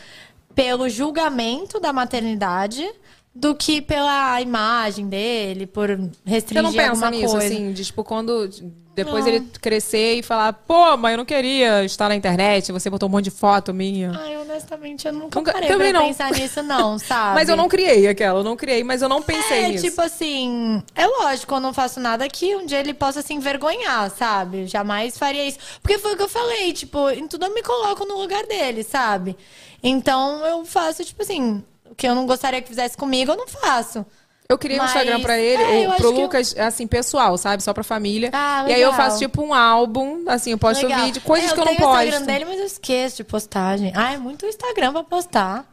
[0.55, 2.86] pelo julgamento da maternidade
[3.34, 5.88] do que pela imagem dele, por
[6.24, 7.46] restringir Você não pensa nisso, coisa.
[7.46, 8.48] assim, de tipo, quando
[8.94, 9.32] depois Não.
[9.32, 13.12] ele crescer e falar, pô, mãe, eu não queria estar na internet, você botou um
[13.12, 14.12] monte de foto minha.
[14.14, 16.06] Ai, honestamente, eu nunca, Nunca- parei também não.
[16.09, 17.36] pensar nisso, não, sabe?
[17.36, 19.86] Mas eu não criei aquela, eu não criei, mas eu não pensei É, nisso.
[19.88, 24.10] tipo assim, é lógico, eu não faço nada que um dia ele possa se envergonhar,
[24.10, 24.66] sabe?
[24.66, 25.59] Jamais faria isso.
[25.80, 28.82] Porque foi o que eu falei, tipo, em tudo eu me coloco no lugar dele,
[28.82, 29.34] sabe?
[29.82, 31.64] Então eu faço, tipo assim,
[31.97, 34.05] que eu não gostaria que fizesse comigo, eu não faço.
[34.48, 36.86] Eu criei um Mas- Instagram pra ele, é, eu ou pro que eu- Lucas, assim,
[36.86, 37.62] pessoal, sabe?
[37.62, 38.28] Só pra família.
[38.35, 41.05] Ah, e aí eu faço tipo um álbum, assim, eu posto Legal.
[41.06, 42.05] vídeo, coisas É, que eu não tenho o posto.
[42.05, 43.93] Instagram dele, mas eu esqueço de postagem.
[43.97, 45.64] Ah, é muito Instagram pra postar.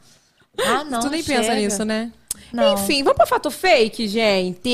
[0.58, 1.00] Ah, não.
[1.02, 1.40] tu nem chega.
[1.42, 2.12] pensa nisso, né?
[2.54, 2.74] Não.
[2.76, 4.70] Enfim, vamos pra fato fake, gente.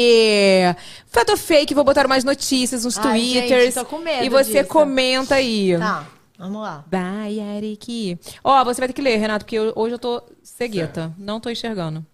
[1.07, 3.63] Fato fake, vou botar umas notícias, uns Ai, twitters.
[3.65, 4.69] gente, tô com medo e você disso.
[4.69, 5.75] comenta aí.
[5.77, 6.05] Tá,
[6.37, 6.85] vamos lá.
[6.91, 8.17] Vai, Ariki.
[8.43, 11.13] Ó, você vai ter que ler, Renato, porque eu- hoje eu tô cegueta.
[11.17, 12.05] Não tô enxergando.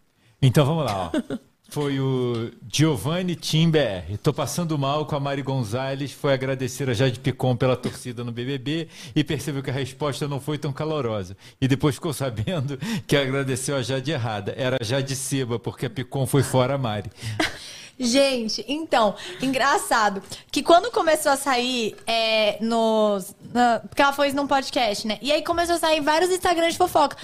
[0.42, 1.38] Então vamos lá, ó.
[1.72, 4.18] Foi o Giovanni Tim BR.
[4.22, 6.12] Tô passando mal com a Mari Gonzalez.
[6.12, 10.42] Foi agradecer a Jade Picon pela torcida no BBB e percebeu que a resposta não
[10.42, 11.38] foi tão calorosa.
[11.62, 12.78] E depois ficou sabendo
[13.08, 14.54] que agradeceu a Jade errada.
[14.58, 17.10] Era a Jade Seba, porque a Picon foi fora a Mari.
[18.04, 20.22] Gente, então, engraçado
[20.52, 23.36] que quando começou a sair é, nos.
[23.54, 25.18] na- porque ela foi num podcast, né?
[25.22, 27.16] E aí começou a sair vários Instagrams de fofoca.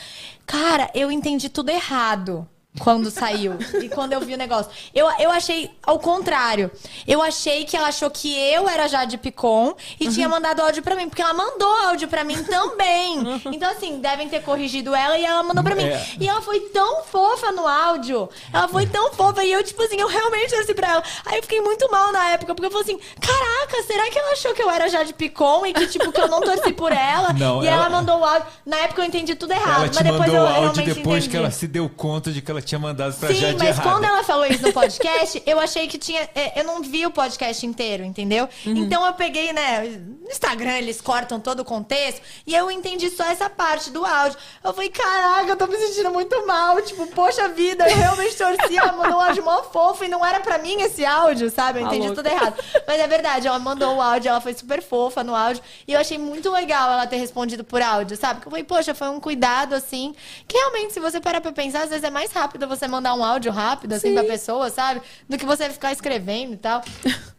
[0.46, 2.48] Cara, eu entendi tudo errado.
[2.80, 4.72] Quando saiu e quando eu vi o negócio.
[4.94, 6.70] Eu, eu achei ao contrário.
[7.08, 10.96] Eu achei que ela achou que eu era Jade Picon e tinha mandado áudio pra
[10.96, 13.18] mim, porque ela mandou áudio pra mim também.
[13.58, 15.84] Então, assim, devem ter corrigido ela e ela mandou pra mim.
[15.84, 16.06] É.
[16.20, 18.30] E ela foi tão fofa no áudio.
[18.54, 19.44] Ela foi tão fofa.
[19.44, 21.04] E eu, tipo assim, eu realmente torci pra ela.
[21.26, 24.32] Aí eu fiquei muito mal na época, porque eu falei assim: caraca, será que ela
[24.34, 27.34] achou que eu era Jade Picon e que, tipo, que eu não torci por ela?
[27.34, 28.48] Não, e ela- ela, mandou o áudio.
[28.66, 30.86] Na época eu entendi tudo errado, ela te mas depois mandou eu o áudio realmente
[30.94, 31.30] depois entendi.
[31.30, 33.90] que ela se deu conta de que ela tinha mandado pra Sim, Jade mas errada.
[33.90, 36.30] quando ela falou isso no podcast, eu achei que tinha.
[36.36, 38.48] é, Eu não vi o podcast inteiro, entendeu?
[38.66, 38.76] Uhum.
[38.78, 39.82] Então eu peguei, né?
[40.22, 44.38] No Instagram eles cortam todo o contexto e eu entendi só essa parte do áudio.
[44.64, 46.82] Eu falei, caraca, eu tô me sentindo muito mal.
[46.82, 48.78] Tipo, poxa vida, eu realmente torci.
[48.78, 51.80] Ela mandou um áudio mó fofo e não era pra mim esse áudio, sabe?
[51.80, 52.56] Eu Tá entendi tudo errado.
[52.86, 55.64] Mas é verdade, ela mandou o áudio, ela foi super fofa no áudio.
[55.88, 58.36] E eu achei muito legal ela ter respondido por áudio, sabe?
[58.36, 60.14] Porque eu falei, poxa, foi um cuidado assim.
[60.48, 63.24] Que realmente, se você parar pra pensar, às vezes é mais rápido você mandar um
[63.24, 65.02] áudio rápido, assim, pra pessoa, sabe?
[65.28, 66.82] Do que você ficar escrevendo e tal.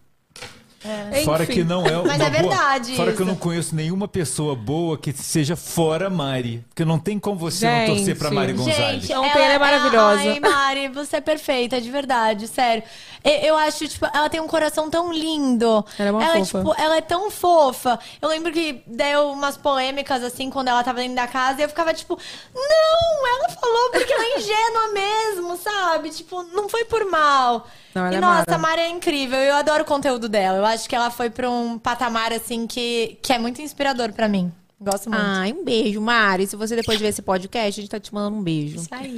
[1.25, 1.53] Fora Enfim.
[1.53, 4.97] que não é Mas é verdade Boa, fora que eu não conheço nenhuma pessoa boa
[4.97, 6.65] que seja fora Mari.
[6.69, 7.97] Porque não tem como você não Gente.
[7.97, 9.03] torcer pra Mari Gonzalez.
[9.03, 10.21] Gente, Ontem ela é maravilhosa.
[10.21, 12.85] Ai, Mari, você é perfeita, de verdade, sério.
[13.25, 15.85] Eu, eu acho, tipo, ela tem um coração tão lindo.
[15.99, 16.59] Ela é uma fofa.
[16.59, 17.99] tipo, ela é tão fofa.
[18.23, 21.69] Eu lembro que deu umas polêmicas, assim, quando ela tava dentro da casa, e eu
[21.69, 22.17] ficava, tipo,
[22.55, 26.11] não, ela falou porque ela é ingênua mesmo, sabe?
[26.11, 27.67] Tipo, não foi por mal.
[27.99, 28.55] Não, ela e, é nossa, mara.
[28.55, 29.39] a Mari é incrível.
[29.39, 30.59] Eu adoro o conteúdo dela.
[30.59, 34.29] Eu acho que ela foi pra um patamar, assim, que, que é muito inspirador pra
[34.29, 34.53] mim.
[34.81, 35.21] Gosto muito.
[35.21, 36.47] Ai, um beijo, Mari.
[36.47, 38.77] Se você depois ver esse podcast, a gente tá te mandando um beijo.
[38.77, 39.17] Isso aí.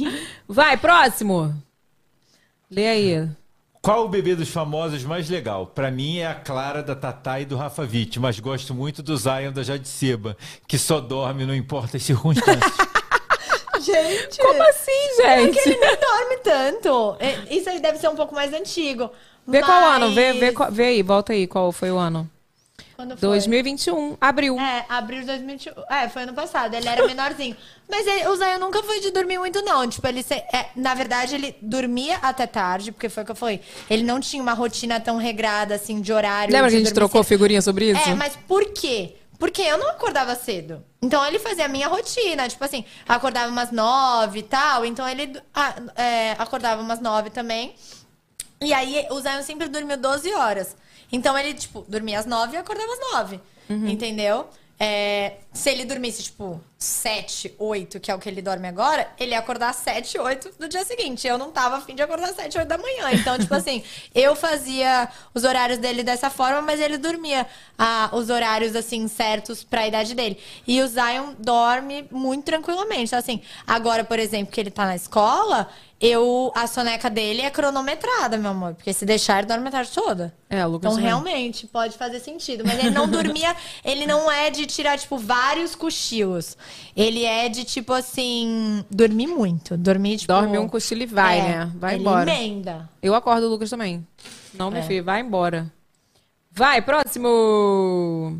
[0.48, 1.54] Vai, próximo.
[2.70, 3.28] Lê aí.
[3.82, 5.66] Qual o bebê dos famosos mais legal?
[5.66, 9.16] Pra mim é a Clara da Tatá e do Rafa Witt, mas gosto muito do
[9.16, 10.36] Zion da Jade Seba,
[10.68, 12.62] que só dorme, não importa as circunstâncias.
[13.92, 14.38] Gente.
[14.38, 15.68] Como assim, É que gente?
[15.68, 17.16] ele nem dorme tanto.
[17.20, 19.10] É, Isso aí deve ser um pouco mais antigo.
[19.46, 22.28] Vê qual ano, vê, Mas- vê, vê aí, volta aí, qual foi o ano.
[22.94, 23.28] Quando foi?
[23.30, 24.58] 2021, abril.
[24.60, 25.72] É, abril de 2021.
[25.90, 26.74] É, foi ano passado.
[26.74, 27.56] Ele era menorzinho.
[27.90, 29.88] Mas ele, o Zion nunca foi de dormir muito, não.
[29.88, 30.22] Tipo, ele...
[30.22, 33.60] se- é, na verdade, ele dormia até tarde, porque foi o que eu falei.
[33.90, 36.52] Ele não tinha uma rotina tão regrada, assim, de horário.
[36.52, 37.28] Lembra de que a gente trocou cedo.
[37.30, 38.08] figurinha sobre isso?
[38.08, 39.16] É, mas por quê?
[39.42, 40.84] Porque eu não acordava cedo.
[41.02, 42.48] Então ele fazia a minha rotina.
[42.48, 44.86] Tipo assim, acordava umas nove e tal.
[44.86, 47.74] Então ele ah, é, acordava umas nove também.
[48.60, 50.76] E aí o Zion sempre dormiu 12 horas.
[51.10, 53.40] Então ele, tipo, dormia às nove e acordava às nove.
[53.68, 53.88] Uhum.
[53.88, 54.48] Entendeu?
[54.84, 59.30] É, se ele dormisse, tipo, 7, 8, que é o que ele dorme agora, ele
[59.30, 61.24] ia acordar às 7, 8 do dia seguinte.
[61.24, 63.12] Eu não tava afim de acordar às 7, 8 da manhã.
[63.12, 67.46] Então, tipo assim, eu fazia os horários dele dessa forma, mas ele dormia
[67.78, 70.36] ah, os horários, assim, certos pra idade dele.
[70.66, 73.04] E o Zion dorme muito tranquilamente.
[73.04, 75.70] Então, assim, agora, por exemplo, que ele tá na escola,
[76.02, 78.74] eu, a soneca dele é cronometrada, meu amor.
[78.74, 80.34] Porque se deixar, ele dorme a tarde toda.
[80.50, 81.06] É, o Lucas Então, também.
[81.06, 82.64] realmente, pode fazer sentido.
[82.66, 83.54] Mas ele não dormia,
[83.84, 86.56] ele não é de tirar, tipo, vários cochilos.
[86.96, 89.76] Ele é de, tipo assim, dormir muito.
[89.76, 90.32] Dormir, tipo.
[90.32, 91.72] Dorme um cochilo e vai, É, né?
[91.76, 92.30] Vai ele embora.
[92.30, 92.90] emenda.
[93.00, 94.04] Eu acordo o Lucas também.
[94.52, 94.82] Não, meu É.
[94.82, 95.72] filho, vai embora.
[96.50, 98.38] Vai, próximo.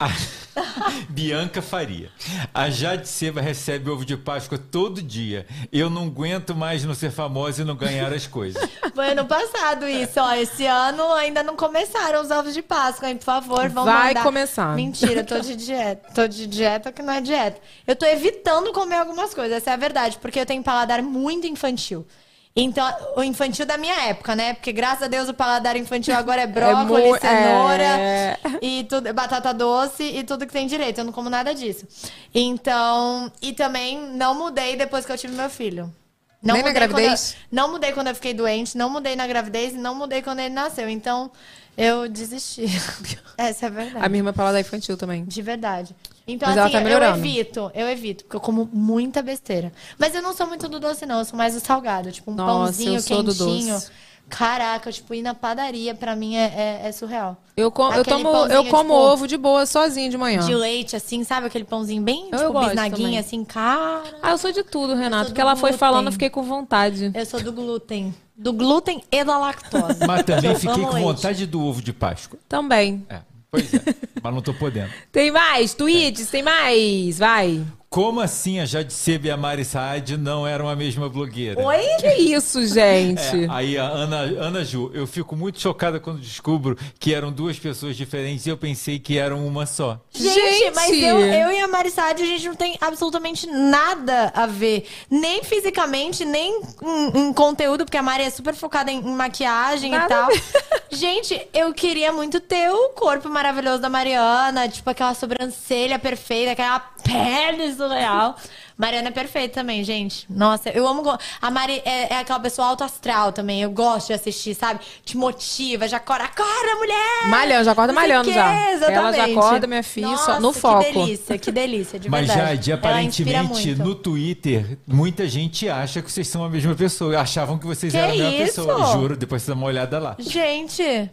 [1.08, 2.10] Bianca Faria.
[2.52, 5.46] A Jade Seba recebe ovo de Páscoa todo dia.
[5.72, 8.62] Eu não aguento mais não ser famosa e não ganhar as coisas.
[8.94, 10.34] Foi ano passado isso, ó.
[10.34, 13.16] Esse ano ainda não começaram os ovos de Páscoa, hein?
[13.16, 14.22] Por favor, vão Vai mandar.
[14.22, 14.74] começar.
[14.74, 16.08] Mentira, tô de dieta.
[16.14, 17.60] Tô de dieta que não é dieta.
[17.86, 21.46] Eu tô evitando comer algumas coisas, essa é a verdade, porque eu tenho paladar muito
[21.46, 22.06] infantil.
[22.54, 24.54] Então, o infantil da minha época, né?
[24.54, 28.38] Porque graças a Deus o paladar infantil agora é brócolis, mu- cenoura é.
[28.60, 30.98] e tudo, batata doce e tudo que tem direito.
[30.98, 31.86] Eu não como nada disso.
[32.34, 35.94] Então, e também não mudei depois que eu tive meu filho.
[36.42, 37.36] Não Nem na mudei eu- gravidez?
[37.52, 40.54] não mudei quando eu fiquei doente, não mudei na gravidez e não mudei quando ele
[40.54, 40.88] nasceu.
[40.88, 41.30] Então,
[41.76, 42.64] eu desisti.
[43.36, 44.04] Essa é a verdade.
[44.04, 45.24] A minha irmã fala da infantil também.
[45.24, 45.94] De verdade.
[46.26, 47.18] Então, Mas ela assim, tá eu melhorando.
[47.18, 49.72] evito, eu evito, porque eu como muita besteira.
[49.98, 51.18] Mas eu não sou muito do doce, não.
[51.20, 52.12] Eu sou mais do salgado.
[52.12, 53.74] Tipo, um Nossa, pãozinho eu sou do quentinho.
[53.74, 53.90] doce.
[54.28, 56.44] Caraca, tipo, ir na padaria, pra mim, é,
[56.84, 57.36] é- é surreal.
[57.56, 60.38] Eu, com- eu tomo, eu como tipo, ovo de boa sozinho de manhã.
[60.46, 61.48] De leite, assim, sabe?
[61.48, 63.18] Aquele pãozinho bem, Eu tipo, gosto bisnaguinha, também.
[63.18, 64.04] assim, cara.
[64.22, 65.26] Ah, eu sou de tudo, Renato.
[65.30, 65.78] Porque do ela foi glúten.
[65.78, 67.10] falando, eu fiquei com vontade.
[67.12, 68.14] Eu sou do glúten.
[68.40, 70.06] Do glúten e da lactose.
[70.06, 72.38] Mas também fiquei com vontade do ovo de Páscoa.
[72.48, 73.04] Também.
[73.08, 73.80] É, pois é.
[74.22, 74.90] mas não tô podendo.
[75.12, 75.74] Tem mais?
[75.74, 76.30] Tweets?
[76.30, 77.18] Tem mais?
[77.18, 77.62] Vai.
[77.90, 81.60] Como assim a Jade Seba e a Mari Saad não eram a mesma blogueira?
[81.60, 81.82] Oi?
[81.98, 83.20] Que isso, gente?
[83.20, 87.58] É, aí a Ana, Ana Ju, eu fico muito chocada quando descubro que eram duas
[87.58, 90.00] pessoas diferentes e eu pensei que eram uma só.
[90.12, 90.74] Gente, Gente!
[90.76, 94.86] mas eu, eu e a Marissade, a gente não tem absolutamente nada a ver.
[95.10, 99.90] Nem fisicamente, nem em, em conteúdo, porque a Mari é super focada em, em maquiagem
[99.90, 100.30] Nada e tal.
[100.92, 106.78] Gente, eu queria muito ter o corpo maravilhoso da Mariana, tipo aquela sobrancelha perfeita, aquela
[106.78, 108.36] pele surreal.
[108.76, 110.26] Mariana é perfeita também, gente.
[110.30, 111.02] Nossa, eu amo.
[111.40, 113.60] A Mari é, é aquela pessoa alto astral também.
[113.60, 114.80] Eu gosto de assistir, sabe?
[115.04, 116.24] Te motiva, já acorda.
[116.24, 117.28] Acorda, mulher!
[117.28, 118.52] Malhando, já acorda malhando já.
[118.52, 119.38] Ela já exatamente.
[119.38, 120.84] acorda, minha filha, só Nossa, no foco.
[120.84, 122.66] Que delícia, que delícia, de Mas, verdade.
[122.66, 127.18] Jade, Ela inspira aparentemente no Twitter, muita gente acha que vocês são a mesma pessoa.
[127.20, 128.64] Achavam que vocês Que eram a mesma isso?
[128.64, 128.92] pessoa.
[128.92, 130.16] Juro, depois você dá uma olhada lá.
[130.18, 131.10] Gente,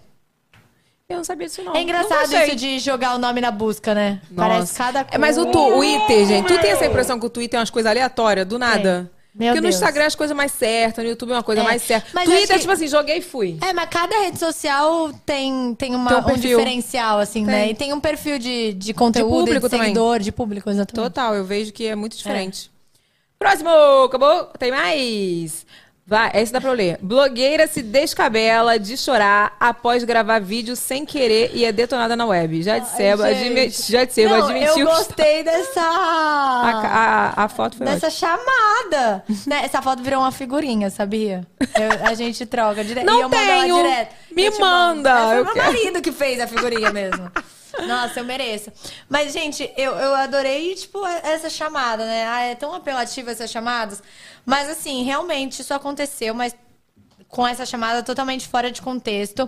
[1.10, 1.74] Eu não sabia disso, não.
[1.74, 4.20] é engraçado isso de jogar o nome na busca, né?
[4.30, 4.50] Nossa.
[4.50, 5.16] Parece cada coisa.
[5.16, 7.90] É, mas o Twitter, gente, tu tem essa impressão que o Twitter é umas coisas
[7.90, 9.10] aleatórias, do nada?
[9.34, 9.76] Meu Porque no Deus.
[9.76, 12.10] Instagram é as coisas mais certas, no YouTube é uma coisa É, mais certa.
[12.12, 13.58] mas Twitter é que- tipo assim, joguei e fui.
[13.62, 17.62] É, mas cada rede social tem, tem, uma, Tem um um, diferencial, assim, né?
[17.62, 17.72] Tem.
[17.72, 19.86] E tem um perfil de, de conteúdo, De público de também.
[19.88, 21.10] seguidor, de público, exatamente.
[21.10, 22.70] Total, eu vejo que é muito diferente.
[23.40, 23.70] Próximo,
[24.04, 24.46] acabou?
[24.60, 25.66] Tem mais?
[26.10, 26.98] Vai, esse dá pra eu ler.
[27.02, 32.64] Blogueira se descabela de chorar após gravar vídeo sem querer e é detonada na web.
[32.64, 35.82] Já de Seba, Ai, admi- já de Seba Não, admitiu eu gostei dessa...
[35.82, 38.12] a, a, a foto foi Dessa ótima.
[38.38, 39.24] chamada.
[39.46, 41.46] Né, Essa foto virou uma figurinha, sabia?
[41.60, 43.06] Eu- a gente troca direto.
[43.06, 43.76] Não e eu mando ela tenho.
[43.76, 44.16] direto.
[44.32, 44.96] Me Eu mando.
[45.04, 45.66] manda, É, Foi eu meu quero.
[45.74, 47.30] marido que fez a figurinha mesmo.
[47.86, 48.72] Nossa, eu mereço.
[49.10, 52.28] Mas, gente, eu, eu adorei, tipo, essa chamada, né?
[52.28, 54.02] Ah, é tão apelativa essas chamadas.
[54.45, 56.56] Mas, assim, realmente isso aconteceu, mas
[57.28, 59.48] com essa chamada totalmente fora de contexto.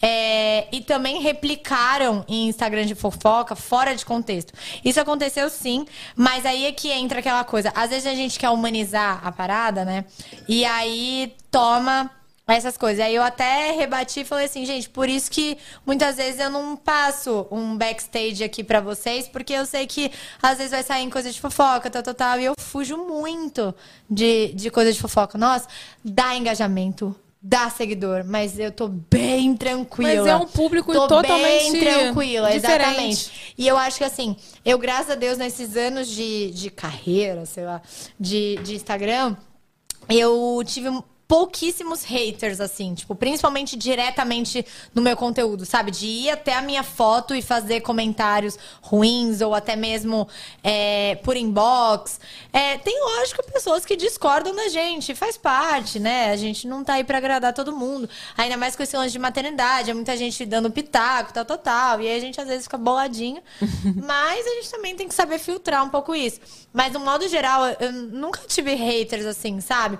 [0.00, 4.52] É, e também replicaram em Instagram de fofoca fora de contexto.
[4.84, 5.86] Isso aconteceu sim,
[6.16, 7.72] mas aí é que entra aquela coisa.
[7.74, 10.04] Às vezes a gente quer humanizar a parada, né?
[10.48, 12.10] E aí toma
[12.52, 13.04] essas coisas.
[13.04, 16.76] Aí eu até rebati e falei assim, gente, por isso que muitas vezes eu não
[16.76, 20.10] passo um backstage aqui pra vocês, porque eu sei que
[20.42, 23.74] às vezes vai sair em coisa de fofoca, tal, tal, tal, e eu fujo muito
[24.08, 25.36] de, de coisa de fofoca.
[25.36, 25.68] Nossa,
[26.04, 30.14] dá engajamento, dá seguidor, mas eu tô bem tranquila.
[30.14, 32.82] Mas é um público tô totalmente bem tranquila, diferente.
[32.82, 33.54] exatamente.
[33.56, 37.64] E eu acho que assim, eu, graças a Deus, nesses anos de, de carreira, sei
[37.64, 37.80] lá,
[38.18, 39.36] de, de Instagram,
[40.08, 40.90] eu tive
[41.30, 45.92] pouquíssimos haters, assim, tipo, principalmente diretamente no meu conteúdo, sabe?
[45.92, 50.26] De ir até a minha foto e fazer comentários ruins, ou até mesmo
[50.64, 52.18] é, por inbox.
[52.52, 56.32] É, tem, lógico, pessoas que discordam da gente, faz parte, né?
[56.32, 58.10] A gente não tá aí pra agradar todo mundo.
[58.36, 62.00] Ainda mais com esse lance de maternidade, é muita gente dando pitaco, tal, tal, tal.
[62.00, 63.40] E aí a gente às vezes fica boladinho.
[64.04, 66.40] Mas a gente também tem que saber filtrar um pouco isso.
[66.72, 69.96] Mas, no modo geral, eu- eu nunca tive haters assim, sabe?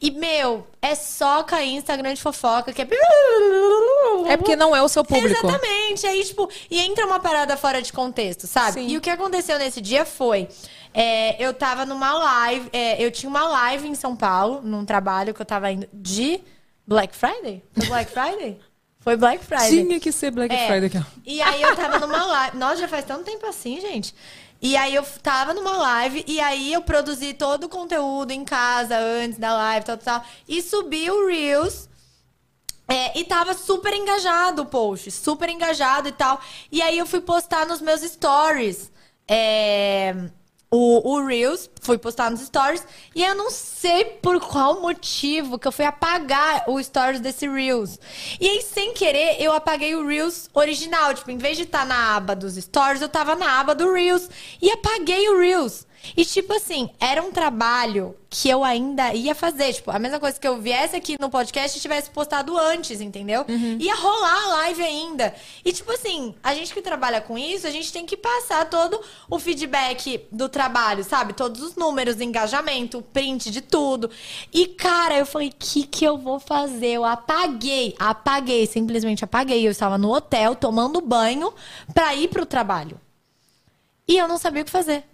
[0.00, 2.86] E, meu, é só cair em Instagram de fofoca, que é.
[4.28, 5.46] É porque não é o seu público.
[5.46, 6.06] Exatamente.
[6.06, 8.80] Aí, tipo, e entra uma parada fora de contexto, sabe?
[8.80, 8.88] Sim.
[8.88, 10.48] E o que aconteceu nesse dia foi.
[10.92, 15.32] é, eu tava numa live, é, eu tinha uma live em São Paulo, num trabalho
[15.34, 16.40] que eu tava indo de
[16.86, 17.62] Black Friday?
[17.72, 18.60] Foi Black Friday?
[19.00, 19.68] Foi Black Friday.
[19.68, 20.66] Tinha que ser Black É.
[20.66, 21.06] Friday aqui.
[21.26, 22.56] E aí eu tava numa live.
[22.56, 24.14] Nossa, já faz tanto tempo assim, gente.
[24.64, 28.96] E aí eu tava numa live e aí eu produzi todo o conteúdo em casa
[28.96, 30.24] antes da live, tal, tal.
[30.48, 31.86] E subi o Reels.
[32.88, 36.40] É, e tava super engajado o post, super engajado e tal.
[36.72, 38.90] E aí eu fui postar nos meus stories.
[39.28, 40.14] É,
[40.74, 42.84] o, o Reels, fui postar nos stories.
[43.14, 47.96] E eu não sei por qual motivo que eu fui apagar o stories desse Reels.
[48.40, 51.14] E aí, sem querer, eu apaguei o Reels original.
[51.14, 54.28] Tipo, em vez de estar na aba dos stories, eu tava na aba do Reels.
[54.60, 55.86] E apaguei o Reels.
[56.16, 59.72] E, tipo assim, era um trabalho que eu ainda ia fazer.
[59.72, 63.44] Tipo, a mesma coisa que eu viesse aqui no podcast e tivesse postado antes, entendeu?
[63.78, 65.34] Ia rolar a live ainda.
[65.64, 69.00] E, tipo assim, a gente que trabalha com isso, a gente tem que passar todo
[69.30, 71.32] o feedback do trabalho, sabe?
[71.32, 74.10] Todos os números, engajamento, print de tudo.
[74.52, 76.88] E, cara, eu falei, o que que eu vou fazer?
[76.88, 79.64] Eu apaguei, apaguei, simplesmente apaguei.
[79.66, 81.54] Eu estava no hotel tomando banho
[81.92, 83.00] pra ir pro trabalho.
[84.08, 85.04] E eu não sabia o que fazer.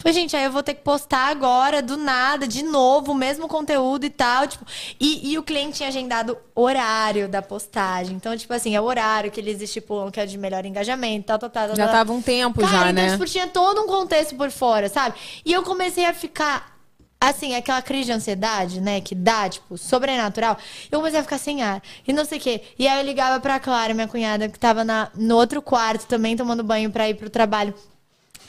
[0.00, 3.46] Falei, gente, aí eu vou ter que postar agora, do nada, de novo, o mesmo
[3.46, 4.46] conteúdo e tal.
[4.46, 4.64] Tipo,
[4.98, 8.16] e, e o cliente tinha agendado horário da postagem.
[8.16, 11.38] Então, tipo assim, é o horário que eles estipulam que é de melhor engajamento, tal,
[11.38, 11.66] tal, tal.
[11.68, 11.94] tal, Já tal.
[11.94, 13.12] tava um tempo Cara, já, então, né?
[13.12, 15.16] tipo, tinha todo um contexto por fora, sabe?
[15.44, 16.78] E eu comecei a ficar,
[17.20, 19.02] assim, aquela crise de ansiedade, né?
[19.02, 20.56] Que dá, tipo, sobrenatural.
[20.90, 21.82] Eu comecei a ficar sem ar.
[22.08, 22.62] E não sei o quê.
[22.78, 26.38] E aí eu ligava pra Clara, minha cunhada, que tava na, no outro quarto também,
[26.38, 27.74] tomando banho pra ir pro trabalho.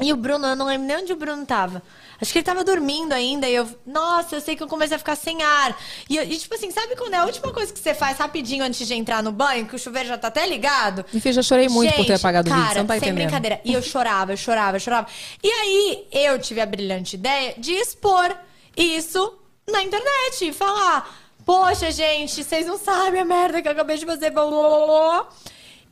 [0.01, 1.81] E o Bruno, eu não lembro nem onde o Bruno tava.
[2.19, 3.47] Acho que ele tava dormindo ainda.
[3.47, 5.77] E eu, nossa, eu sei que eu comecei a ficar sem ar.
[6.09, 8.63] E, eu- e, tipo assim, sabe quando é a última coisa que você faz rapidinho
[8.63, 11.05] antes de entrar no banho, que o chuveiro já tá até ligado?
[11.13, 13.09] Enfim, já chorei muito por ter Gente, apagado o vídeo, cara, você não tá sem
[13.09, 13.23] entendendo.
[13.25, 13.61] brincadeira.
[13.63, 15.07] E eu chorava, eu chorava, eu chorava.
[15.43, 18.35] E aí, eu tive a brilhante ideia de expor
[18.77, 19.33] isso
[19.69, 20.45] na internet.
[20.45, 21.09] E falar,
[21.45, 24.31] poxa, gente, vocês não sabem a merda que eu acabei de fazer.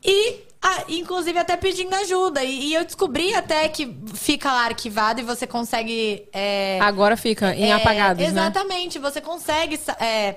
[0.04, 2.44] E ah, inclusive até pedindo ajuda.
[2.44, 6.28] E, e eu descobri até que fica lá arquivado e você consegue.
[6.34, 8.30] é, Agora fica em é, apagados, né?
[8.30, 10.36] Exatamente, você consegue é,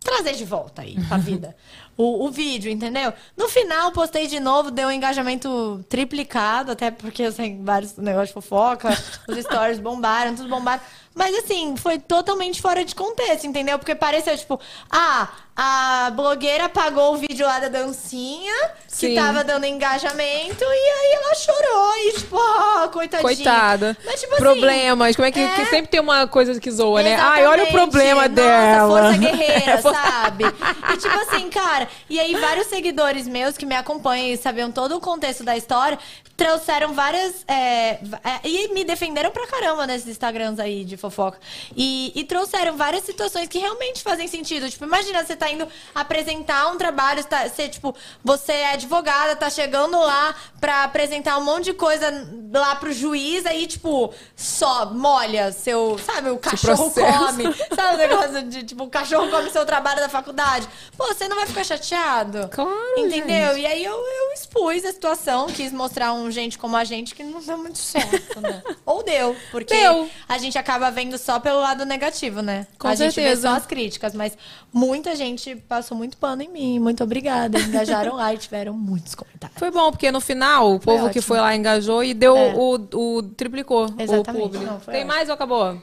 [0.00, 1.56] trazer de volta aí pra vida
[1.96, 3.12] o, o vídeo, entendeu?
[3.36, 8.28] No final, postei de novo, deu um engajamento triplicado, até porque eu sei vários negócios
[8.28, 8.90] de fofoca,
[9.28, 10.82] os stories bombaram, tudo bombaram.
[11.16, 13.78] Mas assim, foi totalmente fora de contexto, entendeu?
[13.78, 18.52] Porque pareceu tipo, ah, a blogueira apagou o vídeo lá da dancinha,
[18.86, 19.08] Sim.
[19.08, 23.22] que tava dando engajamento, e aí ela chorou, e tipo, ah, coitadinha.
[23.34, 23.96] Coitada.
[24.04, 25.16] Mas, tipo assim, Problemas.
[25.16, 25.48] Como é que, é.
[25.54, 27.16] que sempre tem uma coisa que zoa, né?
[27.16, 27.72] Ai, olha o Exatamente.
[27.72, 28.88] problema Nossa, dela.
[29.02, 30.44] força guerreira, Força- sabe?
[30.44, 34.94] E tipo assim, cara, e aí vários seguidores meus que me acompanham e sabiam todo
[34.96, 35.98] o contexto da história,
[36.36, 37.44] trouxeram várias.
[37.48, 37.92] é,
[38.24, 41.38] é, e me defenderam pra caramba nesses Instagrams aí de fofoca.
[41.74, 44.68] E, e trouxeram várias situações que realmente fazem sentido.
[44.68, 49.34] Tipo, imagina, você tá indo apresentar um trabalho, você, tá- você, tipo, você é advogada,
[49.34, 52.06] tá chegando lá pra apresentar um monte de coisa
[52.52, 55.98] lá pro juiz, aí, tipo, só molha seu.
[55.98, 57.44] Sabe, o cachorro come.
[57.74, 60.68] Sabe o negócio de, tipo, o cachorro come seu trabalho da faculdade?
[60.96, 62.48] Pô, você não vai ficar chateado?
[62.50, 63.56] Claro, Entendeu?
[63.56, 67.22] E aí eu, eu expus a situação, quis mostrar um gente como a gente que
[67.22, 68.62] não deu muito certo, né?
[68.84, 70.08] Ou deu, porque Deu.
[70.28, 72.66] a gente acaba vendo só pelo lado negativo, né?
[72.78, 73.48] Com a gente vê certeza.
[73.48, 74.36] só as críticas, mas
[74.72, 76.78] muita gente passou muito pano em mim.
[76.78, 77.58] Muito obrigada.
[77.58, 79.58] Engajaram lá e tiveram muitos comentários.
[79.58, 82.54] Foi bom, porque no final o povo que foi lá engajou e deu É.
[82.54, 84.28] o, o triplicou Exatamente.
[84.28, 84.64] o público.
[84.64, 85.06] Não, Tem ótimo.
[85.08, 85.82] mais ou acabou?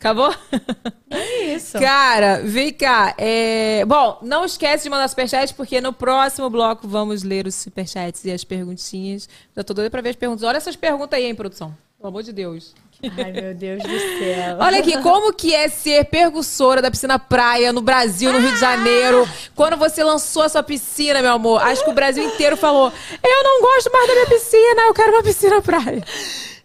[0.00, 0.34] Acabou?
[1.10, 1.78] É isso.
[1.78, 3.14] Cara, vem cá.
[3.18, 8.24] é, Bom, não esquece de mandar superchat, porque no próximo bloco vamos ler os superchats
[8.24, 9.28] e as perguntinhas.
[9.54, 10.42] Já tô doida pra ver as perguntas.
[10.42, 11.76] Olha essas perguntas aí, hein, produção.
[11.98, 12.74] Pelo amor de Deus.
[13.02, 14.56] Ai, meu Deus do céu.
[14.58, 18.60] Olha aqui, como que é ser percussora da piscina praia no Brasil, no Rio de
[18.60, 19.28] Janeiro?
[19.54, 22.90] Quando você lançou a sua piscina, meu amor, acho que o Brasil inteiro falou:
[23.22, 26.02] Eu não gosto mais da minha piscina, eu quero uma piscina praia.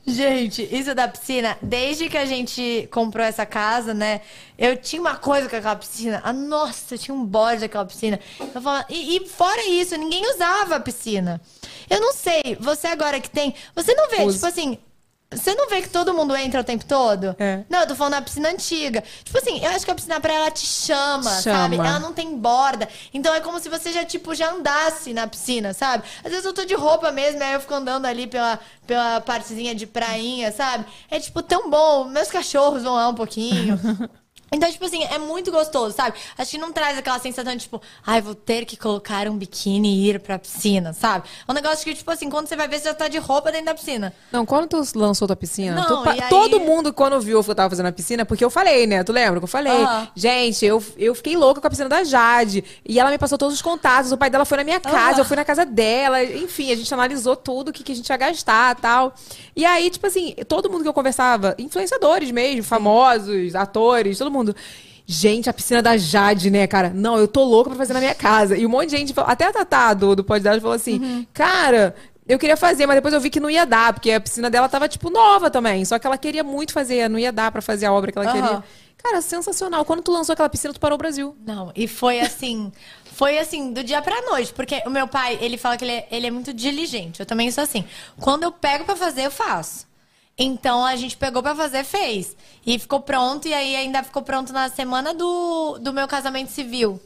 [0.07, 4.21] Gente, isso da piscina, desde que a gente comprou essa casa, né?
[4.55, 6.21] Eu tinha uma coisa com aquela piscina.
[6.23, 8.19] Ah, nossa, eu tinha um bode daquela piscina.
[8.39, 11.41] Eu falava, e, e fora isso, ninguém usava a piscina.
[11.89, 13.55] Eu não sei, você agora que tem.
[13.73, 14.35] Você não vê, Uso.
[14.35, 14.77] tipo assim.
[15.31, 17.35] Você não vê que todo mundo entra o tempo todo?
[17.39, 17.63] É.
[17.69, 19.03] Não, eu tô falando da piscina antiga.
[19.23, 21.41] Tipo assim, eu acho que a piscina pra ela te chama, Chama.
[21.41, 21.75] sabe?
[21.77, 22.87] Ela não tem borda.
[23.13, 26.03] Então é como se você já, tipo, já andasse na piscina, sabe?
[26.23, 29.73] Às vezes eu tô de roupa mesmo, aí eu fico andando ali pela, pela partezinha
[29.75, 30.85] de prainha, sabe?
[31.09, 32.05] É, tipo, tão bom.
[32.05, 33.79] Meus cachorros vão lá um pouquinho.
[34.51, 36.17] Então, tipo assim, é muito gostoso, sabe?
[36.37, 39.89] Acho que não traz aquela sensação de, tipo, ai, vou ter que colocar um biquíni
[40.05, 41.27] e ir pra piscina, sabe?
[41.47, 43.51] É um negócio que, tipo assim, quando você vai ver, você já tá de roupa
[43.51, 44.13] dentro da piscina.
[44.31, 47.49] Não, quando tu lançou tua piscina, Não, tu e aí- todo mundo quando viu que
[47.51, 49.03] eu tava fazendo a piscina, porque eu falei, né?
[49.03, 49.73] Tu lembra que eu falei?
[49.73, 50.07] Aham.
[50.15, 52.63] Gente, eu, eu fiquei louca com a piscina da Jade.
[52.87, 54.11] E ela me passou todos os contatos.
[54.11, 55.19] O pai dela foi na minha casa, Aham.
[55.19, 56.23] eu fui na casa dela.
[56.23, 59.13] Enfim, a gente analisou tudo o que, que a gente ia gastar tal.
[59.55, 64.44] E aí, tipo assim, todo mundo que eu conversava, influenciadores mesmo, famosos, atores, todo mundo.
[65.07, 66.91] Gente, a piscina da Jade, né, cara?
[66.93, 68.57] Não, eu tô louca pra fazer na minha casa.
[68.57, 71.25] E um monte de gente, até a Tatá do, do Pode Dar, falou assim: Uhum.
[71.31, 71.95] Cara,
[72.27, 74.67] eu queria fazer, mas depois eu vi que não ia dar, porque a piscina dela
[74.67, 75.85] tava, tipo, nova também.
[75.85, 78.27] Só que ela queria muito fazer, não ia dar pra fazer a obra que ela
[78.27, 78.41] Aham.
[78.41, 78.63] queria.
[78.97, 79.85] Cara, sensacional.
[79.85, 81.35] Quando tu lançou aquela piscina, tu parou o Brasil.
[81.45, 82.71] Não, e foi assim,
[83.13, 86.07] foi assim, do dia pra noite, porque o meu pai, ele fala que ele é,
[86.09, 87.85] ele é muito diligente, eu também sou assim.
[88.19, 89.85] Quando eu pego pra fazer, eu faço.
[90.37, 92.35] Então a gente pegou pra fazer, fez.
[92.65, 96.99] E ficou pronto, e aí ainda ficou pronto na semana do, do meu casamento civil.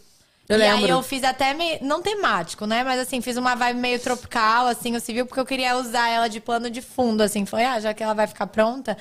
[0.50, 0.90] Eu e aí lembro.
[0.90, 2.84] eu fiz até meio, não temático, né?
[2.84, 6.28] Mas assim, fiz uma vibe meio tropical, assim, o civil, porque eu queria usar ela
[6.28, 7.46] de plano de fundo, assim.
[7.46, 8.98] Foi, ah, já que ela vai ficar pronta.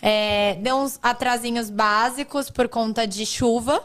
[0.00, 3.82] É, deu uns atrasinhos básicos por conta de chuva,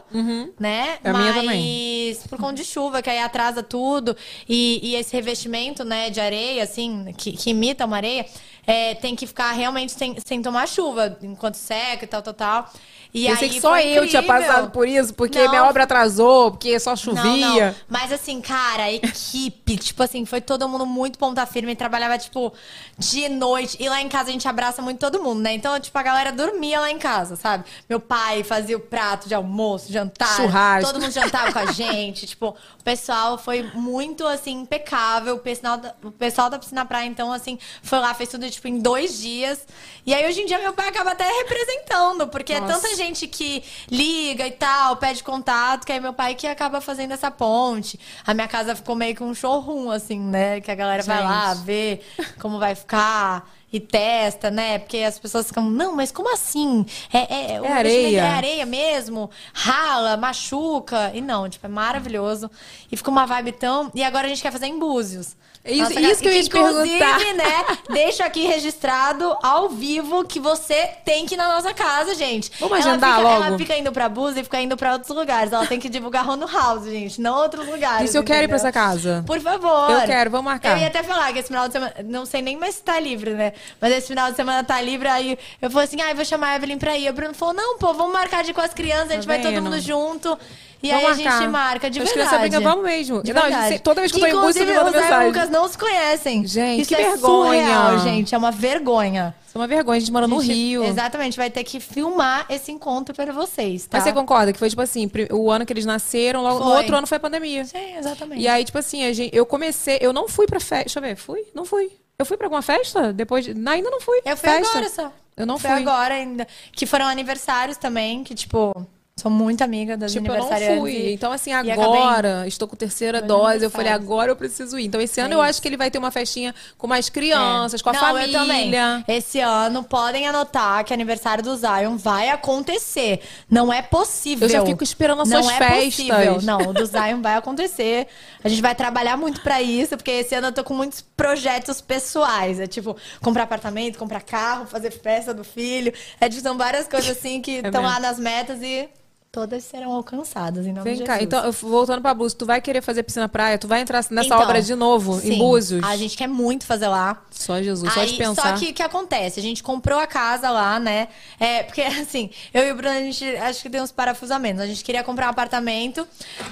[0.60, 0.98] né?
[1.02, 2.16] É a minha Mas também.
[2.28, 4.16] por conta de chuva, que aí atrasa tudo.
[4.48, 8.26] E, e esse revestimento, né, de areia, assim, que, que imita uma areia,
[8.68, 12.70] é, tem que ficar realmente sem, sem tomar chuva, enquanto seca e tal, tal, tal.
[13.12, 15.84] E eu aí sei que só eu tinha passado por isso, porque Não, minha obra
[15.84, 17.22] atrasou, porque só chovia.
[17.24, 17.74] não, não.
[17.88, 22.52] Mas assim, cara, a equipe, tipo assim, foi todo mundo muito ponta firme, trabalhava, tipo,
[22.98, 23.76] de noite.
[23.80, 25.54] E lá em casa a gente abraça muito todo mundo, né?
[25.54, 27.64] Então, tipo, a galera dormia lá em casa, sabe?
[27.88, 30.36] Meu pai fazia o prato de almoço, jantar.
[30.36, 30.92] Churrasco.
[30.92, 32.26] Todo mundo jantava com a gente.
[32.26, 35.36] Tipo, o pessoal foi muito, assim, impecável.
[35.36, 38.68] O pessoal, da, o pessoal da Piscina Praia, então, assim, foi lá, fez tudo, tipo,
[38.68, 39.66] em dois dias.
[40.04, 42.74] E aí, hoje em dia, meu pai acaba até representando, porque é Nossa.
[42.74, 47.12] tanta gente que liga e tal, pede contato, que aí meu pai que acaba fazendo
[47.12, 47.98] essa ponte.
[48.26, 50.60] A minha casa ficou meio que um showroom, assim, né?
[50.60, 51.64] Que a galera vai lá Gente.
[51.64, 52.06] ver
[52.40, 53.48] como vai ficar.
[53.70, 54.78] e testa, né?
[54.78, 56.86] Porque as pessoas ficam, não, mas como assim?
[57.12, 58.20] É, é, É areia.
[58.20, 59.30] É areia mesmo?
[59.52, 61.10] Rala, machuca.
[61.14, 62.50] E não, tipo, é maravilhoso.
[62.90, 63.90] E fica uma vibe tão.
[63.94, 65.36] E agora a gente quer fazer em Búzios.
[65.68, 67.34] Isso- Nossa, isso que eu ia te inclusive, perguntar.
[67.34, 67.78] né?
[67.90, 72.50] Deixo aqui registrado ao vivo que você tem que ir na nossa casa, gente.
[72.58, 73.44] Vamos ela agendar fica, logo?
[73.44, 75.52] Ela fica indo pra Búzios e fica indo pra outros lugares.
[75.52, 78.08] Ela tem que divulgar Rono House, gente, não outros lugares.
[78.08, 79.22] Isso eu quero ir pra essa casa.
[79.26, 79.90] Por favor.
[79.90, 80.72] Eu quero, vamos marcar.
[80.76, 81.94] Eu ia até falar que esse final de semana.
[82.04, 83.52] Não sei nem mais se tá livre, né?
[83.80, 85.08] Mas esse final de semana tá livre.
[85.08, 87.08] Aí eu falei assim: ah, vou chamar a Evelyn pra ir.
[87.10, 89.32] O Bruno falou: não, pô, vamos marcar de ir com as crianças, a gente Tá
[89.34, 89.62] vai todo vendo?
[89.64, 90.38] mundo junto.
[90.80, 91.38] E Vamos aí a marcar.
[91.40, 92.28] gente marca de As verdade.
[92.28, 93.22] crianças brincam, vamos mesmo.
[93.22, 94.92] De Não, a gente toda vez que eu tô em Búzios, eu inclusive, mando o
[94.92, 95.24] Zé e mensagem.
[95.24, 96.46] o Lucas não se conhecem.
[96.46, 97.64] Gente, Isso que é vergonha.
[97.64, 98.34] surreal, gente.
[98.34, 99.34] É uma vergonha.
[99.46, 100.84] Isso é uma vergonha, a gente mora no A gente- Rio.
[100.84, 103.98] Exatamente, vai ter que filmar esse encontro para vocês, tá?
[103.98, 106.76] Mas você concorda que foi tipo assim, o ano que eles nasceram, logo, no Foi.
[106.76, 107.64] outro ano foi a pandemia.
[107.64, 108.40] Sim, exatamente.
[108.40, 110.84] E aí, tipo assim, a gente, eu comecei, eu não fui pra festa.
[110.84, 111.44] Deixa eu ver, fui?
[111.54, 111.90] Não fui.
[112.18, 113.12] Eu fui pra alguma festa?
[113.12, 113.44] Depois.
[113.44, 114.18] de- ainda não fui.
[114.24, 114.70] Eu fui festa.
[114.78, 115.12] agora só.
[115.36, 115.80] Eu não Foi fui.
[115.80, 116.46] agora ainda.
[116.72, 118.72] Que foram aniversários também, que, tipo,
[119.18, 120.80] sou muito amiga das Tipo, eu não aniversariantes.
[120.80, 120.92] fui.
[120.92, 123.64] e- Então, assim, e acabei agora estou com terceira Foi dose.
[123.64, 124.86] Eu falei, agora eu preciso ir.
[124.86, 127.82] Então, esse ano É eu acho que ele vai ter uma festinha com mais crianças,
[127.82, 128.26] com a Não, família.
[128.26, 128.70] Eu também.
[129.08, 133.20] Esse ano podem anotar que aniversário do Zion vai acontecer.
[133.50, 134.46] Não é possível.
[134.48, 135.84] Eu já fico esperando as Não suas é festas.
[135.96, 136.42] Possível.
[136.42, 138.06] Não, o do Zion vai acontecer.
[138.42, 141.80] A gente vai trabalhar muito pra isso, porque esse ano eu tô com muitos projetos
[141.80, 142.60] pessoais.
[142.60, 145.92] É tipo, comprar apartamento, comprar carro, fazer festa do filho.
[146.20, 148.02] É tipo, são várias coisas assim que estão lá mesmo.
[148.02, 148.88] nas metas e
[149.30, 151.26] todas serão alcançadas em nome Vem de cá, Jesus.
[151.26, 153.58] então, voltando pra Búzios, tu vai querer fazer piscina praia?
[153.58, 155.84] Tu vai entrar nessa Então, obra de novo, em sim, Búzios?
[155.84, 157.22] A gente quer muito fazer lá.
[157.30, 158.56] Só Jesus, só Aí, de pensar.
[158.56, 159.38] Só que o que acontece?
[159.38, 161.08] A gente comprou a casa lá, né?
[161.38, 164.60] É, porque assim, eu e o Bruno, a gente acho que tem uns parafusamentos.
[164.60, 166.06] A gente queria comprar um apartamento.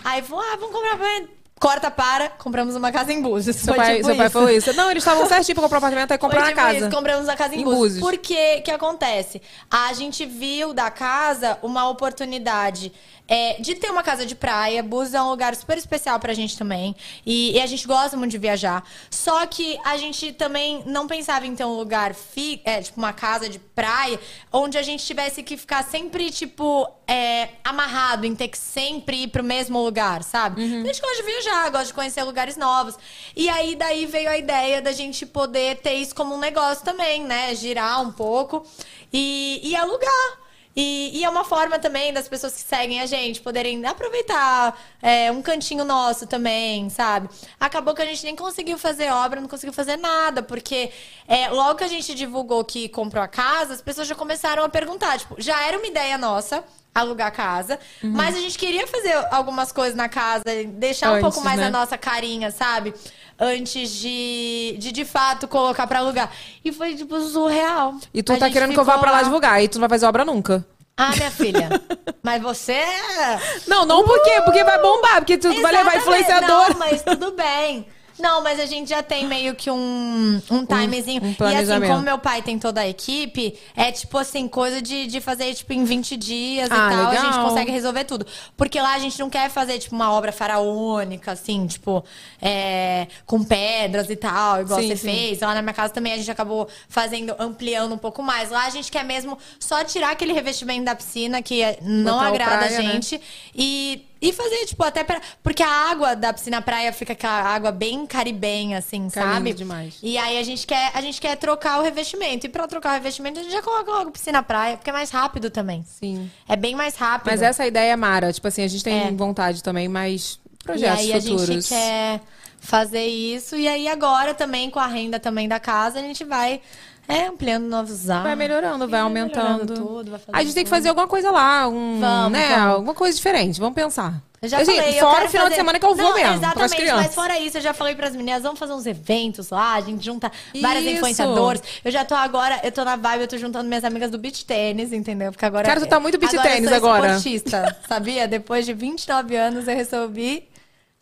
[0.04, 1.36] Aí falou, ah, vamos comprar um apartamento.
[1.58, 3.56] Corta para, compramos uma casa em Búzios.
[3.56, 4.74] Seu Foi pai, tipo seu pai falou isso.
[4.74, 6.78] Não, eles estavam certinho pra comprar um apartamento, Foi a tipo casa.
[6.78, 7.80] isso, compramos a casa em, Em Búzios.
[7.80, 8.00] Búzios.
[8.00, 9.40] Porque que acontece?
[9.70, 12.92] A gente viu da casa uma oportunidade
[13.28, 14.82] é, de ter uma casa de praia.
[14.82, 16.94] Búzios é um lugar super especial pra gente também.
[17.24, 18.84] E, e a gente gosta muito de viajar.
[19.10, 23.12] Só que a gente também não pensava em ter um lugar, fi, é, tipo uma
[23.12, 24.18] casa de praia,
[24.52, 29.28] onde a gente tivesse que ficar sempre, tipo, é, amarrado em ter que sempre ir
[29.28, 30.62] pro mesmo lugar, sabe?
[30.62, 30.82] Uhum.
[30.82, 32.96] A gente gosta de viajar, gosta de conhecer lugares novos.
[33.34, 37.22] E aí, daí veio a ideia da gente poder ter isso como um negócio também,
[37.24, 37.54] né?
[37.54, 38.64] Girar um pouco
[39.12, 40.45] e, e alugar.
[40.76, 45.32] E, e é uma forma também das pessoas que seguem a gente poderem aproveitar é,
[45.32, 47.30] um cantinho nosso também, sabe?
[47.58, 50.90] Acabou que a gente nem conseguiu fazer obra, não conseguiu fazer nada, porque
[51.26, 54.68] é, logo que a gente divulgou que comprou a casa, as pessoas já começaram a
[54.68, 55.18] perguntar.
[55.18, 56.62] Tipo, já era uma ideia nossa
[56.94, 58.10] alugar a casa, Uhum.
[58.12, 61.66] mas a gente queria fazer algumas coisas na casa, deixar um Antes, pouco mais né?
[61.66, 62.94] a nossa carinha, sabe?
[63.38, 66.30] Antes de, de de fato colocar pra alugar.
[66.64, 67.94] E foi tipo surreal.
[68.12, 69.74] E tu A tá gente querendo que eu vá ficou pra lá divulgar, e tu
[69.74, 70.66] não vai fazer obra nunca.
[70.96, 71.68] Ah, minha filha.
[72.22, 72.72] mas você.
[72.72, 74.40] é Não, não por quê?
[74.44, 75.98] Porque vai bombar, porque tu vai levar Exatamente.
[75.98, 76.70] influenciador.
[76.70, 77.86] Não, mas tudo bem.
[78.18, 81.22] Não, mas a gente já tem meio que um, um timezinho.
[81.22, 85.06] um e assim, como meu pai tem toda a equipe, é tipo assim, coisa de,
[85.06, 87.44] de fazer, tipo, em 20 dias Ah, e tal, a gente legal.
[87.48, 88.26] consegue resolver tudo.
[88.56, 92.02] Porque lá a gente não quer fazer, tipo, uma obra faraônica, assim, tipo,
[92.40, 95.08] é, com pedras e tal, igual Sim, você sim.
[95.10, 95.40] fez.
[95.40, 98.50] Lá na minha casa também a gente acabou fazendo, ampliando um pouco mais.
[98.50, 102.26] Lá a gente quer mesmo só tirar aquele revestimento da piscina que é- não Botar
[102.28, 102.92] agrada praia, a né?
[102.92, 103.20] gente.
[103.54, 105.20] E, e fazer, tipo, até pra.
[105.42, 109.44] Porque a água da piscina praia fica aquela água bem caribenha, assim, Fica sabe?
[109.50, 109.98] lindo demais.
[110.02, 112.46] E aí a gente quer, a gente quer trocar o revestimento.
[112.46, 115.10] E pra trocar o revestimento, a gente já coloca logo piscina praia, porque é mais
[115.10, 115.84] rápido também.
[115.86, 116.30] Sim.
[116.48, 117.30] É bem mais rápido.
[117.30, 118.32] Mas essa ideia é Mara.
[118.32, 119.10] Tipo assim, a gente tem É.
[119.12, 121.42] vontade também, mas projetos e aí futuros.
[121.48, 122.20] a gente quer
[122.58, 123.54] fazer isso.
[123.54, 126.60] E aí agora também, com a renda também da casa, a gente vai
[127.08, 128.24] é, ampliando novos áreas.
[128.24, 129.74] Vai melhorando, vai aumentando.
[129.74, 132.48] tudo, vai a gente tem que fazer alguma coisa lá, um, Vamos, né?
[132.56, 132.74] vamos.
[132.74, 133.58] Alguma coisa diferente.
[133.60, 134.14] Vamos pensar.
[134.42, 136.28] Eu já Assim, falei, fora o final de fazer- semana que eu vou Não, mesmo,
[136.28, 137.06] com as Exatamente, crianças.
[137.06, 140.04] mas fora isso, eu já falei pras meninas, vamos fazer uns eventos lá, a gente
[140.04, 140.94] junta várias Isso.
[140.96, 141.62] influenciadoras.
[141.82, 144.44] Eu já tô agora, eu tô na vibe, eu tô juntando minhas amigas do beach
[144.44, 145.32] tênis, entendeu?
[145.32, 145.66] Porque agora...
[145.66, 147.06] Cara, tu tá muito beach agora tênis eu sou agora.
[147.16, 148.28] esportista, sabia?
[148.28, 150.46] Depois de 29 anos, eu resolvi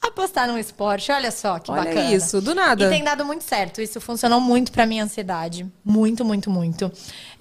[0.08, 1.10] apostar num esporte.
[1.12, 2.12] Olha só que Olha bacana.
[2.12, 2.84] isso, do nada.
[2.84, 3.80] E tem dado muito certo.
[3.80, 5.66] Isso funcionou muito pra minha ansiedade.
[5.84, 6.90] Muito, muito, muito.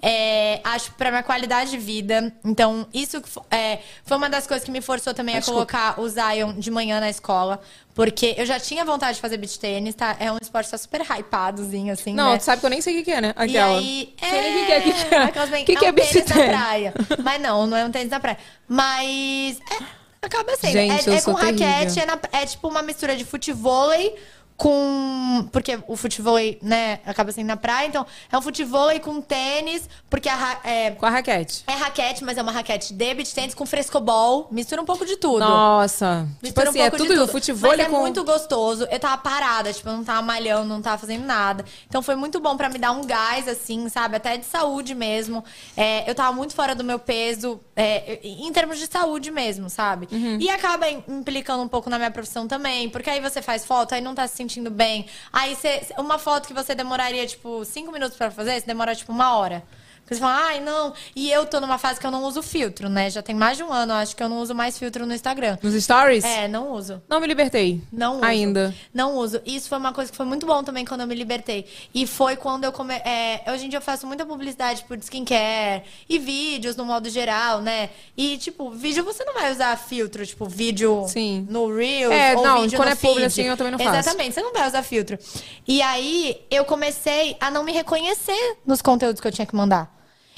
[0.02, 2.32] É, acho pra minha qualidade de vida.
[2.44, 6.52] Então, isso é, foi uma das coisas que me forçou também a colocar o Zion
[6.54, 7.60] de manhã na escola.
[7.94, 10.16] Porque eu já tinha vontade de fazer beach tênis, tá?
[10.18, 12.38] É um esporte que tá super hypadozinho, assim, Não, né?
[12.38, 13.28] tu sabe que eu nem sei o que que é, né?
[13.38, 13.78] E Aquela.
[13.78, 15.24] aí, Sei nem o que é, o que que é.
[15.62, 16.94] O que que é um beach tênis na praia.
[17.22, 18.38] Mas não, não é um tênis na praia.
[18.66, 19.84] Mas é,
[20.26, 20.72] acaba sendo.
[20.72, 21.58] Gente, é, eu é sou com raquete,
[21.94, 22.02] terrível.
[22.02, 24.14] é, na- é tipo uma mistura de futevôlei
[24.56, 25.48] com.
[25.52, 30.28] Porque o futebol, né, acaba sendo na praia, então é um futebol com tênis, porque
[30.28, 31.64] a, ra- é, Com a raquete.
[31.66, 35.16] é raquete, mas é uma raquete de beach tênis com frescobol, mistura um pouco de
[35.16, 35.40] tudo.
[35.40, 36.26] Nossa.
[36.34, 37.32] Tipo Mistura assim, um é pouco de tudo tudo.
[37.32, 38.00] futebol Mas é com...
[38.00, 38.86] muito gostoso.
[38.90, 41.64] Eu tava parada, tipo, eu não tava malhando, não tava fazendo nada.
[41.88, 44.16] Então foi muito bom pra me dar um gás, assim, sabe?
[44.16, 45.44] Até de saúde mesmo.
[45.76, 50.08] É, eu tava muito fora do meu peso, é, em termos de saúde mesmo, sabe?
[50.12, 50.38] Uhum.
[50.40, 53.94] E acaba im- implicando um pouco na minha profissão também, porque aí você faz foto,
[53.94, 55.06] aí não tá se sentindo bem.
[55.32, 59.10] Aí você, uma foto que você demoraria, tipo, cinco minutos pra fazer, você demora, tipo,
[59.12, 59.62] uma hora.
[60.04, 60.92] Porque você fala, ai, não.
[61.16, 63.08] E eu tô numa fase que eu não uso filtro, né?
[63.08, 65.14] Já tem mais de um ano, eu acho que eu não uso mais filtro no
[65.14, 65.56] Instagram.
[65.62, 66.22] Nos stories?
[66.22, 67.02] É, não uso.
[67.08, 67.82] Não me libertei.
[67.90, 68.24] Não uso.
[68.24, 68.74] Ainda.
[68.92, 69.40] Não uso.
[69.46, 71.66] Isso foi uma coisa que foi muito bom também quando eu me libertei.
[71.94, 72.92] E foi quando eu come...
[72.96, 77.62] é, hoje em dia eu faço muita publicidade por skincare e vídeos no modo geral,
[77.62, 77.88] né?
[78.14, 81.46] E, tipo, vídeo você não vai usar filtro, tipo, vídeo Sim.
[81.48, 82.12] no Reels.
[82.12, 83.24] É, ou não, vídeo quando no é feed.
[83.24, 83.98] assim, eu também não faço.
[83.98, 85.18] Exatamente, você não vai usar filtro.
[85.66, 89.94] E aí eu comecei a não me reconhecer nos conteúdos que eu tinha que mandar.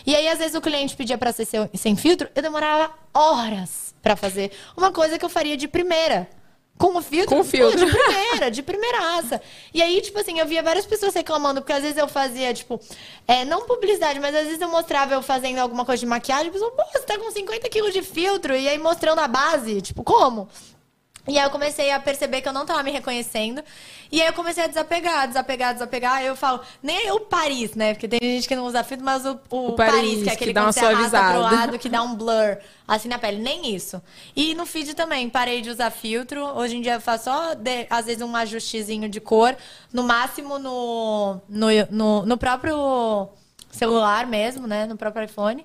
[0.07, 4.15] E aí, às vezes, o cliente pedia pra ser sem filtro, eu demorava horas pra
[4.15, 6.29] fazer uma coisa que eu faria de primeira.
[6.79, 7.35] Com o filtro?
[7.35, 7.81] Com o filtro.
[7.81, 9.41] Pô, de primeira, de primeiraça.
[9.73, 12.79] E aí, tipo assim, eu via várias pessoas reclamando, porque às vezes eu fazia, tipo,
[13.27, 16.53] é, não publicidade, mas às vezes eu mostrava eu fazendo alguma coisa de maquiagem, a
[16.53, 20.05] pessoa, pô, você tá com 50 quilos de filtro, e aí mostrando a base, tipo,
[20.05, 20.49] como?
[21.29, 23.63] E aí eu comecei a perceber que eu não tava me reconhecendo.
[24.13, 26.23] E aí eu comecei a desapegar, desapegar, desapegar.
[26.23, 27.95] Eu falo, nem o Paris, né?
[27.95, 30.33] Porque tem gente que não usa filtro, mas o, o, O Paris, Paris, que é
[30.33, 31.39] aquele que dá uma arrasta pro suavizada.
[31.39, 33.39] lado, que dá um blur assim na pele.
[33.43, 34.01] Nem isso.
[34.37, 36.45] E no feed também, parei de usar filtro.
[36.57, 39.57] Hoje em dia eu faço só, de- às vezes, um ajustezinho de cor.
[39.93, 43.29] No máximo no, no, no, no próprio
[43.77, 44.87] celular mesmo, né?
[44.87, 45.65] No próprio iPhone.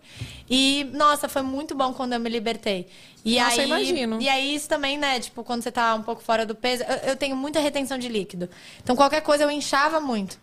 [0.49, 2.87] E, nossa, foi muito bom quando eu me libertei.
[3.23, 4.21] E Nossa, aí, imagino.
[4.21, 5.19] E aí, isso também, né?
[5.19, 8.07] Tipo, quando você tá um pouco fora do peso, eu, eu tenho muita retenção de
[8.07, 8.49] líquido.
[8.83, 10.37] Então, qualquer coisa eu inchava muito.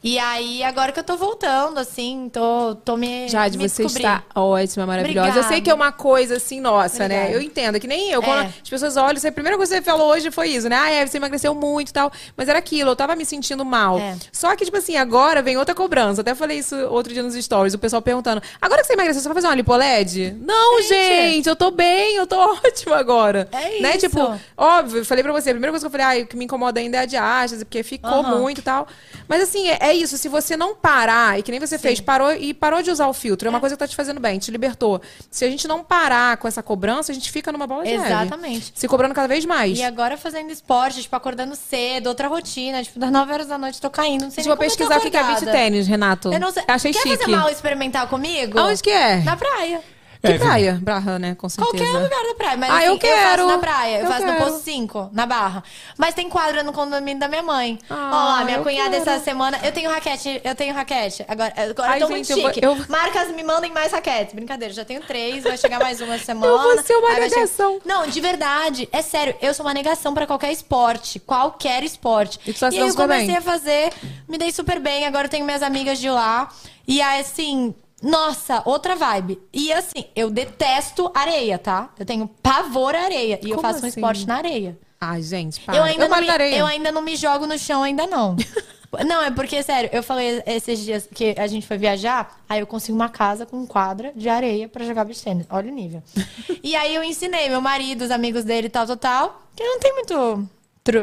[0.00, 3.28] E aí, agora que eu tô voltando, assim, tô, tô me.
[3.28, 4.04] Jade, me você descobri.
[4.06, 5.26] está ótima, maravilhosa.
[5.26, 5.48] Eu Obrigada.
[5.52, 7.16] sei que é uma coisa assim, nossa, né?
[7.22, 7.32] Obrigada.
[7.32, 8.22] Eu entendo, é que nem eu.
[8.22, 8.52] Quando É.
[8.62, 10.76] as pessoas olham, você- a primeira coisa que você falou hoje foi isso, né?
[10.76, 12.12] Ah, é, você emagreceu muito e tal.
[12.36, 13.98] Mas era aquilo, eu tava me sentindo mal.
[13.98, 14.16] É.
[14.32, 16.20] Só que, tipo assim, agora vem outra cobrança.
[16.20, 19.26] Até falei isso outro dia nos stories, o pessoal perguntando: agora que você emagreceu, você
[19.28, 20.36] vai fazer uma lipoled?
[20.40, 20.92] Não, Gente.
[21.32, 23.48] gente, eu tô bem, eu tô ótima agora.
[23.50, 23.90] É né?
[23.96, 24.08] isso.
[24.08, 26.36] Tipo, óbvio, eu falei pra você, a primeira coisa que eu falei, ah, o que
[26.36, 28.38] me incomoda ainda é a diástase, porque ficou Aham.
[28.38, 28.86] muito e tal.
[29.26, 32.32] Mas assim, é, é isso, se você não parar, e que nem você fez, parou
[32.32, 34.50] e parou de usar o filtro, é uma coisa que tá te fazendo bem, te
[34.50, 35.00] libertou.
[35.30, 38.06] Se a gente não parar com essa cobrança, a gente fica numa bola de neve.
[38.06, 38.72] Exatamente.
[38.74, 39.78] Se cobrando cada vez mais.
[39.78, 42.82] E agora fazendo esporte, tipo, acordando cedo, outra rotina.
[42.82, 44.22] Tipo, das 9 horas da noite tô caindo.
[44.22, 46.32] Não sei eu nem como pesquisar o que é beach tênis, Renato.
[46.32, 46.62] Eu não sei.
[46.66, 47.18] Achei Quer chique.
[47.18, 48.58] fazer mal experimental comigo?
[48.58, 49.16] Aonde que é?
[49.22, 49.82] Na praia.
[50.20, 50.78] Que É, praia?
[50.82, 51.34] Barra, né?
[51.36, 51.76] Com certeza.
[51.76, 52.56] Qualquer lugar da praia.
[52.56, 53.42] Mas Ah, assim, eu quero.
[53.42, 53.96] faço na praia.
[53.98, 54.32] Eu, Eu faço quero.
[54.32, 55.62] no posto 5, na Barra.
[55.96, 57.78] Mas tem quadra no condomínio da minha mãe.
[57.88, 59.02] Ah, Ó minha eu cunhada quero.
[59.10, 59.60] essa semana.
[59.62, 61.24] Eu tenho raquete, eu tenho raquete.
[61.28, 62.66] Agora, agora Ai, eu tô muito gente, eu vou- chique.
[62.66, 64.34] eu- Marcas me mandem mais raquetes.
[64.34, 66.46] Brincadeira, já tenho três, vai chegar mais uma semana.
[66.52, 67.80] Eu vou ser uma Aí vai chegar- negação.
[67.84, 68.88] Não, de verdade.
[68.90, 71.20] É sério, eu sou uma negação pra qualquer esporte.
[71.20, 72.40] Qualquer esporte.
[72.44, 73.36] E tu tá e aí eu comecei bem.
[73.36, 73.92] a fazer,
[74.28, 75.06] me dei super bem.
[75.06, 76.48] Agora eu tenho minhas amigas de lá.
[76.86, 79.40] E aí, assim, nossa, outra vibe.
[79.52, 81.90] E assim, eu detesto areia, tá?
[81.98, 83.40] Eu tenho pavor à areia.
[83.42, 84.00] E eu Como faço um assim?
[84.00, 84.78] esporte na areia.
[85.00, 85.76] Ai, gente, para.
[85.76, 88.36] Eu ainda, não moro me, eu ainda não me jogo no chão, ainda não.
[89.06, 92.66] Não, é porque, sério, eu falei esses dias que a gente foi viajar, aí eu
[92.66, 95.22] consigo uma casa com quadra de areia pra jogar beach.
[95.50, 96.02] Olha o nível.
[96.64, 99.94] e aí eu ensinei meu marido, os amigos dele, tal, tal, tal, que não tem
[99.94, 100.48] muito...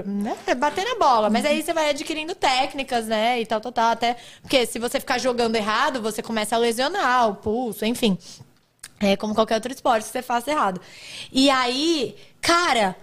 [0.06, 0.36] Né?
[0.48, 3.40] É bater na bola, mas aí você vai adquirindo técnicas, né?
[3.40, 3.92] E tal, tal, tal.
[3.92, 8.18] Até porque se você ficar jogando errado, você começa a lesionar o pulso, enfim.
[9.00, 10.80] É como qualquer outro esporte que você faça errado.
[11.32, 12.96] E aí, cara,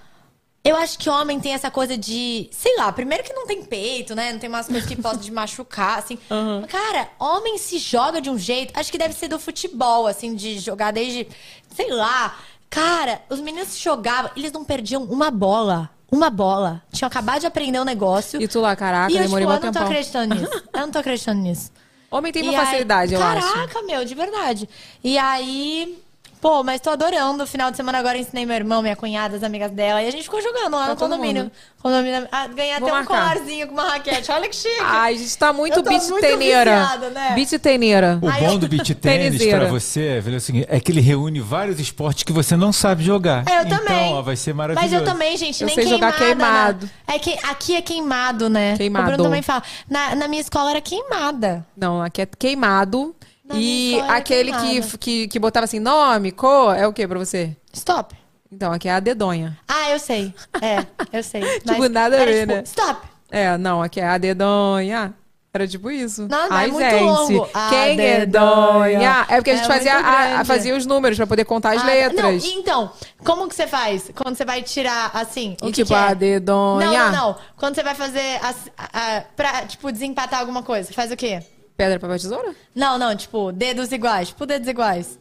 [0.65, 4.15] eu acho que homem tem essa coisa de, sei lá, primeiro que não tem peito,
[4.15, 4.33] né?
[4.33, 6.17] Não tem umas coisas que podem te machucar, assim.
[6.69, 10.59] Cara, homem se joga de um jeito, acho que deve ser do futebol, assim, de
[10.59, 11.27] jogar desde,
[11.75, 12.39] sei lá.
[12.71, 15.91] Cara, os meninos se jogavam, eles não perdiam uma bola.
[16.13, 16.83] Uma bola.
[16.93, 18.41] Tinham acabado de aprender um negócio.
[18.41, 19.83] E tu lá, caraca, e eu, tipo, eu não tô tempão.
[19.85, 20.63] acreditando nisso.
[20.75, 21.73] Eu não tô acreditando nisso.
[22.11, 23.47] Homem tem E uma aí- facilidade, eu Caraca,
[23.79, 23.87] acho.
[23.87, 24.69] meu, de verdade.
[25.03, 25.99] E aí,
[26.43, 27.47] pô, mas tô adorando.
[27.47, 30.03] Final de semana agora eu ensinei meu irmão, minha cunhada, as amigas dela.
[30.03, 31.45] E a gente ficou jogando lá Tá no todo condomínio.
[31.45, 31.53] mundo.
[31.81, 34.31] condomínio ah, ganhei Vou até um colarzinho com uma raquete.
[34.33, 34.75] Olha que chique.
[34.83, 36.99] Ai, a gente tá muito beat muito teneira.
[37.11, 37.33] né?
[37.37, 38.19] Beat teneira.
[38.21, 40.91] O Aí bom eu- do beat tênis pra você velho, é o seguinte, é que
[40.91, 43.45] ele reúne vários esportes que você não sabe jogar.
[43.49, 44.13] É, eu então, também.
[44.13, 44.93] ó, vai ser maravilhoso.
[44.93, 46.35] Mas eu também, gente, Eu nem sei jogar queimada,
[46.75, 46.87] queimado.
[46.87, 47.15] né?
[47.15, 48.77] É que aqui é queimado, né?
[48.77, 49.05] Queimado.
[49.05, 49.63] O Bruno também fala.
[49.89, 51.65] Na, na minha escola era queimada.
[51.77, 53.15] Não, aqui é queimado.
[53.45, 57.57] Na e aquele que, que, que botava assim, nome, cor, é o que pra você?
[57.73, 58.15] Stop.
[58.51, 59.59] Então, aqui é a dedonha.
[59.67, 60.33] Ah, eu sei.
[60.61, 60.85] É,
[61.17, 61.41] eu sei.
[61.61, 62.63] Tipo, nada a ver, tipo, né?
[62.65, 63.09] Stop.
[63.31, 65.15] É, não, aqui é a dedonha.
[65.55, 66.23] Era tipo isso.
[66.31, 67.49] Não, não, é Ai, muito gente, longo.
[67.53, 69.27] A quem é donha?
[69.29, 71.83] É porque a gente É fazia, a- a- fazia os números pra poder contar as
[71.83, 72.43] Ah, letras.
[72.43, 72.91] Não, então,
[73.23, 74.11] como que você faz?
[74.15, 75.99] Quando você vai tirar, assim, o E que tipo, que é?
[75.99, 76.87] a dedonha.
[76.87, 77.37] Não, não, não.
[77.59, 81.43] Quando você vai fazer, a, a- pra, tipo, desempatar alguma coisa, faz o quê?
[81.77, 82.55] pedra, papel, tesoura?
[82.75, 84.29] Não, não, tipo, dedos iguais.
[84.29, 85.19] Tipo, dedos iguais.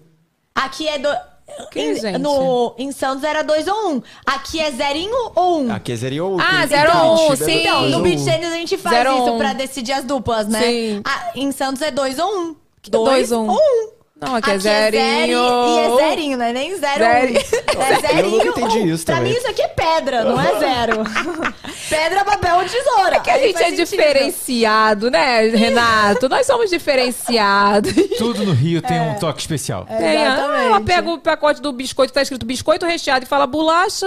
[0.54, 1.10] Aqui é do.
[1.70, 2.18] Que, gente?
[2.18, 3.96] No, em Santos era 2 ou 1.
[3.96, 4.02] Um.
[4.26, 5.66] Aqui é 0 ou 1.
[5.66, 5.74] Um.
[5.74, 6.40] Aqui é 0 ou 1.
[6.40, 7.52] Ah, 0 ou 1, sim.
[7.62, 9.38] Então, no Beach tênis a gente faz zero isso um.
[9.38, 10.62] pra decidir as duplas, né?
[10.62, 11.02] Sim.
[11.04, 12.56] Ah, em Santos é 2 ou 1.
[12.90, 14.01] 2 ou 1.
[14.24, 15.40] Não, aqui, é Aqui zerinho.
[15.40, 17.00] E é zerinho, não é nem zero.
[17.04, 17.34] Zero.
[17.34, 17.82] Um.
[17.82, 18.20] É zerinho.
[18.20, 18.94] Eu nunca entendi um.
[18.94, 19.32] isso Pra também.
[19.32, 20.98] mim isso aqui é pedra, não é zero.
[21.90, 23.20] pedra, papel ou tesoura.
[23.20, 23.86] Que a Aí gente é sentido.
[23.90, 26.30] diferenciado, né, Renato?
[26.30, 27.92] Nós somos diferenciados.
[28.20, 29.86] Tudo no Rio tem um toque especial.
[29.86, 30.66] Tem, ah, Exatamente.
[30.68, 34.06] ela pega o pacote do biscoito, tá escrito biscoito recheado e fala bolacha.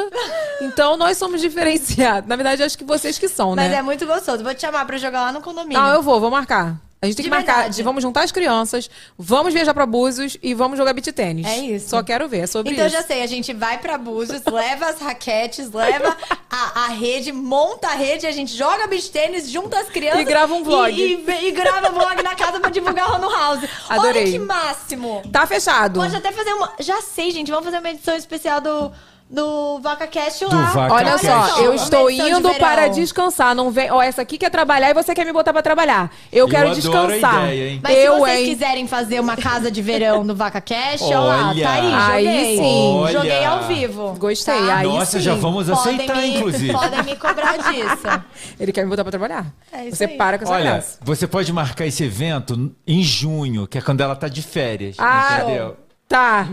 [0.60, 2.28] Então nós somos diferenciados.
[2.28, 3.78] Na verdade, acho que vocês que são, Mas né?
[3.78, 4.44] é muito gostoso.
[4.44, 5.82] Vou te chamar pra jogar lá no condomínio.
[5.82, 6.76] Não, eu vou, vou marcar.
[7.04, 7.68] A gente tem De que marcar.
[7.70, 11.46] de- vamos juntar as crianças, vamos viajar pra Búzios e vamos jogar beat tênis.
[11.46, 11.90] É isso.
[11.90, 12.96] Só quero ver, é sobre Então isso.
[12.96, 16.16] já sei, a gente vai pra Búzios, leva as raquetes, leva
[16.50, 20.20] a, a rede, monta a rede, a gente joga beach tênis, junta as crianças.
[20.20, 20.92] E grava um vlog.
[20.92, 23.64] E, e- e grava vlog na casa pra divulgar lá no house.
[23.88, 24.22] Adorei.
[24.22, 25.22] Olha que máximo.
[25.30, 26.00] Tá fechado.
[26.00, 26.72] Pode até fazer uma.
[26.80, 28.90] Já sei, gente, vamos fazer uma edição especial do,
[29.28, 30.50] do VacaCast lá.
[30.50, 31.26] Do Vaca Olha Cast.
[31.26, 33.54] só, eu uma estou de indo para descansar.
[33.54, 33.90] Não vem.
[33.90, 36.10] Ó, essa aqui quer trabalhar e você quer me botar pra trabalhar.
[36.30, 37.44] Eu, Eu quero adoro a descansar.
[37.46, 37.80] ideia, hein?
[37.82, 38.46] Mas se eu, vocês hein?
[38.54, 42.56] quiserem fazer uma casa de verão do VacaCast, ó lá, tá aí, Aí joguei.
[42.58, 42.92] sim.
[42.94, 43.12] Olha.
[43.12, 44.14] Joguei ao vivo.
[44.18, 44.54] Gostei.
[44.66, 44.76] Tá?
[44.76, 45.20] Aí Nossa, sim.
[45.24, 46.72] já vamos Podem aceitar, me- inclusive.
[46.72, 48.22] Podem me cobrar disso.
[48.60, 49.46] Ele quer me botar pra trabalhar.
[49.72, 50.16] É isso você aí.
[50.16, 50.98] para com essa Olha, graça.
[51.02, 54.96] você pode marcar esse evento em junho, que é quando ela tá de férias.
[54.98, 55.76] Ah, entendeu?
[56.14, 56.46] Tá.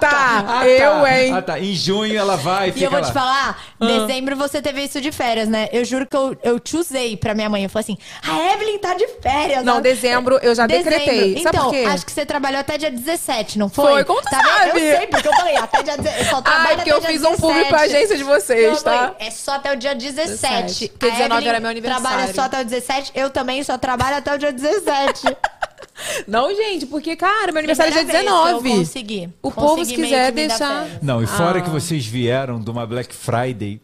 [0.00, 0.44] Tá.
[0.48, 1.20] Ah, eu, tá.
[1.22, 1.32] hein?
[1.34, 1.60] Ah, tá.
[1.60, 3.06] Em junho ela vai e E eu vou lá.
[3.06, 5.68] te falar, dezembro você teve isso de férias, né?
[5.72, 7.62] Eu juro que eu, eu te usei pra minha mãe.
[7.62, 9.62] Eu falei assim, a Evelyn tá de férias.
[9.62, 10.90] Não, dezembro eu já Dezembro.
[10.90, 11.34] decretei.
[11.42, 11.84] Sabe então, por quê?
[11.86, 13.92] acho que você trabalhou até dia 17, não foi?
[13.92, 14.48] Foi, como tu Tá vendo?
[14.48, 14.68] sabe?
[14.90, 16.18] Eu sei, porque eu falei, até dia 17.
[16.24, 17.94] Eu só trabalho Ah, porque eu fiz um público pra 17.
[17.96, 19.02] agência de vocês, Não, tá?
[19.02, 20.30] mãe, É só até o dia 17.
[20.32, 22.06] 17, porque A 19 Evelyn era meu aniversário.
[22.08, 23.12] Trabalha só até o 17.
[23.14, 25.22] Eu também só trabalho até o dia 17.
[26.26, 28.70] Não, gente, porque, cara, meu aniversário é dia Primeira vez que 19.
[28.70, 29.28] Eu consegui.
[29.42, 30.86] O povo, Consegui se meio quiser deixar-.
[31.02, 31.62] Não, e fora Ah.
[31.62, 33.80] que vocês vieram de uma Black Friday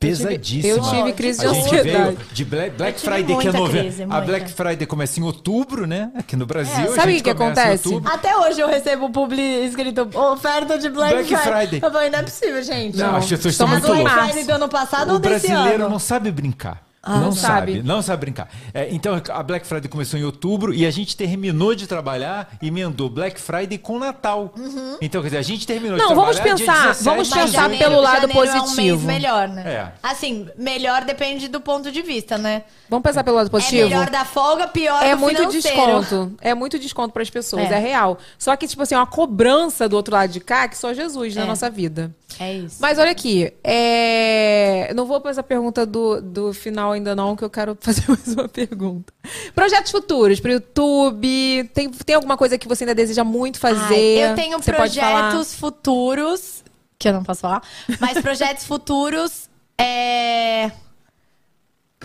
[0.00, 0.74] pesadíssima.
[0.76, 2.16] eu tive crise de A gente ansiedade.
[2.16, 3.80] veio de Black, Black Friday, que é novembro.
[3.82, 4.20] crise, A.
[4.20, 6.10] Black Friday começa em outubro, né?
[6.14, 6.92] Aqui no Brasil.
[6.92, 7.88] É, sabe o que acontece?
[8.04, 11.80] Até hoje eu recebo publi escrito oferta de Black, Black Friday.
[11.82, 12.96] Eu falei, não é possível, gente.
[12.96, 14.24] Não, as pessoas estão muito Black loucas.
[14.26, 15.90] Friday do ano passado O ou desse brasileiro ano?
[15.92, 16.86] não sabe brincar.
[17.02, 17.74] Ah, não não sabe.
[17.76, 17.82] sabe.
[17.82, 18.48] não sabe brincar.
[18.74, 22.68] É, então a Black Friday começou em outubro e a gente terminou de trabalhar e
[22.68, 24.52] emendou Black Friday com Natal.
[25.00, 27.46] Então, quer dizer, a gente terminou Não, de vamos trabalhar dia pensar, 17 vamos pensar
[27.46, 27.52] janeiro.
[27.62, 28.82] janeiro- pelo lado janeiro É um positivo.
[28.82, 29.62] mês melhor, né?
[29.72, 29.92] É.
[30.02, 32.64] Assim, melhor depende do ponto de vista, né?
[32.90, 33.88] Vamos pensar pelo lado É positivo?
[33.88, 35.76] melhor da folga, pior É do muito financeiro.
[35.76, 36.32] desconto.
[36.40, 37.74] É muito desconto pras pessoas, é.
[37.74, 37.78] É.
[37.78, 38.18] real.
[38.38, 41.34] Só que, tipo assim, é uma cobrança do outro lado de cá que só Jesus
[41.36, 41.46] na É.
[41.46, 42.14] nossa vida.
[42.40, 42.76] É isso.
[42.80, 44.92] Mas olha aqui, é...
[44.94, 48.28] não vou para essa pergunta do, do final ainda não, que eu quero fazer mais
[48.28, 49.12] uma pergunta.
[49.54, 54.22] Projetos futuros pro YouTube, tem, tem alguma coisa que você ainda deseja muito fazer?
[54.22, 56.64] Ai, eu tenho Você projetos futuros,
[56.98, 57.62] que eu não posso falar,
[58.00, 60.70] mas projetos futuros é,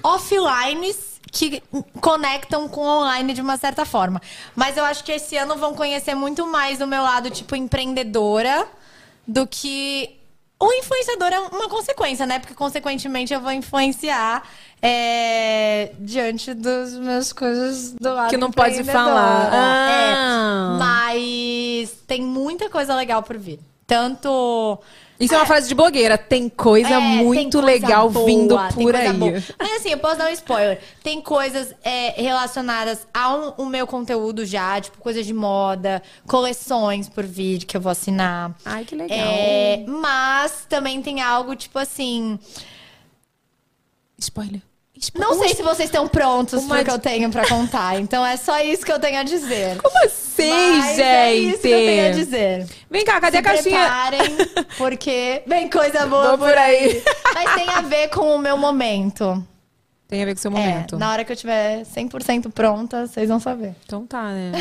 [0.03, 1.63] offlines que
[1.99, 4.21] conectam com online de uma certa forma.
[4.55, 8.67] Mas eu acho que esse ano vão conhecer muito mais o meu lado, tipo, empreendedora
[9.27, 10.19] do que.
[10.63, 12.39] O influenciador é uma consequência, né?
[12.39, 14.43] Porque, consequentemente, eu vou influenciar
[14.81, 19.53] é, diante das minhas coisas do lado Que não pode falar.
[19.53, 20.13] É.
[20.15, 20.77] Ah.
[20.79, 23.59] Mas tem muita coisa legal por vir.
[23.85, 24.79] Tanto.
[25.23, 26.17] Isso é uma frase de blogueira.
[26.17, 29.13] Tem coisa É, muito tem coisa legal boa, vindo por aí.
[29.13, 29.43] boa.
[29.59, 30.79] Mas assim, eu posso dar um spoiler.
[31.01, 37.23] Tem coisas é, relacionadas ao o meu conteúdo já, tipo coisas de moda, coleções por
[37.25, 38.55] vídeo que eu vou assinar.
[38.65, 39.17] Ai, que legal.
[39.17, 42.39] É, mas também tem algo tipo assim.
[44.17, 44.61] Spoiler.
[45.15, 47.99] Não sei se vocês estão prontos Uma pro que eu tenho pra contar.
[47.99, 49.77] Então é só isso que eu tenho a dizer.
[49.81, 51.01] Como assim, Mas gente?
[51.01, 52.67] É isso que eu tenho a dizer.
[52.89, 53.79] Vem cá, cadê Se a caixinha?
[53.79, 54.37] preparem,
[54.77, 57.03] porque vem coisa boa Boa por aí.
[57.33, 59.45] Mas tem a ver com o meu momento.
[60.07, 60.97] Tem a ver com o seu É, momento.
[60.99, 63.73] na hora que eu tiver 100% pronta, vocês vão saber.
[63.83, 64.51] Então tá, né?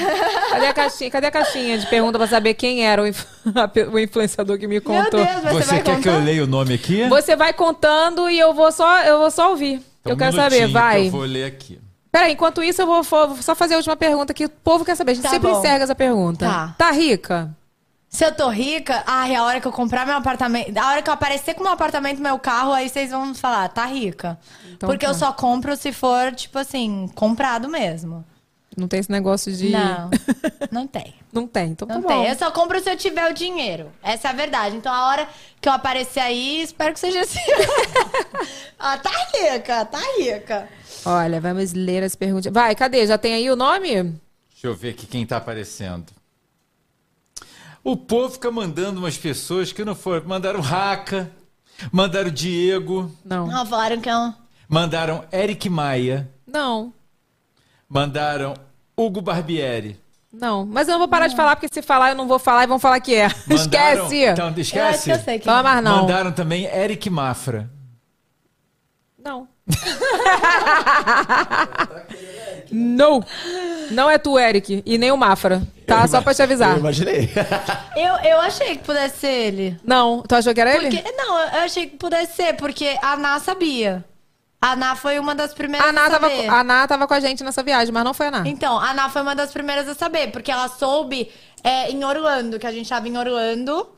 [0.50, 1.10] Cadê a caixinha?
[1.10, 3.26] Cadê a caixinha de pergunta pra saber quem era o, inf-
[3.92, 5.20] o influenciador que me contou?
[5.22, 6.02] Meu Deus, você, Você vai quer contar?
[6.02, 7.06] que eu leia o nome aqui?
[7.08, 9.82] Você vai contando e eu vou só, eu vou só ouvir.
[10.02, 11.06] Então, eu quero saber, minutinho que vai.
[11.06, 11.80] Eu vou ler aqui.
[12.10, 14.94] Peraí, enquanto isso eu vou, vou só fazer a última pergunta que o povo quer
[14.94, 15.12] saber.
[15.12, 15.58] A gente Tá sempre bom.
[15.58, 16.44] encerra essa pergunta.
[16.44, 16.74] Tá.
[16.76, 17.56] Tá rica?
[18.10, 21.08] Se eu tô rica, ai, a hora que eu comprar meu apartamento, a hora que
[21.08, 24.38] eu aparecer com meu apartamento, meu carro, aí vocês vão falar, tá rica.
[24.70, 25.10] Então Porque tá.
[25.12, 28.22] eu só compro se for, tipo assim, comprado mesmo.
[28.76, 29.70] Não tem esse negócio de.
[29.70, 30.10] Não,
[30.70, 31.14] não tem.
[31.32, 32.16] Não tem, então Não tá tem.
[32.16, 32.24] bom.
[32.24, 33.90] Eu só compro se eu tiver o dinheiro.
[34.02, 34.76] Essa é a verdade.
[34.76, 35.28] Então, a hora
[35.60, 37.40] que eu aparecer aí, espero que seja assim.
[38.78, 40.68] ah, tá rica, tá rica.
[41.04, 42.52] Olha, vamos ler as perguntas.
[42.52, 43.06] Vai, cadê?
[43.06, 44.02] Já tem aí o nome?
[44.50, 46.06] Deixa eu ver aqui quem tá aparecendo.
[47.84, 50.24] O povo fica mandando umas pessoas que não foram.
[50.26, 51.30] Mandaram Raca,
[51.90, 53.46] mandaram Diego, Não.
[53.48, 54.32] Não, falaram que é um...
[54.68, 56.92] mandaram Eric Maia, Não.
[57.92, 58.54] Mandaram
[58.96, 60.00] Hugo Barbieri.
[60.32, 60.64] Não.
[60.64, 62.66] Mas eu não vou parar de falar, porque se falar, eu não vou falar e
[62.66, 63.28] vão falar que é.
[63.46, 64.16] Mandaram, Esquece!
[64.24, 65.04] Então, Eu acho esquece.
[65.04, 66.02] que eu sei que Fala mais não.
[66.02, 67.68] Mandaram também Eric Mafra.
[69.22, 69.46] Não.
[72.72, 73.22] não.
[73.90, 74.82] Não é tu, Eric.
[74.86, 75.62] E nem o Mafra.
[75.86, 76.08] Tá?
[76.08, 76.72] Só pra te avisar.
[76.72, 77.28] Eu imaginei.
[77.94, 79.78] Eu, eu achei que pudesse ser ele.
[79.84, 80.22] Não.
[80.22, 80.90] Tu achou que era ele?
[80.96, 84.02] Porque, não, eu achei que pudesse ser, porque a Ná sabia.
[84.64, 86.48] A Ná foi uma das primeiras A Ná, a tava, saber.
[86.48, 88.42] a Ná tava com a gente nessa viagem, mas não foi a Ná.
[88.46, 91.28] Então, a Ná foi uma das primeiras a saber, porque ela soube
[91.64, 93.88] é, em Orlando, que a gente tava em Orlando.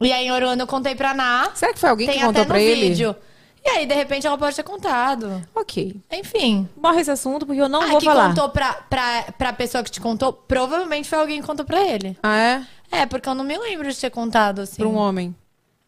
[0.00, 1.50] E aí em Orlando eu contei pra Ná.
[1.52, 2.90] Será que foi alguém Tem que contou até no pra ele?
[2.90, 3.16] vídeo.
[3.64, 5.42] E aí, de repente, ela pode ter contado.
[5.52, 6.00] Ok.
[6.12, 6.68] Enfim.
[6.76, 8.28] Morre esse assunto porque eu não ah, vou que falar.
[8.28, 12.16] contou pra, pra, pra pessoa que te contou, provavelmente foi alguém que contou pra ele.
[12.22, 12.66] Ah, é?
[12.90, 14.76] É, porque eu não me lembro de ter contado assim.
[14.76, 15.34] Pra um homem.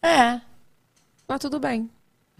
[0.03, 0.41] É.
[1.25, 1.89] Mas tudo bem.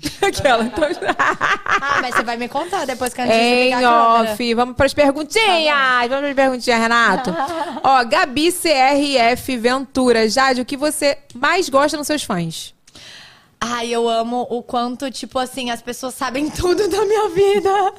[0.21, 0.63] Aquela.
[0.63, 0.83] Então...
[1.83, 4.53] Ah, mas você vai me contar depois que a gente Em off.
[4.53, 6.07] Vamos pras perguntinhas.
[6.07, 7.33] Vamos pras perguntinhas, Renato.
[7.83, 10.29] Ó, Gabi CRF Ventura.
[10.29, 12.75] Jade, o que você mais gosta nos seus fãs?
[13.59, 17.93] Ai, eu amo o quanto, tipo assim, as pessoas sabem tudo da minha vida.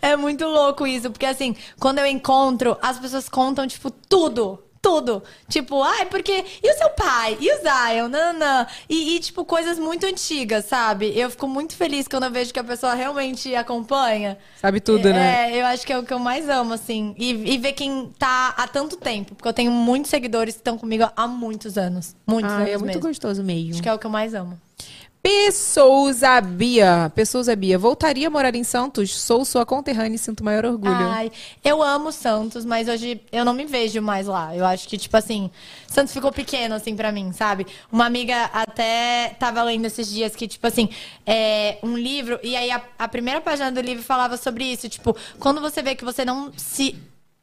[0.00, 4.62] É muito louco isso, porque assim, quando eu encontro, as pessoas contam, tipo, tudo.
[4.80, 5.22] Tudo.
[5.48, 6.44] Tipo, ai, porque.
[6.62, 7.36] E o seu pai?
[7.40, 8.08] E o Zion?
[8.08, 8.66] Nanã.
[8.88, 11.12] E, e, tipo, coisas muito antigas, sabe?
[11.18, 14.38] Eu fico muito feliz quando eu vejo que a pessoa realmente acompanha.
[14.60, 15.52] Sabe tudo, né?
[15.52, 17.14] É, eu acho que é o que eu mais amo, assim.
[17.18, 19.34] E, e ver quem tá há tanto tempo.
[19.34, 22.14] Porque eu tenho muitos seguidores que estão comigo há muitos anos.
[22.26, 23.00] Muitos Ah, anos é muito mesmo.
[23.02, 23.72] gostoso mesmo.
[23.72, 24.58] Acho que é o que eu mais amo.
[25.28, 27.12] Pessoa Bia.
[27.14, 27.78] Pessoa Bia.
[27.78, 29.14] Voltaria a morar em Santos?
[29.14, 30.90] Sou sua conterrânea e sinto maior orgulho.
[30.90, 31.30] Ai,
[31.62, 34.56] eu amo Santos, mas hoje eu não me vejo mais lá.
[34.56, 35.50] Eu acho que, tipo assim,
[35.86, 37.66] Santos ficou pequeno, assim, pra mim, sabe?
[37.92, 40.88] Uma amiga até tava lendo esses dias que, tipo assim,
[41.26, 44.88] é um livro, e aí a, a primeira página do livro falava sobre isso.
[44.88, 46.96] Tipo, quando você vê que você não se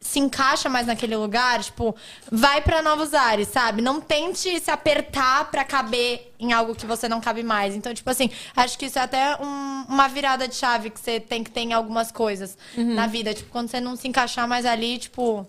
[0.05, 1.95] se encaixa mais naquele lugar, tipo,
[2.31, 3.81] vai pra novos ares, sabe?
[3.81, 7.75] Não tente se apertar pra caber em algo que você não cabe mais.
[7.75, 11.19] Então, tipo assim, acho que isso é até um- uma virada de chave que você
[11.19, 13.33] tem que ter em algumas coisas na vida.
[13.33, 15.45] Tipo, quando você não se encaixar mais ali, tipo.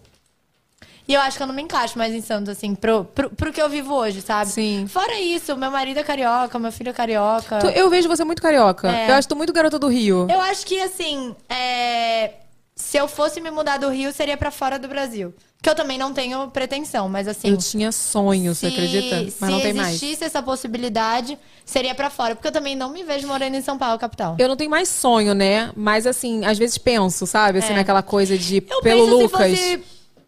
[1.09, 3.53] E eu acho que eu não me encaixo mais em Santos, assim, pro, pro, pro
[3.53, 4.51] que eu vivo hoje, sabe?
[4.51, 4.87] Sim.
[4.89, 7.59] Fora isso, meu marido é carioca, meu filho é carioca.
[7.61, 8.91] Tu- eu vejo você muito carioca.
[8.91, 9.11] É.
[9.11, 10.27] Eu acho tu muito garota do Rio.
[10.29, 12.33] Eu acho que, assim, é,
[12.77, 15.35] se eu fosse me mudar do Rio, seria pra fora do Brasil.
[15.63, 17.49] Que eu também não tenho pretensão, mas assim.
[17.49, 19.17] Eu tinha sonho, você acredita?
[19.17, 19.89] Mas se não tem mais.
[19.89, 22.37] existisse essa possibilidade, seria pra fora.
[22.37, 24.37] Porque eu também não me vejo morando em São Paulo, capital.
[24.39, 25.73] Eu não tenho mais sonho, né?
[25.75, 27.59] Mas assim, às vezes penso, sabe?
[27.61, 27.77] Assim, É.
[27.77, 29.59] naquela coisa de Eu pelo Lucas.
[29.59, 29.85] se fosse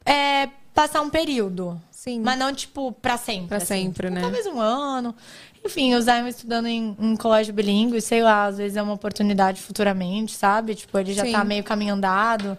[0.07, 1.79] é, passar um período.
[1.91, 2.21] Sim.
[2.25, 3.49] Mas não, tipo, pra sempre.
[3.49, 3.67] Pra assim.
[3.67, 4.21] sempre, Tipo, né?
[4.23, 5.15] Talvez um ano.
[5.69, 9.61] Enfim, o Zion estudando em, em colégio bilíngue, sei lá, às vezes é uma oportunidade
[9.61, 10.75] futuramente, sabe?
[10.75, 11.33] Tipo, ele já Sim.
[11.33, 12.57] tá meio caminho andado.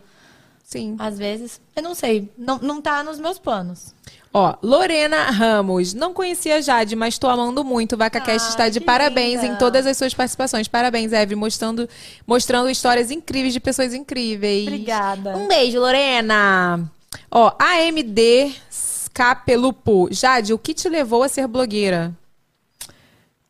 [0.64, 0.96] Sim.
[1.00, 1.60] Às vezes.
[1.76, 2.32] Eu não sei.
[2.38, 3.96] Não, não tá nos meus planos.
[4.32, 5.96] Ó, Lorena Ramos.
[5.96, 7.94] Não conhecia a Jade, mas tô amando muito.
[7.94, 9.56] O VacaCast Ai, está de parabéns linda.
[9.56, 10.68] em todas as suas participações.
[10.68, 11.90] Parabéns, Eve, mostrando,
[12.28, 14.68] mostrando histórias incríveis de pessoas incríveis.
[14.68, 15.36] Obrigada.
[15.36, 16.88] Um beijo, Lorena.
[17.32, 18.54] Ó, AMD
[19.12, 20.08] Capelupo.
[20.12, 22.14] Jade, o que te levou a ser blogueira?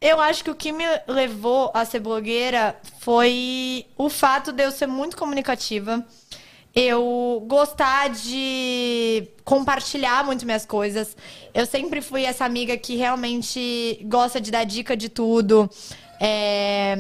[0.02, 4.72] Eu acho que o que me levou a ser blogueira foi o fato de eu
[4.72, 6.06] ser muito comunicativa.
[6.74, 11.18] Eu gostar de compartilhar muito minhas coisas.
[11.54, 15.70] Eu sempre fui essa amiga que realmente gosta de dar dica de tudo.
[16.22, 16.96] É,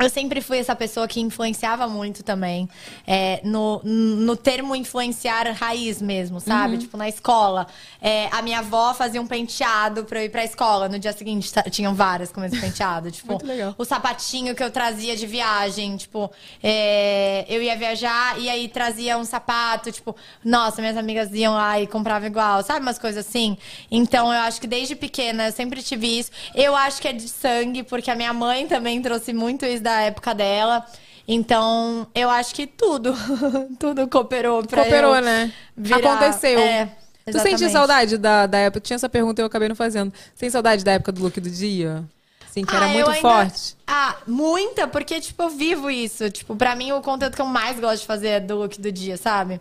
[0.00, 2.68] Eu sempre fui essa pessoa que influenciava muito também.
[3.06, 6.78] é, no, no termo influenciar raiz mesmo, sabe?
[6.78, 7.66] Tipo, na escola.
[8.00, 10.88] É, a minha avó fazia um penteado pra eu ir pra escola.
[10.88, 13.10] No dia seguinte, ta- tinham várias com esse penteado.
[13.20, 13.74] Tipo, Muito legal.
[13.76, 15.96] o sapatinho que eu trazia de viagem.
[15.96, 16.30] Tipo,
[16.62, 19.90] é, eu ia viajar e aí trazia um sapato.
[19.92, 22.62] Tipo, nossa, minhas amigas iam lá e compravam igual.
[22.62, 23.58] Sabe umas coisas assim?
[23.90, 26.30] Então, eu acho que desde pequena eu sempre tive isso.
[26.54, 29.89] Eu acho que é de sangue, porque a minha mãe também trouxe muito isso da
[30.02, 30.84] época dela.
[31.28, 33.14] Então, eu acho que tudo,
[33.78, 35.52] tudo cooperou pra Cooperou, eu né?
[35.76, 36.58] virar- Aconteceu.
[36.58, 36.88] É,
[37.30, 38.80] Tu sente saudade da, da época?
[38.80, 40.12] Tinha essa pergunta e eu acabei não fazendo.
[40.36, 42.02] Tem saudade da época do look do dia?
[42.48, 43.76] Assim, que era Ah, eu muito ainda- forte.
[43.86, 46.28] Ah, muita, porque, tipo, eu vivo isso.
[46.30, 48.90] Tipo, pra mim, o conteúdo que eu mais gosto de fazer é do look do
[48.90, 49.60] dia, sabe?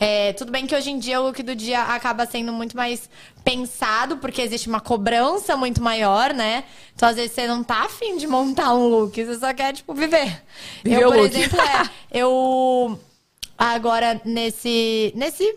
[0.00, 3.10] É, tudo bem que hoje em dia o look do dia acaba sendo muito mais
[3.42, 6.64] pensado, porque existe uma cobrança muito maior, né?
[6.94, 9.92] Então, às vezes, você não tá afim de montar um look, você só quer, tipo,
[9.94, 10.42] viver.
[10.84, 11.34] Viver eu, por look.
[11.34, 13.00] exemplo, é, eu
[13.56, 15.12] agora nesse.
[15.16, 15.56] nesse.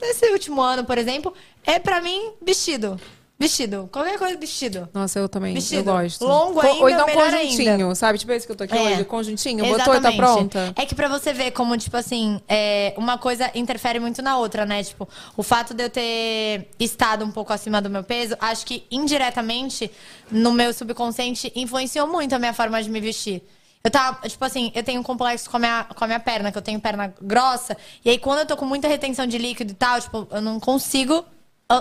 [0.00, 3.00] nesse último ano, por exemplo, é pra mim vestido.
[3.36, 3.88] Vestido.
[3.92, 4.88] Qualquer coisa vestido.
[4.94, 5.54] Nossa, eu também.
[5.54, 5.90] Vestido.
[5.90, 6.24] Eu gosto.
[6.24, 7.94] Longo Co- Ou ainda, então conjuntinho, ainda.
[7.96, 8.16] sabe?
[8.18, 8.80] Tipo esse que eu tô aqui É.
[8.80, 9.04] hoje.
[9.04, 9.64] Conjuntinho.
[9.64, 10.16] Botou e tá Exatamente.
[10.16, 10.72] pronta.
[10.76, 14.64] É que pra você ver como, tipo assim, é, uma coisa interfere muito na outra,
[14.64, 14.84] né?
[14.84, 18.84] Tipo, o fato de eu ter estado um pouco acima do meu peso, acho que
[18.88, 19.90] indiretamente,
[20.30, 23.42] no meu subconsciente, influenciou muito a minha forma de me vestir.
[23.82, 26.50] Eu tava, tipo assim, eu tenho um complexo com a, minha, com a minha perna,
[26.52, 27.76] que eu tenho perna grossa.
[28.04, 30.58] E aí, quando eu tô com muita retenção de líquido e tal, tipo, eu não
[30.58, 31.22] consigo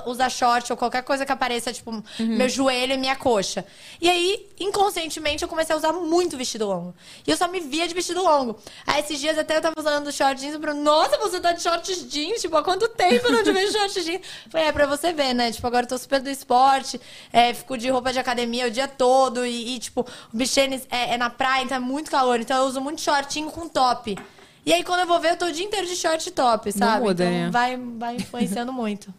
[0.06, 3.66] usar short ou qualquer coisa que apareça, tipo, meu joelho e minha coxa.
[4.00, 6.96] E aí, inconscientemente, eu comecei a usar muito vestido longo.
[7.28, 8.58] E eu só me via de vestido longo.
[8.88, 11.62] Aí, esses dias até eu tava usando short jeans, e Bruno, nossa, você tá de
[11.62, 14.22] short jeans, tipo, há quanto tempo eu não te vejo short jeans?
[14.50, 15.52] Falei, é pra você ver, né?
[15.52, 17.00] Tipo, agora eu tô super do esporte,
[17.32, 21.16] é, fico de roupa de academia o dia todo e, e, tipo, o bichênis é,
[21.16, 24.18] é na praia, então é muito calor, então eu uso muito shortinho com top.
[24.66, 27.04] E aí, quando eu vou ver, eu tô o dia inteiro de short top, sabe?
[27.04, 27.50] muda, então né?
[27.50, 29.14] vai, vai influenciando muito.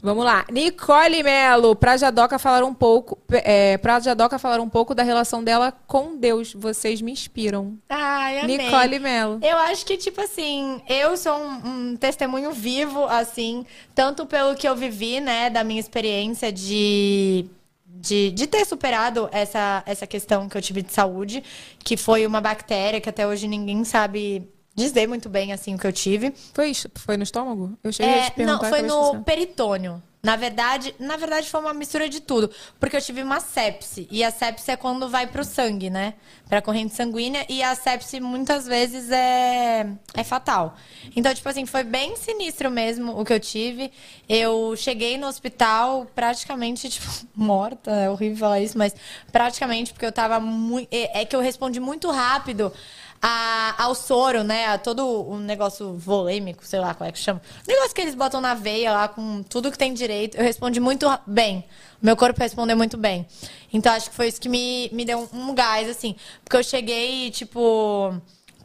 [0.00, 0.46] Vamos lá.
[0.48, 3.18] Nicole Melo, pra Jadoca falar um pouco.
[3.30, 6.54] É, pra Jadoca falar um pouco da relação dela com Deus.
[6.54, 7.76] Vocês me inspiram.
[7.88, 8.58] Ai, amei.
[8.58, 9.40] Nicole Melo.
[9.42, 14.68] Eu acho que, tipo assim, eu sou um, um testemunho vivo, assim, tanto pelo que
[14.68, 17.46] eu vivi, né, da minha experiência de,
[17.84, 21.42] de, de ter superado essa, essa questão que eu tive de saúde,
[21.80, 24.48] que foi uma bactéria que até hoje ninguém sabe
[24.78, 26.32] dizer muito bem, assim, o que eu tive.
[26.54, 26.88] Foi, isso?
[26.94, 27.76] foi no estômago?
[27.82, 28.62] Eu cheguei a É, te perguntar.
[28.62, 30.02] não, foi no peritônio.
[30.20, 32.50] Na verdade, na verdade foi uma mistura de tudo,
[32.80, 36.14] porque eu tive uma sepse e a sepse é quando vai pro sangue, né?
[36.48, 40.74] Pra corrente sanguínea e a sepse muitas vezes é é fatal.
[41.14, 43.92] Então, tipo assim, foi bem sinistro mesmo o que eu tive.
[44.28, 48.92] Eu cheguei no hospital praticamente tipo morta, é horrível falar isso, mas
[49.30, 52.72] praticamente porque eu tava muito é é que eu respondi muito rápido
[53.20, 54.66] a- ao soro, né?
[54.66, 57.40] A todo o negócio volêmico, sei lá qual é que chama.
[57.66, 60.36] O negócio que eles botam na veia lá com tudo que tem direito.
[60.36, 61.64] Eu respondi muito bem.
[62.00, 63.26] Meu corpo respondeu muito bem.
[63.72, 66.14] Então acho que foi isso que me, me deu um, um gás, assim.
[66.44, 68.14] Porque eu cheguei, tipo.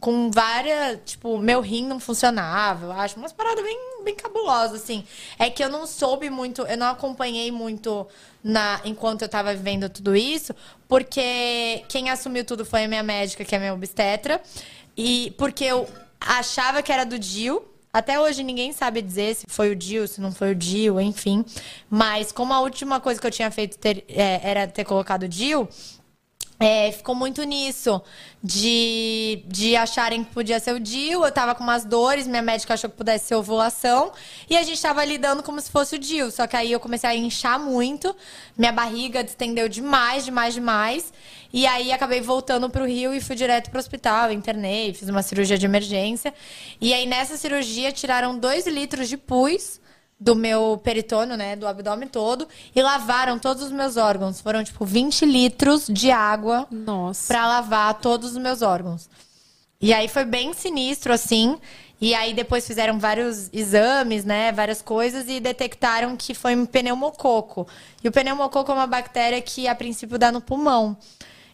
[0.04, 0.98] Com várias.
[1.06, 3.16] Tipo, meu rim não funcionava, eu acho.
[3.16, 5.02] Umas paradas bem, bem cabulosas, assim.
[5.38, 8.06] É que eu não soube muito, eu não acompanhei muito
[8.42, 10.54] na, enquanto eu tava vivendo tudo isso,
[10.86, 14.42] porque quem assumiu tudo foi a minha médica, que é minha obstetra.
[14.94, 15.88] E porque eu
[16.20, 17.64] achava que era do Dil.
[17.90, 21.42] Até hoje ninguém sabe dizer se foi o Dil, se não foi o Dil, enfim.
[21.88, 25.28] Mas como a última coisa que eu tinha feito ter- é, era ter colocado o
[25.28, 25.66] Dil,
[26.64, 28.00] é, ficou muito nisso,
[28.42, 31.22] de, de acharem que podia ser o DIU.
[31.22, 34.12] Eu tava com umas dores, minha médica achou que pudesse ser ovulação.
[34.48, 36.30] E a gente tava lidando como se fosse o DIU.
[36.30, 38.16] Só que aí eu comecei a inchar muito,
[38.56, 41.12] minha barriga distendeu demais, demais, demais.
[41.52, 45.58] E aí acabei voltando pro Rio e fui direto pro hospital, internei, fiz uma cirurgia
[45.58, 46.32] de emergência.
[46.80, 49.80] E aí nessa cirurgia tiraram dois litros de pus
[50.18, 54.40] do meu peritônio, né, do abdômen todo, e lavaram todos os meus órgãos.
[54.40, 57.32] Foram, tipo, 20 litros de água Nossa.
[57.32, 59.08] pra lavar todos os meus órgãos.
[59.80, 61.58] E aí foi bem sinistro, assim.
[62.00, 67.66] E aí depois fizeram vários exames, né, várias coisas, e detectaram que foi um pneumococo.
[68.02, 70.96] E o pneumococo é uma bactéria que, a princípio, dá no pulmão.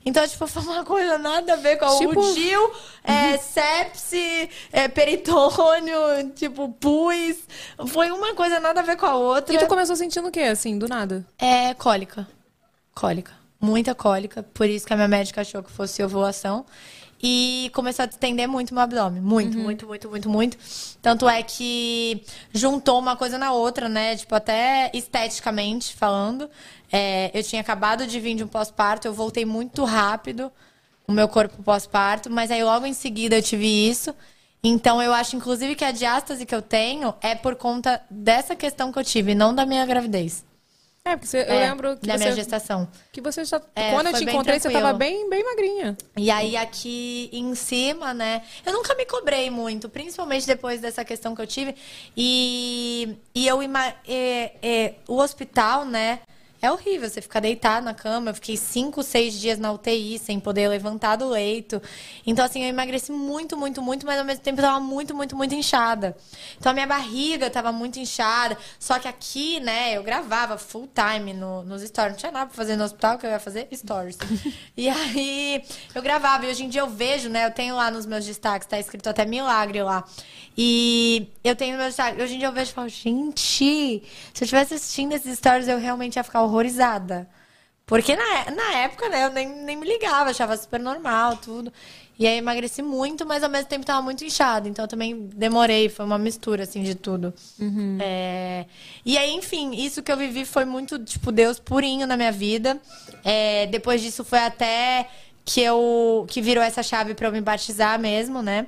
[0.04, 2.72] Então, tipo, foi uma coisa nada a ver com Tipo- o DIL,
[3.04, 7.36] é, sepse, é, peritônio, tipo, pus.
[7.88, 9.54] Foi uma coisa nada a ver com a outra.
[9.54, 11.26] E tu começou sentindo o quê, assim, do nada?
[11.38, 12.26] É cólica.
[12.94, 13.32] Cólica.
[13.60, 14.42] Muita cólica.
[14.54, 16.64] Por isso que a minha médica achou que fosse ovulação.
[17.22, 19.20] E começou a distender muito meu abdômen.
[19.20, 20.56] Muito, muito, muito, muito, muito.
[21.02, 24.16] Tanto é que juntou uma coisa na outra, né?
[24.16, 26.48] Tipo, até esteticamente falando.
[26.92, 30.50] É, eu tinha acabado de vir de um pós-parto, eu voltei muito rápido
[31.06, 34.14] o meu corpo pós-parto, mas aí logo em seguida eu tive isso.
[34.62, 38.92] Então eu acho, inclusive, que a diástase que eu tenho é por conta dessa questão
[38.92, 40.44] que eu tive, não da minha gravidez.
[41.02, 42.86] É, porque você- eu É, lembro que da você, minha gestação.
[43.10, 43.60] que você já.
[43.74, 44.86] É, quando eu te encontrei, você tranquilo.
[44.86, 45.96] tava bem, bem magrinha.
[46.14, 48.42] E aí aqui em cima, né?
[48.66, 51.74] Eu nunca me cobrei muito, principalmente depois dessa questão que eu tive.
[52.14, 53.62] E, e eu
[54.06, 56.20] é, é, o hospital, né?
[56.62, 57.08] É horrível.
[57.08, 58.30] Você ficar deitado na cama.
[58.30, 61.80] Eu fiquei cinco, seis dias na UTI sem poder levantar do leito.
[62.26, 65.36] Então, assim, eu emagreci muito, muito, muito, mas ao mesmo tempo eu tava muito, muito,
[65.36, 66.16] muito inchada.
[66.58, 68.58] Então, a minha barriga tava muito inchada.
[68.78, 72.12] Só que aqui, né, eu gravava full time no, nos stories.
[72.12, 74.18] Não tinha nada pra fazer no hospital, que eu ia fazer stories.
[74.76, 75.64] e aí,
[75.94, 76.44] eu gravava.
[76.46, 79.08] E hoje em dia eu vejo, né, eu tenho lá nos meus destaques, tá escrito
[79.08, 80.04] até milagre lá.
[80.56, 82.22] E eu tenho meus destaques.
[82.22, 84.02] Hoje em dia eu vejo e falo, gente, se
[84.40, 87.28] eu estivesse assistindo esses stories, eu realmente ia ficar horrorizada.
[87.86, 91.72] Porque na, na época, né, eu nem, nem me ligava, achava super normal, tudo.
[92.18, 94.68] E aí emagreci muito, mas ao mesmo tempo tava muito inchada.
[94.68, 97.32] Então eu também demorei, foi uma mistura, assim, de tudo.
[98.00, 98.66] É,
[99.04, 102.78] E aí, enfim, isso que eu vivi foi muito, tipo, Deus purinho na minha vida.
[103.24, 105.08] É, Depois disso foi até
[105.44, 108.66] que eu que virou essa chave pra eu me batizar mesmo, né?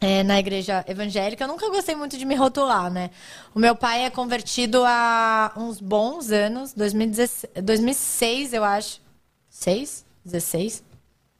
[0.00, 1.44] É, na igreja evangélica.
[1.44, 3.10] Eu nunca gostei muito de me rotular, né?
[3.54, 9.00] O meu pai é convertido há uns bons anos, 2016, 2006, eu acho.
[9.48, 10.04] 6?
[10.24, 10.84] 16?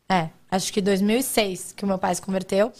[0.08, 2.72] É, acho que 2006 que o meu pai se converteu.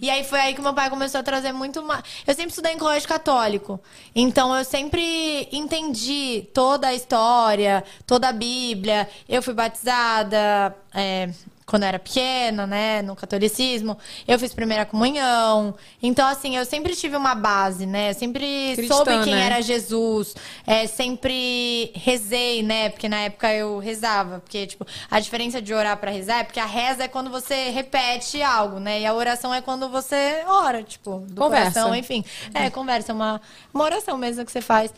[0.00, 2.02] E aí foi aí que o meu pai começou a trazer muito mais.
[2.26, 3.80] Eu sempre estudei em colégio católico.
[4.14, 9.08] Então eu sempre entendi toda a história, toda a Bíblia.
[9.26, 10.76] Eu fui batizada.
[10.94, 11.30] é,
[11.66, 13.96] quando eu era pequena, né, no catolicismo,
[14.28, 15.74] eu fiz primeira comunhão.
[16.02, 18.10] Então, assim, eu sempre tive uma base, né?
[18.10, 19.46] Eu sempre Cristã, soube quem né?
[19.46, 20.34] era Jesus.
[20.66, 22.90] É, sempre rezei, né?
[22.90, 24.40] Porque na época eu rezava.
[24.40, 27.70] Porque, tipo, a diferença de orar pra rezar é porque a reza é quando você
[27.70, 29.00] repete algo, né?
[29.00, 31.72] E a oração é quando você ora, tipo, do Conversa.
[31.72, 32.22] coração, enfim.
[32.52, 33.40] É, conversa, é uma,
[33.72, 34.92] uma oração mesmo que você faz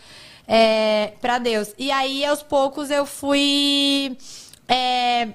[0.49, 1.73] é, para Deus.
[1.78, 4.17] E aí, aos poucos, eu fui.
[4.69, 5.28] é,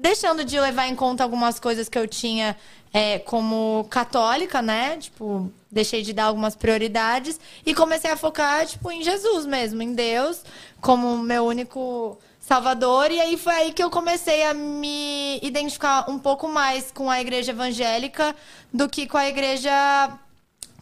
[0.00, 2.56] deixando de levar em conta algumas coisas que eu tinha
[2.92, 4.96] é, como católica, né?
[4.96, 9.94] Tipo, deixei de dar algumas prioridades e comecei a focar, tipo, em Jesus mesmo, em
[9.94, 10.42] Deus,
[10.80, 13.10] como meu único salvador.
[13.10, 17.20] E aí foi aí que eu comecei a me identificar um pouco mais com a
[17.20, 18.34] igreja evangélica
[18.72, 20.18] do que com a igreja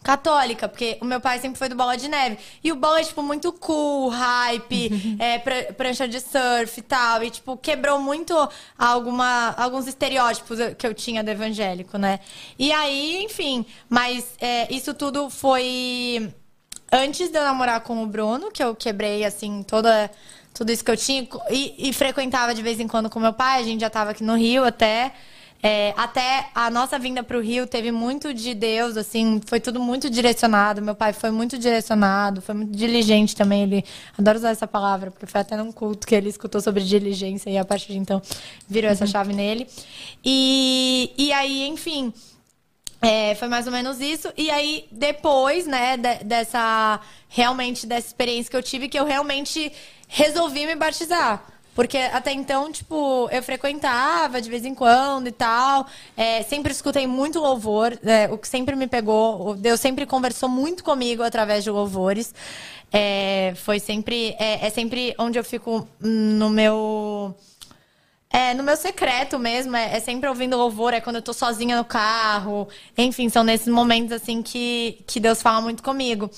[0.03, 2.37] católica, porque o meu pai sempre foi do Bola de Neve.
[2.63, 7.23] E o Bola é, tipo, muito cool, hype, é, pra- prancha de surf e tal.
[7.23, 8.33] E, tipo, quebrou muito
[8.77, 12.19] alguma, alguns estereótipos que eu tinha do evangélico, né?
[12.57, 16.31] E aí, enfim, mas é, isso tudo foi
[16.91, 20.09] antes de eu namorar com o Bruno, que eu quebrei, assim, toda,
[20.53, 21.27] tudo isso que eu tinha.
[21.49, 24.23] E, e frequentava de vez em quando com meu pai, a gente já tava aqui
[24.23, 25.13] no Rio até.
[25.61, 30.09] É, até a nossa vinda pro Rio teve muito de Deus, assim, foi tudo muito
[30.09, 30.81] direcionado.
[30.81, 33.63] Meu pai foi muito direcionado, foi muito diligente também.
[33.63, 33.85] Ele
[34.17, 37.57] adoro usar essa palavra, porque foi até num culto que ele escutou sobre diligência e
[37.57, 38.21] a partir de então
[38.69, 39.67] virou essa chave nele.
[40.23, 42.13] E, e aí, enfim,
[43.01, 44.31] é, foi mais ou menos isso.
[44.37, 46.99] E aí, depois, né, de- dessa.
[47.31, 49.71] Realmente, dessa experiência que eu tive, que eu realmente
[50.07, 51.43] resolvi me batizar.
[51.79, 55.87] Porque até então, tipo, eu frequentava de vez em quando e tal.
[56.17, 57.97] É, sempre escutei muito louvor.
[58.03, 59.55] é, o que sempre me pegou.
[59.55, 62.35] Deus sempre conversou muito comigo através de louvores.
[62.91, 64.35] É, foi sempre.
[64.37, 67.33] É, é sempre onde eu fico no meu.
[68.31, 71.75] É, no meu secreto mesmo, é, é sempre ouvindo louvor, é quando eu tô sozinha
[71.75, 72.67] no carro.
[72.95, 76.29] Enfim, são nesses momentos, assim, que, que Deus fala muito comigo.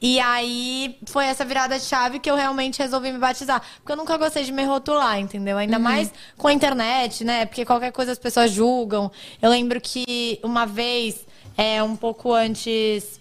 [0.00, 3.60] E aí, foi essa virada de chave que eu realmente resolvi me batizar.
[3.78, 5.58] Porque eu nunca gostei de me rotular, entendeu?
[5.58, 7.44] Ainda mais com a internet, né?
[7.46, 9.10] Porque qualquer coisa as pessoas julgam.
[9.42, 13.18] Eu lembro que uma vez, é, um pouco antes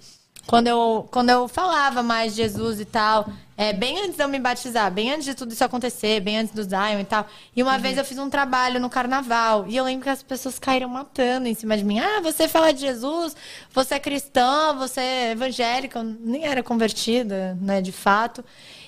[0.50, 4.30] quando eu, quando eu falava mais de Jesus e tal, é, bem antes de eu
[4.30, 7.28] me batizar, bem antes de tudo isso acontecer, bem antes do Zion e tal.
[7.54, 10.58] E uma vez eu fiz um trabalho no carnaval e eu lembro que as pessoas
[10.58, 12.00] caíram matando em cima de mim.
[12.00, 13.36] Ah, você fala de Jesus,
[13.74, 18.46] você é cristã, você é evangélica, eu nem era convertida, né, de fato.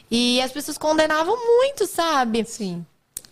[0.09, 2.45] E as pessoas condenavam muito, sabe?
[2.45, 2.85] Sim.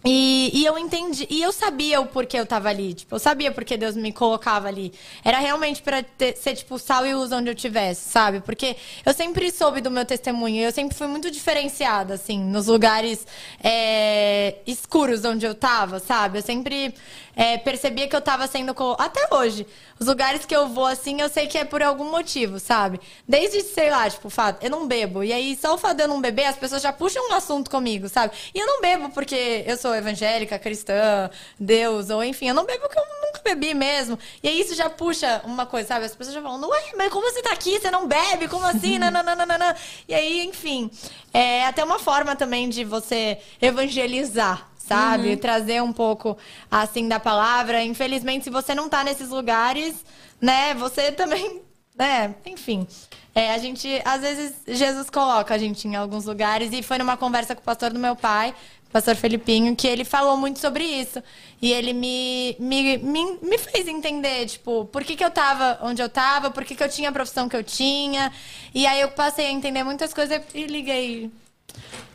[0.05, 3.51] E, e eu entendi, e eu sabia o porquê eu tava ali, tipo, eu sabia
[3.51, 4.93] porque Deus me colocava ali.
[5.25, 5.83] Era realmente
[6.17, 8.39] ter- ser, tipo, sal e luz onde eu tivesse, sabe?
[8.39, 13.27] Porque eu sempre soube do meu testemunho, eu sempre fui muito diferenciada, assim, nos lugares
[13.61, 16.37] é, escuros onde eu tava, sabe?
[16.39, 16.93] Eu sempre
[17.35, 19.67] é, percebia que eu tava sendo, até hoje,
[19.99, 23.01] os lugares que eu vou, assim, eu sei que é por algum motivo, sabe?
[23.27, 26.03] Desde, sei lá, tipo, o fato, eu não bebo, e aí só o fato de
[26.03, 28.33] eu não beber, as pessoas já puxam um assunto comigo, sabe?
[28.53, 32.81] E eu não bebo porque eu sou evangélica, cristã, Deus, ou enfim, eu não bebo
[32.81, 34.17] porque eu nunca bebi mesmo.
[34.41, 36.05] E aí isso já puxa uma coisa, sabe?
[36.05, 37.79] As pessoas já falam, ué, mas como você tá aqui?
[37.79, 38.47] Você não bebe?
[38.47, 38.97] Como assim?
[38.99, 39.75] Nananana.
[40.07, 40.89] E aí, enfim,
[41.33, 44.67] é até uma forma também de você evangelizar.
[44.77, 45.37] Sabe?
[45.37, 46.35] Trazer um pouco
[46.71, 47.83] assim da palavra.
[47.83, 50.03] Infelizmente, se você não tá nesses lugares,
[50.41, 51.61] né, você também,
[51.95, 52.87] né, enfim.
[53.35, 57.15] É, a gente, às vezes, Jesus coloca a gente em alguns lugares e foi numa
[57.15, 58.53] conversa com o pastor do meu pai,
[58.91, 61.21] pastor Felipinho, que ele falou muito sobre isso.
[61.61, 66.01] E ele me, me, me, me fez entender, tipo, por que, que eu tava onde
[66.01, 68.31] eu tava, por que, que eu tinha a profissão que eu tinha.
[68.73, 71.29] E aí eu passei a entender muitas coisas e liguei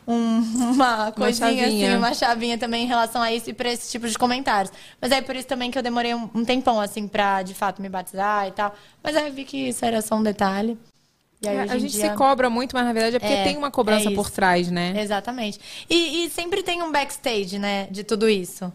[0.06, 0.38] um-
[0.72, 1.66] uma coisinha chavinha.
[1.88, 4.72] assim, uma chavinha também em relação a isso e pra esse tipo de comentários.
[5.00, 7.80] Mas aí por isso também que eu demorei um, um tempão, assim, pra de fato
[7.80, 8.74] me batizar e tal.
[9.02, 10.76] Mas aí eu vi que isso era só um detalhe.
[11.46, 13.56] Aí, É, a gente dia- se cobra muito, mas na verdade é porque É, tem
[13.56, 14.94] uma cobrança é por trás, né?
[15.00, 15.58] Exatamente.
[15.88, 18.72] E, e sempre tem um backstage, né, de tudo isso.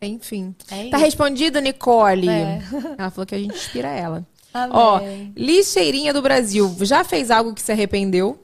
[0.00, 0.54] Enfim.
[0.70, 1.04] É tá isso.
[1.06, 2.28] respondido, Nicole.
[2.28, 2.60] É.
[2.98, 4.26] Ela falou que a gente inspira ela.
[4.52, 4.76] Amém.
[4.76, 5.00] Ó,
[5.36, 6.74] lixeirinha do Brasil.
[6.80, 8.38] Já fez algo que se arrependeu?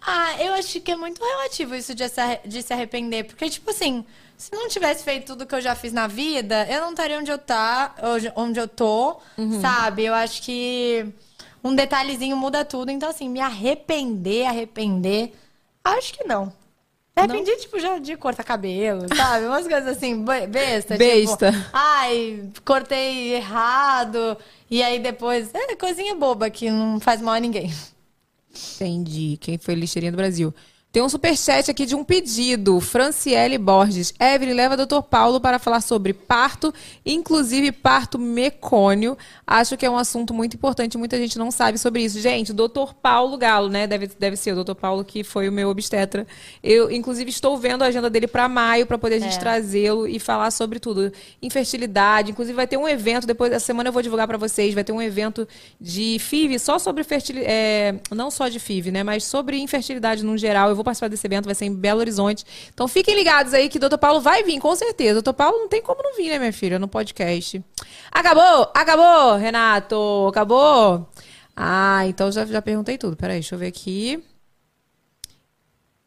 [0.00, 3.24] Ah, eu acho que é muito relativo isso de se, de se arrepender.
[3.24, 4.04] Porque, tipo assim,
[4.36, 7.30] se não tivesse feito tudo que eu já fiz na vida, eu não estaria onde
[7.30, 7.94] eu tá,
[8.36, 9.60] onde eu tô, Uhum.
[9.60, 10.04] sabe?
[10.04, 11.06] Eu acho que
[11.68, 12.90] um detalhezinho muda tudo.
[12.90, 15.32] Então, assim, me arrepender, arrepender,
[15.84, 16.52] acho que não.
[17.14, 19.46] Arrependi, tipo, já de cortar cabelo, sabe?
[19.46, 20.96] Umas coisas assim, be- besta.
[20.96, 21.50] Besta.
[21.52, 24.36] Tipo, ai, cortei errado.
[24.70, 27.72] E aí depois, é coisinha boba que não faz mal a ninguém.
[28.76, 29.36] Entendi.
[29.40, 30.54] Quem foi lixeirinha do Brasil?
[30.98, 32.80] Tem um superchat aqui de um pedido.
[32.80, 34.12] Franciele Borges.
[34.18, 35.00] Evelyn leva Dr.
[35.08, 36.74] Paulo para falar sobre parto,
[37.06, 39.16] inclusive parto mecônio.
[39.46, 42.20] Acho que é um assunto muito importante, muita gente não sabe sobre isso.
[42.20, 42.94] Gente, o Dr.
[43.00, 43.86] Paulo Galo, né?
[43.86, 44.74] Deve, deve ser o Dr.
[44.74, 46.26] Paulo que foi o meu obstetra.
[46.64, 49.38] Eu, inclusive, estou vendo a agenda dele para maio para poder a gente É.
[49.38, 51.12] trazê-lo e falar sobre tudo.
[51.40, 52.32] Infertilidade.
[52.32, 54.74] Inclusive, vai ter um evento, depois da semana eu vou divulgar para vocês.
[54.74, 55.46] Vai ter um evento
[55.80, 58.00] de FIV só sobre fertilidade.
[58.10, 59.04] não só de FIV, né?
[59.04, 60.70] Mas sobre infertilidade no geral.
[60.70, 62.44] Eu vou participar desse evento, vai ser em Belo Horizonte.
[62.72, 63.98] Então fiquem ligados aí que o Dr.
[63.98, 65.22] Paulo vai vir, com certeza.
[65.22, 65.32] Dr.
[65.32, 67.62] Paulo não tem como não vir, né, minha filha, no podcast.
[68.10, 68.70] Acabou?
[68.74, 70.26] Acabou, Renato?
[70.28, 71.08] Acabou?
[71.56, 73.16] Ah, então já, já perguntei tudo.
[73.16, 74.22] Peraí, deixa eu ver aqui.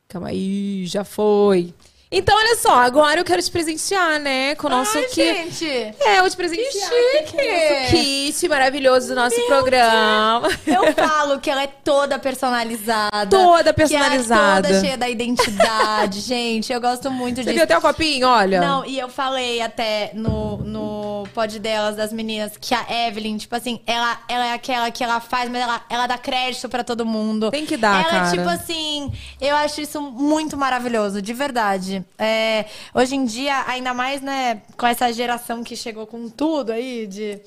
[0.08, 1.74] Calma aí, já foi.
[2.14, 4.54] Então, olha só, agora eu quero te presentear, né?
[4.56, 5.16] Com o nosso Ai, kit.
[5.16, 5.66] gente!
[5.66, 6.90] É, eu te presentear.
[6.90, 10.50] Que aqui com o kit maravilhoso do nosso programa.
[10.68, 13.30] Eu falo que ela é toda personalizada.
[13.30, 14.68] Toda ela personalizada.
[14.68, 16.74] é toda cheia da identidade, gente.
[16.74, 17.54] Eu gosto muito Você disso.
[17.54, 18.28] viu até o copinho?
[18.28, 18.60] Olha.
[18.60, 23.56] Não, e eu falei até no, no pod delas, das meninas, que a Evelyn, tipo
[23.56, 27.06] assim, ela, ela é aquela que ela faz, mas ela, ela dá crédito pra todo
[27.06, 27.52] mundo.
[27.52, 28.32] Tem que dar, ela, cara.
[28.32, 32.01] tipo assim, eu acho isso muito maravilhoso, de verdade.
[32.18, 37.08] É, hoje em dia, ainda mais, né, com essa geração que chegou com tudo aí,
[37.08, 37.40] de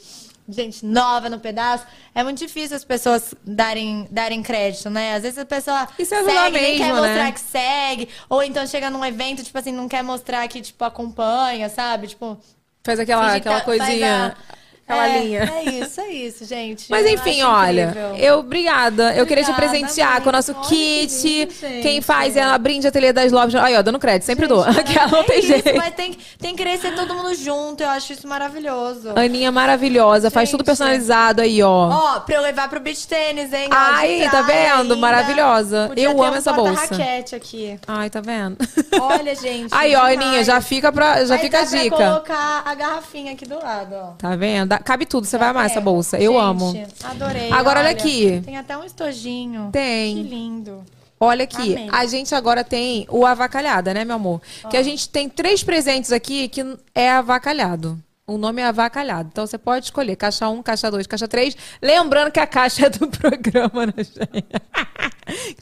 [0.48, 5.14] gente nova no pedaço, é muito difícil as pessoas darem, darem crédito, né?
[5.14, 7.08] Às vezes a pessoa Isso é segue, nem quer mesmo, né?
[7.08, 10.84] mostrar que segue, ou então chega num evento, tipo assim, não quer mostrar que, tipo,
[10.84, 12.08] acompanha, sabe?
[12.08, 12.36] Tipo,
[12.84, 14.36] Faz aquela, aquela que faz coisinha.
[14.38, 15.40] a- Aquela é, linha.
[15.54, 16.90] É isso, é isso, gente.
[16.90, 18.14] Mas Eu enfim, acho olha, incrível.
[18.16, 19.14] eu obrigada.
[19.14, 21.26] Eu queria te presentear com o nosso Olha que kit.
[21.26, 21.82] lindo, gente.
[21.82, 23.54] Quem faz é a Brinde Ateliê das Lobbies.
[23.54, 24.62] Aí, ó, dando crédito, sempre dou.
[24.64, 25.74] Gente, Aquela não é tem isso, jeito.
[25.76, 29.12] Mas tem, tem que crescer todo mundo junto, eu acho isso maravilhoso.
[29.16, 30.66] Aninha maravilhosa, faz tudo Gente.
[30.66, 31.88] personalizado aí, ó.
[32.16, 33.68] Ó, pra eu levar pro beach tênis, hein?
[33.72, 34.92] ó, Ai, tá vendo?
[34.92, 34.96] ainda.
[34.96, 35.86] Maravilhosa.
[35.88, 36.74] Podia Eu amo essa bolsa.
[36.88, 37.78] porta-raquete aqui.
[37.88, 38.58] Ai, tá vendo?
[39.00, 39.68] Olha, gente.
[39.72, 40.18] Aí, ó, demais.
[40.28, 41.96] Aninha, já fica, pra, já Mas fica a dá pra dica.
[41.96, 44.06] colocar a garrafinha aqui do lado, ó.
[44.18, 44.73] Tá vendo?
[44.74, 45.82] Dá- Cabe tudo, você vai amar essa É.
[45.82, 46.18] bolsa.
[46.18, 46.86] Eu Gente, amo.
[47.04, 47.52] Adorei.
[47.52, 48.42] Agora, olha aqui.
[48.44, 49.68] Tem até um estojinho.
[49.72, 50.14] Tem.
[50.16, 50.84] Que lindo.
[51.20, 51.88] Olha aqui, Amei.
[51.92, 54.42] a gente agora tem o avacalhada, né, meu amor?
[54.68, 57.98] Que a gente tem três presentes aqui que é avacalhado.
[58.26, 59.28] O nome é avacalhado.
[59.30, 61.54] Então você pode escolher caixa 1, caixa 2, caixa 3.
[61.82, 64.46] Lembrando que a caixa é do programa, né, gente?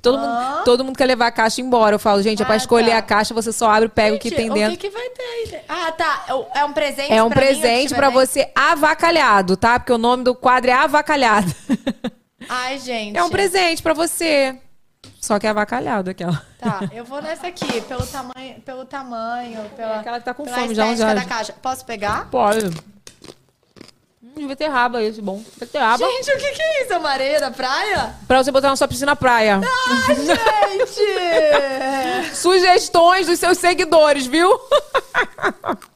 [0.01, 1.97] todo, mundo, todo mundo quer levar a caixa embora.
[1.97, 2.99] Eu falo, gente, é pra Ah, escolher tá.
[2.99, 4.75] a caixa, você só abre, pega o que Gente, tem dentro.
[4.75, 5.61] O que, que vai ter aí?
[5.69, 6.25] Ah, tá.
[6.55, 9.81] É um presente É um pra presente tiver você avacalhado, tá?
[9.81, 11.53] Porque o nome do quadro é avacalhado.
[12.49, 13.17] Ai, gente.
[13.19, 14.57] é um presente pra você.
[15.23, 16.43] Só que é avacalhado aquela.
[16.59, 20.75] Tá, eu vou nessa aqui, pelo tamanho, pelo tamanho, pela, aquela que tá com fome
[20.75, 21.55] já, já- da caixa.
[21.63, 22.29] Posso pegar?
[22.29, 22.67] Pode.
[24.21, 25.41] Hum, raba esse, bom.
[25.53, 26.05] Devia ter raba.
[26.05, 26.93] Gente, o que, que é isso?
[26.93, 28.17] É uma areia da praia?
[28.27, 29.61] Pra você botar na sua piscina praia.
[30.09, 31.01] Gente!
[32.37, 34.59] Sugestões dos seus seguidores, viu?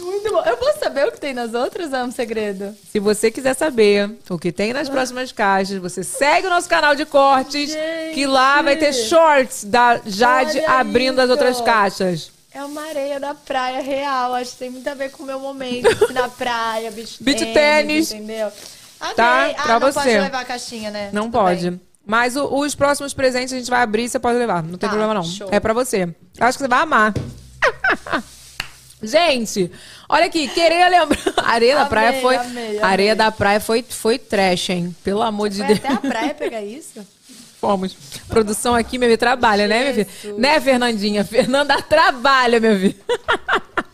[0.00, 0.42] Muito bom.
[0.44, 2.74] Eu posso saber o que tem nas outras ou é um segredo?
[2.90, 6.94] Se você quiser saber o que tem nas próximas caixas, você segue o nosso canal
[6.94, 7.72] de cortes,
[8.14, 11.32] que lá vai ter shorts da Jade Olha abrindo as isso.
[11.32, 12.30] outras caixas.
[12.52, 14.34] É uma areia da praia real.
[14.34, 17.38] Acho que tem muito a ver com o meu momento assim, na praia, beach, Beach
[17.46, 18.12] tênis, tênis.
[18.12, 18.50] entendeu?
[19.00, 19.14] Amei.
[19.14, 19.46] Tá?
[19.56, 19.98] Ah, Pra não você.
[20.00, 21.10] pode levar a caixinha, né?
[21.12, 21.70] Não Tudo pode.
[21.70, 21.80] bem.
[22.04, 24.62] Mas o- os próximos presentes a gente vai abrir você pode levar.
[24.64, 25.22] Não tem Tá, problema não.
[25.22, 25.48] show.
[25.52, 26.08] É pra você.
[26.40, 27.14] Acho que você vai amar.
[29.02, 29.70] Gente,
[30.08, 31.18] olha aqui, queria lembrar.
[31.44, 32.36] Areia da Amei, praia foi.
[32.36, 33.24] amei, a areia amei.
[33.24, 34.94] da praia foi, foi trash, hein?
[35.02, 35.78] Pelo amor de Foi Deus.
[35.78, 37.06] até a praia pegar isso?
[37.60, 37.94] Fomos.
[38.28, 40.34] Produção aqui, minha filha, trabalha, né, minha filha?
[40.38, 41.24] Né, Fernandinha?
[41.24, 42.96] Fernanda trabalha, minha filha.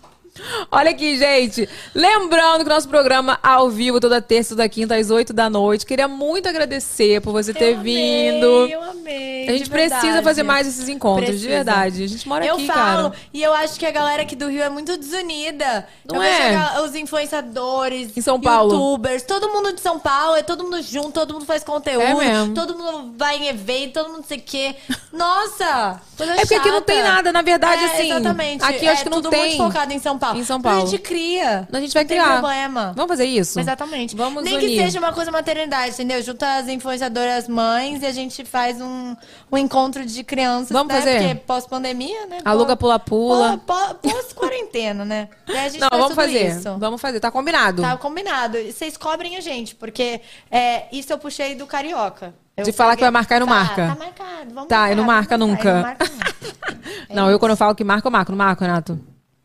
[0.70, 1.68] Olha aqui, gente.
[1.94, 5.86] Lembrando que nosso programa ao vivo toda terça e toda quinta às 8 da noite.
[5.86, 8.47] Queria muito agradecer por você ter Eu amei, vindo.
[8.68, 9.49] Eu amei.
[9.49, 11.49] A gente de precisa fazer mais esses encontros, de Precisa.
[11.65, 12.02] verdade.
[12.05, 13.23] A gente mora eu aqui, falo, cara.
[13.33, 15.86] e eu acho que a galera aqui do Rio é muito desunida.
[16.05, 16.81] Não eu é?
[16.83, 18.73] os influenciadores, Em São Paulo.
[18.73, 22.15] youtubers, todo mundo de São Paulo, é todo mundo junto, todo mundo faz conteúdo, É
[22.15, 22.55] mesmo.
[22.55, 24.75] todo mundo vai em evento, todo mundo não sei o quê.
[25.12, 26.00] Nossa!
[26.18, 26.86] É porque aqui não chata.
[26.86, 28.65] tem nada, na verdade, É, assim, Exatamente.
[28.65, 29.41] aqui eu acho é que não tudo tem.
[29.58, 30.35] muito focado em São Paulo.
[30.39, 30.82] Em São Paulo.
[30.82, 31.68] A gente cria.
[31.73, 32.40] A gente vai não tem criar.
[32.40, 32.92] problema.
[32.94, 33.58] Vamos fazer isso?
[33.58, 34.15] Exatamente.
[34.16, 34.68] Vamos Nem unir.
[34.68, 36.23] que seja uma coisa maternidade, entendeu?
[36.23, 39.16] Junta as influenciadoras mães e a gente faz um,
[39.50, 40.70] um encontro de crianças.
[40.70, 40.98] Vamos né?
[41.00, 41.18] fazer?
[41.20, 42.39] Porque pós-pandemia, né?
[42.44, 43.58] Aluga pula-pula.
[43.66, 45.28] Pós- pós- Pós-quarentena, né?
[45.48, 46.48] A gente Não, faz vamos fazer.
[46.58, 46.76] Isso.
[46.78, 47.20] Vamos fazer.
[47.20, 47.82] Tá combinado.
[47.82, 48.58] Tá combinado.
[48.65, 52.34] Vocês cobrem a gente, porque é, isso eu puxei do Carioca.
[52.56, 53.86] Eu De falar que vai marcar e não Tá, marca.
[53.89, 54.55] Tá marcado.
[54.55, 55.74] Vamos Tá, e não marca nunca.
[55.82, 57.15] marcar, não marca.
[57.15, 58.32] Não, eu quando eu falo que marco, eu marco.
[58.32, 58.98] Não marco, Renato?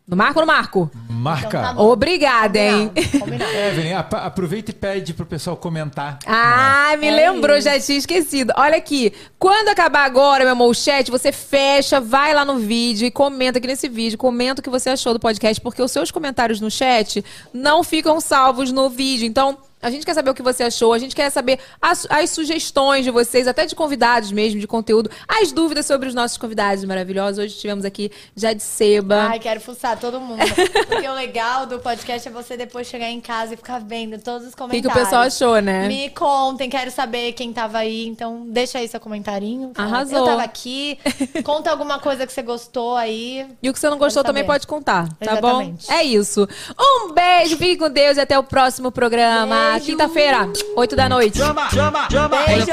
[0.08, 0.92] Não marco ou não marco?
[1.10, 1.48] Marca.
[1.48, 1.84] Então tá bom.
[1.90, 2.88] Obrigada, hein?
[2.90, 3.52] Combinado, combinado.
[3.56, 6.20] Evelyn, ap- aproveita e pede pro pessoal comentar.
[6.26, 7.70] Ah, me É lembrou, isso.
[7.70, 8.52] já tinha esquecido.
[8.58, 13.06] Olha aqui, quando acabar agora, meu amor, o chat, você fecha, vai lá no vídeo
[13.06, 16.12] e comenta aqui nesse vídeo, comenta o que você achou do podcast, porque os seus
[16.12, 17.24] comentários no chat
[17.54, 19.26] não ficam salvos no vídeo.
[19.26, 22.30] Então, a gente quer saber o que você achou, a gente quer saber as, as
[22.30, 26.84] sugestões de vocês, até de convidados mesmo, de conteúdo, as dúvidas sobre os nossos convidados
[26.84, 27.44] maravilhosos.
[27.44, 29.28] Hoje tivemos aqui Jade Seba.
[29.30, 30.42] Ai, quero fuçar todo mundo.
[30.88, 34.48] Porque o legal do podcast é você depois chegar em casa e ficar vendo todos
[34.48, 34.94] os o que, comentários.
[34.94, 35.88] que o pessoal achou, né?
[35.88, 38.08] Me contem, quero saber quem tava aí.
[38.08, 39.72] Então, deixa aí seu comentarinho.
[39.76, 40.20] Fala, Arrasou.
[40.20, 41.00] Eu tava aqui.
[41.44, 43.46] Conta alguma coisa que você gostou aí.
[43.62, 45.88] E o que você não gostou também pode contar, tá Exatamente.
[45.88, 45.94] bom?
[45.94, 46.48] É isso.
[46.80, 49.71] Um beijo, fique com Deus e até o próximo programa.
[49.80, 51.40] Quinta-feira, 8 da noite.
[51.40, 52.66] Beijo!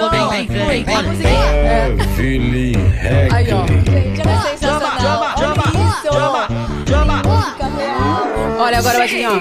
[0.65, 0.85] Fui.
[0.85, 1.89] Tem a musiquinha?
[2.19, 2.75] Evelyn
[3.33, 3.67] Aí, ó.
[3.67, 5.35] Gente, ela é sensacional.
[5.37, 5.55] Olha
[5.89, 6.09] isso!
[7.29, 8.59] Música real.
[8.59, 9.39] Olha agora, Batinho, ó.